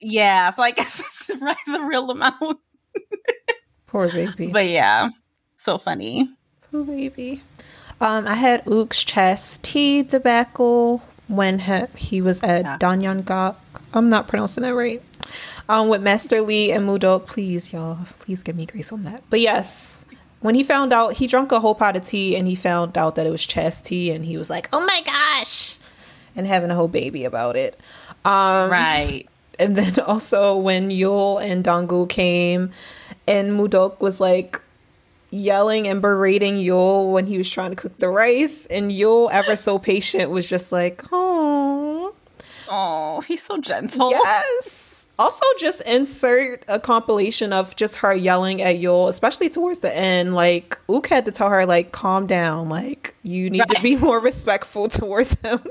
yeah 0.01 0.51
so 0.51 0.63
I 0.63 0.71
guess 0.71 0.99
it's 1.29 1.41
right 1.41 1.55
the 1.65 1.81
real 1.81 2.09
amount 2.11 2.59
Poor 3.87 4.09
baby. 4.09 4.47
but 4.47 4.67
yeah 4.67 5.09
so 5.57 5.77
funny 5.77 6.29
Poor 6.71 6.83
baby. 6.83 7.41
Um, 8.01 8.27
I 8.27 8.33
had 8.33 8.65
Ook's 8.65 9.03
chest 9.03 9.63
tea 9.63 10.01
debacle 10.03 11.01
when 11.27 11.59
he, 11.59 11.81
he 11.95 12.21
was 12.21 12.41
at 12.43 12.65
Yeah. 12.65 12.77
Danyangak. 12.79 13.55
I'm 13.93 14.09
not 14.09 14.27
pronouncing 14.27 14.63
that 14.63 14.73
right. 14.75 15.01
Um, 15.69 15.87
with 15.87 16.01
Master 16.01 16.41
Lee 16.41 16.71
and 16.71 16.87
Mudok. 16.87 17.25
Please, 17.25 17.71
y'all, 17.71 17.99
please 18.19 18.43
give 18.43 18.55
me 18.55 18.65
grace 18.65 18.91
on 18.91 19.03
that. 19.03 19.23
But 19.29 19.39
yes, 19.39 20.03
when 20.41 20.55
he 20.55 20.63
found 20.63 20.91
out, 20.91 21.13
he 21.13 21.27
drank 21.27 21.51
a 21.51 21.59
whole 21.59 21.75
pot 21.75 21.95
of 21.95 22.03
tea 22.03 22.35
and 22.35 22.47
he 22.47 22.55
found 22.55 22.97
out 22.97 23.15
that 23.15 23.25
it 23.25 23.29
was 23.29 23.45
chest 23.45 23.85
tea, 23.85 24.11
and 24.11 24.25
he 24.25 24.37
was 24.37 24.49
like, 24.49 24.67
"Oh 24.73 24.85
my 24.85 25.01
gosh!" 25.05 25.77
and 26.35 26.47
having 26.47 26.71
a 26.71 26.75
whole 26.75 26.87
baby 26.87 27.25
about 27.25 27.55
it. 27.55 27.79
Um, 28.25 28.69
right 28.71 29.27
and 29.59 29.75
then 29.75 29.99
also 30.07 30.57
when 30.57 30.89
Yul 30.89 31.43
and 31.43 31.63
Dongu 31.63 32.07
came, 32.07 32.71
and 33.27 33.51
Mudok 33.51 33.99
was 33.99 34.19
like 34.19 34.61
yelling 35.31 35.87
and 35.87 36.01
berating 36.01 36.55
Yul 36.55 37.11
when 37.11 37.25
he 37.25 37.37
was 37.37 37.49
trying 37.49 37.71
to 37.71 37.75
cook 37.75 37.97
the 37.99 38.09
rice, 38.09 38.65
and 38.67 38.91
Yul, 38.91 39.29
ever 39.31 39.55
so 39.55 39.79
patient, 39.79 40.31
was 40.31 40.49
just 40.49 40.71
like, 40.71 41.03
"Oh, 41.11 42.13
oh 42.69 43.21
he's 43.21 43.43
so 43.43 43.57
gentle 43.57 44.11
yes." 44.11 44.82
Also, 45.23 45.45
just 45.57 45.79
insert 45.83 46.65
a 46.67 46.81
compilation 46.81 47.53
of 47.53 47.77
just 47.77 47.95
her 47.95 48.13
yelling 48.13 48.61
at 48.61 48.75
Yul, 48.75 49.07
especially 49.07 49.49
towards 49.49 49.79
the 49.79 49.95
end. 49.95 50.35
Like, 50.35 50.77
Ook 50.89 51.07
had 51.07 51.23
to 51.27 51.31
tell 51.31 51.47
her, 51.47 51.65
like, 51.65 51.93
calm 51.93 52.27
down. 52.27 52.67
Like, 52.67 53.15
you 53.23 53.49
need 53.49 53.59
right. 53.59 53.69
to 53.69 53.81
be 53.81 53.95
more 53.95 54.19
respectful 54.19 54.89
towards 54.89 55.35
him. 55.35 55.61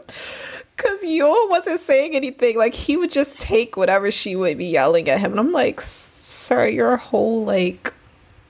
Because 0.74 1.00
Yul 1.00 1.50
wasn't 1.50 1.80
saying 1.80 2.16
anything. 2.16 2.56
Like, 2.56 2.72
he 2.72 2.96
would 2.96 3.10
just 3.10 3.38
take 3.38 3.76
whatever 3.76 4.10
she 4.10 4.34
would 4.36 4.56
be 4.56 4.64
yelling 4.64 5.06
at 5.10 5.20
him. 5.20 5.32
And 5.32 5.40
I'm 5.40 5.52
like, 5.52 5.82
sir, 5.82 6.66
you're 6.68 6.94
a 6.94 6.96
whole, 6.96 7.44
like, 7.44 7.92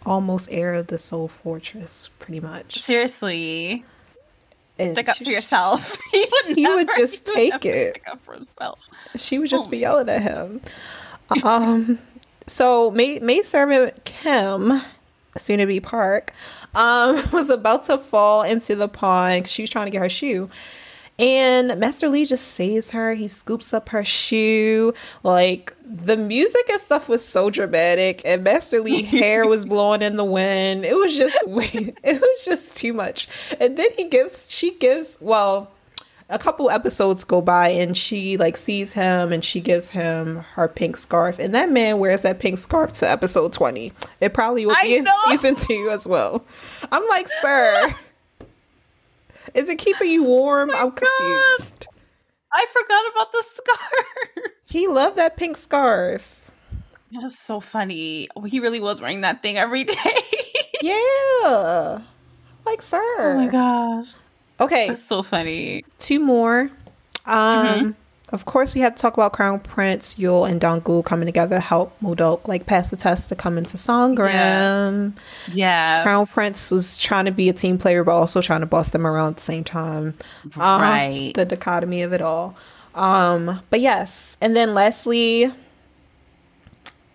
almost 0.07 0.53
heir 0.53 0.73
of 0.75 0.87
the 0.87 1.01
Soul 1.01 1.27
Fortress, 1.27 2.11
pretty 2.21 2.39
much. 2.39 2.81
Seriously. 2.81 3.85
Stick 4.75 5.09
up 5.09 5.17
for 5.17 5.25
yourself. 5.25 5.99
he 6.13 6.27
would, 6.31 6.57
he 6.59 6.67
would 6.67 6.89
just 6.97 7.29
he 7.29 7.51
would 7.51 7.61
take 7.61 7.65
it. 7.67 7.91
Stick 7.91 8.09
up 8.09 8.25
for 8.25 8.35
himself. 8.35 8.89
She 9.17 9.39
would 9.39 9.49
just 9.49 9.69
oh, 9.69 9.71
be 9.71 9.79
yelling 9.79 10.09
at 10.09 10.23
him. 10.23 10.61
um, 11.45 11.99
so 12.47 12.91
maid, 12.91 13.23
maid 13.23 13.45
servant 13.45 14.05
Kim, 14.05 14.81
soon 15.37 15.59
to 15.59 15.67
be 15.67 15.81
Park, 15.81 16.33
um, 16.75 17.23
was 17.33 17.51
about 17.51 17.85
to 17.85 17.99
fall 17.99 18.43
into 18.43 18.75
the 18.75 18.89
pond. 18.89 19.47
She 19.47 19.63
was 19.63 19.71
trying 19.71 19.87
to 19.87 19.91
get 19.91 20.01
her 20.01 20.09
shoe. 20.09 20.51
And 21.19 21.79
Master 21.79 22.09
Lee 22.09 22.25
just 22.25 22.49
saves 22.49 22.91
her. 22.91 23.15
He 23.15 23.29
scoops 23.29 23.75
up 23.75 23.91
her 23.91 24.05
shoe. 24.05 24.95
Like 25.23 25.77
the 25.85 26.17
music 26.17 26.69
and 26.71 26.81
stuff 26.81 27.09
was 27.09 27.25
so 27.25 27.51
dramatic, 27.51 28.23
and 28.25 28.43
Master 28.43 28.81
Lee 28.81 29.03
hair 29.03 29.47
was 29.47 29.65
blowing 29.65 30.03
in 30.03 30.17
the 30.17 30.25
wind. 30.25 30.85
It 30.85 30.97
was 30.97 31.17
just 31.17 31.37
it 31.47 32.21
was 32.21 32.45
just 32.45 32.77
too 32.77 32.93
much. 32.93 33.29
And 33.61 33.77
then 33.77 33.89
he 33.97 34.05
gives 34.05 34.51
she 34.51 34.73
gives 34.73 35.19
well 35.21 35.71
a 36.33 36.39
couple 36.39 36.71
episodes 36.71 37.25
go 37.25 37.43
by 37.43 37.69
and 37.69 37.95
she 37.95 38.39
like 38.39 38.57
sees 38.57 38.95
him 38.95 39.33
and 39.33 39.45
she 39.45 39.61
gives 39.61 39.91
him 39.91 40.37
her 40.55 40.67
pink 40.67 40.97
scarf 40.97 41.39
and 41.39 41.55
that 41.55 41.71
man 41.71 41.99
wears 41.99 42.23
that 42.23 42.39
pink 42.39 42.59
scarf 42.59 42.91
to 42.91 43.09
episode 43.09 43.53
20 43.53 43.93
it 44.21 44.33
probably 44.33 44.65
will 44.65 44.75
be 44.81 44.97
in 44.97 45.07
season 45.29 45.55
2 45.55 45.91
as 45.91 46.07
well 46.07 46.43
i'm 46.91 47.07
like 47.09 47.29
sir 47.43 47.95
is 49.55 49.69
it 49.69 49.79
keeping 49.79 50.11
you 50.11 50.25
warm 50.25 50.71
oh 50.75 50.77
i'm 50.77 50.91
confused 50.91 51.87
God. 51.91 52.01
i 52.53 52.67
forgot 52.73 53.05
about 53.13 53.33
the 53.33 53.43
scarf 53.47 54.53
he 54.67 54.87
loved 54.89 55.17
that 55.17 55.37
pink 55.37 55.57
scarf 55.57 56.51
that 57.13 57.23
is 57.23 57.39
so 57.39 57.61
funny 57.61 58.29
he 58.47 58.61
really 58.61 58.81
was 58.81 59.01
wearing 59.01 59.21
that 59.23 59.43
thing 59.43 59.57
every 59.59 59.85
day 59.85 60.23
yeah 60.83 62.01
like 62.65 62.83
sir 62.83 63.01
oh 63.19 63.35
my 63.37 63.49
gosh 63.49 64.15
Okay. 64.63 64.89
That's 64.89 65.03
so 65.03 65.25
funny. 65.25 65.85
Two 65.99 66.21
more. 66.21 66.71
Um 67.27 67.67
mm-hmm. 67.67 67.91
Of 68.33 68.47
course, 68.47 68.75
we 68.75 68.81
have 68.81 68.97
to 68.97 69.03
talk 69.03 69.15
about 69.15 69.35
Crown 69.35 69.61
Prince, 69.61 70.15
Yul, 70.15 70.51
and 70.51 70.59
Dongul 70.59 71.05
coming 71.05 71.27
together 71.27 71.57
to 71.57 71.61
help 71.61 71.95
Mudok 72.01 72.49
like 72.49 72.65
pass 72.65 72.89
the 72.89 72.97
test 72.97 73.29
to 73.29 73.37
come 73.37 73.59
into 73.59 73.77
Songrim. 73.77 75.15
Yeah. 75.53 76.03
Crown 76.03 76.27
Prince 76.27 76.71
was 76.71 76.99
trying 76.99 77.27
to 77.27 77.31
be 77.31 77.51
a 77.51 77.53
team 77.53 77.77
player, 77.77 78.05
but 78.05 78.13
also 78.13 78.41
trying 78.41 78.61
to 78.61 78.67
boss 78.67 78.89
them 78.89 79.07
around 79.07 79.33
at 79.33 79.37
the 79.37 79.43
same 79.43 79.65
time. 79.65 80.15
Um, 80.57 80.81
right. 80.81 81.33
The 81.35 81.45
dichotomy 81.45 82.03
of 82.03 82.15
it 82.15 82.23
all. 82.23 82.57
Um, 82.95 83.61
but 83.69 83.81
yes. 83.81 84.39
And 84.41 84.57
then 84.57 84.73
lastly, 84.73 85.53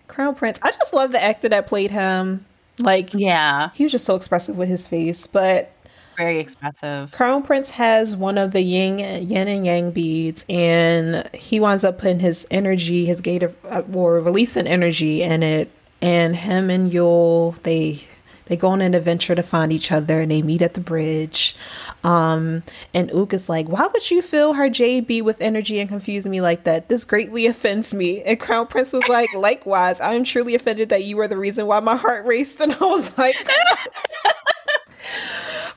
Crown 0.08 0.36
Prince. 0.36 0.60
I 0.62 0.72
just 0.72 0.94
love 0.94 1.12
the 1.12 1.24
actor 1.24 1.50
that 1.50 1.66
played 1.66 1.90
him. 1.90 2.46
Like, 2.80 3.16
yeah, 3.16 3.72
he 3.74 3.84
was 3.84 3.92
just 3.92 4.06
so 4.06 4.16
expressive 4.16 4.56
with 4.56 4.70
his 4.70 4.88
face. 4.88 5.26
But 5.26 5.72
very 6.18 6.40
expressive. 6.40 7.12
Crown 7.12 7.44
Prince 7.44 7.70
has 7.72 8.16
one 8.16 8.38
of 8.38 8.52
the 8.52 8.62
yin, 8.62 9.00
yin 9.00 9.48
and 9.48 9.66
yang 9.66 9.92
beads, 9.92 10.46
and 10.50 11.30
he 11.34 11.60
winds 11.60 11.84
up 11.84 12.00
putting 12.00 12.20
his 12.20 12.48
energy, 12.52 13.06
his 13.06 13.22
gate 13.22 13.44
of, 13.44 13.56
uh, 13.66 13.84
or 13.94 14.20
releasing 14.20 14.68
energy 14.68 15.22
in 15.22 15.44
it. 15.44 15.70
And 16.02 16.36
him 16.36 16.70
and 16.70 16.92
Yul, 16.92 17.60
they 17.64 18.02
they 18.46 18.56
go 18.56 18.70
on 18.70 18.82
an 18.82 18.94
adventure 18.94 19.36
to 19.36 19.44
find 19.44 19.74
each 19.74 19.92
other, 19.92 20.22
and 20.22 20.32
they 20.32 20.42
meet 20.42 20.62
at 20.62 20.74
the 20.74 20.80
bridge. 20.80 21.56
Um, 22.04 22.64
and 22.94 23.12
Uk 23.14 23.34
is 23.34 23.50
like, 23.50 23.68
"Why 23.68 23.88
would 23.88 24.10
you 24.12 24.22
fill 24.22 24.54
her 24.54 24.70
JB 24.70 25.22
with 25.22 25.42
energy 25.42 25.80
and 25.80 25.90
confuse 25.90 26.26
me 26.28 26.40
like 26.42 26.64
that? 26.64 26.88
This 26.90 27.04
greatly 27.04 27.46
offends 27.48 27.94
me." 27.94 28.22
And 28.24 28.40
Crown 28.40 28.68
Prince 28.68 28.94
was 28.94 29.08
like, 29.10 29.34
"Likewise, 29.34 30.00
I 30.00 30.14
am 30.14 30.24
truly 30.24 30.56
offended 30.56 30.90
that 30.90 31.04
you 31.04 31.18
were 31.18 31.28
the 31.28 31.38
reason 31.38 31.66
why 31.68 31.80
my 31.80 31.96
heart 31.96 32.26
raced." 32.26 32.62
And 32.68 32.74
I 32.74 32.86
was 32.86 33.18
like. 33.18 33.36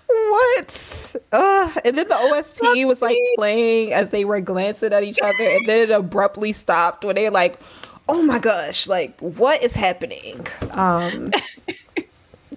what? 0.07 1.17
Uh, 1.33 1.71
and 1.85 1.99
then 1.99 2.09
the 2.09 2.17
OST 2.17 2.63
was 2.87 3.03
like 3.03 3.19
playing 3.37 3.93
as 3.93 4.11
they 4.11 4.25
were 4.25 4.41
glancing 4.41 4.93
at 4.93 5.03
each 5.03 5.19
other, 5.23 5.45
and 5.45 5.67
then 5.67 5.81
it 5.81 5.91
abruptly 5.91 6.53
stopped 6.53 7.05
when 7.05 7.17
they're 7.17 7.31
like, 7.31 7.59
"Oh 8.09 8.23
my 8.23 8.39
gosh! 8.39 8.87
Like, 8.87 9.19
what 9.21 9.63
is 9.63 9.75
happening?" 9.75 10.47
Um, 10.71 11.33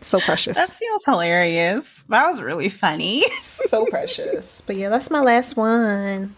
so 0.02 0.20
precious. 0.20 0.58
That 0.58 0.70
seems 0.70 1.06
hilarious. 1.06 2.04
That 2.10 2.28
was 2.28 2.42
really 2.42 2.70
funny. 2.70 3.24
so 3.40 3.86
precious. 3.86 4.62
But 4.62 4.76
yeah, 4.76 4.90
that's 4.90 5.10
my 5.10 5.22
last 5.22 5.56
one. 5.56 6.36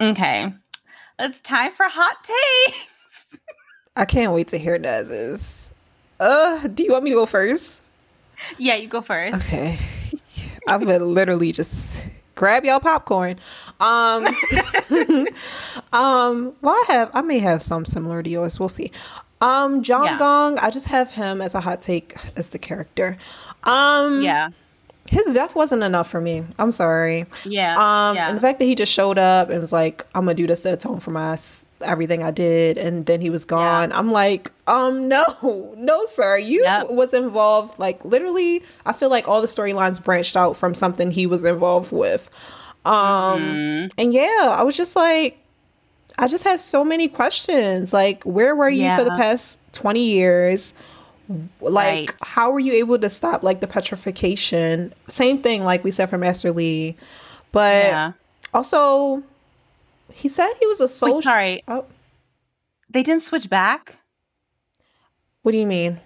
Okay, 0.00 0.52
it's 1.18 1.40
time 1.40 1.72
for 1.72 1.86
hot 1.88 2.16
takes. 2.24 3.38
I 3.96 4.04
can't 4.04 4.32
wait 4.32 4.48
to 4.48 4.58
hear 4.58 4.78
Nas's. 4.78 5.72
Uh, 6.18 6.66
do 6.68 6.82
you 6.82 6.92
want 6.92 7.04
me 7.04 7.10
to 7.10 7.16
go 7.16 7.26
first? 7.26 7.82
Yeah, 8.58 8.76
you 8.76 8.88
go 8.88 9.00
first. 9.02 9.36
Okay. 9.36 9.78
I 10.68 10.76
would 10.76 11.02
literally 11.02 11.52
just 11.52 12.08
grab 12.34 12.64
y'all 12.64 12.80
popcorn. 12.80 13.38
Um, 13.80 14.26
um, 15.92 16.54
well, 16.62 16.74
I 16.74 16.84
have, 16.88 17.10
I 17.14 17.20
may 17.22 17.38
have 17.38 17.62
some 17.62 17.84
similar 17.84 18.22
to 18.22 18.30
yours. 18.30 18.58
We'll 18.58 18.68
see. 18.68 18.92
Um, 19.40 19.82
John 19.82 20.04
yeah. 20.04 20.18
Gong, 20.18 20.58
I 20.58 20.70
just 20.70 20.86
have 20.86 21.10
him 21.10 21.40
as 21.40 21.54
a 21.54 21.60
hot 21.60 21.82
take 21.82 22.16
as 22.36 22.48
the 22.48 22.58
character. 22.58 23.16
Um, 23.64 24.20
yeah. 24.20 24.50
His 25.08 25.34
death 25.34 25.54
wasn't 25.54 25.82
enough 25.82 26.08
for 26.08 26.20
me. 26.20 26.44
I'm 26.58 26.70
sorry. 26.70 27.26
Yeah. 27.44 27.72
Um, 27.72 28.16
yeah. 28.16 28.28
and 28.28 28.36
the 28.36 28.40
fact 28.40 28.58
that 28.58 28.66
he 28.66 28.74
just 28.74 28.92
showed 28.92 29.18
up 29.18 29.50
and 29.50 29.60
was 29.60 29.72
like, 29.72 30.06
"I'm 30.14 30.24
gonna 30.24 30.34
do 30.34 30.46
this 30.46 30.60
to 30.62 30.74
atone 30.74 31.00
for 31.00 31.10
my 31.10 31.36
everything 31.82 32.22
I 32.22 32.30
did 32.30 32.78
and 32.78 33.06
then 33.06 33.20
he 33.20 33.30
was 33.30 33.44
gone. 33.44 33.90
Yeah. 33.90 33.98
I'm 33.98 34.10
like, 34.10 34.50
um, 34.66 35.08
no, 35.08 35.74
no, 35.76 36.06
sir. 36.06 36.38
You 36.38 36.62
yep. 36.62 36.90
was 36.90 37.14
involved 37.14 37.78
like 37.78 38.04
literally 38.04 38.62
I 38.86 38.92
feel 38.92 39.08
like 39.10 39.28
all 39.28 39.40
the 39.40 39.48
storylines 39.48 40.02
branched 40.02 40.36
out 40.36 40.56
from 40.56 40.74
something 40.74 41.10
he 41.10 41.26
was 41.26 41.44
involved 41.44 41.92
with. 41.92 42.30
Um 42.84 43.40
mm-hmm. 43.42 43.88
and 43.98 44.14
yeah, 44.14 44.54
I 44.56 44.62
was 44.62 44.76
just 44.76 44.96
like 44.96 45.40
I 46.20 46.28
just 46.28 46.44
had 46.44 46.60
so 46.60 46.84
many 46.84 47.08
questions. 47.08 47.94
Like, 47.94 48.22
where 48.24 48.54
were 48.54 48.68
you 48.68 48.82
yeah. 48.82 48.98
for 48.98 49.04
the 49.04 49.10
past 49.12 49.58
20 49.72 50.04
years? 50.04 50.74
Like, 51.60 52.10
right. 52.10 52.10
how 52.22 52.50
were 52.50 52.60
you 52.60 52.74
able 52.74 52.98
to 52.98 53.08
stop 53.08 53.42
like 53.42 53.60
the 53.60 53.66
petrification? 53.66 54.92
Same 55.08 55.40
thing, 55.40 55.64
like 55.64 55.82
we 55.82 55.90
said 55.90 56.10
for 56.10 56.18
Master 56.18 56.52
Lee. 56.52 56.94
But 57.52 57.84
yeah. 57.84 58.12
also 58.52 59.22
he 60.14 60.28
said 60.28 60.52
he 60.58 60.66
was 60.66 60.80
a 60.80 60.88
soul. 60.88 61.16
Wait, 61.16 61.24
sorry. 61.24 61.62
Oh. 61.68 61.84
They 62.88 63.02
didn't 63.02 63.22
switch 63.22 63.48
back. 63.48 63.96
What 65.42 65.52
do 65.52 65.58
you 65.58 65.66
mean? 65.66 66.00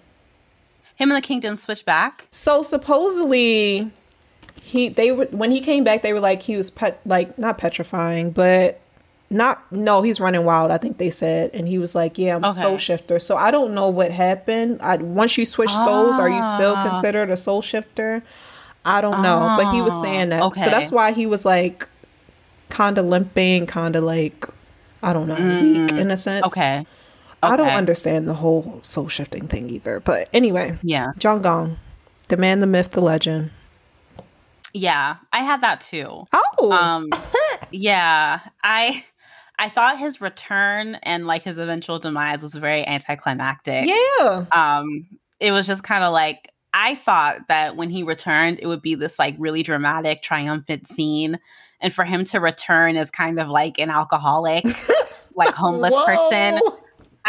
Him 0.96 1.10
and 1.10 1.16
the 1.16 1.26
king 1.26 1.40
didn't 1.40 1.58
switch 1.58 1.84
back. 1.84 2.28
So 2.30 2.62
supposedly, 2.62 3.90
he 4.62 4.88
they 4.88 5.12
were 5.12 5.26
when 5.26 5.50
he 5.50 5.60
came 5.60 5.82
back. 5.82 6.02
They 6.02 6.12
were 6.12 6.20
like 6.20 6.42
he 6.42 6.56
was 6.56 6.70
pet 6.70 7.00
like 7.04 7.36
not 7.38 7.58
petrifying, 7.58 8.30
but 8.30 8.80
not 9.30 9.70
no 9.72 10.02
he's 10.02 10.20
running 10.20 10.44
wild 10.44 10.70
i 10.70 10.78
think 10.78 10.98
they 10.98 11.10
said 11.10 11.50
and 11.54 11.66
he 11.66 11.78
was 11.78 11.94
like 11.94 12.18
yeah 12.18 12.36
i'm 12.36 12.44
okay. 12.44 12.60
a 12.60 12.62
soul 12.62 12.78
shifter 12.78 13.18
so 13.18 13.36
i 13.36 13.50
don't 13.50 13.74
know 13.74 13.88
what 13.88 14.10
happened 14.10 14.78
I, 14.80 14.96
once 14.96 15.36
you 15.36 15.46
switch 15.46 15.70
souls 15.70 16.14
are 16.14 16.28
you 16.28 16.42
still 16.54 16.74
ah. 16.76 16.88
considered 16.90 17.30
a 17.30 17.36
soul 17.36 17.62
shifter 17.62 18.22
i 18.84 19.00
don't 19.00 19.22
know 19.22 19.56
but 19.58 19.72
he 19.72 19.82
was 19.82 20.00
saying 20.02 20.28
that 20.28 20.42
okay. 20.42 20.64
so 20.64 20.70
that's 20.70 20.92
why 20.92 21.12
he 21.12 21.26
was 21.26 21.44
like 21.44 21.88
kind 22.68 22.98
of 22.98 23.06
limping, 23.06 23.66
kind 23.66 23.96
of 23.96 24.04
like 24.04 24.46
I 25.02 25.12
don't 25.12 25.28
know, 25.28 25.36
mm, 25.36 25.60
weak 25.60 25.92
in 26.00 26.10
a 26.10 26.16
sense. 26.16 26.46
Okay. 26.46 26.78
okay. 26.80 26.86
I 27.42 27.56
don't 27.56 27.68
understand 27.68 28.26
the 28.26 28.34
whole 28.34 28.80
soul 28.82 29.08
shifting 29.08 29.46
thing 29.46 29.68
either. 29.68 30.00
But 30.00 30.28
anyway, 30.32 30.78
yeah. 30.82 31.12
Jang 31.18 31.42
Kang, 31.42 31.76
the 32.28 32.38
man, 32.38 32.60
the 32.60 32.66
myth, 32.66 32.92
the 32.92 33.02
legend. 33.02 33.50
Yeah, 34.72 35.16
I 35.32 35.38
had 35.38 35.60
that 35.60 35.80
too. 35.80 36.26
Oh. 36.32 36.72
Um 36.72 37.10
yeah, 37.70 38.40
I 38.62 39.04
I 39.58 39.68
thought 39.68 39.98
his 39.98 40.20
return 40.20 40.96
and 41.02 41.26
like 41.26 41.42
his 41.42 41.58
eventual 41.58 41.98
demise 41.98 42.42
was 42.42 42.54
very 42.54 42.86
anticlimactic. 42.86 43.86
Yeah. 43.86 44.46
Um 44.52 45.06
it 45.40 45.52
was 45.52 45.66
just 45.66 45.82
kind 45.82 46.02
of 46.02 46.12
like 46.12 46.50
I 46.72 46.96
thought 46.96 47.46
that 47.48 47.76
when 47.76 47.90
he 47.90 48.02
returned 48.02 48.58
it 48.60 48.66
would 48.66 48.82
be 48.82 48.94
this 48.94 49.18
like 49.18 49.36
really 49.38 49.62
dramatic 49.62 50.22
triumphant 50.22 50.88
scene 50.88 51.38
and 51.84 51.92
for 51.92 52.04
him 52.04 52.24
to 52.24 52.40
return 52.40 52.96
as 52.96 53.10
kind 53.10 53.38
of 53.38 53.48
like 53.48 53.78
an 53.78 53.90
alcoholic, 53.90 54.64
like 55.34 55.54
homeless 55.54 55.94
person, 56.06 56.58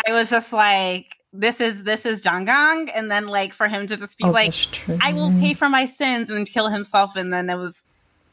I 0.08 0.14
was 0.14 0.30
just 0.30 0.54
like, 0.54 1.18
this 1.34 1.60
is 1.60 1.84
this 1.84 2.06
is 2.06 2.22
Jang 2.22 2.46
Kang, 2.46 2.90
and 2.96 3.12
then 3.12 3.28
like 3.28 3.54
for 3.54 3.68
him 3.68 3.86
to 3.86 3.98
just 3.98 4.18
be 4.18 4.24
oh, 4.24 4.32
like, 4.32 4.54
I 5.02 5.12
will 5.12 5.30
pay 5.42 5.54
for 5.54 5.68
my 5.68 5.84
sins 5.86 6.30
and 6.30 6.48
kill 6.48 6.70
himself, 6.70 7.18
and 7.18 7.32
then 7.32 7.50
it 7.50 7.58
was. 7.58 7.86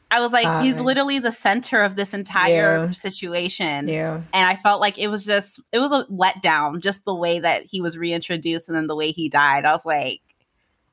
I 0.09 0.19
was 0.19 0.31
like, 0.31 0.63
he's 0.63 0.75
literally 0.75 1.17
the 1.17 1.31
center 1.31 1.81
of 1.81 1.95
this 1.95 2.13
entire 2.13 2.85
yeah. 2.85 2.91
situation. 2.91 3.87
Yeah. 3.87 4.21
And 4.31 4.45
I 4.45 4.55
felt 4.55 4.79
like 4.79 4.99
it 4.99 5.07
was 5.07 5.25
just, 5.25 5.59
it 5.71 5.79
was 5.79 5.91
a 5.91 6.05
letdown, 6.05 6.81
just 6.81 7.03
the 7.03 7.15
way 7.15 7.39
that 7.39 7.63
he 7.65 7.81
was 7.81 7.97
reintroduced 7.97 8.69
and 8.69 8.77
then 8.77 8.85
the 8.85 8.95
way 8.95 9.11
he 9.11 9.27
died. 9.27 9.65
I 9.65 9.71
was 9.71 9.87
like, 9.87 10.21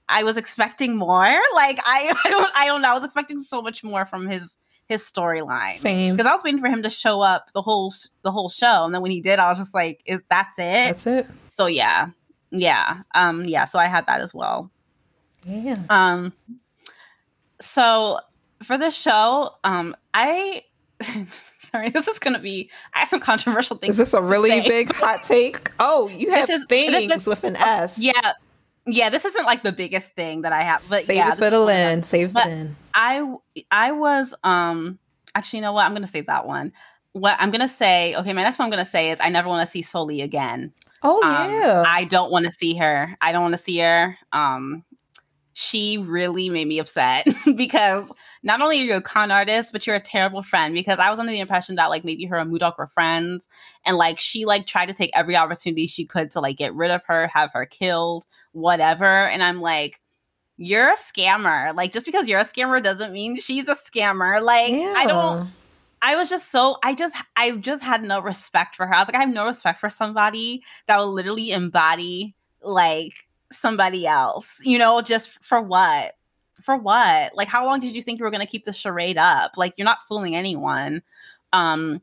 I 0.08 0.22
was 0.22 0.38
expecting 0.38 0.96
more. 0.96 1.36
Like 1.54 1.80
I, 1.84 2.14
I 2.24 2.30
don't, 2.30 2.50
I 2.56 2.66
don't 2.66 2.80
know. 2.80 2.92
I 2.92 2.94
was 2.94 3.04
expecting 3.04 3.36
so 3.36 3.60
much 3.60 3.84
more 3.84 4.06
from 4.06 4.26
his 4.26 4.56
his 4.90 5.02
storyline. 5.02 5.74
Same. 5.74 6.16
Because 6.16 6.28
I 6.28 6.34
was 6.34 6.42
waiting 6.42 6.60
for 6.60 6.66
him 6.66 6.82
to 6.82 6.90
show 6.90 7.22
up 7.22 7.52
the 7.54 7.62
whole 7.62 7.94
the 8.22 8.32
whole 8.32 8.48
show, 8.48 8.84
and 8.84 8.92
then 8.92 9.00
when 9.00 9.12
he 9.12 9.20
did, 9.20 9.38
I 9.38 9.48
was 9.48 9.58
just 9.58 9.72
like, 9.72 10.02
"Is 10.04 10.22
that's 10.28 10.58
it? 10.58 10.62
That's 10.62 11.06
it." 11.06 11.26
So 11.48 11.66
yeah, 11.66 12.08
yeah, 12.50 13.02
um, 13.14 13.44
yeah. 13.44 13.64
So 13.66 13.78
I 13.78 13.86
had 13.86 14.06
that 14.08 14.20
as 14.20 14.34
well. 14.34 14.70
Yeah. 15.46 15.76
Um. 15.88 16.32
So 17.60 18.18
for 18.62 18.76
the 18.76 18.90
show, 18.90 19.54
um, 19.64 19.96
I. 20.12 20.64
sorry, 21.58 21.88
this 21.90 22.08
is 22.08 22.18
gonna 22.18 22.40
be. 22.40 22.68
I 22.92 23.00
have 23.00 23.08
some 23.08 23.20
controversial 23.20 23.76
things. 23.76 23.92
Is 23.92 23.98
this 23.98 24.12
a 24.12 24.20
really 24.20 24.50
say. 24.50 24.68
big 24.68 24.92
hot 24.92 25.22
take? 25.22 25.70
Oh, 25.78 26.08
you 26.08 26.32
have 26.32 26.50
is, 26.50 26.64
things 26.66 27.12
is, 27.12 27.26
with 27.28 27.44
an 27.44 27.54
S. 27.54 27.96
Yeah, 27.96 28.32
yeah. 28.86 29.10
This 29.10 29.24
isn't 29.24 29.44
like 29.44 29.62
the 29.62 29.72
biggest 29.72 30.14
thing 30.14 30.42
that 30.42 30.52
I 30.52 30.62
have, 30.62 30.84
but 30.88 31.04
save 31.04 31.16
yeah, 31.16 31.32
it 31.32 31.38
for 31.38 31.50
the 31.50 31.60
land. 31.60 32.04
Save 32.04 32.36
it 32.36 32.46
in. 32.46 32.76
I 32.94 33.34
I 33.70 33.92
was 33.92 34.34
um 34.44 34.98
actually 35.34 35.58
you 35.58 35.62
know 35.62 35.72
what 35.72 35.86
I'm 35.86 35.94
gonna 35.94 36.06
say 36.06 36.22
that 36.22 36.46
one. 36.46 36.72
What 37.12 37.36
I'm 37.40 37.50
gonna 37.50 37.68
say, 37.68 38.14
okay, 38.16 38.32
my 38.32 38.42
next 38.42 38.58
one 38.58 38.66
I'm 38.66 38.70
gonna 38.70 38.84
say 38.84 39.10
is 39.10 39.20
I 39.20 39.28
never 39.28 39.48
want 39.48 39.66
to 39.66 39.70
see 39.70 39.82
Sully 39.82 40.22
again. 40.22 40.72
Oh 41.02 41.22
um, 41.22 41.50
yeah. 41.50 41.84
I 41.86 42.04
don't 42.04 42.30
want 42.30 42.44
to 42.44 42.52
see 42.52 42.74
her. 42.76 43.16
I 43.20 43.32
don't 43.32 43.42
want 43.42 43.54
to 43.54 43.58
see 43.58 43.78
her. 43.78 44.16
Um 44.32 44.84
she 45.60 45.98
really 45.98 46.48
made 46.48 46.66
me 46.66 46.78
upset 46.78 47.28
because 47.56 48.10
not 48.42 48.62
only 48.62 48.80
are 48.80 48.84
you 48.84 48.94
a 48.96 49.02
con 49.02 49.30
artist, 49.30 49.72
but 49.72 49.86
you're 49.86 49.96
a 49.96 50.00
terrible 50.00 50.42
friend. 50.42 50.74
Because 50.74 50.98
I 50.98 51.10
was 51.10 51.18
under 51.18 51.30
the 51.30 51.38
impression 51.38 51.74
that 51.74 51.90
like 51.90 52.02
maybe 52.02 52.24
her 52.24 52.36
and 52.36 52.50
Mudok 52.50 52.78
were 52.78 52.86
friends, 52.86 53.46
and 53.84 53.98
like 53.98 54.18
she 54.18 54.46
like 54.46 54.66
tried 54.66 54.86
to 54.86 54.94
take 54.94 55.10
every 55.12 55.36
opportunity 55.36 55.86
she 55.86 56.06
could 56.06 56.30
to 56.30 56.40
like 56.40 56.56
get 56.56 56.74
rid 56.74 56.90
of 56.90 57.04
her, 57.04 57.26
have 57.28 57.52
her 57.52 57.66
killed, 57.66 58.24
whatever. 58.52 59.04
And 59.04 59.42
I'm 59.42 59.60
like, 59.60 60.00
you're 60.56 60.88
a 60.88 60.96
scammer. 60.96 61.76
Like 61.76 61.92
just 61.92 62.06
because 62.06 62.26
you're 62.26 62.40
a 62.40 62.44
scammer 62.44 62.82
doesn't 62.82 63.12
mean 63.12 63.36
she's 63.36 63.68
a 63.68 63.74
scammer. 63.74 64.42
Like 64.42 64.72
yeah. 64.72 64.94
I 64.96 65.06
don't 65.06 65.50
I 66.02 66.16
was 66.16 66.30
just 66.30 66.50
so 66.50 66.78
I 66.82 66.94
just 66.94 67.14
I 67.36 67.54
just 67.58 67.82
had 67.82 68.02
no 68.02 68.20
respect 68.20 68.76
for 68.76 68.86
her. 68.86 68.94
I 68.94 69.00
was 69.00 69.08
like, 69.08 69.16
I 69.16 69.20
have 69.20 69.34
no 69.34 69.46
respect 69.46 69.78
for 69.78 69.90
somebody 69.90 70.62
that 70.86 70.96
will 70.96 71.12
literally 71.12 71.50
embody 71.50 72.34
like 72.62 73.28
somebody 73.52 74.06
else, 74.06 74.60
you 74.62 74.78
know, 74.78 75.00
just 75.00 75.42
for 75.42 75.60
what? 75.60 76.14
For 76.62 76.76
what? 76.76 77.34
Like 77.34 77.48
how 77.48 77.64
long 77.64 77.80
did 77.80 77.96
you 77.96 78.02
think 78.02 78.18
you 78.18 78.24
were 78.24 78.30
gonna 78.30 78.46
keep 78.46 78.64
the 78.64 78.72
charade 78.72 79.18
up? 79.18 79.56
Like 79.56 79.74
you're 79.76 79.84
not 79.84 80.02
fooling 80.02 80.36
anyone. 80.36 81.02
Um 81.52 82.02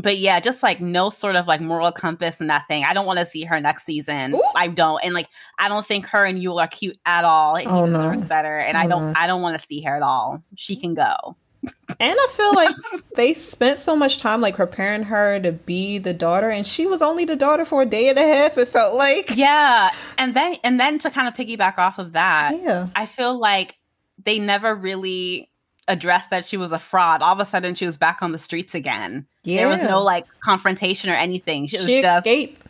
but 0.00 0.18
yeah, 0.18 0.38
just 0.40 0.62
like 0.62 0.80
no 0.80 1.10
sort 1.10 1.36
of 1.36 1.48
like 1.48 1.60
moral 1.60 1.90
compass, 1.90 2.40
nothing. 2.40 2.84
I 2.84 2.94
don't 2.94 3.06
want 3.06 3.18
to 3.18 3.26
see 3.26 3.44
her 3.44 3.60
next 3.60 3.84
season. 3.84 4.34
Ooh. 4.34 4.42
I 4.56 4.68
don't, 4.68 5.02
and 5.04 5.12
like 5.12 5.28
I 5.58 5.68
don't 5.68 5.84
think 5.84 6.06
her 6.06 6.24
and 6.24 6.40
Yul 6.40 6.62
are 6.62 6.68
cute 6.68 6.98
at 7.04 7.24
all. 7.24 7.56
And 7.56 7.68
oh 7.68 7.84
no, 7.84 8.20
better, 8.22 8.58
and 8.58 8.76
oh, 8.76 8.80
I 8.80 8.86
don't. 8.86 9.06
No. 9.06 9.12
I 9.16 9.26
don't 9.26 9.42
want 9.42 9.58
to 9.58 9.66
see 9.66 9.80
her 9.82 9.96
at 9.96 10.02
all. 10.02 10.42
She 10.54 10.76
can 10.76 10.94
go. 10.94 11.36
And 11.64 12.16
I 12.20 12.26
feel 12.30 12.54
like 12.54 12.74
they 13.16 13.34
spent 13.34 13.80
so 13.80 13.96
much 13.96 14.18
time 14.18 14.40
like 14.40 14.56
preparing 14.56 15.02
her 15.02 15.40
to 15.40 15.52
be 15.52 15.98
the 15.98 16.14
daughter, 16.14 16.48
and 16.48 16.66
she 16.66 16.86
was 16.86 17.02
only 17.02 17.24
the 17.24 17.34
daughter 17.34 17.64
for 17.64 17.82
a 17.82 17.86
day 17.86 18.08
and 18.08 18.18
a 18.18 18.22
half. 18.22 18.56
It 18.56 18.68
felt 18.68 18.96
like, 18.96 19.36
yeah. 19.36 19.90
And 20.16 20.34
then, 20.34 20.56
and 20.62 20.78
then 20.78 20.98
to 21.00 21.10
kind 21.10 21.26
of 21.26 21.34
piggyback 21.34 21.78
off 21.78 21.98
of 21.98 22.12
that, 22.12 22.52
yeah, 22.62 22.88
I 22.94 23.06
feel 23.06 23.38
like 23.38 23.78
they 24.22 24.38
never 24.38 24.74
really 24.74 25.50
addressed 25.88 26.30
that 26.30 26.46
she 26.46 26.56
was 26.56 26.70
a 26.70 26.78
fraud. 26.78 27.22
All 27.22 27.32
of 27.32 27.40
a 27.40 27.44
sudden, 27.44 27.74
she 27.74 27.86
was 27.86 27.96
back 27.96 28.22
on 28.22 28.30
the 28.30 28.38
streets 28.38 28.74
again. 28.74 29.26
Yeah. 29.42 29.56
There 29.56 29.68
was 29.68 29.82
no 29.82 30.02
like 30.02 30.26
confrontation 30.40 31.10
or 31.10 31.14
anything. 31.14 31.66
She, 31.66 31.78
she 31.78 31.94
was 31.96 32.02
just 32.02 32.18
escaped. 32.26 32.62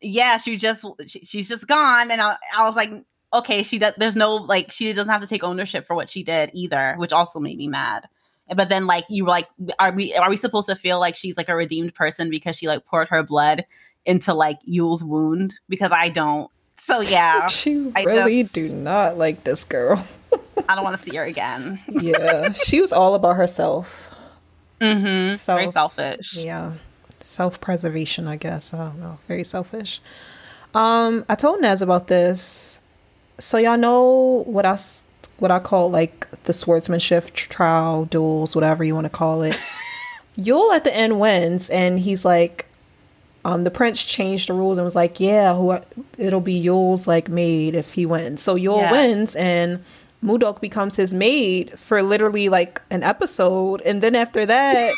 Yeah, 0.00 0.38
she 0.38 0.56
just 0.56 0.86
she, 1.06 1.20
she's 1.24 1.48
just 1.48 1.66
gone, 1.66 2.10
and 2.10 2.20
I, 2.20 2.36
I 2.56 2.66
was 2.66 2.76
like, 2.76 2.90
okay, 3.34 3.62
she 3.62 3.78
does. 3.78 3.94
There's 3.96 4.16
no 4.16 4.36
like 4.36 4.70
she 4.70 4.92
doesn't 4.92 5.10
have 5.10 5.20
to 5.20 5.26
take 5.26 5.44
ownership 5.44 5.86
for 5.86 5.94
what 5.94 6.08
she 6.08 6.22
did 6.22 6.50
either, 6.54 6.94
which 6.96 7.12
also 7.12 7.40
made 7.40 7.58
me 7.58 7.68
mad. 7.68 8.08
But 8.54 8.68
then 8.68 8.86
like 8.86 9.04
you 9.08 9.24
were 9.24 9.30
like, 9.30 9.48
are 9.78 9.92
we 9.92 10.14
are 10.14 10.30
we 10.30 10.36
supposed 10.36 10.68
to 10.68 10.76
feel 10.76 11.00
like 11.00 11.16
she's 11.16 11.36
like 11.36 11.48
a 11.48 11.56
redeemed 11.56 11.94
person 11.94 12.30
because 12.30 12.56
she 12.56 12.68
like 12.68 12.84
poured 12.84 13.08
her 13.08 13.22
blood 13.22 13.64
into 14.04 14.34
like 14.34 14.58
Yul's 14.64 15.02
wound? 15.02 15.54
Because 15.68 15.92
I 15.92 16.08
don't. 16.08 16.50
So 16.76 17.00
yeah, 17.00 17.48
she 17.48 17.92
really 18.04 18.42
just, 18.42 18.54
do 18.54 18.74
not 18.74 19.18
like 19.18 19.44
this 19.44 19.64
girl. 19.64 20.04
I 20.68 20.74
don't 20.74 20.84
want 20.84 20.96
to 20.96 21.02
see 21.02 21.16
her 21.16 21.24
again. 21.24 21.80
yeah, 21.88 22.52
she 22.52 22.80
was 22.80 22.92
all 22.92 23.14
about 23.14 23.36
herself. 23.36 24.10
Mm-hmm. 24.80 25.36
So, 25.36 25.54
Very 25.54 25.70
selfish. 25.70 26.36
Yeah, 26.36 26.72
self 27.20 27.60
preservation. 27.60 28.26
I 28.28 28.36
guess 28.36 28.74
I 28.74 28.78
don't 28.78 29.00
know. 29.00 29.18
Very 29.26 29.44
selfish. 29.44 30.00
Um, 30.74 31.24
I 31.28 31.34
told 31.36 31.60
Nas 31.60 31.80
about 31.80 32.08
this. 32.08 32.73
So 33.38 33.58
y'all 33.58 33.76
know 33.76 34.44
what 34.46 34.64
I 34.64 34.78
what 35.38 35.50
I 35.50 35.58
call 35.58 35.90
like 35.90 36.26
the 36.44 36.52
swordsmanship 36.52 37.32
trial 37.32 38.04
duels, 38.04 38.54
whatever 38.54 38.84
you 38.84 38.94
want 38.94 39.06
to 39.06 39.10
call 39.10 39.42
it. 39.42 39.58
Yul 40.38 40.74
at 40.74 40.84
the 40.84 40.94
end 40.94 41.20
wins, 41.20 41.70
and 41.70 42.00
he's 42.00 42.24
like, 42.24 42.66
um, 43.44 43.64
the 43.64 43.70
prince 43.70 44.02
changed 44.02 44.48
the 44.48 44.52
rules 44.52 44.78
and 44.78 44.84
was 44.84 44.96
like, 44.96 45.20
yeah, 45.20 45.54
who 45.54 45.76
it'll 46.18 46.40
be 46.40 46.60
Yul's 46.60 47.06
like 47.06 47.28
maid 47.28 47.74
if 47.74 47.92
he 47.92 48.06
wins. 48.06 48.42
So 48.42 48.56
Yul 48.56 48.80
yeah. 48.80 48.92
wins, 48.92 49.36
and 49.36 49.84
Mudok 50.22 50.60
becomes 50.60 50.96
his 50.96 51.14
maid 51.14 51.78
for 51.78 52.02
literally 52.02 52.48
like 52.48 52.80
an 52.90 53.02
episode, 53.02 53.80
and 53.82 54.02
then 54.02 54.16
after 54.16 54.46
that, 54.46 54.94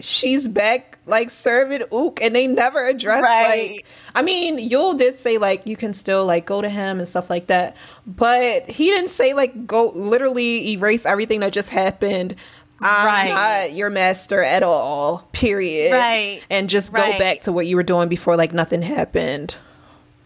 she's 0.00 0.48
back 0.48 0.98
like 1.06 1.30
serving 1.30 1.82
Uk, 1.92 2.22
and 2.22 2.34
they 2.34 2.46
never 2.46 2.86
address 2.86 3.22
right. 3.22 3.70
like. 3.72 3.86
I 4.14 4.22
mean, 4.22 4.58
Yul 4.58 4.96
did 4.96 5.18
say 5.18 5.38
like 5.38 5.66
you 5.66 5.76
can 5.76 5.92
still 5.92 6.26
like 6.26 6.46
go 6.46 6.60
to 6.60 6.68
him 6.68 6.98
and 6.98 7.08
stuff 7.08 7.30
like 7.30 7.46
that, 7.46 7.76
but 8.06 8.68
he 8.68 8.90
didn't 8.90 9.10
say 9.10 9.34
like 9.34 9.66
go 9.66 9.92
literally 9.94 10.72
erase 10.72 11.06
everything 11.06 11.40
that 11.40 11.52
just 11.52 11.70
happened. 11.70 12.34
I'm 12.80 13.06
right. 13.06 13.68
not 13.68 13.72
your 13.74 13.88
master 13.88 14.42
at 14.42 14.62
all. 14.62 15.26
Period. 15.32 15.92
Right. 15.92 16.42
And 16.50 16.68
just 16.68 16.92
go 16.92 17.00
right. 17.00 17.18
back 17.18 17.42
to 17.42 17.52
what 17.52 17.66
you 17.66 17.76
were 17.76 17.82
doing 17.82 18.08
before 18.08 18.36
like 18.36 18.52
nothing 18.52 18.82
happened. 18.82 19.56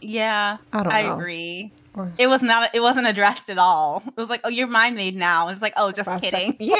Yeah, 0.00 0.56
I 0.72 0.82
don't. 0.82 0.92
I 0.92 1.02
know. 1.02 1.14
agree. 1.14 1.72
Or, 1.94 2.12
it 2.18 2.28
was 2.28 2.42
not. 2.42 2.74
It 2.74 2.80
wasn't 2.80 3.06
addressed 3.06 3.50
at 3.50 3.58
all. 3.58 4.02
It 4.06 4.16
was 4.16 4.30
like, 4.30 4.42
oh, 4.44 4.48
you're 4.48 4.68
my 4.68 4.90
maid 4.90 5.16
now. 5.16 5.48
It's 5.48 5.62
like, 5.62 5.74
oh, 5.76 5.90
just 5.90 6.08
kidding. 6.20 6.56
Yeah. 6.60 6.76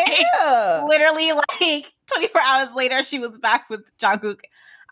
Like, 0.83 0.89
literally, 0.89 1.33
like 1.33 1.93
24 2.15 2.41
hours 2.41 2.69
later, 2.75 3.03
she 3.03 3.19
was 3.19 3.37
back 3.39 3.69
with 3.69 3.91
Jang 3.99 4.25
Uk. 4.25 4.41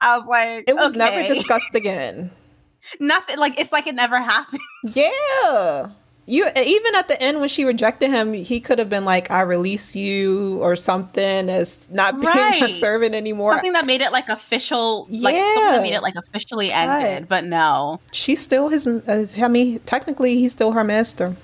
I 0.00 0.18
was 0.18 0.26
like, 0.26 0.64
it 0.66 0.74
was 0.74 0.90
okay. 0.90 0.98
never 0.98 1.34
discussed 1.34 1.74
again. 1.74 2.30
Nothing. 3.00 3.38
Like 3.38 3.58
it's 3.58 3.72
like 3.72 3.86
it 3.86 3.94
never 3.94 4.16
happened. 4.18 4.60
Yeah 4.84 5.90
you 6.28 6.46
even 6.56 6.94
at 6.94 7.08
the 7.08 7.20
end 7.20 7.40
when 7.40 7.48
she 7.48 7.64
rejected 7.64 8.10
him, 8.10 8.34
he 8.34 8.60
could 8.60 8.78
have 8.78 8.90
been 8.90 9.06
like, 9.06 9.30
"I 9.30 9.40
release 9.40 9.96
you" 9.96 10.62
or 10.62 10.76
something 10.76 11.48
as 11.48 11.88
not 11.90 12.20
being 12.20 12.26
right. 12.26 12.62
a 12.62 12.68
servant 12.74 13.14
anymore. 13.14 13.54
Something 13.54 13.72
that 13.72 13.86
made 13.86 14.02
it 14.02 14.12
like 14.12 14.28
official. 14.28 15.06
Yeah, 15.08 15.24
like, 15.24 15.36
something 15.36 15.72
that 15.72 15.82
made 15.82 15.94
it 15.94 16.02
like 16.02 16.16
officially 16.16 16.70
ended. 16.70 17.20
Right. 17.22 17.28
But 17.28 17.44
no, 17.44 18.00
she's 18.12 18.40
still 18.40 18.68
his. 18.68 18.86
Uh, 18.86 19.26
I 19.40 19.48
mean, 19.48 19.80
technically, 19.80 20.34
he's 20.34 20.52
still 20.52 20.72
her 20.72 20.84
master. 20.84 21.34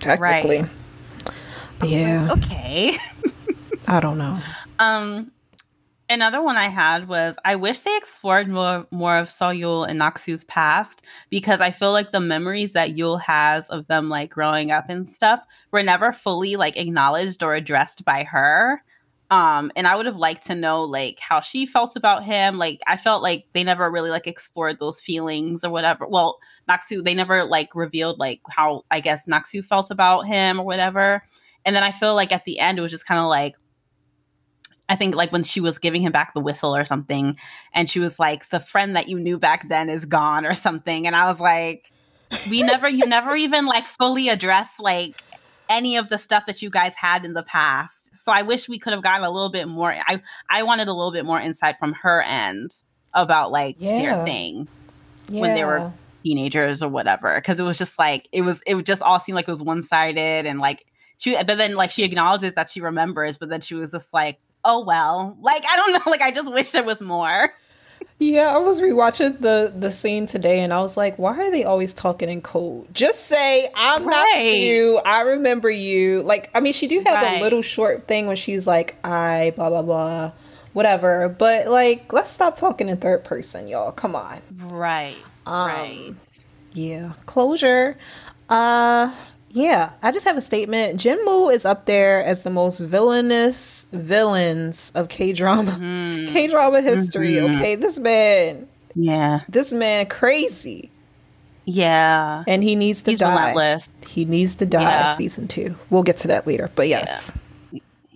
Technically, 0.00 0.62
right. 0.62 0.70
yeah. 1.84 2.28
okay. 2.32 2.96
I 3.88 4.00
don't 4.00 4.16
know. 4.16 4.40
Um, 4.78 5.30
Another 6.08 6.40
one 6.40 6.56
I 6.56 6.68
had 6.68 7.08
was 7.08 7.36
I 7.44 7.56
wish 7.56 7.80
they 7.80 7.96
explored 7.96 8.48
more 8.48 8.86
more 8.92 9.16
of 9.16 9.26
Soyul 9.28 9.88
and 9.88 10.00
Naksu's 10.00 10.44
past 10.44 11.02
because 11.30 11.60
I 11.60 11.72
feel 11.72 11.90
like 11.90 12.12
the 12.12 12.20
memories 12.20 12.74
that 12.74 12.94
Yul 12.94 13.20
has 13.22 13.68
of 13.70 13.88
them 13.88 14.08
like 14.08 14.30
growing 14.30 14.70
up 14.70 14.88
and 14.88 15.08
stuff 15.08 15.40
were 15.72 15.82
never 15.82 16.12
fully 16.12 16.54
like 16.54 16.76
acknowledged 16.76 17.42
or 17.42 17.54
addressed 17.54 18.04
by 18.04 18.22
her. 18.22 18.82
Um, 19.32 19.72
and 19.74 19.88
I 19.88 19.96
would 19.96 20.06
have 20.06 20.16
liked 20.16 20.46
to 20.46 20.54
know 20.54 20.84
like 20.84 21.18
how 21.18 21.40
she 21.40 21.66
felt 21.66 21.96
about 21.96 22.22
him. 22.22 22.56
Like 22.56 22.78
I 22.86 22.96
felt 22.96 23.24
like 23.24 23.46
they 23.52 23.64
never 23.64 23.90
really 23.90 24.10
like 24.10 24.28
explored 24.28 24.78
those 24.78 25.00
feelings 25.00 25.64
or 25.64 25.70
whatever. 25.70 26.06
Well, 26.06 26.38
Naksu 26.70 27.04
they 27.04 27.14
never 27.14 27.44
like 27.44 27.74
revealed 27.74 28.20
like 28.20 28.40
how 28.48 28.84
I 28.92 29.00
guess 29.00 29.26
Naksu 29.26 29.64
felt 29.64 29.90
about 29.90 30.28
him 30.28 30.60
or 30.60 30.66
whatever. 30.66 31.24
And 31.64 31.74
then 31.74 31.82
I 31.82 31.90
feel 31.90 32.14
like 32.14 32.30
at 32.30 32.44
the 32.44 32.60
end 32.60 32.78
it 32.78 32.82
was 32.82 32.92
just 32.92 33.06
kind 33.06 33.18
of 33.18 33.26
like 33.26 33.56
I 34.88 34.96
think 34.96 35.14
like 35.14 35.32
when 35.32 35.42
she 35.42 35.60
was 35.60 35.78
giving 35.78 36.02
him 36.02 36.12
back 36.12 36.34
the 36.34 36.40
whistle 36.40 36.74
or 36.74 36.84
something, 36.84 37.38
and 37.72 37.90
she 37.90 37.98
was 37.98 38.18
like, 38.18 38.48
"The 38.48 38.60
friend 38.60 38.96
that 38.96 39.08
you 39.08 39.18
knew 39.18 39.38
back 39.38 39.68
then 39.68 39.88
is 39.88 40.04
gone" 40.04 40.46
or 40.46 40.54
something, 40.54 41.06
and 41.06 41.16
I 41.16 41.26
was 41.26 41.40
like, 41.40 41.92
"We 42.48 42.62
never, 42.62 42.88
you 42.88 43.06
never 43.06 43.34
even 43.34 43.66
like 43.66 43.86
fully 43.86 44.28
address 44.28 44.74
like 44.78 45.20
any 45.68 45.96
of 45.96 46.08
the 46.08 46.18
stuff 46.18 46.46
that 46.46 46.62
you 46.62 46.70
guys 46.70 46.94
had 46.94 47.24
in 47.24 47.34
the 47.34 47.42
past." 47.42 48.14
So 48.14 48.32
I 48.32 48.42
wish 48.42 48.68
we 48.68 48.78
could 48.78 48.92
have 48.92 49.02
gotten 49.02 49.24
a 49.24 49.30
little 49.30 49.50
bit 49.50 49.66
more. 49.66 49.92
I 49.92 50.22
I 50.48 50.62
wanted 50.62 50.88
a 50.88 50.92
little 50.92 51.12
bit 51.12 51.24
more 51.24 51.40
insight 51.40 51.78
from 51.78 51.92
her 51.94 52.22
end 52.22 52.70
about 53.12 53.50
like 53.50 53.76
yeah. 53.78 53.98
their 53.98 54.24
thing 54.24 54.68
yeah. 55.28 55.40
when 55.40 55.54
they 55.54 55.64
were 55.64 55.92
teenagers 56.22 56.82
or 56.82 56.88
whatever, 56.88 57.34
because 57.36 57.58
it 57.58 57.64
was 57.64 57.78
just 57.78 57.98
like 57.98 58.28
it 58.30 58.42
was 58.42 58.62
it 58.66 58.74
would 58.76 58.86
just 58.86 59.02
all 59.02 59.18
seem 59.18 59.34
like 59.34 59.48
it 59.48 59.50
was 59.50 59.62
one 59.62 59.82
sided 59.82 60.46
and 60.46 60.60
like 60.60 60.84
she 61.18 61.34
but 61.34 61.58
then 61.58 61.74
like 61.74 61.90
she 61.90 62.04
acknowledges 62.04 62.52
that 62.54 62.70
she 62.70 62.80
remembers, 62.80 63.38
but 63.38 63.48
then 63.48 63.60
she 63.60 63.74
was 63.74 63.90
just 63.90 64.12
like, 64.12 64.38
oh 64.66 64.84
well. 64.84 65.38
Like 65.40 65.64
I 65.70 65.76
don't 65.76 65.92
know, 66.06 66.10
like 66.10 66.20
I 66.20 66.30
just 66.30 66.52
wish 66.52 66.72
there 66.72 66.84
was 66.84 67.00
more. 67.00 67.54
Yeah, 68.18 68.54
I 68.54 68.58
was 68.58 68.80
rewatching 68.80 69.40
the 69.40 69.72
the 69.76 69.90
scene 69.90 70.26
today, 70.26 70.60
and 70.60 70.72
I 70.72 70.80
was 70.80 70.96
like, 70.96 71.18
"Why 71.18 71.38
are 71.38 71.50
they 71.50 71.64
always 71.64 71.92
talking 71.92 72.30
in 72.30 72.40
code? 72.40 72.92
Just 72.94 73.26
say 73.26 73.68
I'm 73.74 74.06
right. 74.06 74.34
not 74.36 74.42
you. 74.44 75.00
I 75.04 75.22
remember 75.22 75.70
you." 75.70 76.22
Like, 76.22 76.50
I 76.54 76.60
mean, 76.60 76.72
she 76.72 76.86
do 76.86 77.00
have 77.00 77.14
right. 77.14 77.38
a 77.38 77.42
little 77.42 77.62
short 77.62 78.08
thing 78.08 78.26
when 78.26 78.36
she's 78.36 78.66
like, 78.66 78.96
"I 79.04 79.52
blah 79.56 79.68
blah 79.68 79.82
blah." 79.82 80.32
Whatever, 80.72 81.30
but 81.30 81.68
like, 81.68 82.12
let's 82.12 82.30
stop 82.30 82.54
talking 82.54 82.90
in 82.90 82.98
third 82.98 83.24
person, 83.24 83.66
y'all. 83.66 83.92
Come 83.92 84.14
on. 84.14 84.40
Right. 84.58 85.16
Um, 85.46 85.68
right. 85.68 86.14
Yeah. 86.74 87.12
Closure. 87.24 87.96
Uh 88.50 89.14
yeah, 89.56 89.92
I 90.02 90.12
just 90.12 90.26
have 90.26 90.36
a 90.36 90.42
statement. 90.42 91.00
Jinmu 91.00 91.50
is 91.50 91.64
up 91.64 91.86
there 91.86 92.22
as 92.22 92.42
the 92.42 92.50
most 92.50 92.78
villainous 92.78 93.86
villains 93.90 94.92
of 94.94 95.08
K 95.08 95.32
drama, 95.32 95.70
mm-hmm. 95.70 96.26
K 96.32 96.46
drama 96.46 96.82
history. 96.82 97.32
Mm-hmm. 97.32 97.56
Okay, 97.56 97.74
this 97.74 97.98
man, 97.98 98.68
yeah, 98.94 99.40
this 99.48 99.72
man 99.72 100.06
crazy. 100.06 100.90
Yeah, 101.64 102.44
and 102.46 102.62
he 102.62 102.76
needs 102.76 103.00
to 103.02 103.12
He's 103.12 103.20
die. 103.20 103.30
Relentless. 103.30 103.88
He 104.06 104.26
needs 104.26 104.56
to 104.56 104.66
die 104.66 104.82
yeah. 104.82 105.10
in 105.10 105.16
season 105.16 105.48
two. 105.48 105.74
We'll 105.88 106.02
get 106.02 106.18
to 106.18 106.28
that 106.28 106.46
later, 106.46 106.70
but 106.74 106.88
yes. 106.88 107.32
Yeah 107.34 107.40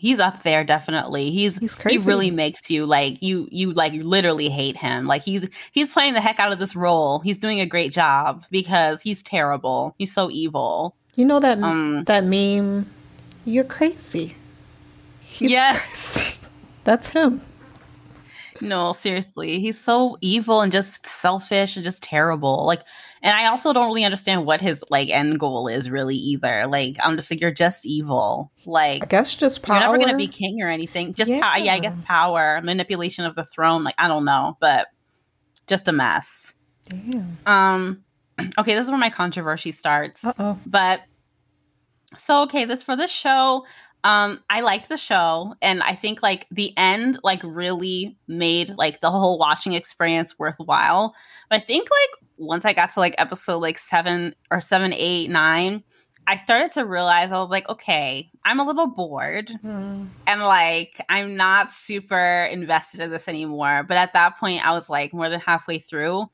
he's 0.00 0.18
up 0.18 0.42
there 0.44 0.64
definitely. 0.64 1.30
He's, 1.30 1.58
he's 1.58 1.76
he 1.82 1.98
really 1.98 2.30
makes 2.30 2.70
you 2.70 2.86
like 2.86 3.22
you 3.22 3.46
you 3.50 3.74
like 3.74 3.92
you 3.92 4.02
literally 4.02 4.48
hate 4.48 4.76
him. 4.76 5.06
Like 5.06 5.22
he's 5.22 5.46
he's 5.72 5.92
playing 5.92 6.14
the 6.14 6.22
heck 6.22 6.40
out 6.40 6.52
of 6.52 6.58
this 6.58 6.74
role. 6.74 7.18
He's 7.18 7.36
doing 7.36 7.60
a 7.60 7.66
great 7.66 7.92
job 7.92 8.46
because 8.50 9.02
he's 9.02 9.22
terrible. 9.22 9.94
He's 9.98 10.12
so 10.12 10.30
evil. 10.30 10.96
You 11.14 11.24
know 11.24 11.40
that 11.40 11.62
um, 11.62 12.04
that 12.04 12.24
meme? 12.24 12.90
You're 13.44 13.64
crazy. 13.64 14.36
yes, 15.38 16.48
That's 16.84 17.10
him. 17.10 17.40
No, 18.60 18.92
seriously. 18.92 19.58
He's 19.58 19.80
so 19.80 20.18
evil 20.20 20.60
and 20.60 20.70
just 20.70 21.06
selfish 21.06 21.76
and 21.76 21.84
just 21.84 22.02
terrible. 22.02 22.66
Like 22.66 22.82
and 23.22 23.34
I 23.36 23.46
also 23.46 23.72
don't 23.72 23.86
really 23.86 24.04
understand 24.04 24.46
what 24.46 24.60
his 24.60 24.82
like 24.88 25.10
end 25.10 25.38
goal 25.38 25.68
is 25.68 25.90
really 25.90 26.16
either. 26.16 26.66
Like 26.66 26.96
I'm 27.02 27.16
just 27.16 27.30
like 27.30 27.40
you're 27.40 27.50
just 27.50 27.84
evil. 27.84 28.50
Like 28.64 29.02
I 29.02 29.06
guess 29.06 29.34
just 29.34 29.62
power. 29.62 29.76
You're 29.76 29.86
never 29.86 29.98
gonna 29.98 30.16
be 30.16 30.26
king 30.26 30.62
or 30.62 30.68
anything. 30.68 31.12
Just 31.12 31.30
yeah. 31.30 31.56
yeah, 31.56 31.74
I 31.74 31.80
guess 31.80 31.98
power, 32.04 32.60
manipulation 32.62 33.24
of 33.24 33.34
the 33.34 33.44
throne. 33.44 33.84
Like 33.84 33.94
I 33.98 34.08
don't 34.08 34.24
know, 34.24 34.56
but 34.60 34.88
just 35.66 35.88
a 35.88 35.92
mess. 35.92 36.54
Damn. 36.84 37.38
Um 37.46 38.04
okay, 38.58 38.74
this 38.74 38.84
is 38.84 38.90
where 38.90 38.98
my 38.98 39.10
controversy 39.10 39.72
starts. 39.72 40.24
Uh-oh. 40.24 40.58
But 40.66 41.02
so 42.16 42.42
okay, 42.42 42.64
this 42.64 42.82
for 42.82 42.96
this 42.96 43.10
show, 43.10 43.64
um 44.02 44.42
I 44.48 44.60
liked 44.62 44.88
the 44.88 44.96
show 44.96 45.54
and 45.60 45.82
I 45.82 45.94
think 45.94 46.22
like 46.22 46.46
the 46.50 46.72
end 46.76 47.18
like 47.22 47.42
really 47.44 48.16
made 48.26 48.70
like 48.76 49.00
the 49.00 49.10
whole 49.10 49.38
watching 49.38 49.72
experience 49.72 50.38
worthwhile. 50.38 51.14
But 51.48 51.56
I 51.56 51.60
think 51.60 51.88
like 51.90 52.28
once 52.38 52.64
I 52.64 52.72
got 52.72 52.90
to 52.94 53.00
like 53.00 53.14
episode 53.18 53.58
like 53.58 53.78
7 53.78 54.34
or 54.50 54.60
seven, 54.60 54.94
eight, 54.94 55.28
nine, 55.30 55.84
I 56.26 56.36
started 56.36 56.72
to 56.72 56.84
realize 56.84 57.32
I 57.32 57.38
was 57.38 57.50
like, 57.50 57.68
okay, 57.68 58.30
I'm 58.44 58.60
a 58.60 58.64
little 58.64 58.86
bored 58.86 59.48
mm. 59.48 60.06
and 60.26 60.40
like 60.42 61.00
I'm 61.08 61.36
not 61.36 61.72
super 61.72 62.48
invested 62.50 63.00
in 63.00 63.10
this 63.10 63.28
anymore. 63.28 63.84
But 63.86 63.96
at 63.96 64.12
that 64.12 64.38
point, 64.38 64.64
I 64.64 64.72
was 64.72 64.88
like 64.88 65.12
more 65.12 65.28
than 65.28 65.40
halfway 65.40 65.78
through 65.78 66.30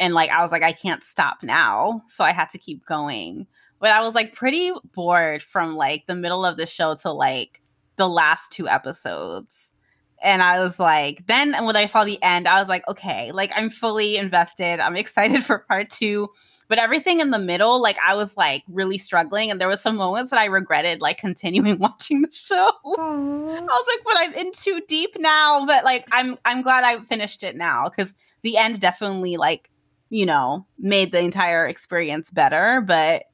and 0.00 0.14
like 0.14 0.30
I 0.30 0.42
was 0.42 0.50
like, 0.50 0.62
I 0.62 0.72
can't 0.72 1.04
stop 1.04 1.42
now. 1.42 2.02
So 2.08 2.24
I 2.24 2.32
had 2.32 2.50
to 2.50 2.58
keep 2.58 2.84
going. 2.84 3.46
But 3.78 3.90
I 3.90 4.00
was 4.00 4.14
like 4.14 4.34
pretty 4.34 4.72
bored 4.94 5.42
from 5.42 5.76
like 5.76 6.06
the 6.06 6.16
middle 6.16 6.44
of 6.44 6.56
the 6.56 6.66
show 6.66 6.94
to 6.96 7.12
like 7.12 7.62
the 7.96 8.08
last 8.08 8.50
two 8.50 8.66
episodes. 8.66 9.74
And 10.22 10.42
I 10.42 10.58
was 10.58 10.78
like, 10.78 11.26
then 11.26 11.52
when 11.64 11.76
I 11.76 11.86
saw 11.86 12.04
the 12.04 12.22
end, 12.22 12.48
I 12.48 12.58
was 12.60 12.68
like, 12.68 12.86
okay, 12.88 13.30
like 13.32 13.52
I'm 13.54 13.70
fully 13.70 14.16
invested. 14.16 14.80
I'm 14.80 14.96
excited 14.96 15.44
for 15.46 15.60
part 15.60 15.90
two. 15.90 16.28
But 16.68 16.78
everything 16.78 17.20
in 17.20 17.30
the 17.30 17.38
middle, 17.38 17.82
like 17.82 17.98
I 18.06 18.14
was 18.14 18.36
like 18.36 18.62
really 18.68 18.96
struggling. 18.96 19.50
And 19.50 19.60
there 19.60 19.68
was 19.68 19.80
some 19.80 19.96
moments 19.96 20.30
that 20.30 20.38
I 20.38 20.46
regretted 20.46 21.00
like 21.00 21.18
continuing 21.18 21.78
watching 21.80 22.22
the 22.22 22.30
show. 22.30 22.70
Aww. 22.84 23.58
I 23.58 23.60
was 23.60 23.86
like, 23.88 24.04
but 24.04 24.14
I'm 24.16 24.46
in 24.46 24.52
too 24.52 24.80
deep 24.88 25.16
now. 25.18 25.66
But 25.66 25.84
like 25.84 26.06
I'm 26.12 26.38
I'm 26.44 26.62
glad 26.62 26.84
I 26.84 27.02
finished 27.02 27.42
it 27.42 27.56
now 27.56 27.88
because 27.88 28.14
the 28.42 28.56
end 28.56 28.80
definitely 28.80 29.36
like 29.36 29.70
you 30.10 30.26
know, 30.26 30.66
made 30.78 31.12
the 31.12 31.20
entire 31.20 31.66
experience 31.66 32.30
better. 32.30 32.82
But 32.84 33.24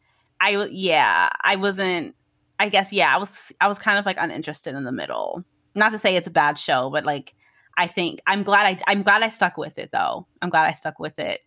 I, 0.41 0.69
yeah, 0.71 1.31
I 1.43 1.57
wasn't, 1.57 2.15
I 2.59 2.69
guess, 2.69 2.93
yeah, 2.93 3.15
I 3.15 3.19
was, 3.19 3.53
I 3.61 3.69
was 3.69 3.79
kind 3.79 3.99
of 3.99 4.07
like 4.07 4.17
uninterested 4.21 4.75
in 4.75 4.85
the 4.85 4.93
middle. 4.93 5.45
Not 5.75 5.93
to 5.93 5.99
say 5.99 6.17
it's 6.17 6.29
a 6.29 6.31
bad 6.31 6.59
show, 6.59 6.91
but 6.91 7.05
like, 7.05 7.35
I 7.77 7.87
think 7.87 8.23
I'm 8.27 8.43
glad 8.43 8.67
I, 8.67 8.91
I'm 8.91 9.03
glad 9.03 9.23
I 9.23 9.29
stuck 9.29 9.59
with 9.59 9.79
it 9.79 9.91
though. 9.93 10.27
I'm 10.41 10.49
glad 10.49 10.69
I 10.69 10.73
stuck 10.73 10.99
with 10.99 11.19
it. 11.19 11.41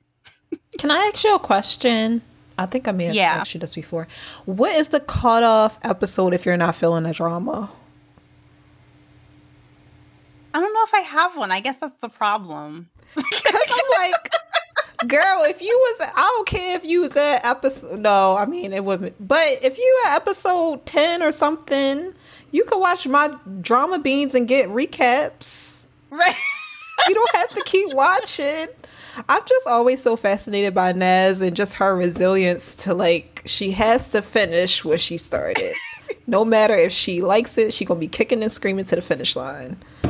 Can 0.77 0.91
I 0.91 0.97
ask 1.13 1.23
you 1.23 1.35
a 1.35 1.39
question? 1.39 2.21
I 2.57 2.65
think 2.65 2.87
I 2.87 2.91
may 2.91 3.05
have 3.05 3.15
yeah. 3.15 3.35
asked 3.35 3.53
you 3.53 3.59
this 3.59 3.75
before. 3.75 4.07
What 4.45 4.75
is 4.75 4.89
the 4.89 4.99
cutoff 4.99 5.79
episode 5.81 6.33
if 6.33 6.45
you're 6.45 6.57
not 6.57 6.75
feeling 6.75 7.03
the 7.03 7.13
drama? 7.13 7.71
I 10.53 10.59
don't 10.59 10.73
know 10.73 10.83
if 10.83 10.93
I 10.93 11.01
have 11.01 11.37
one. 11.37 11.51
I 11.51 11.59
guess 11.61 11.77
that's 11.77 11.97
the 11.97 12.09
problem. 12.09 12.89
Because 13.15 13.71
I'm 13.71 14.01
like, 14.01 14.31
girl, 15.07 15.43
if 15.43 15.61
you 15.61 15.77
was, 15.77 16.09
I 16.15 16.21
don't 16.21 16.47
care 16.47 16.75
if 16.75 16.85
you 16.85 17.01
was 17.01 17.15
at 17.15 17.45
episode. 17.45 17.99
No, 17.99 18.35
I 18.35 18.45
mean 18.45 18.73
it 18.73 18.83
wouldn't. 18.83 19.15
But 19.25 19.63
if 19.63 19.77
you 19.77 20.01
at 20.05 20.15
episode 20.15 20.85
ten 20.85 21.21
or 21.21 21.31
something, 21.31 22.13
you 22.51 22.63
could 22.65 22.79
watch 22.79 23.07
my 23.07 23.35
drama 23.61 23.99
beans 23.99 24.35
and 24.35 24.47
get 24.47 24.69
recaps. 24.69 25.83
Right. 26.09 26.35
you 27.07 27.13
don't 27.13 27.35
have 27.35 27.49
to 27.49 27.63
keep 27.65 27.93
watching. 27.93 28.67
I'm 29.27 29.41
just 29.45 29.67
always 29.67 30.01
so 30.01 30.15
fascinated 30.15 30.73
by 30.73 30.91
Nas 30.93 31.41
and 31.41 31.55
just 31.55 31.75
her 31.75 31.95
resilience 31.95 32.75
to 32.75 32.93
like 32.93 33.41
she 33.45 33.71
has 33.71 34.09
to 34.09 34.21
finish 34.21 34.85
what 34.85 34.99
she 34.99 35.17
started. 35.17 35.73
no 36.27 36.45
matter 36.45 36.75
if 36.75 36.91
she 36.91 37.21
likes 37.21 37.57
it, 37.57 37.73
she 37.73 37.85
gonna 37.85 37.99
be 37.99 38.07
kicking 38.07 38.41
and 38.43 38.51
screaming 38.51 38.85
to 38.85 38.95
the 38.95 39.01
finish 39.01 39.35
line. 39.35 39.77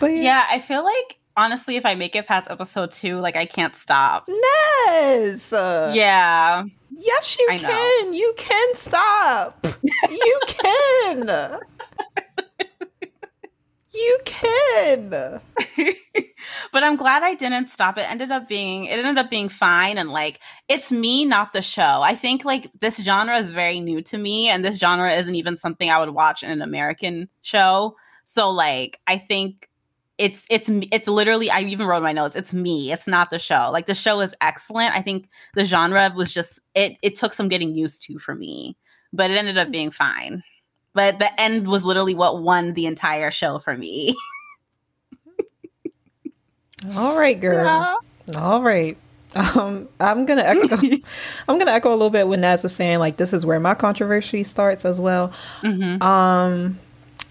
but 0.00 0.06
yeah. 0.06 0.22
yeah, 0.22 0.46
I 0.48 0.58
feel 0.60 0.84
like 0.84 1.17
honestly, 1.38 1.76
if 1.76 1.86
I 1.86 1.94
make 1.94 2.14
it 2.16 2.26
past 2.26 2.50
episode 2.50 2.90
two, 2.90 3.20
like 3.20 3.36
I 3.36 3.46
can't 3.46 3.74
stop. 3.74 4.28
Nez. 4.28 5.52
Yeah. 5.52 6.64
Yes, 6.90 7.38
you 7.38 7.46
I 7.50 7.58
can. 7.58 8.10
Know. 8.10 8.16
You 8.18 8.34
can 8.36 8.74
stop. 8.74 9.66
you 10.10 10.40
can. 10.48 11.60
you 13.94 14.18
can. 14.24 15.10
but 16.72 16.82
I'm 16.82 16.96
glad 16.96 17.22
I 17.22 17.34
didn't 17.34 17.70
stop. 17.70 17.96
It 17.98 18.10
ended 18.10 18.32
up 18.32 18.48
being 18.48 18.86
it 18.86 18.98
ended 18.98 19.18
up 19.18 19.30
being 19.30 19.48
fine 19.48 19.96
and 19.96 20.10
like 20.10 20.40
it's 20.68 20.90
me, 20.90 21.24
not 21.24 21.52
the 21.52 21.62
show. 21.62 22.02
I 22.02 22.16
think 22.16 22.44
like 22.44 22.70
this 22.80 23.00
genre 23.02 23.38
is 23.38 23.52
very 23.52 23.78
new 23.78 24.02
to 24.02 24.18
me 24.18 24.48
and 24.48 24.64
this 24.64 24.78
genre 24.78 25.12
isn't 25.12 25.34
even 25.36 25.56
something 25.56 25.88
I 25.88 26.00
would 26.00 26.10
watch 26.10 26.42
in 26.42 26.50
an 26.50 26.62
American 26.62 27.28
show. 27.42 27.94
So 28.24 28.50
like 28.50 28.98
I 29.06 29.18
think 29.18 29.68
it's 30.18 30.44
it's 30.50 30.68
it's 30.90 31.06
literally 31.06 31.50
I 31.50 31.60
even 31.60 31.86
wrote 31.86 32.02
my 32.02 32.12
notes. 32.12 32.36
It's 32.36 32.52
me. 32.52 32.92
It's 32.92 33.06
not 33.06 33.30
the 33.30 33.38
show. 33.38 33.70
Like 33.72 33.86
the 33.86 33.94
show 33.94 34.20
is 34.20 34.34
excellent. 34.40 34.94
I 34.94 35.00
think 35.00 35.28
the 35.54 35.64
genre 35.64 36.12
was 36.14 36.32
just 36.32 36.60
it 36.74 36.96
it 37.02 37.14
took 37.14 37.32
some 37.32 37.48
getting 37.48 37.76
used 37.76 38.02
to 38.04 38.18
for 38.18 38.34
me, 38.34 38.76
but 39.12 39.30
it 39.30 39.36
ended 39.36 39.58
up 39.58 39.70
being 39.70 39.90
fine. 39.90 40.42
But 40.92 41.20
the 41.20 41.40
end 41.40 41.68
was 41.68 41.84
literally 41.84 42.14
what 42.14 42.42
won 42.42 42.72
the 42.72 42.86
entire 42.86 43.30
show 43.30 43.60
for 43.60 43.76
me. 43.76 44.16
All 46.96 47.16
right, 47.16 47.38
girl. 47.38 47.64
Yeah. 47.64 47.96
All 48.36 48.62
right. 48.62 48.96
Um, 49.34 49.88
I'm 50.00 50.26
gonna 50.26 50.42
echo. 50.42 50.76
I'm 51.48 51.58
gonna 51.58 51.70
echo 51.70 51.90
a 51.90 51.94
little 51.94 52.10
bit 52.10 52.26
what 52.26 52.40
Nas 52.40 52.64
was 52.64 52.74
saying. 52.74 52.98
Like 52.98 53.16
this 53.16 53.32
is 53.32 53.46
where 53.46 53.60
my 53.60 53.74
controversy 53.74 54.42
starts 54.42 54.84
as 54.84 55.00
well. 55.00 55.32
Mm-hmm. 55.62 56.02
Um, 56.02 56.78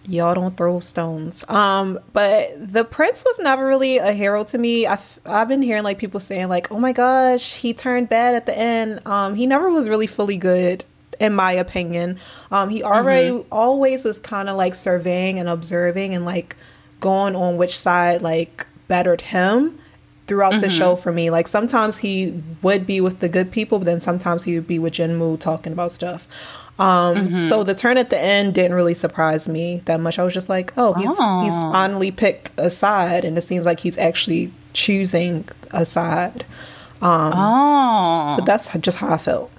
y'all 0.07 0.34
don't 0.34 0.55
throw 0.55 0.79
stones. 0.79 1.43
Um 1.49 1.99
but 2.13 2.49
the 2.73 2.84
prince 2.84 3.23
was 3.25 3.39
never 3.39 3.65
really 3.65 3.97
a 3.97 4.13
hero 4.13 4.43
to 4.45 4.57
me. 4.57 4.88
I've, 4.88 5.19
I've 5.25 5.47
been 5.47 5.61
hearing 5.61 5.84
like 5.84 5.97
people 5.97 6.19
saying 6.19 6.47
like 6.47 6.71
oh 6.71 6.79
my 6.79 6.93
gosh 6.93 7.53
he 7.55 7.73
turned 7.73 8.09
bad 8.09 8.35
at 8.35 8.45
the 8.45 8.57
end. 8.57 9.05
Um 9.05 9.35
he 9.35 9.45
never 9.45 9.69
was 9.69 9.89
really 9.89 10.07
fully 10.07 10.38
good 10.38 10.85
in 11.19 11.34
my 11.35 11.51
opinion. 11.51 12.17
Um 12.51 12.69
he 12.69 12.84
already 12.84 13.29
mm-hmm. 13.29 13.47
always 13.51 14.05
was 14.05 14.19
kind 14.19 14.49
of 14.49 14.55
like 14.55 14.75
surveying 14.75 15.39
and 15.39 15.49
observing 15.49 16.13
and 16.13 16.25
like 16.25 16.55
going 17.01 17.35
on 17.35 17.57
which 17.57 17.77
side 17.77 18.21
like 18.21 18.65
bettered 18.88 19.21
him 19.21 19.77
throughout 20.25 20.53
mm-hmm. 20.53 20.61
the 20.61 20.69
show 20.69 20.95
for 20.95 21.11
me. 21.11 21.29
Like 21.29 21.47
sometimes 21.47 21.97
he 21.97 22.41
would 22.61 22.88
be 22.88 23.01
with 23.01 23.19
the 23.19 23.27
good 23.29 23.51
people 23.51 23.79
but 23.79 23.85
then 23.85 23.99
sometimes 23.99 24.45
he 24.45 24.55
would 24.55 24.67
be 24.67 24.79
with 24.79 24.93
jinmu 24.93 25.38
talking 25.39 25.73
about 25.73 25.91
stuff 25.91 26.29
um, 26.79 27.15
mm-hmm. 27.15 27.47
So 27.47 27.63
the 27.63 27.73
turn 27.73 27.97
at 27.97 28.09
the 28.09 28.19
end 28.19 28.53
didn't 28.53 28.73
really 28.73 28.93
surprise 28.93 29.47
me 29.47 29.81
that 29.85 29.99
much. 29.99 30.19
I 30.19 30.23
was 30.23 30.33
just 30.33 30.49
like, 30.49 30.73
oh, 30.77 30.93
he's 30.93 31.09
oh. 31.09 31.41
he's 31.43 31.61
finally 31.63 32.11
picked 32.11 32.51
a 32.57 32.69
side, 32.69 33.25
and 33.25 33.37
it 33.37 33.41
seems 33.41 33.65
like 33.65 33.79
he's 33.79 33.97
actually 33.97 34.51
choosing 34.73 35.47
a 35.71 35.85
side. 35.85 36.45
Um, 37.01 37.33
oh, 37.35 38.35
but 38.37 38.45
that's 38.45 38.71
just 38.79 38.97
how 38.97 39.13
I 39.13 39.17
felt. 39.17 39.51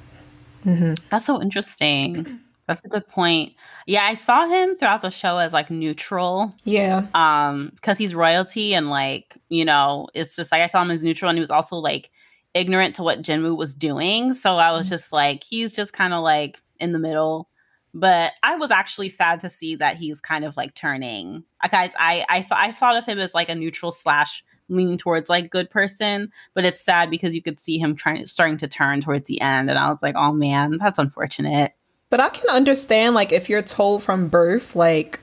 Mm-hmm. 0.64 0.94
That's 1.10 1.26
so 1.26 1.40
interesting. 1.42 2.40
That's 2.68 2.84
a 2.84 2.88
good 2.88 3.08
point. 3.08 3.54
Yeah, 3.86 4.02
I 4.02 4.12
saw 4.12 4.46
him 4.46 4.76
throughout 4.76 5.00
the 5.00 5.10
show 5.10 5.38
as 5.38 5.54
like 5.54 5.70
neutral. 5.70 6.54
Yeah. 6.64 7.06
Um, 7.14 7.72
because 7.74 7.96
he's 7.96 8.14
royalty 8.14 8.74
and 8.74 8.90
like, 8.90 9.38
you 9.48 9.64
know, 9.64 10.08
it's 10.14 10.36
just 10.36 10.52
like 10.52 10.60
I 10.60 10.66
saw 10.66 10.82
him 10.82 10.90
as 10.90 11.02
neutral 11.02 11.30
and 11.30 11.38
he 11.38 11.40
was 11.40 11.48
also 11.48 11.76
like 11.76 12.10
ignorant 12.52 12.96
to 12.96 13.02
what 13.02 13.22
Jinmu 13.22 13.56
was 13.56 13.74
doing. 13.74 14.34
So 14.34 14.56
I 14.56 14.72
was 14.72 14.82
mm-hmm. 14.82 14.90
just 14.90 15.12
like, 15.12 15.44
he's 15.44 15.72
just 15.72 15.94
kind 15.94 16.12
of 16.12 16.22
like 16.22 16.60
in 16.80 16.92
the 16.92 16.98
middle. 16.98 17.48
But 17.94 18.32
I 18.42 18.56
was 18.56 18.70
actually 18.70 19.08
sad 19.08 19.40
to 19.40 19.50
see 19.50 19.74
that 19.76 19.96
he's 19.96 20.20
kind 20.20 20.44
of 20.44 20.56
like 20.56 20.74
turning. 20.74 21.44
Guys, 21.70 21.92
I 21.98 22.24
I 22.28 22.42
thought 22.42 22.58
I 22.58 22.70
thought 22.70 22.96
of 22.96 23.06
him 23.06 23.18
as 23.18 23.34
like 23.34 23.48
a 23.48 23.54
neutral 23.54 23.92
slash 23.92 24.44
lean 24.68 24.98
towards 24.98 25.30
like 25.30 25.50
good 25.50 25.70
person, 25.70 26.30
but 26.54 26.64
it's 26.64 26.84
sad 26.84 27.10
because 27.10 27.34
you 27.34 27.42
could 27.42 27.58
see 27.58 27.78
him 27.78 27.96
trying 27.96 28.26
starting 28.26 28.58
to 28.58 28.68
turn 28.68 29.00
towards 29.00 29.26
the 29.26 29.40
end, 29.40 29.70
and 29.70 29.78
I 29.78 29.88
was 29.88 29.98
like, 30.02 30.14
oh 30.16 30.32
man, 30.32 30.76
that's 30.78 30.98
unfortunate. 30.98 31.72
But 32.10 32.20
I 32.20 32.28
can 32.28 32.48
understand 32.50 33.14
like 33.14 33.32
if 33.32 33.48
you're 33.48 33.62
told 33.62 34.02
from 34.02 34.28
birth 34.28 34.76
like 34.76 35.20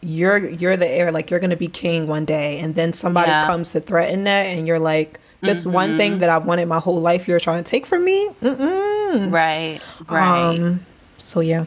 you're 0.00 0.38
you're 0.38 0.76
the 0.76 0.88
heir, 0.88 1.12
like 1.12 1.30
you're 1.30 1.40
gonna 1.40 1.56
be 1.56 1.68
king 1.68 2.06
one 2.06 2.24
day, 2.24 2.58
and 2.58 2.74
then 2.74 2.92
somebody 2.92 3.30
yeah. 3.30 3.46
comes 3.46 3.72
to 3.72 3.80
threaten 3.80 4.24
that, 4.24 4.46
and 4.46 4.66
you're 4.66 4.78
like, 4.78 5.20
this 5.42 5.64
mm-hmm. 5.64 5.72
one 5.72 5.98
thing 5.98 6.12
mm-hmm. 6.12 6.20
that 6.20 6.30
I've 6.30 6.46
wanted 6.46 6.66
my 6.66 6.78
whole 6.78 7.00
life, 7.00 7.28
you're 7.28 7.40
trying 7.40 7.62
to 7.62 7.70
take 7.70 7.86
from 7.86 8.04
me. 8.04 8.30
Mm-mm. 8.42 9.32
Right, 9.32 9.80
right. 10.08 10.58
Um, 10.58 10.85
so 11.18 11.40
yeah, 11.40 11.66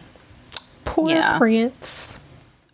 poor 0.85 1.09
yeah. 1.09 1.37
Prince. 1.37 2.17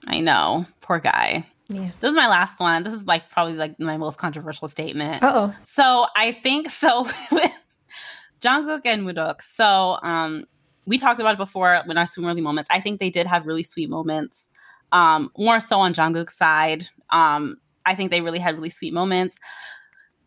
I 0.08 0.20
know, 0.20 0.66
poor 0.82 1.00
guy. 1.00 1.48
Yeah. 1.68 1.90
This 2.00 2.12
is 2.12 2.16
my 2.16 2.28
last 2.28 2.60
one. 2.60 2.84
This 2.84 2.94
is 2.94 3.06
like 3.06 3.30
probably 3.32 3.56
like 3.56 3.80
my 3.80 3.98
most 3.98 4.18
controversial 4.18 4.68
statement. 4.68 5.20
oh. 5.24 5.54
So 5.64 6.06
I 6.16 6.32
think 6.32 6.70
so 6.70 7.08
with 7.32 7.52
Jang 8.40 8.70
Uk 8.70 8.86
and 8.86 9.04
Moondok. 9.04 9.42
So 9.42 9.98
um 10.04 10.46
we 10.86 10.98
talked 10.98 11.20
about 11.20 11.34
it 11.34 11.38
before 11.38 11.82
when 11.86 11.98
our 11.98 12.08
swim 12.08 12.26
worthy 12.26 12.42
moments. 12.42 12.70
I 12.72 12.80
think 12.80 13.00
they 13.00 13.10
did 13.10 13.28
have 13.28 13.46
really 13.48 13.64
sweet 13.64 13.90
moments. 13.90 14.50
Um, 14.92 15.32
more 15.38 15.60
so 15.60 15.80
on 15.80 15.94
Jang 15.94 16.16
Uk's 16.16 16.38
side. 16.38 16.88
Um, 17.10 17.58
I 17.86 17.96
think 17.96 18.12
they 18.12 18.22
really 18.22 18.40
had 18.40 18.56
really 18.56 18.70
sweet 18.70 18.94
moments. 18.94 19.38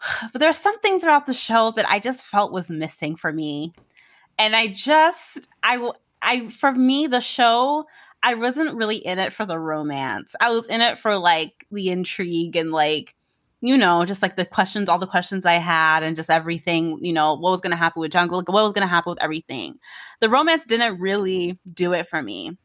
But 0.32 0.38
there's 0.38 0.56
something 0.56 1.00
throughout 1.00 1.26
the 1.26 1.32
show 1.32 1.72
that 1.72 1.88
I 1.88 1.98
just 1.98 2.22
felt 2.22 2.52
was 2.52 2.70
missing 2.70 3.16
for 3.16 3.32
me. 3.32 3.72
And 4.38 4.54
I 4.54 4.68
just 4.68 5.48
I 5.62 5.90
I 6.22 6.48
for 6.48 6.72
me 6.72 7.06
the 7.06 7.20
show 7.20 7.84
I 8.22 8.34
wasn't 8.34 8.74
really 8.74 8.96
in 8.96 9.18
it 9.18 9.32
for 9.32 9.46
the 9.46 9.58
romance. 9.58 10.34
I 10.40 10.50
was 10.50 10.66
in 10.66 10.80
it 10.80 10.98
for 10.98 11.18
like 11.18 11.66
the 11.70 11.90
intrigue 11.90 12.56
and 12.56 12.72
like 12.72 13.14
you 13.60 13.76
know, 13.76 14.04
just 14.04 14.22
like 14.22 14.36
the 14.36 14.44
questions, 14.44 14.88
all 14.88 14.98
the 14.98 15.06
questions 15.06 15.44
I 15.44 15.54
had, 15.54 16.02
and 16.02 16.14
just 16.14 16.30
everything, 16.30 16.98
you 17.02 17.12
know, 17.12 17.34
what 17.34 17.50
was 17.50 17.60
going 17.60 17.72
to 17.72 17.76
happen 17.76 18.00
with 18.00 18.12
Jungle, 18.12 18.38
what 18.38 18.52
was 18.52 18.72
going 18.72 18.86
to 18.86 18.88
happen 18.88 19.10
with 19.10 19.22
everything. 19.22 19.78
The 20.20 20.28
romance 20.28 20.64
didn't 20.64 21.00
really 21.00 21.58
do 21.72 21.92
it 21.92 22.06
for 22.06 22.22
me. 22.22 22.56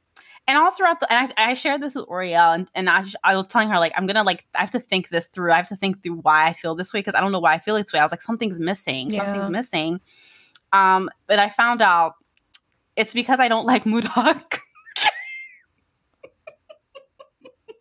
And 0.45 0.57
all 0.57 0.71
throughout 0.71 0.99
the, 0.99 1.11
and 1.11 1.33
I, 1.37 1.51
I 1.51 1.53
shared 1.53 1.81
this 1.81 1.95
with 1.95 2.05
Oriel, 2.07 2.51
and, 2.51 2.69
and 2.75 2.89
I, 2.89 3.05
I 3.23 3.35
was 3.35 3.47
telling 3.47 3.69
her, 3.69 3.79
like, 3.79 3.93
I'm 3.95 4.05
gonna, 4.05 4.23
like, 4.23 4.45
I 4.55 4.59
have 4.59 4.69
to 4.71 4.79
think 4.79 5.09
this 5.09 5.27
through. 5.27 5.51
I 5.51 5.55
have 5.55 5.69
to 5.69 5.75
think 5.75 6.03
through 6.03 6.17
why 6.17 6.47
I 6.47 6.53
feel 6.53 6.75
this 6.75 6.93
way 6.93 6.99
because 6.99 7.15
I 7.15 7.21
don't 7.21 7.31
know 7.31 7.39
why 7.39 7.53
I 7.53 7.59
feel 7.59 7.75
this 7.75 7.93
way. 7.93 7.99
I 7.99 8.03
was 8.03 8.11
like, 8.11 8.21
something's 8.21 8.59
missing. 8.59 9.09
Yeah. 9.09 9.23
Something's 9.25 9.49
missing. 9.49 10.01
Um, 10.73 11.09
but 11.27 11.39
I 11.39 11.49
found 11.49 11.81
out 11.81 12.13
it's 12.95 13.13
because 13.13 13.39
I 13.39 13.47
don't 13.47 13.65
like 13.65 13.83
Moondok. 13.83 14.59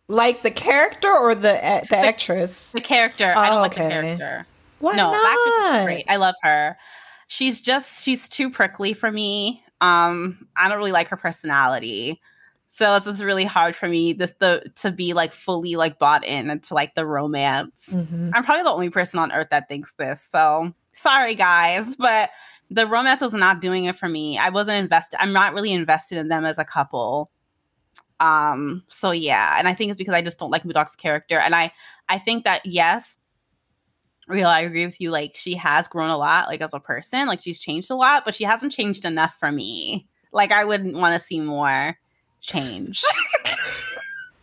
Like 0.09 0.43
the 0.43 0.51
character 0.51 1.11
or 1.11 1.33
the 1.33 1.41
the, 1.41 1.87
the 1.89 1.97
actress? 1.97 2.71
The 2.71 2.81
character. 2.81 3.33
Oh, 3.35 3.39
I 3.39 3.49
don't 3.49 3.61
like 3.61 3.73
the 3.73 3.77
character. 3.77 4.45
Why 4.79 4.95
no, 4.95 5.11
not? 5.11 5.25
actress 5.25 5.79
is 5.79 5.85
great. 5.85 6.05
I 6.09 6.17
love 6.17 6.35
her. 6.43 6.77
She's 7.27 7.61
just 7.61 8.03
she's 8.03 8.27
too 8.27 8.49
prickly 8.49 8.93
for 8.93 9.11
me. 9.11 9.63
Um, 9.81 10.47
I 10.55 10.69
don't 10.69 10.77
really 10.77 10.91
like 10.91 11.07
her 11.07 11.17
personality. 11.17 12.21
So 12.67 12.93
this 12.95 13.07
is 13.07 13.23
really 13.23 13.45
hard 13.45 13.75
for 13.75 13.87
me 13.87 14.13
this 14.13 14.33
the 14.39 14.63
to 14.77 14.91
be 14.91 15.13
like 15.13 15.31
fully 15.31 15.75
like 15.75 15.99
bought 15.99 16.25
in 16.25 16.49
into 16.49 16.73
like 16.73 16.95
the 16.95 17.05
romance. 17.05 17.89
Mm-hmm. 17.93 18.31
I'm 18.33 18.43
probably 18.43 18.63
the 18.63 18.71
only 18.71 18.89
person 18.89 19.19
on 19.19 19.31
earth 19.31 19.49
that 19.51 19.69
thinks 19.69 19.93
this. 19.93 20.21
So 20.21 20.73
sorry 20.91 21.35
guys, 21.35 21.95
but 21.95 22.29
the 22.73 22.87
romance 22.87 23.21
was 23.21 23.33
not 23.33 23.61
doing 23.61 23.85
it 23.85 23.95
for 23.95 24.09
me. 24.09 24.37
I 24.37 24.49
wasn't 24.49 24.77
invested. 24.77 25.21
I'm 25.21 25.31
not 25.31 25.53
really 25.53 25.71
invested 25.71 26.17
in 26.17 26.27
them 26.27 26.43
as 26.43 26.57
a 26.57 26.65
couple. 26.65 27.29
Um, 28.19 28.83
so 28.87 29.11
yeah, 29.11 29.57
and 29.59 29.67
I 29.67 29.73
think 29.73 29.89
it's 29.89 29.97
because 29.97 30.15
I 30.15 30.21
just 30.21 30.39
don't 30.39 30.49
like 30.49 30.63
Moondok's 30.63 30.95
character. 30.95 31.37
And 31.37 31.53
I 31.53 31.71
I 32.09 32.17
think 32.17 32.45
that 32.45 32.65
yes, 32.65 33.17
real 34.27 34.47
I 34.47 34.61
agree 34.61 34.85
with 34.85 34.99
you, 34.99 35.11
like 35.11 35.35
she 35.35 35.55
has 35.55 35.87
grown 35.87 36.09
a 36.09 36.17
lot, 36.17 36.47
like 36.47 36.61
as 36.61 36.73
a 36.73 36.79
person, 36.79 37.27
like 37.27 37.41
she's 37.41 37.59
changed 37.59 37.91
a 37.91 37.95
lot, 37.95 38.25
but 38.25 38.33
she 38.33 38.43
hasn't 38.43 38.71
changed 38.71 39.05
enough 39.05 39.35
for 39.39 39.51
me. 39.51 40.07
Like 40.31 40.51
I 40.51 40.65
wouldn't 40.65 40.95
want 40.95 41.13
to 41.13 41.19
see 41.19 41.41
more 41.41 41.97
change. 42.41 43.03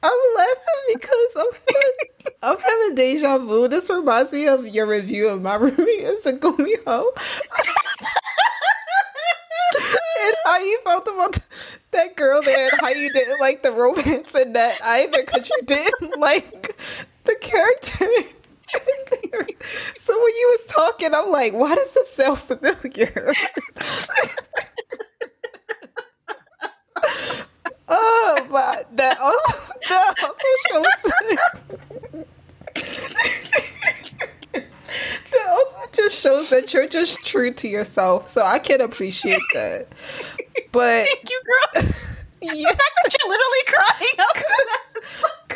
I'm 0.02 0.18
laughing 0.36 0.94
because 0.94 1.36
I'm 1.36 1.52
having, 1.52 2.34
I'm 2.42 2.58
having 2.58 2.94
deja 2.94 3.38
vu. 3.38 3.68
This 3.68 3.90
reminds 3.90 4.32
me 4.32 4.46
of 4.48 4.66
your 4.68 4.86
review 4.86 5.28
of 5.28 5.42
my 5.42 5.58
roomie 5.58 6.02
as 6.04 6.24
a 6.26 6.32
Gumiho. 6.32 7.04
and 10.26 10.34
how 10.44 10.58
you 10.58 10.80
felt 10.84 11.06
about 11.08 11.38
that 11.92 12.16
girl 12.16 12.42
there 12.42 12.68
and 12.70 12.80
how 12.80 12.88
you 12.88 13.12
didn't 13.12 13.40
like 13.40 13.62
the 13.62 13.72
romance 13.72 14.34
in 14.34 14.52
that 14.52 14.76
either 14.82 15.22
because 15.24 15.48
you 15.48 15.56
didn't 15.66 16.10
like 16.18 16.76
the 17.24 17.36
character. 17.40 18.06
so 19.98 20.18
when 20.18 20.34
you 20.36 20.56
was 20.58 20.66
talking, 20.66 21.14
I'm 21.14 21.30
like, 21.30 21.52
why 21.52 21.74
does 21.74 21.92
this 21.92 22.10
sound 22.10 22.38
familiar? 22.38 23.32
oh, 27.90 28.46
but 28.50 28.96
that 28.96 29.18
also, 29.20 29.72
that 29.88 30.14
also 30.22 30.46
shows 30.70 30.86
that 35.30 35.48
also 35.48 35.76
just 35.92 36.20
shows 36.20 36.50
that 36.50 36.72
you're 36.72 36.88
just 36.88 37.26
true 37.26 37.52
to 37.52 37.68
yourself. 37.68 38.28
So 38.28 38.42
I 38.42 38.58
can 38.58 38.80
appreciate 38.80 39.40
that. 39.54 39.88
But 40.72 41.06
thank 41.06 41.24
you, 41.30 41.42
girl. 41.44 41.82
yeah. 42.42 42.54
The 42.54 42.76
fact 42.76 42.92
that 43.02 43.16
you're 43.20 43.30
literally 43.30 43.64
crying. 43.66 44.28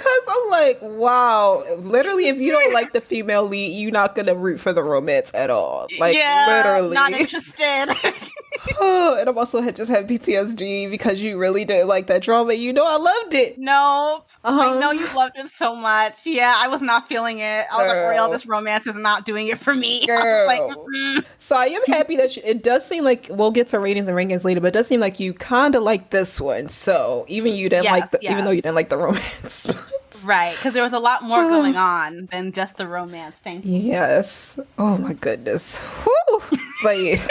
Cause 0.05 0.23
I'm 0.29 0.51
like, 0.51 0.79
wow. 0.83 1.65
Literally, 1.79 2.29
if 2.29 2.37
you 2.37 2.53
don't 2.53 2.75
like 2.75 2.93
the 2.93 3.01
female 3.01 3.45
lead, 3.45 3.69
you're 3.69 3.91
not 3.91 4.15
gonna 4.15 4.35
root 4.35 4.61
for 4.61 4.73
the 4.73 4.83
romance 4.83 5.31
at 5.33 5.49
all. 5.49 5.87
Like, 5.99 6.15
yeah, 6.15 6.63
literally, 6.63 6.95
not 6.95 7.13
interested. 7.13 7.87
oh, 8.81 9.17
and 9.19 9.29
I'm 9.29 9.39
also 9.39 9.63
had 9.63 9.77
just 9.77 9.91
had 9.91 10.07
PTSD 10.07 10.91
because 10.91 11.23
you 11.23 11.39
really 11.39 11.65
didn't 11.65 11.89
like 11.89 12.07
that 12.09 12.23
drama. 12.23 12.53
You 12.53 12.75
know, 12.75 12.85
I 12.87 12.97
loved 12.97 13.33
it. 13.33 13.57
Nope. 13.57 14.27
Uh-huh. 14.45 14.75
I 14.75 14.79
know 14.79 14.91
you 14.91 15.07
loved 15.15 15.39
it 15.39 15.49
so 15.49 15.75
much. 15.75 16.27
Yeah, 16.27 16.55
I 16.55 16.69
was 16.69 16.83
not 16.83 17.09
feeling 17.09 17.39
it. 17.39 17.65
I 17.73 17.83
was 17.83 17.91
Girl. 17.91 18.07
like, 18.07 18.15
real, 18.15 18.31
this 18.31 18.45
romance 18.45 18.87
is 18.87 18.97
not 18.97 19.25
doing 19.25 19.49
it 19.49 19.59
for 19.59 19.75
me. 19.75 20.07
Girl. 20.07 20.19
I 20.19 20.59
like, 20.59 20.77
mm 20.77 21.25
so 21.39 21.57
I 21.57 21.67
am 21.67 21.83
happy 21.87 22.17
that 22.17 22.37
you, 22.37 22.43
it 22.45 22.63
does 22.63 22.87
seem 22.87 23.05
like 23.05 23.27
we'll 23.31 23.51
get 23.51 23.69
to 23.69 23.79
ratings 23.79 24.09
and 24.09 24.17
rankings 24.17 24.45
later, 24.45 24.61
but 24.61 24.69
it 24.69 24.75
does 24.75 24.87
seem 24.87 25.01
like 25.01 25.21
you 25.21 25.35
kind 25.35 25.75
of 25.75 25.83
like 25.83 26.11
this 26.11 26.41
one. 26.41 26.69
So 26.69 27.25
even 27.29 27.55
you 27.55 27.69
didn't 27.69 27.85
yes, 27.85 27.93
like, 27.93 28.11
the, 28.11 28.19
yes. 28.23 28.33
even 28.33 28.45
though 28.45 28.51
you 28.51 28.63
didn't 28.63 28.77
like 28.77 28.89
the 28.89 28.99
romance. 28.99 29.69
right, 30.25 30.55
because 30.55 30.75
there 30.75 30.83
was 30.83 30.93
a 30.93 30.99
lot 30.99 31.23
more 31.23 31.43
going 31.43 31.77
on 31.77 32.27
than 32.31 32.53
just 32.53 32.77
the 32.77 32.87
romance. 32.87 33.41
Thank 33.41 33.65
you. 33.65 33.79
Yes. 33.79 34.59
Oh 34.79 34.99
my 34.99 35.15
goodness. 35.15 35.79
Whew. 35.79 36.43
But 36.83 36.99
yeah 37.01 37.27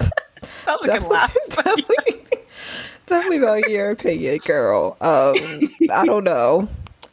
that 0.66 0.78
was 0.80 0.88
a 0.88 0.98
good 0.98 1.08
laugh. 1.08 1.36
Definitely, 1.50 2.20
definitely 3.06 3.38
about 3.38 3.68
your 3.68 3.90
opinion, 3.90 4.38
girl. 4.38 4.96
Um, 5.00 5.34
I 5.90 6.04
don't 6.04 6.24
know. 6.24 6.68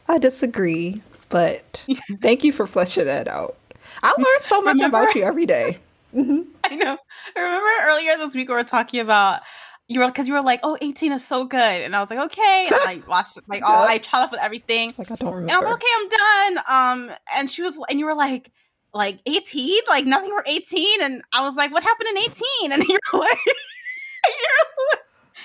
I 0.08 0.18
disagree, 0.18 1.02
but 1.28 1.84
thank 2.20 2.44
you 2.44 2.52
for 2.52 2.66
fleshing 2.66 3.04
that 3.06 3.28
out. 3.28 3.56
I 4.02 4.14
learn 4.16 4.40
so 4.40 4.62
much 4.62 4.74
remember, 4.74 5.02
about 5.02 5.14
you 5.14 5.24
every 5.24 5.46
day. 5.46 5.78
Mm-hmm. 6.14 6.42
I 6.64 6.76
know. 6.76 6.96
I 7.36 7.40
remember 7.40 7.68
earlier 7.84 8.16
this 8.16 8.34
week 8.34 8.48
we 8.48 8.54
were 8.54 8.64
talking 8.64 9.00
about 9.00 9.40
you 9.88 10.00
were 10.00 10.06
because 10.06 10.28
you 10.28 10.34
were 10.34 10.42
like, 10.42 10.60
"Oh, 10.62 10.76
18 10.80 11.12
is 11.12 11.26
so 11.26 11.44
good," 11.44 11.58
and 11.58 11.96
I 11.96 12.00
was 12.00 12.10
like, 12.10 12.18
"Okay." 12.18 12.68
And 12.70 12.76
I 12.76 13.02
watched 13.08 13.38
like 13.48 13.62
all 13.62 13.88
I 13.88 13.98
caught 13.98 14.22
up 14.22 14.30
with 14.30 14.40
everything. 14.40 14.90
It's 14.90 14.98
like 14.98 15.10
I 15.10 15.16
don't 15.16 15.34
remember. 15.34 15.52
And 15.52 15.52
I 15.52 15.58
was 15.58 15.64
like, 15.64 15.74
"Okay, 15.74 15.86
I'm 15.96 16.08
done." 16.54 17.08
Um, 17.10 17.16
and 17.36 17.50
she 17.50 17.62
was, 17.62 17.78
and 17.90 17.98
you 17.98 18.04
were 18.04 18.14
like, 18.14 18.52
like 18.94 19.20
18 19.26 19.82
like 19.88 20.06
nothing 20.06 20.30
for 20.30 20.42
18 20.46 21.02
and 21.02 21.22
i 21.32 21.42
was 21.42 21.54
like 21.56 21.70
what 21.70 21.82
happened 21.82 22.08
in 22.08 22.18
18 22.18 22.72
and 22.72 22.82
you're 22.88 22.98
like 23.12 23.38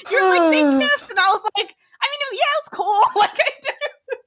you're, 0.09 0.19
you're 0.19 0.29
like 0.29 0.51
they 0.51 0.61
kissed 0.79 1.09
and 1.09 1.19
i 1.19 1.29
was 1.31 1.43
like 1.57 1.75
i 2.01 2.07
mean 2.07 2.19
it 2.21 2.29
was, 2.31 2.39
yeah 2.39 2.49
it 2.49 2.61
was 2.61 2.69
cool 2.71 3.21
like 3.21 3.39
i 3.39 3.51
did 3.61 4.19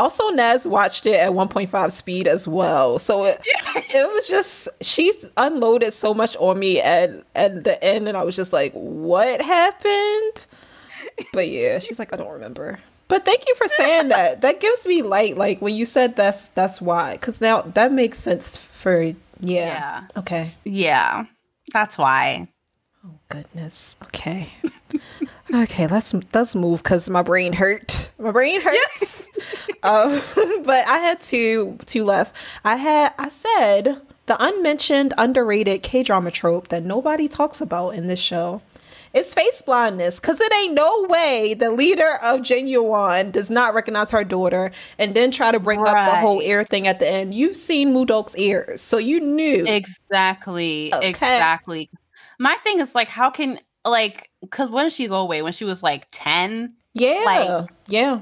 also 0.00 0.28
Nez 0.30 0.66
watched 0.66 1.06
it 1.06 1.14
at 1.14 1.32
1.5 1.32 1.92
speed 1.92 2.26
as 2.26 2.48
well 2.48 2.98
so 2.98 3.24
it, 3.24 3.40
yeah. 3.46 3.72
it 4.02 4.12
was 4.12 4.26
just 4.26 4.68
she 4.80 5.12
unloaded 5.36 5.92
so 5.92 6.12
much 6.12 6.36
on 6.36 6.58
me 6.58 6.80
at 6.80 7.10
at 7.34 7.64
the 7.64 7.82
end 7.82 8.08
and 8.08 8.16
i 8.16 8.22
was 8.22 8.36
just 8.36 8.52
like 8.52 8.72
what 8.72 9.40
happened 9.40 10.46
but 11.32 11.48
yeah 11.48 11.78
she's 11.78 11.98
like 11.98 12.12
i 12.12 12.16
don't 12.16 12.32
remember 12.32 12.78
but 13.10 13.24
thank 13.24 13.46
you 13.48 13.56
for 13.56 13.66
saying 13.66 14.08
that. 14.10 14.40
That 14.42 14.60
gives 14.60 14.86
me 14.86 15.02
light. 15.02 15.36
Like 15.36 15.60
when 15.60 15.74
you 15.74 15.84
said 15.84 16.14
that's 16.14 16.48
that's 16.48 16.80
why. 16.80 17.14
Because 17.14 17.40
now 17.40 17.62
that 17.62 17.92
makes 17.92 18.20
sense 18.20 18.56
for 18.56 19.02
yeah. 19.02 19.14
yeah. 19.40 20.06
Okay. 20.16 20.54
Yeah. 20.64 21.24
That's 21.72 21.98
why. 21.98 22.48
Oh 23.04 23.18
goodness. 23.28 23.96
Okay. 24.04 24.48
Okay, 25.52 25.86
let's 25.86 26.14
let's 26.32 26.54
move 26.54 26.82
because 26.82 27.10
my 27.10 27.22
brain 27.22 27.52
hurt. 27.52 28.12
My 28.18 28.30
brain 28.30 28.60
hurts. 28.60 29.28
um, 29.82 30.20
but 30.64 30.86
I 30.86 30.98
had 30.98 31.20
two 31.20 31.78
two 31.86 32.04
left. 32.04 32.34
I 32.64 32.76
had 32.76 33.14
I 33.18 33.28
said 33.28 34.00
the 34.26 34.36
unmentioned, 34.38 35.12
underrated 35.18 35.82
K 35.82 36.02
drama 36.04 36.30
trope 36.30 36.68
that 36.68 36.84
nobody 36.84 37.26
talks 37.26 37.60
about 37.60 37.90
in 37.90 38.06
this 38.06 38.20
show. 38.20 38.62
It's 39.12 39.34
face 39.34 39.60
blindness 39.62 40.20
because 40.20 40.40
it 40.40 40.52
ain't 40.54 40.74
no 40.74 41.06
way 41.08 41.54
the 41.54 41.72
leader 41.72 42.18
of 42.22 42.42
Genuine 42.42 43.32
does 43.32 43.50
not 43.50 43.74
recognize 43.74 44.12
her 44.12 44.22
daughter 44.22 44.70
and 44.98 45.16
then 45.16 45.32
try 45.32 45.50
to 45.50 45.58
bring 45.58 45.80
right. 45.80 45.96
up 45.96 46.14
the 46.14 46.20
whole 46.20 46.40
ear 46.40 46.62
thing 46.62 46.86
at 46.86 47.00
the 47.00 47.08
end. 47.08 47.34
You've 47.34 47.56
seen 47.56 47.92
Mudok's 47.92 48.36
ears, 48.36 48.80
so 48.80 48.98
you 48.98 49.18
knew. 49.18 49.66
Exactly. 49.66 50.94
Okay. 50.94 51.08
Exactly. 51.08 51.90
My 52.38 52.54
thing 52.62 52.78
is 52.78 52.94
like, 52.94 53.08
how 53.08 53.30
can, 53.30 53.58
like, 53.84 54.30
because 54.40 54.70
when 54.70 54.86
did 54.86 54.92
she 54.92 55.08
go 55.08 55.16
away? 55.16 55.42
When 55.42 55.52
she 55.52 55.64
was 55.64 55.82
like 55.82 56.08
10? 56.10 56.74
Yeah. 56.94 57.22
Like, 57.24 57.70
yeah. 57.86 58.20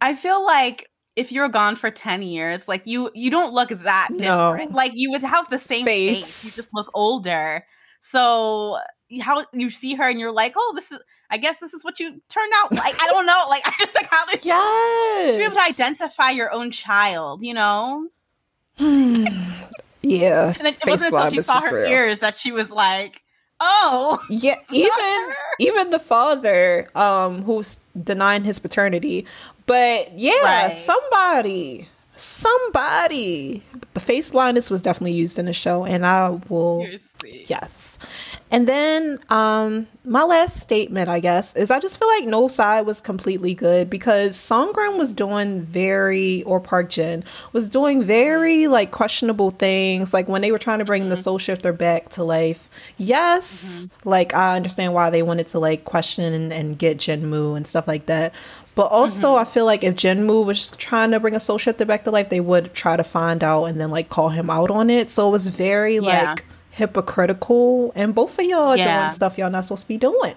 I 0.00 0.14
feel 0.14 0.44
like 0.44 0.88
if 1.16 1.32
you're 1.32 1.48
gone 1.48 1.76
for 1.76 1.90
10 1.90 2.22
years, 2.22 2.68
like 2.68 2.82
you 2.84 3.10
you 3.14 3.30
don't 3.30 3.52
look 3.52 3.70
that 3.70 4.08
different. 4.16 4.70
No. 4.70 4.76
Like 4.76 4.92
you 4.94 5.10
would 5.10 5.22
have 5.22 5.50
the 5.50 5.58
same 5.58 5.84
face. 5.84 6.20
face. 6.20 6.44
You 6.44 6.62
just 6.62 6.74
look 6.74 6.90
older. 6.94 7.64
So 8.00 8.78
how 9.20 9.44
you 9.52 9.70
see 9.70 9.94
her 9.94 10.08
and 10.08 10.20
you're 10.20 10.32
like, 10.32 10.54
oh, 10.56 10.72
this 10.76 10.92
is 10.92 11.00
I 11.30 11.36
guess 11.36 11.58
this 11.58 11.74
is 11.74 11.84
what 11.84 11.98
you 11.98 12.20
turned 12.28 12.52
out 12.56 12.72
like. 12.72 12.94
I 13.00 13.06
don't 13.08 13.26
know. 13.26 13.44
Like 13.48 13.62
I 13.66 13.74
just 13.80 13.96
like 13.96 14.08
how 14.08 14.24
to 14.26 14.38
yes. 14.40 15.32
to 15.32 15.38
be 15.38 15.44
able 15.44 15.54
to 15.54 15.62
identify 15.62 16.30
your 16.30 16.52
own 16.52 16.70
child, 16.70 17.42
you 17.42 17.54
know? 17.54 18.08
yeah. 18.78 20.52
And 20.54 20.54
then 20.54 20.74
it 20.74 20.86
wasn't 20.86 21.14
until 21.14 21.30
she 21.30 21.42
saw 21.42 21.60
her 21.60 21.82
real. 21.82 21.90
ears 21.90 22.20
that 22.20 22.36
she 22.36 22.52
was 22.52 22.70
like, 22.70 23.24
oh. 23.60 24.24
Yeah 24.28 24.56
even 24.72 25.34
even 25.58 25.90
the 25.90 25.98
father 25.98 26.88
um 26.94 27.42
who's 27.42 27.78
denying 28.02 28.44
his 28.44 28.58
paternity. 28.58 29.26
But 29.66 30.18
yeah 30.18 30.66
right. 30.66 30.74
somebody 30.74 31.88
somebody. 32.18 33.62
The 33.94 34.00
face 34.00 34.30
blindness 34.30 34.70
was 34.70 34.82
definitely 34.82 35.12
used 35.12 35.38
in 35.38 35.46
the 35.46 35.52
show 35.52 35.84
and 35.84 36.04
i 36.04 36.30
will 36.48 36.86
yes 37.24 37.98
and 38.50 38.66
then 38.66 39.18
um 39.30 39.86
my 40.04 40.22
last 40.22 40.58
statement 40.58 41.08
i 41.08 41.20
guess 41.20 41.54
is 41.54 41.70
i 41.70 41.78
just 41.78 41.98
feel 41.98 42.08
like 42.08 42.24
no 42.24 42.48
side 42.48 42.86
was 42.86 43.00
completely 43.00 43.54
good 43.54 43.90
because 43.90 44.36
Songrim 44.36 44.98
was 44.98 45.12
doing 45.12 45.60
very 45.60 46.42
or 46.44 46.60
park 46.60 46.88
jin 46.88 47.24
was 47.52 47.68
doing 47.68 48.02
very 48.02 48.66
like 48.68 48.90
questionable 48.90 49.50
things 49.50 50.14
like 50.14 50.28
when 50.28 50.42
they 50.42 50.52
were 50.52 50.58
trying 50.58 50.78
to 50.78 50.84
bring 50.84 51.02
mm-hmm. 51.02 51.10
the 51.10 51.16
soul 51.16 51.38
shifter 51.38 51.72
back 51.72 52.08
to 52.10 52.24
life 52.24 52.68
yes 52.96 53.86
mm-hmm. 53.86 54.08
like 54.08 54.34
i 54.34 54.56
understand 54.56 54.94
why 54.94 55.10
they 55.10 55.22
wanted 55.22 55.46
to 55.46 55.58
like 55.58 55.84
question 55.84 56.32
and, 56.32 56.52
and 56.52 56.78
get 56.78 56.98
jinmu 56.98 57.56
and 57.56 57.66
stuff 57.66 57.86
like 57.86 58.06
that 58.06 58.32
but 58.74 58.92
also, 58.92 59.32
mm-hmm. 59.32 59.40
I 59.40 59.44
feel 59.44 59.64
like 59.64 59.82
if 59.82 59.96
Jinmu 59.96 60.44
was 60.44 60.70
trying 60.70 61.10
to 61.10 61.18
bring 61.18 61.34
a 61.34 61.40
soul 61.40 61.58
shifter 61.58 61.84
back 61.84 62.04
to 62.04 62.12
life, 62.12 62.28
they 62.28 62.38
would 62.38 62.74
try 62.74 62.96
to 62.96 63.02
find 63.02 63.42
out 63.42 63.64
and 63.64 63.80
then 63.80 63.90
like 63.90 64.08
call 64.08 64.28
him 64.28 64.48
out 64.50 64.70
on 64.70 64.88
it. 64.88 65.10
So 65.10 65.26
it 65.26 65.32
was 65.32 65.48
very 65.48 65.96
yeah. 65.96 66.30
like 66.30 66.44
hypocritical, 66.78 67.92
and 67.94 68.14
both 68.14 68.38
of 68.38 68.44
y'all 68.46 68.76
yeah. 68.76 69.00
doing 69.00 69.10
stuff 69.10 69.36
y'all 69.36 69.50
not 69.50 69.64
supposed 69.64 69.82
to 69.82 69.88
be 69.88 69.98
doing. 69.98 70.34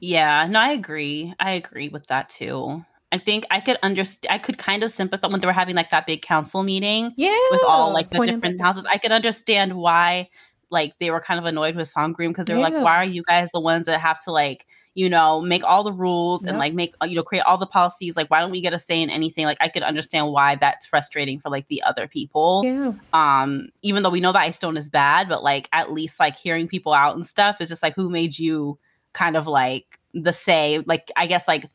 Yeah, 0.00 0.46
no, 0.48 0.60
I 0.60 0.70
agree. 0.70 1.34
I 1.40 1.52
agree 1.52 1.88
with 1.88 2.06
that 2.06 2.28
too. 2.30 2.84
I 3.10 3.18
think 3.18 3.44
I 3.50 3.60
could 3.60 3.78
understand. 3.82 4.32
I 4.32 4.38
could 4.38 4.58
kind 4.58 4.82
of 4.82 4.90
sympathize 4.90 5.30
when 5.30 5.40
they 5.40 5.46
were 5.46 5.52
having 5.52 5.74
like 5.74 5.90
that 5.90 6.06
big 6.06 6.22
council 6.22 6.62
meeting. 6.62 7.12
Yeah, 7.16 7.36
with 7.50 7.62
all 7.66 7.92
like 7.92 8.10
the 8.10 8.24
different 8.24 8.60
houses. 8.60 8.86
I 8.86 8.98
could 8.98 9.12
understand 9.12 9.74
why 9.74 10.28
like 10.70 10.94
they 11.00 11.10
were 11.10 11.20
kind 11.20 11.40
of 11.40 11.46
annoyed 11.46 11.74
with 11.74 11.92
Songrim 11.92 12.28
because 12.28 12.46
they 12.46 12.54
were 12.54 12.60
yeah. 12.60 12.68
like, 12.68 12.84
why 12.84 12.96
are 12.96 13.04
you 13.04 13.22
guys 13.24 13.50
the 13.50 13.60
ones 13.60 13.86
that 13.86 14.00
have 14.00 14.20
to 14.24 14.30
like 14.30 14.66
you 14.98 15.08
know, 15.08 15.40
make 15.40 15.62
all 15.62 15.84
the 15.84 15.92
rules 15.92 16.42
yep. 16.42 16.50
and 16.50 16.58
like 16.58 16.74
make, 16.74 16.92
you 17.04 17.14
know, 17.14 17.22
create 17.22 17.42
all 17.42 17.56
the 17.56 17.68
policies. 17.68 18.16
Like, 18.16 18.28
why 18.32 18.40
don't 18.40 18.50
we 18.50 18.60
get 18.60 18.72
a 18.72 18.80
say 18.80 19.00
in 19.00 19.10
anything? 19.10 19.44
Like, 19.44 19.56
I 19.60 19.68
could 19.68 19.84
understand 19.84 20.32
why 20.32 20.56
that's 20.56 20.86
frustrating 20.86 21.38
for 21.38 21.50
like 21.50 21.68
the 21.68 21.80
other 21.84 22.08
people. 22.08 22.62
Yeah. 22.64 22.94
Um, 23.12 23.68
even 23.82 24.02
though 24.02 24.10
we 24.10 24.18
know 24.18 24.32
that 24.32 24.40
Ice 24.40 24.56
Stone 24.56 24.76
is 24.76 24.88
bad, 24.88 25.28
but 25.28 25.44
like 25.44 25.68
at 25.70 25.92
least 25.92 26.18
like 26.18 26.34
hearing 26.34 26.66
people 26.66 26.92
out 26.92 27.14
and 27.14 27.24
stuff 27.24 27.60
is 27.60 27.68
just 27.68 27.80
like, 27.80 27.94
who 27.94 28.10
made 28.10 28.40
you 28.40 28.76
kind 29.12 29.36
of 29.36 29.46
like 29.46 30.00
the 30.14 30.32
say? 30.32 30.82
Like, 30.84 31.12
I 31.16 31.28
guess 31.28 31.46
like, 31.46 31.66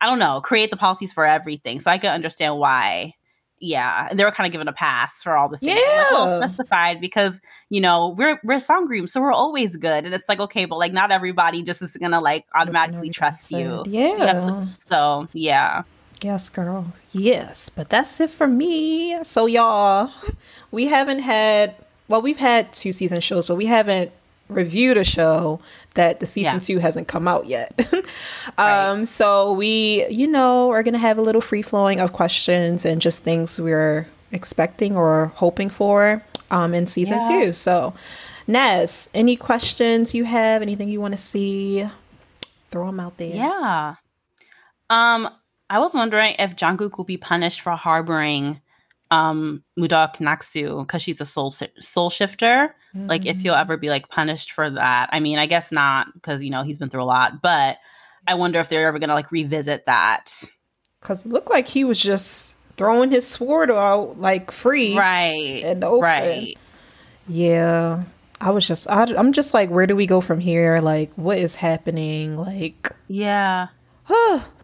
I 0.00 0.06
don't 0.06 0.18
know, 0.18 0.40
create 0.40 0.72
the 0.72 0.76
policies 0.76 1.12
for 1.12 1.24
everything. 1.24 1.78
So 1.78 1.88
I 1.88 1.98
could 1.98 2.10
understand 2.10 2.58
why 2.58 3.14
yeah, 3.62 4.08
and 4.10 4.18
they 4.18 4.24
were 4.24 4.32
kind 4.32 4.46
of 4.46 4.52
given 4.52 4.66
a 4.66 4.72
pass 4.72 5.22
for 5.22 5.36
all 5.36 5.48
the 5.48 5.56
things. 5.56 5.80
Yeah, 5.80 6.02
like, 6.02 6.10
well, 6.10 6.40
justified 6.40 7.00
because 7.00 7.40
you 7.70 7.80
know 7.80 8.08
we're 8.08 8.40
we're 8.42 8.56
Songrim, 8.56 9.08
so 9.08 9.20
we're 9.20 9.32
always 9.32 9.76
good, 9.76 10.04
and 10.04 10.12
it's 10.12 10.28
like 10.28 10.40
okay, 10.40 10.64
but 10.64 10.78
like 10.78 10.92
not 10.92 11.12
everybody 11.12 11.62
just 11.62 11.80
is 11.80 11.96
gonna 11.96 12.20
like 12.20 12.44
automatically 12.54 13.08
trust 13.08 13.52
you. 13.52 13.84
Yeah, 13.86 14.38
so, 14.38 14.46
to, 14.46 14.68
so 14.74 15.28
yeah. 15.32 15.84
Yes, 16.22 16.48
girl. 16.48 16.92
Yes, 17.12 17.68
but 17.68 17.88
that's 17.88 18.20
it 18.20 18.30
for 18.30 18.46
me. 18.46 19.22
So 19.24 19.46
y'all, 19.46 20.10
we 20.72 20.86
haven't 20.86 21.20
had 21.20 21.76
well, 22.08 22.20
we've 22.20 22.38
had 22.38 22.72
two 22.72 22.92
season 22.92 23.20
shows, 23.20 23.46
but 23.46 23.54
we 23.54 23.66
haven't 23.66 24.12
reviewed 24.52 24.96
a 24.96 25.04
show 25.04 25.60
that 25.94 26.20
the 26.20 26.26
season 26.26 26.54
yeah. 26.54 26.60
two 26.60 26.78
hasn't 26.78 27.08
come 27.08 27.26
out 27.26 27.46
yet. 27.46 27.72
um, 28.58 28.98
right. 28.98 29.08
So 29.08 29.52
we, 29.52 30.06
you 30.08 30.26
know, 30.26 30.70
are 30.70 30.82
going 30.82 30.94
to 30.94 31.00
have 31.00 31.18
a 31.18 31.22
little 31.22 31.40
free 31.40 31.62
flowing 31.62 32.00
of 32.00 32.12
questions 32.12 32.84
and 32.84 33.00
just 33.00 33.22
things 33.22 33.60
we're 33.60 34.06
expecting 34.32 34.96
or 34.96 35.32
hoping 35.34 35.70
for 35.70 36.22
um, 36.50 36.74
in 36.74 36.86
season 36.86 37.18
yeah. 37.24 37.28
two. 37.28 37.52
So, 37.52 37.94
Nez, 38.46 39.08
any 39.14 39.36
questions 39.36 40.14
you 40.14 40.24
have? 40.24 40.62
Anything 40.62 40.88
you 40.88 41.00
want 41.00 41.14
to 41.14 41.20
see? 41.20 41.86
Throw 42.70 42.86
them 42.86 43.00
out 43.00 43.18
there. 43.18 43.34
Yeah. 43.34 43.96
Um, 44.88 45.28
I 45.68 45.78
was 45.78 45.94
wondering 45.94 46.36
if 46.38 46.56
Jang 46.56 46.82
Uk 46.82 46.96
will 46.98 47.04
be 47.04 47.16
punished 47.16 47.60
for 47.60 47.72
harboring 47.72 48.60
um 49.10 49.62
Mudok 49.78 50.16
Naksu 50.16 50.80
because 50.80 51.02
she's 51.02 51.20
a 51.20 51.24
soul 51.26 51.50
soul 51.50 52.10
shifter. 52.10 52.74
Mm-hmm. 52.96 53.06
Like 53.06 53.26
if 53.26 53.38
he'll 53.38 53.54
ever 53.54 53.76
be 53.76 53.90
like 53.90 54.08
punished 54.08 54.52
for 54.52 54.68
that. 54.70 55.08
I 55.12 55.20
mean, 55.20 55.38
I 55.38 55.46
guess 55.46 55.72
not 55.72 56.12
because 56.14 56.42
you 56.42 56.50
know 56.50 56.62
he's 56.62 56.78
been 56.78 56.90
through 56.90 57.02
a 57.02 57.04
lot, 57.04 57.42
but 57.42 57.78
I 58.26 58.34
wonder 58.34 58.60
if 58.60 58.68
they're 58.68 58.86
ever 58.86 58.98
gonna 58.98 59.14
like 59.14 59.32
revisit 59.32 59.86
that. 59.86 60.44
Because 61.00 61.24
it 61.24 61.32
looked 61.32 61.50
like 61.50 61.68
he 61.68 61.84
was 61.84 62.00
just 62.00 62.54
throwing 62.76 63.10
his 63.10 63.26
sword 63.26 63.70
out 63.70 64.20
like 64.20 64.50
free, 64.50 64.96
right? 64.96 65.62
And 65.64 65.82
open. 65.84 66.02
Right. 66.02 66.56
Yeah. 67.28 68.04
I 68.40 68.50
was 68.50 68.66
just, 68.66 68.90
I, 68.90 69.04
I'm 69.16 69.32
just 69.32 69.54
like, 69.54 69.70
where 69.70 69.86
do 69.86 69.94
we 69.94 70.04
go 70.04 70.20
from 70.20 70.40
here? 70.40 70.80
Like, 70.80 71.14
what 71.14 71.38
is 71.38 71.54
happening? 71.54 72.36
Like, 72.36 72.90
yeah. 73.06 73.68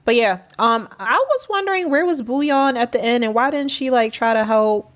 But 0.05 0.14
yeah, 0.16 0.38
um, 0.59 0.88
I 0.98 1.22
was 1.28 1.46
wondering 1.50 1.90
where 1.90 2.06
was 2.06 2.22
Buyon 2.22 2.76
at 2.76 2.92
the 2.92 3.00
end, 3.00 3.24
and 3.24 3.34
why 3.34 3.50
didn't 3.50 3.70
she 3.70 3.90
like 3.90 4.12
try 4.12 4.32
to 4.32 4.42
help 4.42 4.90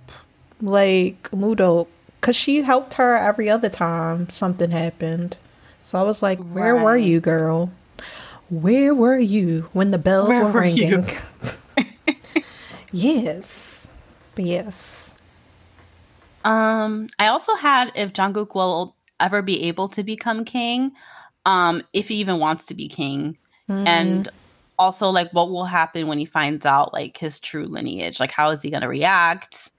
like 0.62 1.30
Mudo? 1.32 1.86
Cause 2.22 2.36
she 2.36 2.62
helped 2.62 2.94
her 2.94 3.16
every 3.16 3.50
other 3.50 3.68
time 3.68 4.28
something 4.30 4.70
happened. 4.70 5.36
So 5.82 5.98
I 5.98 6.02
was 6.04 6.22
like, 6.22 6.38
where 6.38 6.74
right. 6.74 6.82
were 6.82 6.96
you, 6.96 7.20
girl? 7.20 7.70
Where 8.48 8.94
were 8.94 9.18
you 9.18 9.68
when 9.72 9.90
the 9.90 9.98
bells 9.98 10.28
where 10.28 10.44
were 10.44 10.60
ringing? 10.60 11.06
yes, 12.92 13.86
but 14.34 14.44
yes. 14.44 15.14
Um, 16.44 17.08
I 17.18 17.26
also 17.26 17.54
had 17.56 17.92
if 17.94 18.12
Jang 18.12 18.36
Uk 18.38 18.54
will 18.54 18.94
ever 19.20 19.42
be 19.42 19.64
able 19.64 19.88
to 19.88 20.02
become 20.02 20.44
king, 20.44 20.92
um, 21.44 21.82
if 21.92 22.08
he 22.08 22.16
even 22.16 22.38
wants 22.38 22.66
to 22.66 22.74
be 22.74 22.88
king, 22.88 23.36
mm-hmm. 23.68 23.86
and 23.86 24.28
also 24.78 25.08
like 25.10 25.30
what 25.32 25.50
will 25.50 25.64
happen 25.64 26.06
when 26.06 26.18
he 26.18 26.24
finds 26.24 26.66
out 26.66 26.92
like 26.92 27.16
his 27.16 27.38
true 27.38 27.66
lineage 27.66 28.18
like 28.18 28.32
how 28.32 28.50
is 28.50 28.62
he 28.62 28.70
going 28.70 28.82
to 28.82 28.88
react 28.88 29.70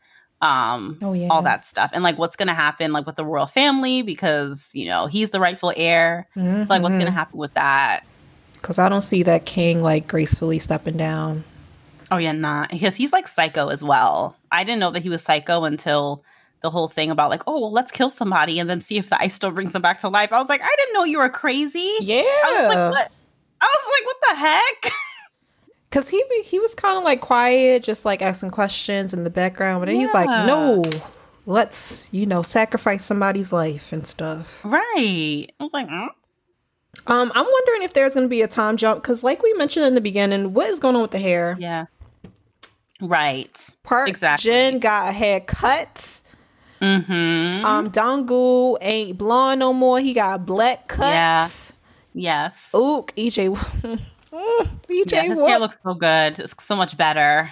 um 0.44 0.98
oh, 1.02 1.14
yeah. 1.14 1.30
all 1.30 1.42
that 1.42 1.66
stuff 1.66 1.90
and 1.94 2.04
like 2.04 2.18
what's 2.18 2.36
going 2.36 2.50
to 2.50 2.54
happen 2.54 2.92
like 2.92 3.06
with 3.06 3.16
the 3.16 3.26
royal 3.26 3.48
family 3.48 4.02
because 4.02 4.70
you 4.74 4.86
know 4.86 5.08
he's 5.08 5.30
the 5.30 5.40
rightful 5.40 5.72
heir 5.78 6.28
mm-hmm. 6.36 6.64
so, 6.64 6.68
like 6.70 6.82
what's 6.82 6.96
going 6.96 7.06
to 7.06 7.12
mm-hmm. 7.12 7.18
happen 7.18 7.40
with 7.40 7.54
that 7.54 8.02
because 8.56 8.78
i 8.78 8.90
don't 8.90 9.02
see 9.02 9.24
that 9.24 9.46
king 9.46 9.82
like 9.82 10.06
gracefully 10.06 10.60
stepping 10.60 10.98
down 10.98 11.46
oh 12.12 12.18
yeah 12.18 12.34
not 12.34 12.70
because 12.70 12.96
he's 12.98 13.14
like 13.14 13.26
psycho 13.26 13.70
as 13.70 13.82
well 13.82 14.36
i 14.52 14.66
didn't 14.66 14.82
know 14.82 14.92
that 14.92 15.02
he 15.02 15.10
was 15.10 15.24
psycho 15.24 15.64
until 15.64 16.22
the 16.62 16.70
whole 16.70 16.88
thing 16.88 17.12
about 17.12 17.30
like, 17.30 17.44
oh, 17.46 17.60
well, 17.60 17.72
let's 17.74 17.92
kill 17.92 18.10
somebody 18.10 18.58
and 18.58 18.70
then 18.70 18.80
see 18.80 18.98
if 18.98 19.10
the 19.10 19.22
ice 19.22 19.34
still 19.34 19.52
brings 19.52 19.74
them 19.74 19.82
back 19.82 20.00
to 20.00 20.08
life. 20.08 20.32
I 20.32 20.40
was 20.40 20.48
like, 20.48 20.62
I 20.64 20.76
didn't 20.78 20.94
know 20.94 21.04
you 21.04 21.18
were 21.18 21.30
crazy. 21.30 21.92
Yeah. 22.00 22.22
I 22.22 22.56
was 22.58 22.68
like, 22.74 22.92
what? 22.94 23.12
I 23.60 23.66
was 23.66 23.86
like, 24.00 24.06
what 24.06 24.18
the 24.22 24.36
heck? 24.36 24.94
Cause 25.94 26.10
he 26.10 26.24
he 26.44 26.58
was 26.58 26.74
kind 26.74 26.98
of 26.98 27.04
like 27.04 27.22
quiet, 27.22 27.84
just 27.84 28.04
like 28.04 28.24
asking 28.24 28.50
questions 28.50 29.14
in 29.14 29.24
the 29.24 29.30
background, 29.30 29.80
but 29.80 29.86
then 29.86 29.98
yeah. 29.98 30.02
he's 30.02 30.14
like, 30.16 30.26
"No, 30.28 30.82
let's 31.46 32.10
you 32.12 32.26
know 32.26 32.42
sacrifice 32.42 33.06
somebody's 33.06 33.54
life 33.54 33.94
and 33.94 34.08
stuff." 34.08 34.66
Right. 34.66 35.46
I 35.60 35.64
was 35.64 35.72
like, 35.72 35.88
mm. 35.88 36.08
um, 37.06 37.32
I'm 37.36 37.46
wondering 37.46 37.84
if 37.84 37.94
there's 37.94 38.16
going 38.16 38.26
to 38.26 38.30
be 38.30 38.42
a 38.42 38.48
time 38.48 38.76
jump 38.76 39.04
because, 39.04 39.24
like 39.24 39.44
we 39.44 39.54
mentioned 39.54 39.86
in 39.86 39.94
the 39.94 40.02
beginning, 40.02 40.54
what 40.54 40.68
is 40.68 40.80
going 40.80 40.96
on 40.96 41.04
with 41.04 41.12
the 41.12 41.20
hair? 41.20 41.56
Yeah. 41.60 41.86
Right. 43.00 43.70
Park 43.84 44.10
exactly. 44.10 44.50
Jin 44.50 44.80
got 44.80 45.10
a 45.10 45.12
haircut. 45.12 46.22
Mm-hmm. 46.82 47.64
Um, 47.64 47.92
Donggu 47.92 48.78
ain't 48.82 49.20
blonde 49.20 49.60
no 49.60 49.74
more. 49.74 50.00
He 50.00 50.14
got 50.14 50.44
black 50.44 50.88
cuts. 50.88 51.72
Yeah. 52.16 52.48
Yes. 52.50 52.72
Uk, 52.74 53.16
EJ. 53.16 54.00
EJ 54.34 55.12
yeah, 55.12 55.24
his 55.24 55.40
hair 55.40 55.60
looks 55.60 55.82
so 55.82 55.94
good. 55.94 56.40
It's 56.40 56.56
so 56.64 56.76
much 56.76 56.98
better. 56.98 57.52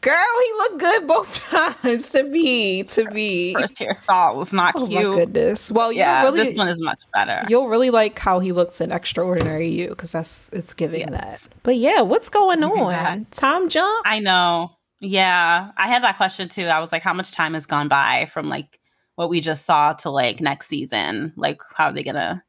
Girl, 0.00 0.14
he 0.14 0.52
looked 0.58 0.78
good 0.78 1.06
both 1.08 1.34
times 1.50 2.08
to 2.10 2.22
me. 2.22 2.84
To 2.84 3.10
me, 3.10 3.54
first 3.54 3.74
hairstyle 3.74 4.36
was 4.36 4.52
not 4.52 4.74
oh 4.76 4.86
cute. 4.86 5.08
my 5.08 5.14
goodness. 5.16 5.72
Well, 5.72 5.90
yeah, 5.90 6.22
really, 6.22 6.44
this 6.44 6.56
one 6.56 6.68
is 6.68 6.80
much 6.80 7.02
better. 7.14 7.44
You'll 7.48 7.68
really 7.68 7.90
like 7.90 8.16
how 8.18 8.38
he 8.38 8.52
looks 8.52 8.80
in 8.80 8.92
Extraordinary 8.92 9.66
You 9.66 9.88
because 9.88 10.12
that's 10.12 10.50
it's 10.50 10.74
giving 10.74 11.00
yes. 11.00 11.10
that. 11.10 11.48
But 11.64 11.76
yeah, 11.76 12.02
what's 12.02 12.28
going 12.28 12.62
on? 12.62 13.24
Time 13.30 13.68
jump. 13.68 14.02
I 14.06 14.20
know. 14.20 14.70
Yeah, 15.00 15.70
I 15.76 15.88
had 15.88 16.04
that 16.04 16.16
question 16.16 16.48
too. 16.48 16.66
I 16.66 16.80
was 16.80 16.92
like, 16.92 17.02
how 17.02 17.14
much 17.14 17.32
time 17.32 17.54
has 17.54 17.66
gone 17.66 17.88
by 17.88 18.26
from 18.26 18.48
like 18.48 18.78
what 19.16 19.28
we 19.30 19.40
just 19.40 19.64
saw 19.64 19.94
to 19.94 20.10
like 20.10 20.40
next 20.40 20.68
season? 20.68 21.32
Like, 21.36 21.60
how 21.74 21.86
are 21.86 21.92
they 21.92 22.04
gonna? 22.04 22.44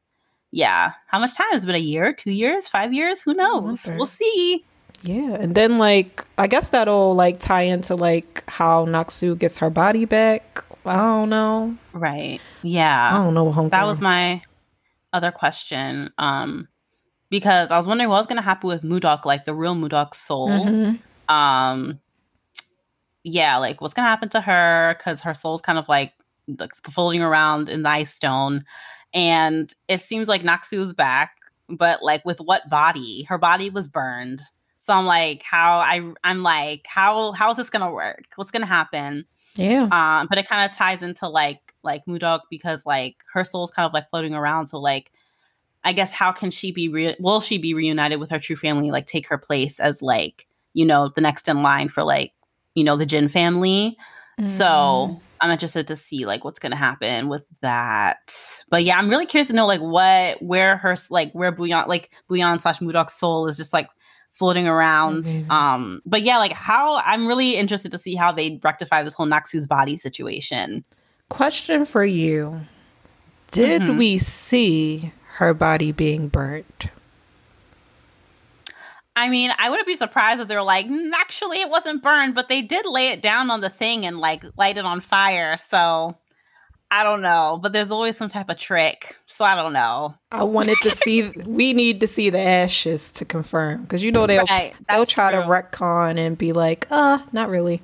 Yeah, 0.52 0.92
how 1.06 1.18
much 1.18 1.34
time 1.36 1.46
has 1.52 1.64
been? 1.64 1.76
A 1.76 1.78
year, 1.78 2.12
two 2.12 2.32
years, 2.32 2.66
five 2.66 2.92
years? 2.92 3.22
Who 3.22 3.34
knows? 3.34 3.88
We'll 3.96 4.06
see. 4.06 4.64
Yeah, 5.02 5.34
and 5.34 5.54
then 5.54 5.78
like 5.78 6.26
I 6.36 6.46
guess 6.46 6.68
that'll 6.68 7.14
like 7.14 7.38
tie 7.38 7.62
into 7.62 7.94
like 7.94 8.44
how 8.48 8.84
Naksu 8.86 9.38
gets 9.38 9.58
her 9.58 9.70
body 9.70 10.04
back. 10.04 10.64
I 10.84 10.96
don't 10.96 11.30
know. 11.30 11.76
Right. 11.92 12.40
Yeah. 12.62 13.10
I 13.14 13.24
don't 13.24 13.34
know. 13.34 13.52
Homegirl. 13.52 13.70
That 13.70 13.86
was 13.86 14.00
my 14.00 14.42
other 15.12 15.30
question. 15.30 16.10
Um, 16.18 16.68
because 17.28 17.70
I 17.70 17.76
was 17.76 17.86
wondering 17.86 18.10
what 18.10 18.16
was 18.16 18.26
going 18.26 18.36
to 18.36 18.42
happen 18.42 18.68
with 18.68 18.82
Mudok, 18.82 19.24
like 19.24 19.44
the 19.44 19.54
real 19.54 19.74
Mudok's 19.74 20.18
soul. 20.18 20.48
Mm-hmm. 20.48 21.34
Um, 21.34 22.00
yeah, 23.22 23.58
like 23.58 23.80
what's 23.80 23.94
going 23.94 24.04
to 24.04 24.10
happen 24.10 24.30
to 24.30 24.40
her 24.40 24.94
because 24.98 25.20
her 25.20 25.34
soul's 25.34 25.62
kind 25.62 25.78
of 25.78 25.88
like, 25.88 26.12
like 26.58 26.70
floating 26.90 27.22
around 27.22 27.68
in 27.68 27.82
the 27.82 27.90
ice 27.90 28.12
stone, 28.12 28.64
and 29.12 29.72
it 29.88 30.02
seems 30.02 30.28
like 30.28 30.42
Naksu's 30.42 30.92
back, 30.92 31.36
but 31.68 32.02
like 32.02 32.24
with 32.24 32.40
what 32.40 32.68
body? 32.68 33.24
Her 33.24 33.38
body 33.38 33.70
was 33.70 33.88
burned 33.88 34.42
so 34.80 34.94
I'm 34.94 35.04
like, 35.04 35.42
how 35.42 35.78
I 35.78 36.00
I'm 36.24 36.42
like, 36.42 36.86
how 36.88 37.32
how 37.32 37.50
is 37.50 37.58
this 37.58 37.68
gonna 37.68 37.92
work? 37.92 38.24
What's 38.36 38.50
gonna 38.50 38.64
happen? 38.64 39.26
Yeah. 39.54 39.88
Um, 39.92 40.26
but 40.26 40.38
it 40.38 40.48
kind 40.48 40.68
of 40.68 40.74
ties 40.74 41.02
into 41.02 41.28
like 41.28 41.74
like 41.82 42.06
Mudok 42.06 42.40
because 42.50 42.86
like 42.86 43.16
her 43.34 43.44
soul's 43.44 43.70
kind 43.70 43.86
of 43.86 43.92
like 43.92 44.08
floating 44.08 44.34
around. 44.34 44.68
So 44.68 44.80
like, 44.80 45.12
I 45.84 45.92
guess 45.92 46.10
how 46.10 46.32
can 46.32 46.50
she 46.50 46.72
be 46.72 46.88
re- 46.88 47.16
will 47.20 47.42
she 47.42 47.58
be 47.58 47.74
reunited 47.74 48.18
with 48.18 48.30
her 48.30 48.38
true 48.38 48.56
family? 48.56 48.90
Like 48.90 49.04
take 49.04 49.28
her 49.28 49.36
place 49.36 49.80
as 49.80 50.00
like 50.00 50.46
you 50.72 50.86
know 50.86 51.10
the 51.14 51.20
next 51.20 51.46
in 51.46 51.62
line 51.62 51.90
for 51.90 52.02
like 52.02 52.32
you 52.74 52.82
know 52.82 52.96
the 52.96 53.06
Jin 53.06 53.28
family. 53.28 53.98
Mm. 54.40 54.44
So 54.46 54.64
mm-hmm. 54.64 55.24
I'm 55.40 55.50
interested 55.50 55.86
to 55.88 55.96
see 55.96 56.26
like 56.26 56.44
what's 56.44 56.58
gonna 56.58 56.76
happen 56.76 57.28
with 57.28 57.46
that. 57.60 58.34
But 58.68 58.84
yeah, 58.84 58.98
I'm 58.98 59.08
really 59.08 59.26
curious 59.26 59.48
to 59.48 59.54
know 59.54 59.66
like 59.66 59.80
what 59.80 60.42
where 60.42 60.76
her 60.76 60.96
like 61.10 61.32
where 61.32 61.52
Buyon 61.52 61.86
like 61.86 62.10
Buyon 62.28 62.60
slash 62.60 62.78
Mudok's 62.78 63.14
soul 63.14 63.48
is 63.48 63.56
just 63.56 63.72
like 63.72 63.88
floating 64.32 64.66
around. 64.66 65.24
Mm-hmm. 65.24 65.50
Um, 65.50 66.02
but 66.06 66.22
yeah, 66.22 66.38
like 66.38 66.52
how 66.52 66.96
I'm 67.04 67.26
really 67.26 67.56
interested 67.56 67.90
to 67.92 67.98
see 67.98 68.14
how 68.14 68.32
they 68.32 68.60
rectify 68.62 69.02
this 69.02 69.14
whole 69.14 69.26
Naksu's 69.26 69.66
body 69.66 69.96
situation. 69.96 70.84
Question 71.28 71.86
for 71.86 72.04
you. 72.04 72.60
Did 73.50 73.82
mm-hmm. 73.82 73.96
we 73.96 74.18
see 74.18 75.12
her 75.34 75.54
body 75.54 75.92
being 75.92 76.28
burnt? 76.28 76.86
I 79.16 79.28
mean, 79.28 79.50
I 79.58 79.68
wouldn't 79.70 79.86
be 79.86 79.96
surprised 79.96 80.40
if 80.40 80.48
they're 80.48 80.62
like, 80.62 80.86
actually, 81.14 81.60
it 81.60 81.68
wasn't 81.68 82.02
burned, 82.02 82.34
but 82.34 82.48
they 82.48 82.62
did 82.62 82.86
lay 82.86 83.08
it 83.08 83.20
down 83.20 83.50
on 83.50 83.60
the 83.60 83.68
thing 83.68 84.06
and 84.06 84.18
like 84.18 84.44
light 84.56 84.78
it 84.78 84.84
on 84.84 85.00
fire. 85.00 85.56
So 85.56 86.16
I 86.92 87.02
don't 87.02 87.22
know, 87.22 87.58
but 87.62 87.72
there's 87.72 87.90
always 87.90 88.16
some 88.16 88.28
type 88.28 88.48
of 88.48 88.58
trick. 88.58 89.16
So 89.26 89.44
I 89.44 89.54
don't 89.54 89.72
know. 89.72 90.14
I 90.32 90.42
wanted 90.44 90.78
to 90.82 90.90
see. 90.90 91.28
we 91.46 91.72
need 91.72 92.00
to 92.00 92.06
see 92.06 92.30
the 92.30 92.40
ashes 92.40 93.12
to 93.12 93.24
confirm 93.24 93.82
because 93.82 94.02
you 94.02 94.10
know 94.10 94.26
they'll 94.26 94.44
right, 94.44 94.74
they'll 94.88 95.06
try 95.06 95.32
true. 95.32 95.42
to 95.42 95.46
retcon 95.46 96.18
and 96.18 96.36
be 96.36 96.52
like, 96.52 96.86
uh, 96.90 97.18
not 97.32 97.48
really. 97.48 97.82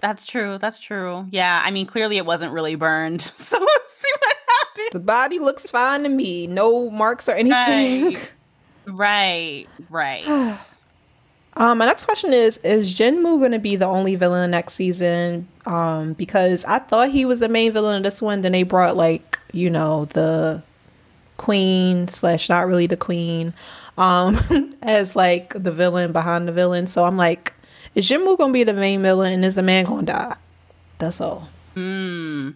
That's 0.00 0.24
true. 0.24 0.58
That's 0.58 0.78
true. 0.78 1.26
Yeah, 1.30 1.62
I 1.64 1.70
mean, 1.70 1.86
clearly 1.86 2.16
it 2.16 2.26
wasn't 2.26 2.52
really 2.52 2.74
burned. 2.74 3.30
So 3.36 3.58
let's 3.58 3.94
see 3.94 4.10
what 4.20 4.36
happens. 4.48 4.90
The 4.92 5.00
body 5.00 5.38
looks 5.38 5.70
fine 5.70 6.02
to 6.04 6.08
me. 6.08 6.46
No 6.46 6.90
marks 6.90 7.28
or 7.28 7.32
anything. 7.32 8.14
Right. 8.14 8.34
Right. 8.86 9.66
right. 9.90 10.58
Um, 11.54 11.78
my 11.78 11.84
next 11.84 12.06
question 12.06 12.32
is: 12.32 12.56
Is 12.58 12.94
Jinmu 12.94 13.38
going 13.38 13.52
to 13.52 13.58
be 13.58 13.76
the 13.76 13.84
only 13.84 14.14
villain 14.14 14.50
next 14.50 14.72
season? 14.72 15.48
Um, 15.66 16.14
because 16.14 16.64
I 16.64 16.78
thought 16.78 17.10
he 17.10 17.24
was 17.24 17.40
the 17.40 17.48
main 17.48 17.72
villain 17.72 17.96
in 17.96 18.02
this 18.02 18.22
one. 18.22 18.40
Then 18.40 18.52
they 18.52 18.62
brought 18.62 18.96
like 18.96 19.38
you 19.52 19.68
know 19.68 20.06
the 20.06 20.62
queen 21.36 22.08
slash 22.08 22.48
not 22.48 22.66
really 22.66 22.86
the 22.86 22.96
queen, 22.96 23.52
um, 23.98 24.38
as 24.82 25.14
like 25.14 25.52
the 25.62 25.72
villain 25.72 26.12
behind 26.12 26.48
the 26.48 26.52
villain. 26.52 26.86
So 26.86 27.04
I'm 27.04 27.16
like, 27.16 27.52
is 27.94 28.08
Jinmu 28.08 28.38
going 28.38 28.50
to 28.50 28.54
be 28.54 28.64
the 28.64 28.72
main 28.72 29.02
villain, 29.02 29.34
and 29.34 29.44
is 29.44 29.54
the 29.54 29.62
man 29.62 29.84
going 29.84 30.06
to 30.06 30.12
die? 30.12 30.36
That's 30.98 31.20
all. 31.20 31.48
Hmm. 31.74 32.50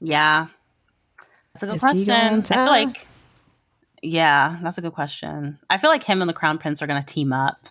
Yeah. 0.00 0.46
That's 1.52 1.62
a 1.64 1.66
good 1.66 1.76
is 1.76 1.80
question. 1.80 2.10
I 2.10 2.42
feel 2.42 2.66
like. 2.66 3.05
Yeah, 4.02 4.58
that's 4.62 4.78
a 4.78 4.82
good 4.82 4.92
question. 4.92 5.58
I 5.70 5.78
feel 5.78 5.90
like 5.90 6.02
him 6.02 6.20
and 6.20 6.28
the 6.28 6.34
Crown 6.34 6.58
Prince 6.58 6.82
are 6.82 6.86
going 6.86 7.00
to 7.00 7.06
team 7.06 7.32
up 7.32 7.68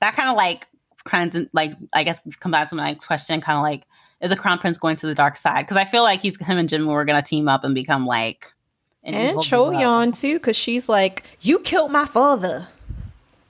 that 0.00 0.14
kind 0.14 0.28
of 0.28 0.36
like 0.36 0.66
kind 1.04 1.34
of 1.34 1.48
like 1.52 1.76
I 1.92 2.02
guess 2.02 2.20
come 2.40 2.52
back 2.52 2.68
to 2.70 2.74
my 2.74 2.90
next 2.90 3.06
question, 3.06 3.40
kind 3.40 3.56
of 3.56 3.62
like 3.62 3.86
is 4.20 4.32
a 4.32 4.36
crown 4.36 4.58
prince 4.58 4.78
going 4.78 4.96
to 4.96 5.06
the 5.06 5.14
dark 5.14 5.36
side? 5.36 5.62
Because 5.62 5.76
I 5.76 5.84
feel 5.84 6.02
like 6.02 6.20
he's 6.20 6.38
him 6.38 6.58
and 6.58 6.68
Jin 6.68 6.88
are 6.88 7.04
gonna 7.04 7.22
team 7.22 7.48
up 7.48 7.64
and 7.64 7.74
become 7.74 8.06
like 8.06 8.52
an 9.02 9.14
and 9.14 9.36
Choyeon 9.38 10.18
too, 10.18 10.34
because 10.34 10.56
she's 10.56 10.88
like, 10.88 11.24
you 11.40 11.58
killed 11.58 11.90
my 11.90 12.06
father. 12.06 12.66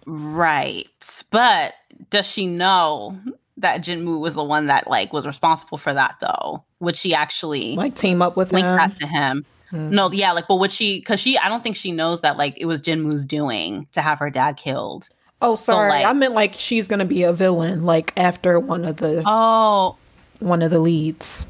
Right, 0.06 0.88
but 1.30 1.74
does 2.10 2.26
she 2.26 2.46
know 2.46 3.18
that 3.56 3.82
Jinmu 3.82 4.20
was 4.20 4.34
the 4.34 4.44
one 4.44 4.66
that 4.66 4.88
like 4.88 5.12
was 5.12 5.26
responsible 5.26 5.78
for 5.78 5.94
that 5.94 6.16
though? 6.20 6.64
Would 6.80 6.96
she 6.96 7.14
actually 7.14 7.76
like 7.76 7.94
team 7.94 8.20
up 8.20 8.36
with 8.36 8.52
link 8.52 8.66
him? 8.66 8.76
that 8.76 8.98
to 9.00 9.06
him? 9.06 9.46
Hmm. 9.74 9.90
No, 9.90 10.08
yeah, 10.12 10.30
like, 10.30 10.46
but 10.46 10.60
would 10.60 10.72
she? 10.72 11.00
Because 11.00 11.18
she, 11.18 11.36
I 11.36 11.48
don't 11.48 11.64
think 11.64 11.74
she 11.74 11.90
knows 11.90 12.20
that 12.20 12.36
like 12.36 12.54
it 12.56 12.66
was 12.66 12.80
Jinmu's 12.80 13.26
doing 13.26 13.88
to 13.90 14.00
have 14.00 14.20
her 14.20 14.30
dad 14.30 14.56
killed. 14.56 15.08
Oh, 15.42 15.56
sorry. 15.56 15.90
So, 15.90 15.96
like, 15.96 16.06
I 16.06 16.12
meant 16.12 16.32
like 16.32 16.54
she's 16.54 16.86
gonna 16.86 17.04
be 17.04 17.24
a 17.24 17.32
villain, 17.32 17.82
like 17.82 18.12
after 18.16 18.60
one 18.60 18.84
of 18.84 18.98
the 18.98 19.24
oh 19.26 19.96
one 20.38 20.62
of 20.62 20.70
the 20.70 20.78
leads. 20.78 21.48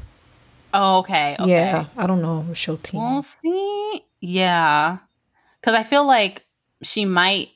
Oh, 0.73 0.97
okay. 0.99 1.35
okay. 1.39 1.51
Yeah, 1.51 1.85
I 1.95 2.07
don't 2.07 2.23
know 2.23 2.51
show 2.55 2.77
team. 2.77 2.99
We'll 2.99 3.21
see. 3.21 4.01
Yeah, 4.21 4.97
because 5.61 5.75
I 5.75 5.83
feel 5.83 6.07
like 6.07 6.47
she 6.81 7.05
might. 7.05 7.49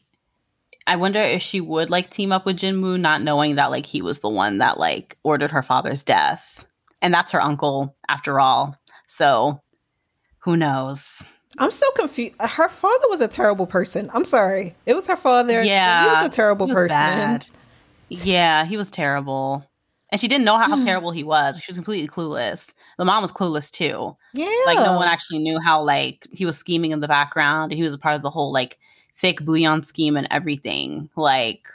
I 0.86 0.98
wonder 0.98 1.20
if 1.20 1.41
she 1.41 1.62
would 1.62 1.90
like 1.90 2.12
team 2.12 2.32
up 2.32 2.46
with 2.46 2.58
Jinmu, 2.58 3.00
not 3.00 3.24
knowing 3.24 3.56
that 3.56 3.72
like 3.72 3.88
he 3.88 4.04
was 4.04 4.20
the 4.20 4.30
one 4.30 4.60
that 4.60 4.78
like 4.78 5.18
ordered 5.24 5.50
her 5.50 5.64
father's 5.64 6.04
death, 6.04 6.68
and 7.02 7.12
that's 7.12 7.32
her 7.32 7.41
uncle 7.41 7.96
after 8.08 8.40
all. 8.40 8.76
So, 9.08 9.62
who 10.50 10.58
knows? 10.58 11.22
I'm 11.60 11.70
still 11.70 11.92
confused. 11.92 12.34
Her 12.40 12.70
father 12.70 13.06
was 13.10 13.22
a 13.22 13.28
terrible 13.28 13.68
person. 13.68 14.10
I'm 14.16 14.26
sorry. 14.26 14.76
It 14.88 14.96
was 14.96 15.06
her 15.06 15.16
father. 15.16 15.62
Yeah. 15.62 16.06
He 16.06 16.10
was 16.10 16.26
a 16.26 16.30
terrible 16.30 16.66
was 16.66 16.74
person. 16.74 16.98
Bad. 16.98 17.48
Yeah, 18.10 18.66
he 18.66 18.76
was 18.76 18.90
terrible. 18.90 19.64
And 20.12 20.20
she 20.20 20.28
didn't 20.28 20.46
know 20.46 20.58
how, 20.58 20.68
how 20.68 20.78
hmm. 20.78 20.86
terrible 20.86 21.12
he 21.12 21.24
was. 21.24 21.60
She 21.60 21.72
was 21.72 21.78
completely 21.78 22.08
clueless. 22.08 22.74
The 22.98 23.06
mom 23.06 23.22
was 23.22 23.32
clueless 23.32 23.70
too. 23.70 24.18
Yeah. 24.34 24.50
Like 24.66 24.80
no 24.80 24.96
one 24.96 25.08
actually 25.08 25.38
knew 25.38 25.60
how 25.60 25.84
like 25.84 26.26
he 26.32 26.48
was 26.48 26.58
scheming 26.58 26.90
in 26.90 27.00
the 27.00 27.08
background 27.08 27.72
and 27.72 27.78
he 27.78 27.84
was 27.84 27.94
a 27.94 28.00
part 28.00 28.16
of 28.16 28.24
the 28.24 28.32
whole 28.32 28.52
like 28.52 28.80
fake 29.14 29.42
Buyon 29.42 29.86
scheme 29.86 30.18
and 30.18 30.28
everything. 30.32 31.12
Like 31.16 31.68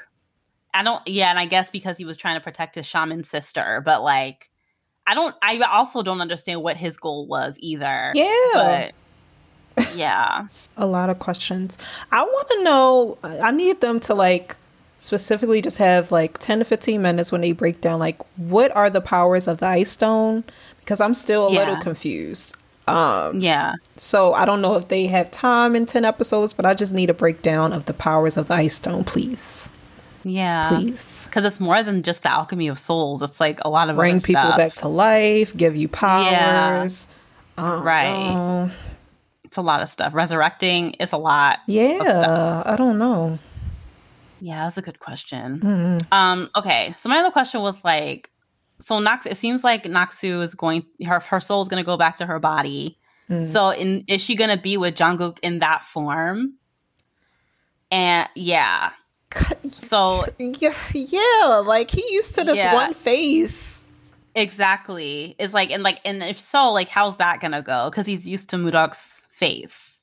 I 0.73 0.83
don't 0.83 1.07
yeah, 1.07 1.31
and 1.31 1.39
I 1.39 1.47
guess 1.47 1.71
because 1.71 1.97
he 1.97 2.05
was 2.05 2.17
trying 2.17 2.35
to 2.35 2.43
protect 2.43 2.75
his 2.75 2.87
shaman 2.87 3.23
sister, 3.23 3.81
but 3.85 4.03
like 4.03 4.51
I 5.07 5.15
don't 5.15 5.35
I 5.43 5.59
also 5.61 6.03
don't 6.03 6.21
understand 6.21 6.63
what 6.63 6.77
his 6.77 6.97
goal 6.97 7.27
was 7.27 7.57
either. 7.61 8.13
Yeah. 8.15 8.53
But 8.55 8.95
yeah 9.95 10.47
a 10.77 10.87
lot 10.87 11.11
of 11.11 11.19
questions 11.19 11.77
i 12.13 12.23
want 12.23 12.49
to 12.49 12.63
know 12.63 13.19
i 13.23 13.51
need 13.51 13.81
them 13.81 14.01
to 14.01 14.15
like 14.15 14.57
specifically 14.99 15.61
just 15.61 15.79
have 15.79 16.11
like 16.11 16.39
10 16.39 16.61
to 16.61 16.65
15 16.65 17.03
minutes 17.03 17.33
when 17.33 17.41
they 17.41 17.53
break 17.53 17.81
down 17.81 17.99
like 17.99 18.19
what 18.37 18.75
are 18.77 18.89
the 18.89 19.01
powers 19.01 19.49
of 19.49 19.59
the 19.59 19.67
ice 19.67 19.91
stone 19.91 20.45
because 20.81 21.01
i'm 21.01 21.15
still 21.15 21.49
a 21.49 21.53
yeah. 21.53 21.59
little 21.59 21.77
confused 21.77 22.57
um 22.87 23.39
yeah 23.41 23.75
so 23.97 24.33
i 24.35 24.45
don't 24.45 24.61
know 24.61 24.77
if 24.77 24.89
they 24.89 25.07
have 25.07 25.31
time 25.31 25.75
in 25.75 25.87
10 25.87 26.05
episodes 26.05 26.53
but 26.53 26.65
i 26.65 26.75
just 26.75 26.93
need 26.93 27.11
a 27.11 27.15
breakdown 27.15 27.73
of 27.73 27.87
the 27.87 27.95
powers 27.95 28.37
of 28.37 28.49
the 28.49 28.55
ice 28.55 28.75
stone 28.75 29.05
please 29.05 29.69
yeah 30.25 30.69
please 30.69 31.25
because 31.25 31.45
it's 31.45 31.61
more 31.61 31.83
than 31.83 32.03
just 32.03 32.23
the 32.23 32.31
alchemy 32.31 32.69
of 32.69 32.79
souls 32.79 33.23
it's 33.23 33.41
like 33.41 33.61
a 33.65 33.69
lot 33.69 33.91
of 33.91 33.97
bring 33.97 34.21
people 34.21 34.43
stuff. 34.43 34.57
back 34.57 34.73
to 34.73 34.89
life 34.89 35.57
give 35.57 35.77
you 35.77 35.89
powers 35.89 37.09
yeah. 37.59 37.83
right 37.85 38.71
it's 39.45 39.59
a 39.59 39.63
lot 39.63 39.83
of 39.83 39.89
stuff. 39.89 40.15
Resurrecting 40.15 40.95
is 40.95 41.13
a 41.13 41.17
lot. 41.17 41.61
Yeah, 41.69 42.65
I 42.67 42.75
don't 42.75 42.99
know. 42.99 43.39
Yeah, 44.41 44.65
that's 44.65 44.79
a 44.79 44.83
good 44.83 44.99
question. 44.99 45.61
Mm-hmm. 45.61 46.13
Um, 46.13 46.51
okay, 46.57 46.93
so 46.97 47.09
my 47.09 47.19
other 47.19 47.31
question 47.31 47.61
was 47.61 47.85
like, 47.85 48.33
so 48.81 48.99
Nox, 48.99 49.27
it 49.27 49.37
seems 49.37 49.63
like 49.63 49.85
Naksu 49.85 50.43
is 50.43 50.57
going, 50.57 50.85
her 51.07 51.21
her 51.21 51.39
soul 51.39 51.63
is 51.63 51.69
going 51.69 51.81
to 51.81 51.87
go 51.87 51.97
back 51.97 52.17
to 52.17 52.27
her 52.27 52.41
body, 52.41 52.99
Mm. 53.31 53.47
So, 53.47 53.71
in, 53.71 54.05
is 54.07 54.21
she 54.21 54.37
gonna 54.37 54.57
be 54.57 54.77
with 54.77 54.97
Jang 54.97 55.21
Uk 55.21 55.39
in 55.43 55.61
that 55.61 55.85
form? 55.85 56.55
And 57.91 58.29
yeah, 58.35 58.91
so 59.71 60.25
yeah, 60.39 60.75
yeah, 60.93 61.63
like 61.65 61.91
he 61.91 62.05
used 62.13 62.35
to 62.37 62.45
this 62.45 62.57
yeah. 62.57 62.75
one 62.75 62.95
face. 62.95 63.89
Exactly. 64.35 65.37
It's 65.39 65.55
like 65.55 65.71
and 65.71 65.83
like 65.83 66.01
and 66.05 66.23
if 66.23 66.39
so, 66.39 66.73
like 66.73 66.89
how's 66.89 67.17
that 67.19 67.41
gonna 67.41 67.63
go? 67.63 67.91
Because 67.91 68.07
he's 68.07 68.27
used 68.27 68.51
to 68.51 68.57
Moondog's 68.57 69.27
face. 69.31 70.03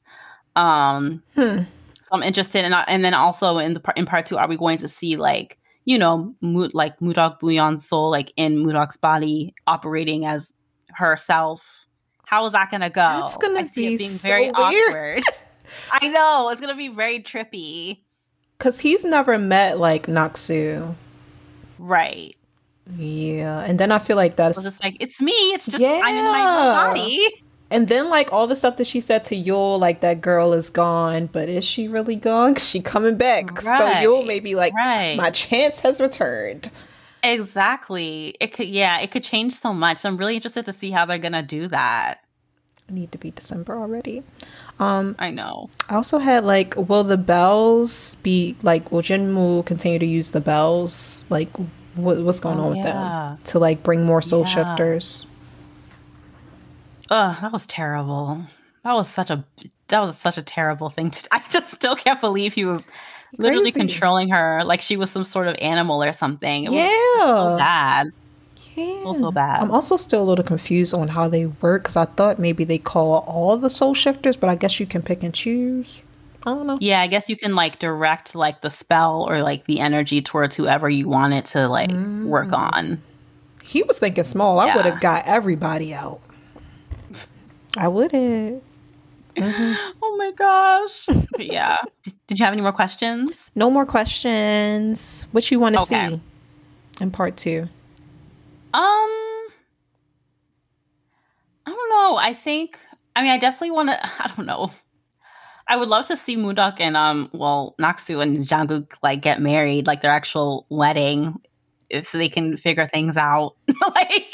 Um. 0.56 1.24
Hmm. 1.36 1.64
So 2.04 2.10
I'm 2.14 2.24
interested 2.24 2.66
in, 2.66 2.74
and 2.74 3.06
then 3.06 3.14
also 3.14 3.58
in 3.58 3.74
the 3.74 3.94
in 3.96 4.06
part 4.06 4.26
two, 4.26 4.38
are 4.38 4.48
we 4.48 4.58
going 4.58 4.78
to 4.80 4.88
see 4.88 5.16
like 5.18 5.58
you 5.86 5.98
know, 5.98 6.34
Mood 6.42 6.74
like 6.74 7.00
Moondog 7.00 7.40
Buyon's 7.40 7.88
soul 7.88 8.12
like 8.12 8.32
in 8.36 8.58
Moondog's 8.58 8.98
body 8.98 9.54
operating 9.68 10.26
as 10.26 10.54
herself? 10.90 11.88
How 12.26 12.46
is 12.46 12.54
that 12.54 12.72
gonna 12.72 12.90
go? 12.90 13.24
It's 13.26 13.38
gonna 13.38 13.64
be 13.76 13.98
being 13.98 14.10
so 14.10 14.28
very 14.28 14.52
weird. 14.52 14.90
awkward. 14.90 15.24
I 15.92 16.08
know 16.08 16.50
it's 16.52 16.62
gonna 16.62 16.76
be 16.76 16.90
very 16.90 17.20
trippy 17.20 18.02
because 18.62 18.80
he's 18.80 19.04
never 19.04 19.40
met 19.40 19.80
like 19.80 20.06
Naksu, 20.06 20.94
right? 21.80 22.36
Yeah, 22.96 23.62
and 23.62 23.80
then 23.80 23.92
I 23.92 23.98
feel 23.98 24.18
like 24.18 24.36
that's 24.36 24.62
just 24.62 24.84
like 24.84 24.98
it's 25.00 25.20
me. 25.20 25.32
It's 25.32 25.66
just 25.66 25.80
yeah. 25.80 26.00
I'm 26.04 26.14
in 26.14 26.26
my 26.26 26.44
body. 26.44 27.28
And 27.72 27.88
then 27.88 28.10
like 28.12 28.32
all 28.32 28.46
the 28.46 28.56
stuff 28.56 28.78
that 28.78 28.86
she 28.86 29.00
said 29.02 29.26
to 29.26 29.36
Yul, 29.36 29.80
like 29.80 30.02
that 30.02 30.22
girl 30.22 30.54
is 30.54 30.70
gone, 30.70 31.26
but 31.26 31.50
is 31.50 31.64
she 31.64 31.88
really 31.88 32.16
gone? 32.16 32.54
She 32.56 32.82
coming 32.82 33.18
back. 33.18 33.64
Right. 33.64 34.04
So 34.04 34.08
Yul 34.08 34.28
may 34.28 34.40
be 34.40 34.54
like, 34.54 34.76
right. 34.76 35.18
my 35.18 35.32
chance 35.32 35.80
has 35.80 36.00
returned. 36.00 36.70
Exactly. 37.24 38.36
It 38.40 38.54
could 38.54 38.68
yeah, 38.68 39.00
it 39.00 39.10
could 39.10 39.24
change 39.24 39.54
so 39.54 39.74
much. 39.74 39.98
So 39.98 40.10
I'm 40.10 40.18
really 40.18 40.36
interested 40.36 40.66
to 40.66 40.74
see 40.74 40.92
how 40.92 41.06
they're 41.08 41.18
gonna 41.18 41.42
do 41.42 41.68
that. 41.70 42.20
need 42.90 43.12
to 43.12 43.18
be 43.18 43.32
December 43.32 43.76
already. 43.80 44.22
Um, 44.82 45.16
I 45.20 45.30
know. 45.30 45.70
I 45.90 45.96
also 45.96 46.18
had 46.18 46.44
like, 46.44 46.76
will 46.76 47.04
the 47.04 47.18
bells 47.18 48.16
be 48.16 48.56
like? 48.64 48.92
Will 48.92 49.04
Jinmu 49.04 49.64
continue 49.64 50.00
to 50.00 50.06
use 50.06 50.32
the 50.32 50.42
bells? 50.42 51.24
Like, 51.30 51.50
what, 51.94 52.18
what's 52.18 52.40
going 52.40 52.60
oh, 52.60 52.64
on 52.64 52.70
with 52.70 52.78
yeah. 52.78 53.28
them 53.30 53.38
to 53.46 53.60
like 53.60 53.84
bring 53.84 54.04
more 54.04 54.24
soul 54.24 54.42
yeah. 54.42 54.48
shifters? 54.76 55.28
Oh, 57.12 57.38
that 57.42 57.52
was 57.52 57.68
terrible. 57.68 58.42
That 58.84 58.94
was 58.94 59.08
such 59.08 59.30
a 59.30 59.46
that 59.90 60.00
was 60.00 60.18
such 60.18 60.40
a 60.40 60.44
terrible 60.44 60.90
thing 60.90 61.12
to. 61.12 61.28
I 61.32 61.44
just 61.52 61.70
still 61.72 61.96
can't 61.96 62.20
believe 62.20 62.56
he 62.56 62.66
was 62.66 62.88
literally 63.38 63.72
Crazy. 63.72 63.88
controlling 63.88 64.30
her 64.30 64.64
like 64.66 64.82
she 64.82 64.98
was 64.98 65.12
some 65.12 65.24
sort 65.24 65.48
of 65.48 65.56
animal 65.62 66.04
or 66.04 66.12
something. 66.12 66.64
It 66.66 66.72
yeah. 66.72 66.88
was 66.88 67.52
so 67.54 67.58
bad 67.60 68.12
can. 68.76 69.02
So 69.02 69.14
so 69.14 69.32
bad. 69.32 69.62
I'm 69.62 69.72
also 69.72 69.98
still 69.98 70.22
a 70.22 70.26
little 70.26 70.46
confused 70.46 70.94
on 70.94 71.08
how 71.08 71.28
they 71.28 71.46
work 71.46 71.84
because 71.84 71.98
I 71.98 72.06
thought 72.06 72.40
maybe 72.40 72.64
they 72.64 72.78
call 72.78 73.24
all 73.28 73.58
the 73.58 73.70
soul 73.70 73.94
shifters, 73.94 74.38
but 74.38 74.50
I 74.50 74.56
guess 74.56 74.80
you 74.80 74.86
can 74.86 75.02
pick 75.02 75.24
and 75.24 75.34
choose. 75.34 76.04
I 76.44 76.52
don't 76.52 76.66
know. 76.66 76.78
Yeah, 76.80 77.02
I 77.02 77.08
guess 77.08 77.30
you 77.30 77.38
can 77.38 77.56
like 77.56 77.80
direct 77.80 78.34
like 78.36 78.62
the 78.62 78.70
spell 78.70 79.26
or 79.30 79.42
like 79.42 79.66
the 79.66 79.80
energy 79.80 80.22
towards 80.22 80.56
whoever 80.56 80.90
you 80.90 81.08
want 81.08 81.34
it 81.34 81.46
to 81.48 81.68
like 81.68 81.92
mm. 81.92 82.26
work 82.26 82.52
on. 82.52 83.02
He 83.64 83.84
was 83.84 84.00
thinking 84.00 84.24
small. 84.24 84.60
I 84.60 84.76
would 84.76 84.86
have 84.86 85.00
got 85.00 85.28
everybody 85.28 85.94
out. 85.94 86.20
I 87.78 87.88
would 87.88 88.12
have. 88.12 88.62
Mm-hmm. 89.36 89.92
Oh 90.04 90.18
my 90.18 90.32
gosh. 90.34 91.08
yeah. 91.40 91.78
Did, 92.04 92.14
did, 92.28 92.40
you 92.40 92.46
have 92.46 92.54
any 92.54 92.62
more 92.62 92.72
questions? 92.72 93.50
No 93.56 93.72
more 93.72 93.88
questions. 93.88 95.26
What 95.32 95.50
you 95.50 95.60
want 95.60 95.76
to 95.76 95.82
okay. 95.82 96.10
see 96.10 96.22
in 97.02 97.10
part 97.10 97.38
two? 97.38 97.68
Um, 98.74 99.10
I 101.66 101.68
don't 101.68 101.90
know. 101.90 102.18
I 102.18 102.34
think. 102.34 102.80
I 103.16 103.24
mean, 103.24 103.32
I 103.32 103.38
definitely 103.38 103.72
want 103.72 103.90
to. 103.90 104.00
I 104.04 104.32
don't 104.36 104.46
know. 104.46 104.72
I 105.68 105.78
would 105.78 105.90
love 105.90 106.08
to 106.08 106.18
see 106.18 106.36
Mudeok 106.36 106.80
and 106.80 106.98
um, 106.98 107.30
well, 107.34 107.76
Naksu 107.80 108.22
and 108.22 108.46
Jang 108.46 108.72
Uk 108.72 108.98
like 109.04 109.22
get 109.22 109.42
married, 109.42 109.88
like 109.88 110.02
their 110.02 110.12
actual 110.12 110.66
wedding, 110.70 111.40
if 111.90 112.08
so 112.08 112.18
they 112.18 112.30
can 112.30 112.58
figure 112.58 112.88
things 112.88 113.16
out. 113.16 113.56
like, 113.96 114.34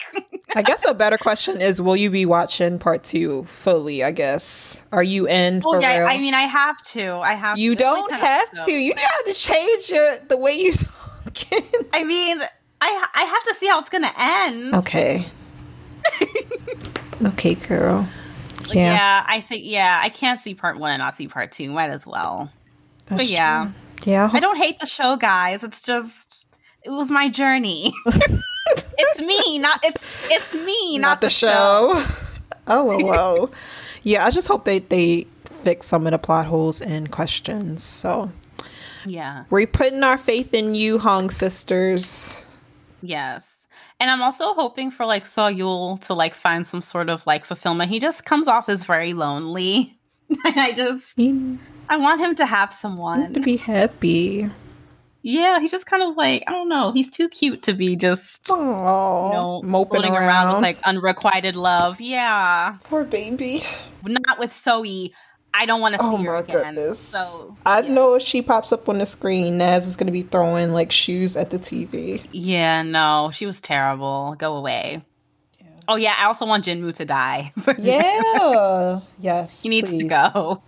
I 0.56 0.62
guess 0.62 0.86
a 0.86 0.94
better 0.94 1.18
question 1.18 1.62
is, 1.62 1.82
will 1.82 1.96
you 1.96 2.10
be 2.10 2.26
watching 2.26 2.80
part 2.80 3.04
two 3.04 3.44
fully? 3.44 4.04
I 4.04 4.12
guess. 4.12 4.82
Are 4.92 5.04
you 5.04 5.28
in? 5.28 5.62
Oh 5.66 5.80
yeah, 5.80 6.00
real? 6.00 6.08
I 6.08 6.18
mean, 6.18 6.34
I 6.34 6.44
have 6.44 6.82
to. 6.84 7.18
I 7.18 7.34
have. 7.34 7.58
You 7.58 7.76
don't 7.76 8.12
have 8.12 8.66
to. 8.66 8.72
You 8.72 8.94
have 8.96 9.26
to 9.26 9.34
change 9.34 9.90
your 9.90 10.16
the 10.30 10.38
way 10.38 10.54
you. 10.54 10.74
I 11.94 12.04
mean, 12.04 12.42
I 12.88 13.08
I 13.14 13.24
have 13.24 13.44
to 13.44 13.54
see 13.56 13.68
how 13.68 13.80
it's 13.80 13.90
gonna 13.90 14.14
end. 14.18 14.76
Okay. 14.76 15.26
okay, 17.26 17.56
girl. 17.56 18.08
Yeah. 18.70 18.94
yeah, 18.94 19.26
I 19.28 19.42
think 19.42 19.64
yeah, 19.66 20.00
I 20.02 20.10
can't 20.10 20.40
see 20.40 20.54
part 20.54 20.78
one 20.78 20.92
and 20.92 21.00
not 21.00 21.16
see 21.16 21.28
part 21.28 21.52
two. 21.52 21.72
Might 21.72 21.90
as 21.90 22.06
well. 22.06 22.52
That's 23.06 23.22
but 23.22 23.28
yeah, 23.28 23.72
true. 23.98 24.12
yeah. 24.12 24.30
I 24.32 24.40
don't 24.40 24.58
hate 24.58 24.80
the 24.80 24.86
show, 24.86 25.16
guys. 25.16 25.64
It's 25.64 25.82
just 25.82 26.46
it 26.84 26.90
was 26.90 27.12
my 27.12 27.30
journey. 27.30 27.94
it's 28.06 29.22
me, 29.22 29.60
not 29.60 29.80
it's 29.84 30.06
it's 30.30 30.56
me, 30.56 30.98
not, 30.98 31.08
not 31.08 31.22
the, 31.22 31.28
the, 31.28 31.32
show. 31.32 32.04
show. 32.04 32.16
oh 32.68 33.06
well. 33.06 33.52
yeah. 34.04 34.26
I 34.26 34.32
just 34.32 34.48
hope 34.48 34.66
they 34.66 34.80
they 34.80 35.28
fix 35.44 35.88
some 35.88 36.06
of 36.08 36.12
the 36.12 36.20
plot 36.20 36.46
holes 36.48 36.82
and 36.82 37.12
questions. 37.12 37.84
So 37.84 38.32
yeah, 39.06 39.46
we're 39.50 39.68
putting 39.68 40.04
our 40.04 40.18
faith 40.18 40.54
in 40.54 40.76
you, 40.76 41.00
Hong 41.00 41.30
sisters. 41.30 42.44
Yes. 43.02 43.68
And 43.99 44.10
I'm 44.10 44.22
also 44.22 44.53
hoping 44.53 44.91
for 44.91 45.06
like 45.06 45.26
Seo 45.26 45.56
Yul 45.56 46.02
to 46.07 46.14
like 46.14 46.34
find 46.34 46.65
some 46.65 46.82
sort 46.82 47.10
of 47.10 47.26
like 47.28 47.45
fulfillment. 47.45 47.91
He 47.91 47.99
just 47.99 48.26
comes 48.26 48.48
off 48.48 48.69
as 48.69 48.84
very 48.84 49.14
lonely. 49.14 49.98
and 50.45 50.60
I 50.60 50.72
just 50.74 51.18
I 51.90 51.98
want 51.98 52.19
him 52.19 52.36
to 52.36 52.45
have 52.45 52.74
someone. 52.74 53.34
To 53.34 53.40
be 53.40 53.57
happy. 53.57 54.49
Yeah, 55.22 55.60
he's 55.60 55.72
just 55.72 55.86
kind 55.86 56.03
of 56.03 56.15
like 56.15 56.44
I 56.48 56.52
don't 56.52 56.69
know. 56.69 56.91
He's 56.91 57.10
too 57.10 57.28
cute 57.28 57.64
to 57.64 57.74
be 57.74 57.95
just 57.95 58.45
Aww, 58.45 59.28
you 59.28 59.34
know 59.34 59.61
moping 59.64 60.03
around. 60.03 60.24
around 60.24 60.56
with 60.56 60.64
like 60.64 60.78
unrequited 60.84 61.56
love. 61.56 61.99
Yeah, 61.99 62.78
poor 62.86 63.03
baby. 63.03 63.64
Not 64.06 64.40
with 64.40 64.52
Zoe. 64.52 65.14
I 65.58 65.66
don't 65.66 65.82
want 65.82 65.96
to 65.96 66.02
oh 66.02 66.18
see 66.18 66.28
oh 66.28 66.32
her 66.32 66.36
again. 66.38 66.76
Goodness. 66.76 67.00
So 67.00 67.58
I 67.66 67.82
yeah. 67.82 67.92
know 67.92 68.14
if 68.16 68.22
she 68.22 68.42
pops 68.44 68.72
up 68.72 68.88
on 68.88 69.00
the 69.00 69.06
screen, 69.08 69.58
Nas 69.58 69.88
is 69.88 69.96
going 69.96 70.06
to 70.06 70.14
be 70.14 70.22
throwing 70.22 70.72
like 70.72 70.92
shoes 70.92 71.36
at 71.36 71.50
the 71.50 71.58
TV. 71.58 72.24
Yeah, 72.32 72.84
no, 72.84 73.32
she 73.34 73.48
was 73.48 73.60
terrible. 73.60 74.36
Go 74.38 74.56
away. 74.56 75.02
Yeah. 75.60 75.68
Oh 75.88 75.96
yeah, 75.96 76.14
I 76.18 76.26
also 76.26 76.46
want 76.46 76.66
Jinmu 76.66 76.94
to 76.96 77.06
die. 77.06 77.54
yeah. 77.80 79.00
yes. 79.20 79.64
He 79.64 79.70
needs 79.70 79.90
please. 79.90 80.04
to 80.04 80.08
go. 80.08 80.62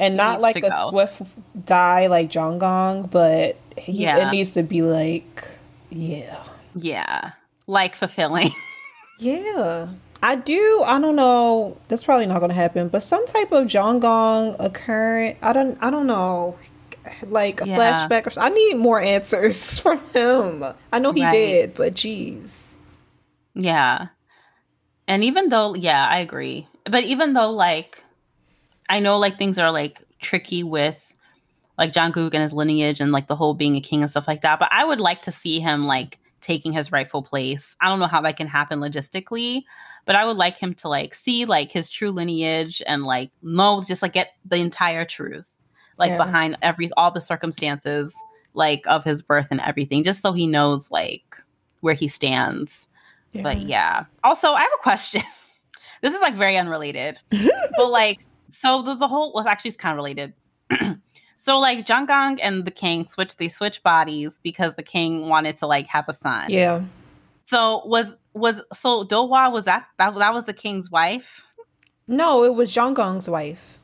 And 0.00 0.16
not 0.16 0.40
like 0.40 0.56
a 0.56 0.62
go. 0.62 0.90
swift 0.90 1.22
die 1.64 2.08
like 2.08 2.28
Jang 2.28 2.58
Kang, 2.58 3.04
but 3.04 3.56
he, 3.78 3.92
yeah. 3.92 4.26
it 4.26 4.32
needs 4.32 4.50
to 4.52 4.64
be 4.64 4.82
like 4.82 5.46
yeah. 5.90 6.42
Yeah. 6.74 7.32
Like 7.68 7.94
fulfilling. 7.94 8.50
yeah. 9.18 9.88
I 10.22 10.36
do. 10.36 10.82
I 10.86 11.00
don't 11.00 11.16
know. 11.16 11.76
That's 11.88 12.04
probably 12.04 12.26
not 12.26 12.38
going 12.38 12.50
to 12.50 12.54
happen. 12.54 12.88
But 12.88 13.02
some 13.02 13.26
type 13.26 13.50
of 13.52 13.66
Jong 13.66 14.04
occurrence. 14.58 15.38
I 15.42 15.52
don't. 15.52 15.78
I 15.82 15.90
don't 15.90 16.06
know. 16.06 16.56
Like 17.24 17.60
a 17.60 17.66
yeah. 17.66 17.76
flashback 17.76 18.26
or 18.26 18.30
something. 18.30 18.52
I 18.52 18.54
need 18.54 18.76
more 18.76 19.00
answers 19.00 19.78
from 19.80 20.00
him. 20.14 20.64
I 20.92 21.00
know 21.00 21.12
he 21.12 21.24
right. 21.24 21.32
did, 21.32 21.74
but 21.74 21.94
geez. 21.94 22.74
Yeah. 23.54 24.08
And 25.08 25.24
even 25.24 25.48
though, 25.48 25.74
yeah, 25.74 26.06
I 26.08 26.18
agree. 26.18 26.68
But 26.84 27.02
even 27.04 27.32
though, 27.32 27.50
like, 27.50 28.02
I 28.88 29.00
know, 29.00 29.18
like, 29.18 29.36
things 29.36 29.58
are 29.58 29.72
like 29.72 30.00
tricky 30.20 30.62
with 30.62 31.12
like 31.76 31.92
Jang 31.92 32.10
Uk 32.10 32.32
and 32.32 32.42
his 32.42 32.52
lineage 32.52 33.00
and 33.00 33.12
like 33.12 33.26
the 33.26 33.36
whole 33.36 33.54
being 33.54 33.76
a 33.76 33.80
king 33.80 34.02
and 34.02 34.10
stuff 34.10 34.28
like 34.28 34.42
that. 34.42 34.58
But 34.58 34.68
I 34.70 34.84
would 34.84 35.00
like 35.00 35.22
to 35.22 35.32
see 35.32 35.58
him 35.60 35.86
like 35.86 36.18
taking 36.40 36.72
his 36.72 36.92
rightful 36.92 37.22
place. 37.22 37.76
I 37.80 37.88
don't 37.88 37.98
know 37.98 38.06
how 38.06 38.20
that 38.22 38.36
can 38.36 38.46
happen 38.46 38.80
logistically, 38.80 39.62
but 40.04 40.16
I 40.16 40.24
would 40.24 40.36
like 40.36 40.58
him 40.58 40.74
to 40.74 40.88
like 40.88 41.14
see 41.14 41.44
like 41.44 41.70
his 41.72 41.88
true 41.88 42.10
lineage 42.10 42.82
and 42.86 43.04
like 43.04 43.30
know 43.42 43.84
just 43.86 44.02
like 44.02 44.12
get 44.12 44.32
the 44.44 44.56
entire 44.56 45.04
truth 45.04 45.50
like 45.98 46.10
yeah. 46.10 46.16
behind 46.18 46.56
every 46.62 46.90
all 46.96 47.10
the 47.10 47.20
circumstances 47.20 48.14
like 48.54 48.84
of 48.86 49.04
his 49.04 49.22
birth 49.22 49.48
and 49.50 49.60
everything 49.60 50.04
just 50.04 50.20
so 50.20 50.32
he 50.32 50.46
knows 50.46 50.90
like 50.90 51.36
where 51.80 51.94
he 51.94 52.08
stands. 52.08 52.88
Yeah. 53.32 53.42
But 53.42 53.62
yeah. 53.62 54.04
Also, 54.22 54.48
I 54.48 54.60
have 54.60 54.70
a 54.74 54.82
question. 54.82 55.22
this 56.02 56.14
is 56.14 56.20
like 56.20 56.34
very 56.34 56.56
unrelated. 56.56 57.18
but 57.30 57.88
like 57.90 58.24
so 58.50 58.82
the, 58.82 58.94
the 58.94 59.08
whole 59.08 59.32
well 59.34 59.46
actually 59.46 59.70
it's 59.70 59.76
kind 59.76 59.92
of 59.92 59.96
related. 59.96 60.32
So 61.42 61.58
like 61.58 61.84
Jang 61.86 62.08
Uk 62.08 62.38
and 62.40 62.64
the 62.64 62.70
king 62.70 63.04
switch 63.08 63.36
they 63.36 63.48
switch 63.48 63.82
bodies 63.82 64.38
because 64.44 64.76
the 64.76 64.82
king 64.84 65.28
wanted 65.28 65.56
to 65.56 65.66
like 65.66 65.88
have 65.88 66.08
a 66.08 66.12
son. 66.12 66.48
Yeah. 66.48 66.82
So 67.40 67.84
was 67.84 68.16
was 68.34 68.62
so 68.72 69.04
Dohwa 69.04 69.52
was 69.52 69.64
that 69.66 69.86
that, 69.98 70.14
that 70.14 70.34
was 70.34 70.44
the 70.44 70.54
king's 70.54 70.90
wife? 70.90 71.44
No, 72.08 72.44
it 72.44 72.54
was 72.54 72.72
Jungkook's 72.72 73.28
wife. 73.28 73.78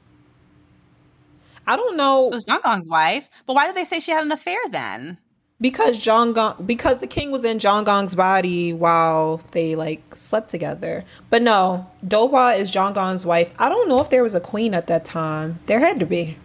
I 1.67 1.77
don't 1.77 1.97
know. 1.97 2.29
It 2.29 2.35
was 2.35 2.45
Jungkook's 2.45 2.89
wife, 2.89 3.29
but 3.47 3.55
why 3.55 3.67
did 3.67 3.77
they 3.77 3.85
say 3.85 4.01
she 4.01 4.13
had 4.13 4.25
an 4.25 4.33
affair 4.33 4.59
then? 4.71 5.19
because 5.61 5.99
Jang 5.99 6.35
Kang 6.35 6.55
because 6.65 6.99
the 6.99 7.07
king 7.07 7.31
was 7.31 7.45
in 7.45 7.59
Jang 7.59 7.85
Kang's 7.85 8.15
body 8.15 8.73
while 8.73 9.41
they 9.53 9.75
like 9.75 10.03
slept 10.17 10.51
together. 10.51 11.05
But 11.31 11.43
no, 11.43 11.87
Dohwa 12.07 12.59
is 12.59 12.71
Jang 12.71 12.95
Kang's 12.95 13.27
wife. 13.27 13.51
I 13.59 13.69
don't 13.69 13.89
know 13.89 14.01
if 14.01 14.11
there 14.11 14.23
was 14.23 14.35
a 14.35 14.41
queen 14.41 14.75
at 14.75 14.87
that 14.87 15.05
time. 15.05 15.59
There 15.67 15.81
had 15.81 16.01
to 16.01 16.07
be. 16.07 16.37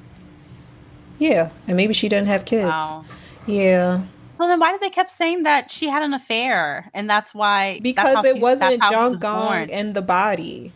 Yeah, 1.19 1.51
and 1.67 1.77
maybe 1.77 1.93
she 1.93 2.09
didn't 2.09 2.27
have 2.27 2.45
kids. 2.45 2.69
Wow. 2.69 3.05
Yeah. 3.45 4.01
Well, 4.43 4.49
then 4.49 4.59
why 4.59 4.73
did 4.73 4.81
they 4.81 4.89
kept 4.89 5.09
saying 5.09 5.43
that 5.43 5.71
she 5.71 5.87
had 5.87 6.03
an 6.03 6.13
affair, 6.13 6.91
and 6.93 7.09
that's 7.09 7.33
why? 7.33 7.79
Because 7.81 8.15
that's 8.15 8.27
it 8.27 8.41
wasn't 8.41 8.81
John 8.81 9.11
was 9.11 9.21
Gong 9.21 9.69
in 9.69 9.93
the 9.93 10.01
body. 10.01 10.73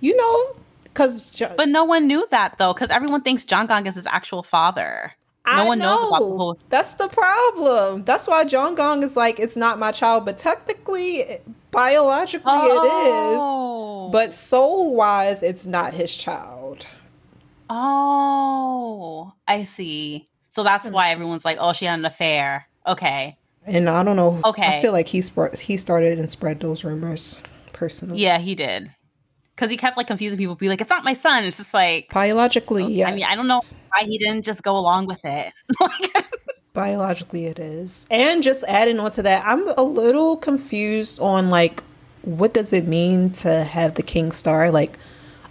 You 0.00 0.16
know, 0.16 0.56
because 0.84 1.20
jo- 1.20 1.52
but 1.54 1.68
no 1.68 1.84
one 1.84 2.06
knew 2.06 2.26
that 2.30 2.56
though, 2.56 2.72
because 2.72 2.90
everyone 2.90 3.20
thinks 3.20 3.44
Jang 3.44 3.68
Kang 3.68 3.86
is 3.86 3.96
his 3.96 4.06
actual 4.06 4.42
father. 4.42 5.12
No 5.44 5.52
I 5.52 5.66
one 5.66 5.78
know. 5.80 5.96
knows 5.96 6.08
about 6.08 6.18
the 6.20 6.36
whole. 6.38 6.58
That's 6.70 6.94
the 6.94 7.08
problem. 7.08 8.04
That's 8.04 8.26
why 8.26 8.44
Jang 8.44 8.74
Kang 8.74 9.02
is 9.02 9.18
like, 9.18 9.38
it's 9.38 9.58
not 9.58 9.78
my 9.78 9.92
child, 9.92 10.24
but 10.24 10.38
technically, 10.38 11.26
biologically, 11.72 12.52
oh. 12.54 12.82
it 12.82 12.86
is. 12.86 13.38
Oh. 13.38 14.08
But 14.10 14.32
soul 14.32 14.94
wise, 14.94 15.42
it's 15.42 15.66
not 15.66 15.92
his 15.92 16.16
child. 16.16 16.86
Oh, 17.68 19.34
I 19.46 19.64
see. 19.64 20.30
So 20.56 20.62
that's 20.62 20.88
why 20.88 21.10
everyone's 21.10 21.44
like, 21.44 21.58
"Oh, 21.60 21.74
she 21.74 21.84
had 21.84 21.98
an 21.98 22.06
affair." 22.06 22.66
Okay. 22.86 23.36
And 23.66 23.90
I 23.90 24.02
don't 24.02 24.16
know. 24.16 24.40
Okay. 24.42 24.78
I 24.78 24.80
feel 24.80 24.92
like 24.92 25.06
he 25.06 25.20
sp- 25.20 25.52
he 25.60 25.76
started 25.76 26.18
and 26.18 26.30
spread 26.30 26.60
those 26.60 26.82
rumors 26.82 27.42
personally. 27.74 28.20
Yeah, 28.20 28.38
he 28.38 28.54
did 28.54 28.90
because 29.54 29.70
he 29.70 29.76
kept 29.76 29.98
like 29.98 30.06
confusing 30.06 30.38
people, 30.38 30.54
be 30.54 30.70
like, 30.70 30.80
"It's 30.80 30.88
not 30.88 31.04
my 31.04 31.12
son." 31.12 31.44
It's 31.44 31.58
just 31.58 31.74
like 31.74 32.08
biologically, 32.10 32.84
oh, 32.84 32.88
yes. 32.88 33.06
I 33.06 33.14
mean, 33.14 33.24
I 33.24 33.34
don't 33.34 33.48
know 33.48 33.60
why 33.90 34.06
he 34.06 34.16
didn't 34.16 34.46
just 34.46 34.62
go 34.62 34.78
along 34.78 35.08
with 35.08 35.20
it. 35.24 35.52
biologically, 36.72 37.44
it 37.44 37.58
is. 37.58 38.06
And 38.10 38.42
just 38.42 38.64
adding 38.64 38.98
on 38.98 39.10
to 39.10 39.22
that, 39.24 39.44
I'm 39.46 39.68
a 39.76 39.82
little 39.82 40.38
confused 40.38 41.20
on 41.20 41.50
like 41.50 41.82
what 42.22 42.54
does 42.54 42.72
it 42.72 42.86
mean 42.86 43.28
to 43.44 43.62
have 43.62 43.96
the 43.96 44.02
king 44.02 44.32
star? 44.32 44.70
Like, 44.70 44.98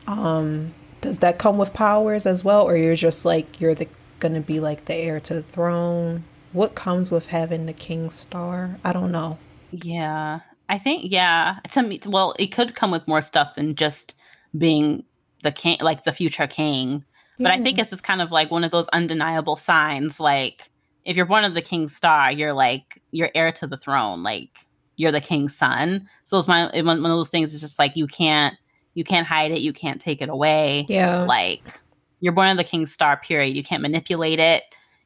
um, 0.07 0.73
does 1.01 1.19
that 1.19 1.37
come 1.37 1.59
with 1.59 1.75
powers 1.75 2.25
as 2.25 2.43
well, 2.43 2.67
or 2.67 2.75
you're 2.75 2.95
just 2.95 3.23
like 3.23 3.61
you're 3.61 3.75
the 3.75 3.87
gonna 4.19 4.41
be 4.41 4.59
like 4.59 4.85
the 4.85 4.95
heir 4.95 5.19
to 5.21 5.35
the 5.35 5.43
throne? 5.43 6.23
What 6.53 6.75
comes 6.75 7.11
with 7.11 7.27
having 7.27 7.65
the 7.65 7.73
king 7.73 8.09
star? 8.09 8.77
I 8.83 8.93
don't 8.93 9.11
know. 9.11 9.37
Yeah, 9.71 10.39
I 10.69 10.77
think 10.77 11.11
yeah. 11.11 11.57
To 11.71 11.81
me, 11.83 11.99
well, 12.07 12.33
it 12.39 12.47
could 12.47 12.75
come 12.75 12.91
with 12.91 13.07
more 13.07 13.21
stuff 13.21 13.55
than 13.55 13.75
just 13.75 14.15
being 14.57 15.03
the 15.43 15.51
king, 15.51 15.77
like 15.81 16.03
the 16.03 16.11
future 16.11 16.47
king. 16.47 17.03
But 17.37 17.51
I 17.51 17.61
think 17.61 17.77
it's 17.79 17.89
just 17.89 18.03
kind 18.03 18.21
of 18.21 18.31
like 18.31 18.49
one 18.49 18.63
of 18.63 18.71
those 18.71 18.87
undeniable 18.89 19.57
signs. 19.57 20.19
Like 20.19 20.71
if 21.03 21.17
you're 21.17 21.25
born 21.25 21.43
of 21.43 21.53
the 21.53 21.61
king's 21.61 21.95
star, 21.95 22.31
you're 22.31 22.53
like 22.53 23.01
you're 23.11 23.31
heir 23.35 23.51
to 23.53 23.67
the 23.67 23.77
throne. 23.77 24.23
Like 24.23 24.65
you're 24.95 25.11
the 25.11 25.21
king's 25.21 25.55
son. 25.55 26.07
So 26.23 26.39
it's 26.39 26.47
my 26.47 26.67
one 26.67 26.97
of 26.97 27.03
those 27.03 27.29
things. 27.29 27.53
Is 27.53 27.61
just 27.61 27.77
like 27.77 27.95
you 27.95 28.07
can't 28.07 28.55
you 28.93 29.03
can't 29.03 29.27
hide 29.27 29.51
it. 29.51 29.59
You 29.59 29.73
can't 29.73 29.99
take 29.99 30.21
it 30.21 30.29
away. 30.29 30.85
Yeah. 30.87 31.23
Like 31.23 31.81
you're 32.19 32.33
born 32.33 32.49
of 32.49 32.57
the 32.57 32.63
king's 32.63 32.91
star. 32.91 33.17
Period. 33.17 33.55
You 33.55 33.63
can't 33.63 33.81
manipulate 33.81 34.39
it. 34.39 34.63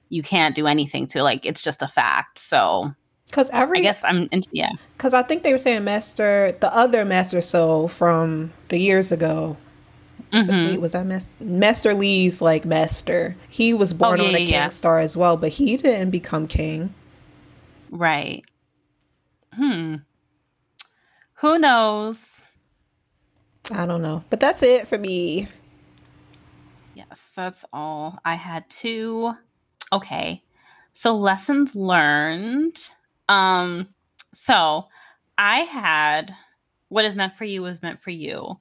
You 0.10 0.24
can't 0.24 0.56
do 0.56 0.68
anything 0.68 1.08
to 1.08 1.20
it. 1.20 1.24
like. 1.24 1.46
It's 1.46 1.62
just 1.62 1.82
a 1.82 1.88
fact. 1.88 2.38
So 2.40 2.94
because 3.30 3.50
every, 3.52 3.80
I 3.80 3.82
guess 3.84 4.04
I'm, 4.04 4.28
yeah. 4.52 4.72
Because 4.98 5.14
I 5.14 5.22
think 5.24 5.44
they 5.44 5.52
were 5.52 5.60
saying 5.60 5.84
Master, 5.84 6.56
the 6.60 6.74
other 6.76 7.06
Master 7.06 7.42
Soul 7.42 7.88
from 7.88 8.52
the 8.70 8.80
years 8.80 9.12
ago. 9.12 9.56
Mm-hmm. 10.34 10.68
Wait, 10.68 10.82
was 10.82 10.92
that 10.92 11.06
Master, 11.06 11.32
Master 11.40 11.94
Li's 11.94 12.42
like 12.42 12.66
master? 12.66 13.36
He 13.50 13.74
was 13.74 13.94
born 13.94 14.20
oh, 14.20 14.24
yeah, 14.24 14.30
on 14.30 14.36
a 14.36 14.38
king 14.40 14.50
yeah. 14.50 14.70
star 14.70 15.00
as 15.00 15.16
well, 15.16 15.38
but 15.38 15.50
he 15.50 15.78
didn't 15.78 16.12
become 16.12 16.48
king. 16.48 16.94
Right. 17.90 18.44
Hmm. 19.54 19.96
Who 21.36 21.58
knows? 21.58 22.42
I 23.72 23.86
don't 23.86 24.02
know, 24.02 24.24
but 24.30 24.40
that's 24.40 24.64
it 24.64 24.88
for 24.88 24.98
me. 24.98 25.48
Yes, 27.10 27.34
that's 27.36 27.66
all. 27.74 28.20
I 28.24 28.36
had 28.36 28.70
two. 28.70 29.34
Okay. 29.92 30.44
So 30.94 31.16
lessons 31.16 31.76
learned. 31.76 32.80
Um, 33.28 33.90
so 34.34 34.86
I 35.38 35.60
had 35.60 36.36
what 36.90 37.06
is 37.06 37.16
meant 37.16 37.38
for 37.38 37.46
you 37.46 37.62
was 37.62 37.82
meant 37.82 38.02
for 38.04 38.12
you. 38.12 38.60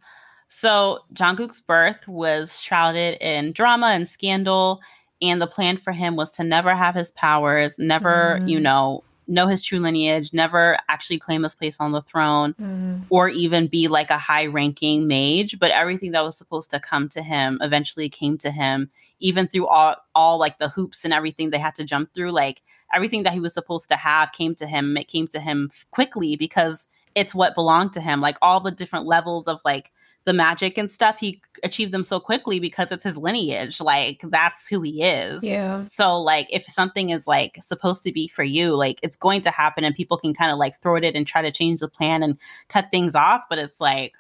So 0.49 1.01
Jang 1.13 1.41
Uk's 1.41 1.61
birth 1.61 2.09
was 2.09 2.61
shrouded 2.61 3.19
in 3.21 3.53
drama 3.53 3.89
and 3.89 4.09
scandal, 4.09 4.81
and 5.21 5.43
the 5.43 5.47
plan 5.47 5.77
for 5.77 5.93
him 5.93 6.17
was 6.17 6.31
to 6.33 6.45
never 6.45 6.75
have 6.75 6.95
his 6.95 7.11
powers, 7.13 7.79
never, 7.79 8.39
mm. 8.41 8.49
you 8.49 8.61
know, 8.61 9.05
know 9.29 9.47
his 9.47 9.63
true 9.63 9.79
lineage, 9.79 10.33
never 10.33 10.79
actually 10.89 11.19
claim 11.19 11.43
his 11.43 11.55
place 11.55 11.77
on 11.79 11.93
the 11.93 12.03
throne, 12.03 12.55
mm. 12.61 13.05
or 13.11 13.29
even 13.29 13.67
be 13.67 13.87
like 13.87 14.11
a 14.11 14.19
high 14.19 14.47
ranking 14.47 15.07
mage. 15.07 15.59
But 15.59 15.71
everything 15.71 16.13
that 16.13 16.25
was 16.25 16.37
supposed 16.37 16.71
to 16.71 16.81
come 16.81 17.09
to 17.11 17.23
him 17.23 17.59
eventually 17.61 18.09
came 18.09 18.39
to 18.39 18.51
him, 18.51 18.91
even 19.21 19.47
through 19.47 19.67
all, 19.67 19.97
all 20.15 20.39
like 20.39 20.59
the 20.59 20.69
hoops 20.69 21.05
and 21.05 21.15
everything 21.15 21.51
they 21.51 21.59
had 21.59 21.75
to 21.77 21.85
jump 21.85 22.15
through. 22.15 22.33
Like 22.33 22.63
everything 22.93 23.23
that 23.25 23.35
he 23.35 23.41
was 23.41 23.55
supposed 23.55 23.89
to 23.91 23.97
have 23.97 24.33
came 24.33 24.55
to 24.57 24.67
him. 24.67 24.97
It 24.97 25.09
came 25.09 25.29
to 25.29 25.41
him 25.41 25.71
quickly 25.91 26.37
because 26.37 26.89
it's 27.15 27.35
what 27.35 27.55
belonged 27.55 27.93
to 27.95 28.01
him. 28.01 28.21
Like 28.21 28.39
all 28.43 28.61
the 28.61 28.71
different 28.71 29.07
levels 29.07 29.47
of 29.47 29.61
like 29.65 29.93
the 30.29 30.35
magic 30.35 30.77
and 30.77 30.91
stuff, 30.91 31.19
he 31.19 31.41
achieved 31.65 31.91
them 31.91 32.03
so 32.03 32.21
quickly 32.21 32.61
because 32.61 32.93
it's 32.93 33.03
his 33.03 33.17
lineage. 33.17 33.81
Like 33.81 34.21
that's 34.25 34.69
who 34.69 34.83
he 34.83 35.03
is. 35.03 35.43
Yeah. 35.43 35.87
So 35.87 36.21
like 36.21 36.47
if 36.51 36.65
something 36.65 37.09
is 37.09 37.27
like 37.27 37.57
supposed 37.63 38.03
to 38.03 38.13
be 38.13 38.29
for 38.29 38.43
you, 38.43 38.77
like 38.77 39.01
it's 39.03 39.17
going 39.17 39.41
to 39.41 39.51
happen 39.51 39.85
and 39.85 39.95
people 39.95 40.19
can 40.19 40.35
kind 40.35 40.53
of 40.53 40.59
like 40.59 40.79
throw 40.83 40.97
it 40.97 41.05
in 41.05 41.17
and 41.17 41.27
try 41.27 41.41
to 41.41 41.51
change 41.51 41.81
the 41.81 41.89
plan 41.89 42.23
and 42.23 42.37
cut 42.69 42.91
things 42.91 43.15
off, 43.15 43.45
but 43.49 43.59
it's 43.59 43.81
like 43.81 44.13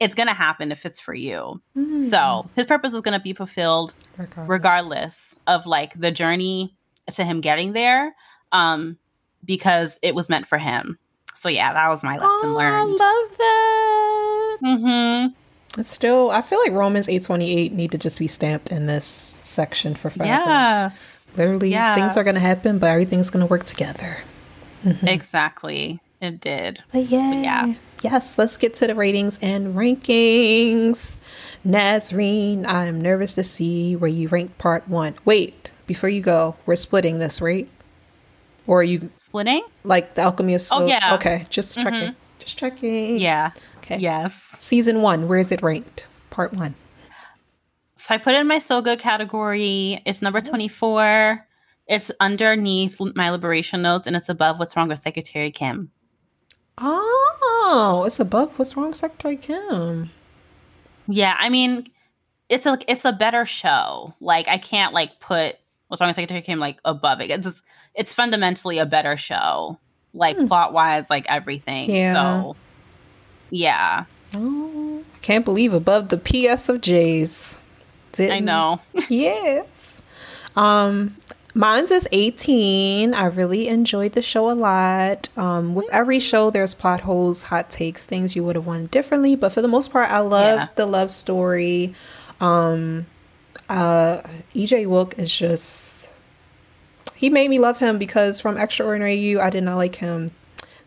it's 0.00 0.14
going 0.14 0.28
to 0.28 0.34
happen 0.34 0.70
if 0.70 0.84
it's 0.84 1.00
for 1.00 1.14
you. 1.14 1.62
Mm-hmm. 1.74 2.02
So 2.02 2.46
his 2.56 2.66
purpose 2.66 2.92
is 2.92 3.00
going 3.00 3.18
to 3.18 3.22
be 3.22 3.32
fulfilled 3.32 3.94
regardless. 4.18 4.48
regardless 4.50 5.40
of 5.46 5.64
like 5.64 5.98
the 5.98 6.10
journey 6.10 6.76
to 7.10 7.24
him 7.24 7.40
getting 7.40 7.72
there 7.72 8.14
um 8.52 8.98
because 9.46 9.98
it 10.02 10.14
was 10.14 10.28
meant 10.28 10.46
for 10.46 10.58
him. 10.58 10.98
So 11.34 11.48
yeah, 11.48 11.72
that 11.72 11.88
was 11.88 12.02
my 12.02 12.16
lesson 12.16 12.50
oh, 12.50 12.54
learned. 12.54 12.98
I 13.00 13.26
love 13.28 13.38
that. 13.38 14.58
Mhm. 14.62 15.34
It's 15.78 15.92
still, 15.92 16.30
I 16.30 16.42
feel 16.42 16.58
like 16.60 16.72
Romans 16.72 17.08
828 17.08 17.72
need 17.72 17.92
to 17.92 17.98
just 17.98 18.18
be 18.18 18.28
stamped 18.28 18.70
in 18.70 18.86
this 18.86 19.04
section 19.42 19.94
for 19.94 20.10
forever. 20.10 20.30
Yes. 20.30 21.28
Literally, 21.36 21.70
yes. 21.70 21.98
things 21.98 22.16
are 22.16 22.24
going 22.24 22.34
to 22.34 22.40
happen, 22.40 22.78
but 22.78 22.90
everything's 22.90 23.30
going 23.30 23.44
to 23.44 23.50
work 23.50 23.64
together. 23.64 24.18
Mm-hmm. 24.84 25.08
Exactly. 25.08 26.00
It 26.20 26.40
did. 26.40 26.82
But 26.92 27.08
yeah. 27.08 27.30
But 27.30 27.44
yeah. 27.44 27.74
Yes, 28.02 28.36
let's 28.38 28.56
get 28.56 28.74
to 28.74 28.86
the 28.86 28.94
ratings 28.94 29.38
and 29.40 29.74
rankings. 29.74 31.16
Nazreen, 31.66 32.66
I'm 32.66 33.00
nervous 33.00 33.34
to 33.34 33.44
see 33.44 33.96
where 33.96 34.10
you 34.10 34.28
rank 34.28 34.58
part 34.58 34.86
one. 34.88 35.14
Wait, 35.24 35.70
before 35.86 36.10
you 36.10 36.20
go, 36.20 36.56
we're 36.66 36.76
splitting 36.76 37.18
this, 37.18 37.40
right? 37.40 37.66
Or 38.66 38.80
are 38.80 38.84
you 38.84 39.10
splitting? 39.16 39.64
Like 39.84 40.14
the 40.14 40.22
Alchemy 40.22 40.54
of 40.54 40.66
Oh, 40.70 40.86
yeah. 40.86 41.14
Okay, 41.14 41.46
just 41.48 41.76
checking. 41.76 41.92
Mm-hmm. 41.92 42.12
Just 42.38 42.58
checking. 42.58 43.18
Yeah. 43.18 43.52
Okay. 43.84 43.98
Yes. 43.98 44.56
Season 44.60 45.02
one, 45.02 45.28
where 45.28 45.38
is 45.38 45.52
it 45.52 45.62
ranked? 45.62 46.06
Part 46.30 46.54
one. 46.54 46.74
So 47.96 48.14
I 48.14 48.18
put 48.18 48.34
it 48.34 48.40
in 48.40 48.46
my 48.46 48.58
so 48.58 48.80
good 48.80 48.98
category. 48.98 50.00
It's 50.06 50.22
number 50.22 50.40
24. 50.40 51.46
It's 51.86 52.10
underneath 52.18 52.98
my 53.14 53.30
liberation 53.30 53.82
notes 53.82 54.06
and 54.06 54.16
it's 54.16 54.30
above 54.30 54.58
what's 54.58 54.74
wrong 54.74 54.88
with 54.88 55.00
Secretary 55.00 55.50
Kim. 55.50 55.90
Oh, 56.78 58.04
it's 58.06 58.18
above 58.18 58.58
what's 58.58 58.74
wrong 58.74 58.88
with 58.88 58.96
Secretary 58.96 59.36
Kim. 59.36 60.10
Yeah, 61.06 61.36
I 61.38 61.50
mean, 61.50 61.86
it's 62.48 62.64
a 62.64 62.78
it's 62.88 63.04
a 63.04 63.12
better 63.12 63.44
show. 63.44 64.14
Like 64.20 64.48
I 64.48 64.56
can't 64.56 64.94
like 64.94 65.20
put 65.20 65.56
what's 65.88 66.00
wrong 66.00 66.08
with 66.08 66.16
Secretary 66.16 66.40
Kim 66.40 66.58
like 66.58 66.78
above 66.86 67.20
it. 67.20 67.30
It's 67.30 67.62
it's 67.94 68.14
fundamentally 68.14 68.78
a 68.78 68.86
better 68.86 69.18
show. 69.18 69.78
Like 70.14 70.36
hmm. 70.36 70.46
plot 70.46 70.72
wise, 70.72 71.10
like 71.10 71.26
everything. 71.28 71.90
Yeah. 71.90 72.14
So 72.14 72.56
yeah. 73.54 74.04
Oh, 74.34 75.04
I 75.14 75.18
can't 75.18 75.44
believe 75.44 75.72
above 75.72 76.08
the 76.08 76.18
PS 76.18 76.68
of 76.68 76.80
J's. 76.80 77.56
Didn't. 78.12 78.32
I 78.32 78.38
know. 78.40 78.80
yes. 79.08 80.02
Um, 80.56 81.16
mine's 81.54 81.92
is 81.92 82.08
18. 82.10 83.14
I 83.14 83.26
really 83.26 83.68
enjoyed 83.68 84.12
the 84.12 84.22
show 84.22 84.50
a 84.50 84.54
lot. 84.54 85.28
Um, 85.36 85.76
with 85.76 85.88
every 85.92 86.18
show, 86.18 86.50
there's 86.50 86.74
plot 86.74 87.02
holes, 87.02 87.44
hot 87.44 87.70
takes, 87.70 88.06
things 88.06 88.34
you 88.34 88.42
would 88.42 88.56
have 88.56 88.66
wanted 88.66 88.90
differently. 88.90 89.36
But 89.36 89.52
for 89.52 89.62
the 89.62 89.68
most 89.68 89.92
part, 89.92 90.10
I 90.10 90.18
loved 90.18 90.62
yeah. 90.62 90.68
the 90.74 90.86
love 90.86 91.12
story. 91.12 91.94
Um, 92.40 93.06
uh, 93.68 94.20
Lee 94.54 94.66
Jae 94.66 94.86
Wook 94.86 95.16
is 95.18 95.32
just. 95.32 96.08
He 97.14 97.30
made 97.30 97.48
me 97.48 97.60
love 97.60 97.78
him 97.78 97.98
because 97.98 98.40
from 98.40 98.58
Extraordinary 98.58 99.14
You, 99.14 99.40
I 99.40 99.50
did 99.50 99.62
not 99.62 99.76
like 99.76 99.94
him. 99.94 100.30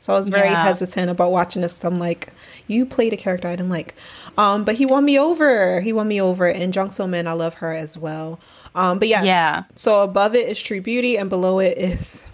So 0.01 0.13
I 0.13 0.17
was 0.17 0.27
very 0.27 0.49
yeah. 0.49 0.63
hesitant 0.63 1.09
about 1.09 1.31
watching 1.31 1.61
this. 1.61 1.83
I'm 1.83 1.95
like, 1.95 2.31
you 2.67 2.85
played 2.85 3.13
a 3.13 3.17
character 3.17 3.47
I 3.47 3.55
didn't 3.55 3.69
like. 3.69 3.95
Um, 4.37 4.63
but 4.63 4.75
he 4.75 4.85
won 4.85 5.05
me 5.05 5.17
over. 5.17 5.81
He 5.81 5.93
won 5.93 6.07
me 6.07 6.21
over. 6.21 6.47
And 6.47 6.75
Jung 6.75 6.91
So 6.91 7.07
Min, 7.07 7.27
I 7.27 7.33
love 7.33 7.55
her 7.55 7.73
as 7.73 7.97
well. 7.97 8.39
Um, 8.75 8.99
but 8.99 9.07
yeah. 9.07 9.23
Yeah. 9.23 9.63
So 9.75 10.01
above 10.01 10.35
it 10.35 10.47
is 10.47 10.61
True 10.61 10.81
Beauty, 10.81 11.17
and 11.17 11.29
below 11.29 11.59
it 11.59 11.77
is 11.77 12.27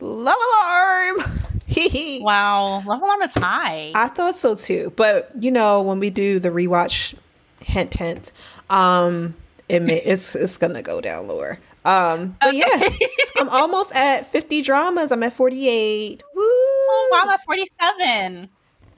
Love 0.00 0.36
Alarm. 0.36 1.24
wow, 2.22 2.82
Love 2.86 3.02
Alarm 3.02 3.22
is 3.22 3.32
high. 3.32 3.92
I 3.94 4.08
thought 4.08 4.36
so 4.36 4.54
too, 4.54 4.92
but 4.96 5.30
you 5.38 5.50
know 5.50 5.82
when 5.82 5.98
we 5.98 6.10
do 6.10 6.38
the 6.38 6.50
rewatch, 6.50 7.14
hint 7.62 7.94
hint, 7.94 8.32
um, 8.68 9.34
it 9.68 9.80
may, 9.80 10.00
it's 10.02 10.34
it's 10.34 10.56
gonna 10.56 10.82
go 10.82 11.00
down 11.00 11.28
lower. 11.28 11.58
Um, 11.84 12.36
but 12.40 12.54
okay. 12.54 12.58
yeah, 12.58 13.06
I'm 13.38 13.48
almost 13.48 13.94
at 13.96 14.30
50 14.30 14.62
dramas. 14.62 15.12
I'm 15.12 15.22
at 15.22 15.32
48. 15.32 16.22
Woo! 16.34 16.42
Oh, 16.42 17.10
wow, 17.12 17.20
I'm 17.22 17.30
at 17.30 17.42
47. 17.44 18.48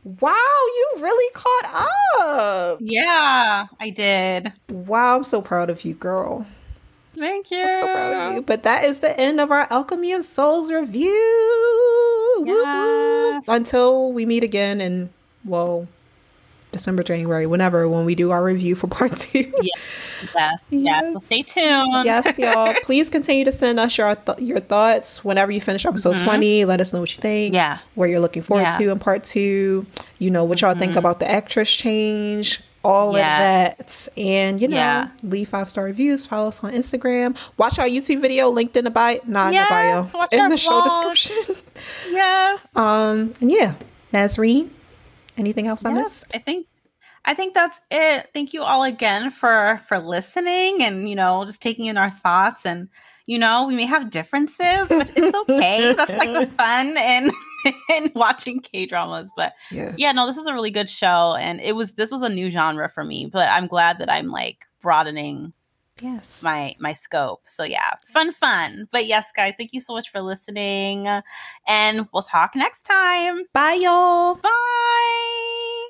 Wow, 0.05 0.33
you 0.33 0.91
really 0.99 1.33
caught 1.33 2.21
up. 2.21 2.79
Yeah, 2.81 3.67
I 3.79 3.91
did. 3.91 4.53
Wow, 4.69 5.17
I'm 5.17 5.25
so 5.25 5.41
proud 5.41 5.71
of 5.71 5.85
you, 5.85 5.95
girl. 5.95 6.45
Thank 7.15 7.51
you. 7.51 7.63
I'm 7.63 7.83
so 7.83 7.93
proud 7.95 8.13
of 8.13 8.35
you. 8.35 8.43
But 8.43 8.65
that 8.65 8.85
is 8.85 8.99
the 9.01 9.19
end 9.21 9.41
of 9.41 9.53
our 9.53 9.67
Alchemy 9.71 10.13
of 10.13 10.25
Souls 10.25 10.73
review. 10.73 12.43
Yes. 12.45 13.45
Until 13.47 14.13
we 14.13 14.27
meet 14.27 14.43
again 14.43 14.81
and 14.81 15.11
well, 15.45 15.87
December, 16.73 17.03
January, 17.03 17.47
whenever, 17.47 17.89
when 17.89 18.05
we 18.05 18.15
do 18.15 18.31
our 18.31 18.43
review 18.43 18.75
for 18.75 18.87
part 18.89 19.17
two. 19.17 19.53
Yes, 19.63 20.35
yes, 20.35 20.65
yes. 20.71 21.13
So 21.13 21.19
stay 21.21 21.43
tuned. 21.43 22.05
yes, 22.05 22.39
y'all. 22.39 22.75
Please 22.83 23.09
continue 23.09 23.45
to 23.45 23.53
send 23.53 23.79
us 23.79 23.97
your 23.97 24.15
th- 24.15 24.39
your 24.41 24.61
thoughts 24.61 25.25
whenever 25.25 25.53
you 25.53 25.61
finish 25.61 25.87
episode 25.87 26.17
mm-hmm. 26.17 26.25
20. 26.25 26.65
Let 26.65 26.81
us 26.81 26.93
know 26.93 27.01
what 27.01 27.15
you 27.15 27.21
think. 27.21 27.55
Yeah. 27.55 27.79
Where 27.95 28.09
you're 28.09 28.21
looking 28.21 28.43
forward 28.43 28.63
yeah. 28.63 28.79
to 28.79 28.91
in 28.91 28.99
part 28.99 29.25
two. 29.25 29.87
You 30.19 30.31
know, 30.31 30.45
what 30.45 30.61
y'all 30.61 30.73
mm-hmm. 30.73 30.81
think 30.81 30.97
about 30.97 31.21
the 31.21 31.31
actress 31.31 31.71
change. 31.71 32.61
All 32.85 33.17
yes. 33.17 33.79
of 33.79 33.87
that. 33.87 34.21
And, 34.21 34.61
you 34.61 34.67
know, 34.67 34.77
yeah. 34.77 35.09
leave 35.23 35.49
five 35.49 35.69
star 35.69 35.85
reviews. 35.85 36.27
Follow 36.27 36.49
us 36.49 36.65
on 36.65 36.73
Instagram. 36.73 37.37
Watch 37.57 37.79
our 37.79 37.87
YouTube 37.87 38.21
video 38.21 38.49
linked 38.49 38.77
in 38.77 38.85
the 38.85 38.91
bio. 38.91 39.19
Not 39.25 39.53
yes, 39.53 39.71
in 39.71 40.03
the 40.03 40.19
bio. 40.19 40.27
In 40.33 40.49
the 40.49 40.57
show 40.57 40.83
description. 40.85 41.57
yes. 42.11 42.75
Um, 42.77 43.35
and 43.41 43.53
yeah, 43.53 43.75
Nazreen 44.13 44.71
Anything 45.37 45.67
else 45.67 45.85
I 45.85 45.93
missed? 45.93 46.27
I 46.35 46.39
think 46.39 46.67
I 47.25 47.35
think 47.35 47.55
that's 47.55 47.81
it. 47.91 48.29
Thank 48.35 48.53
you 48.53 48.63
all 48.63 48.83
again 48.83 49.31
for 49.31 49.81
for 49.87 49.99
listening 49.99 50.83
and 50.83 51.09
you 51.09 51.15
know 51.15 51.45
just 51.45 51.63
taking 51.63 51.87
in 51.87 51.97
our 51.97 52.11
thoughts 52.11 52.67
and 52.67 52.89
you 53.27 53.39
know 53.39 53.67
we 53.67 53.77
may 53.77 53.87
have 53.87 54.11
differences, 54.11 54.89
but 54.89 55.13
it's 55.17 55.37
okay. 55.37 55.95
that's 55.97 56.11
like 56.11 56.33
the 56.33 56.51
fun 56.59 56.97
and 56.99 57.31
in 57.91 58.13
watching 58.15 58.61
K 58.61 58.87
dramas. 58.87 59.31
But 59.37 59.55
yeah. 59.71 59.93
yeah, 59.97 60.13
no, 60.13 60.27
this 60.27 60.37
is 60.37 60.47
a 60.47 60.53
really 60.53 60.73
good 60.73 60.91
show, 60.91 61.37
and 61.39 61.61
it 61.61 61.77
was 61.77 61.95
this 61.95 62.11
was 62.11 62.23
a 62.23 62.29
new 62.29 62.51
genre 62.51 62.89
for 62.89 63.05
me. 63.05 63.27
But 63.27 63.49
I'm 63.49 63.69
glad 63.69 63.99
that 64.01 64.11
I'm 64.11 64.29
like 64.29 64.67
broadening 64.81 65.53
yes. 66.03 66.43
my 66.43 66.75
my 66.79 66.93
scope. 66.93 67.43
So 67.45 67.65
yeah 67.65 67.93
fun 68.07 68.33
fun. 68.33 68.89
But 68.91 69.07
yes 69.07 69.33
guys 69.35 69.55
thank 69.57 69.73
you 69.73 69.81
so 69.81 69.95
much 69.95 70.11
for 70.11 70.21
listening 70.21 71.09
and 71.67 72.09
we'll 72.13 72.23
talk 72.23 72.55
next 72.55 72.83
time. 72.83 73.45
Bye 73.55 73.79
y'all. 73.81 74.35
Bye 74.37 75.82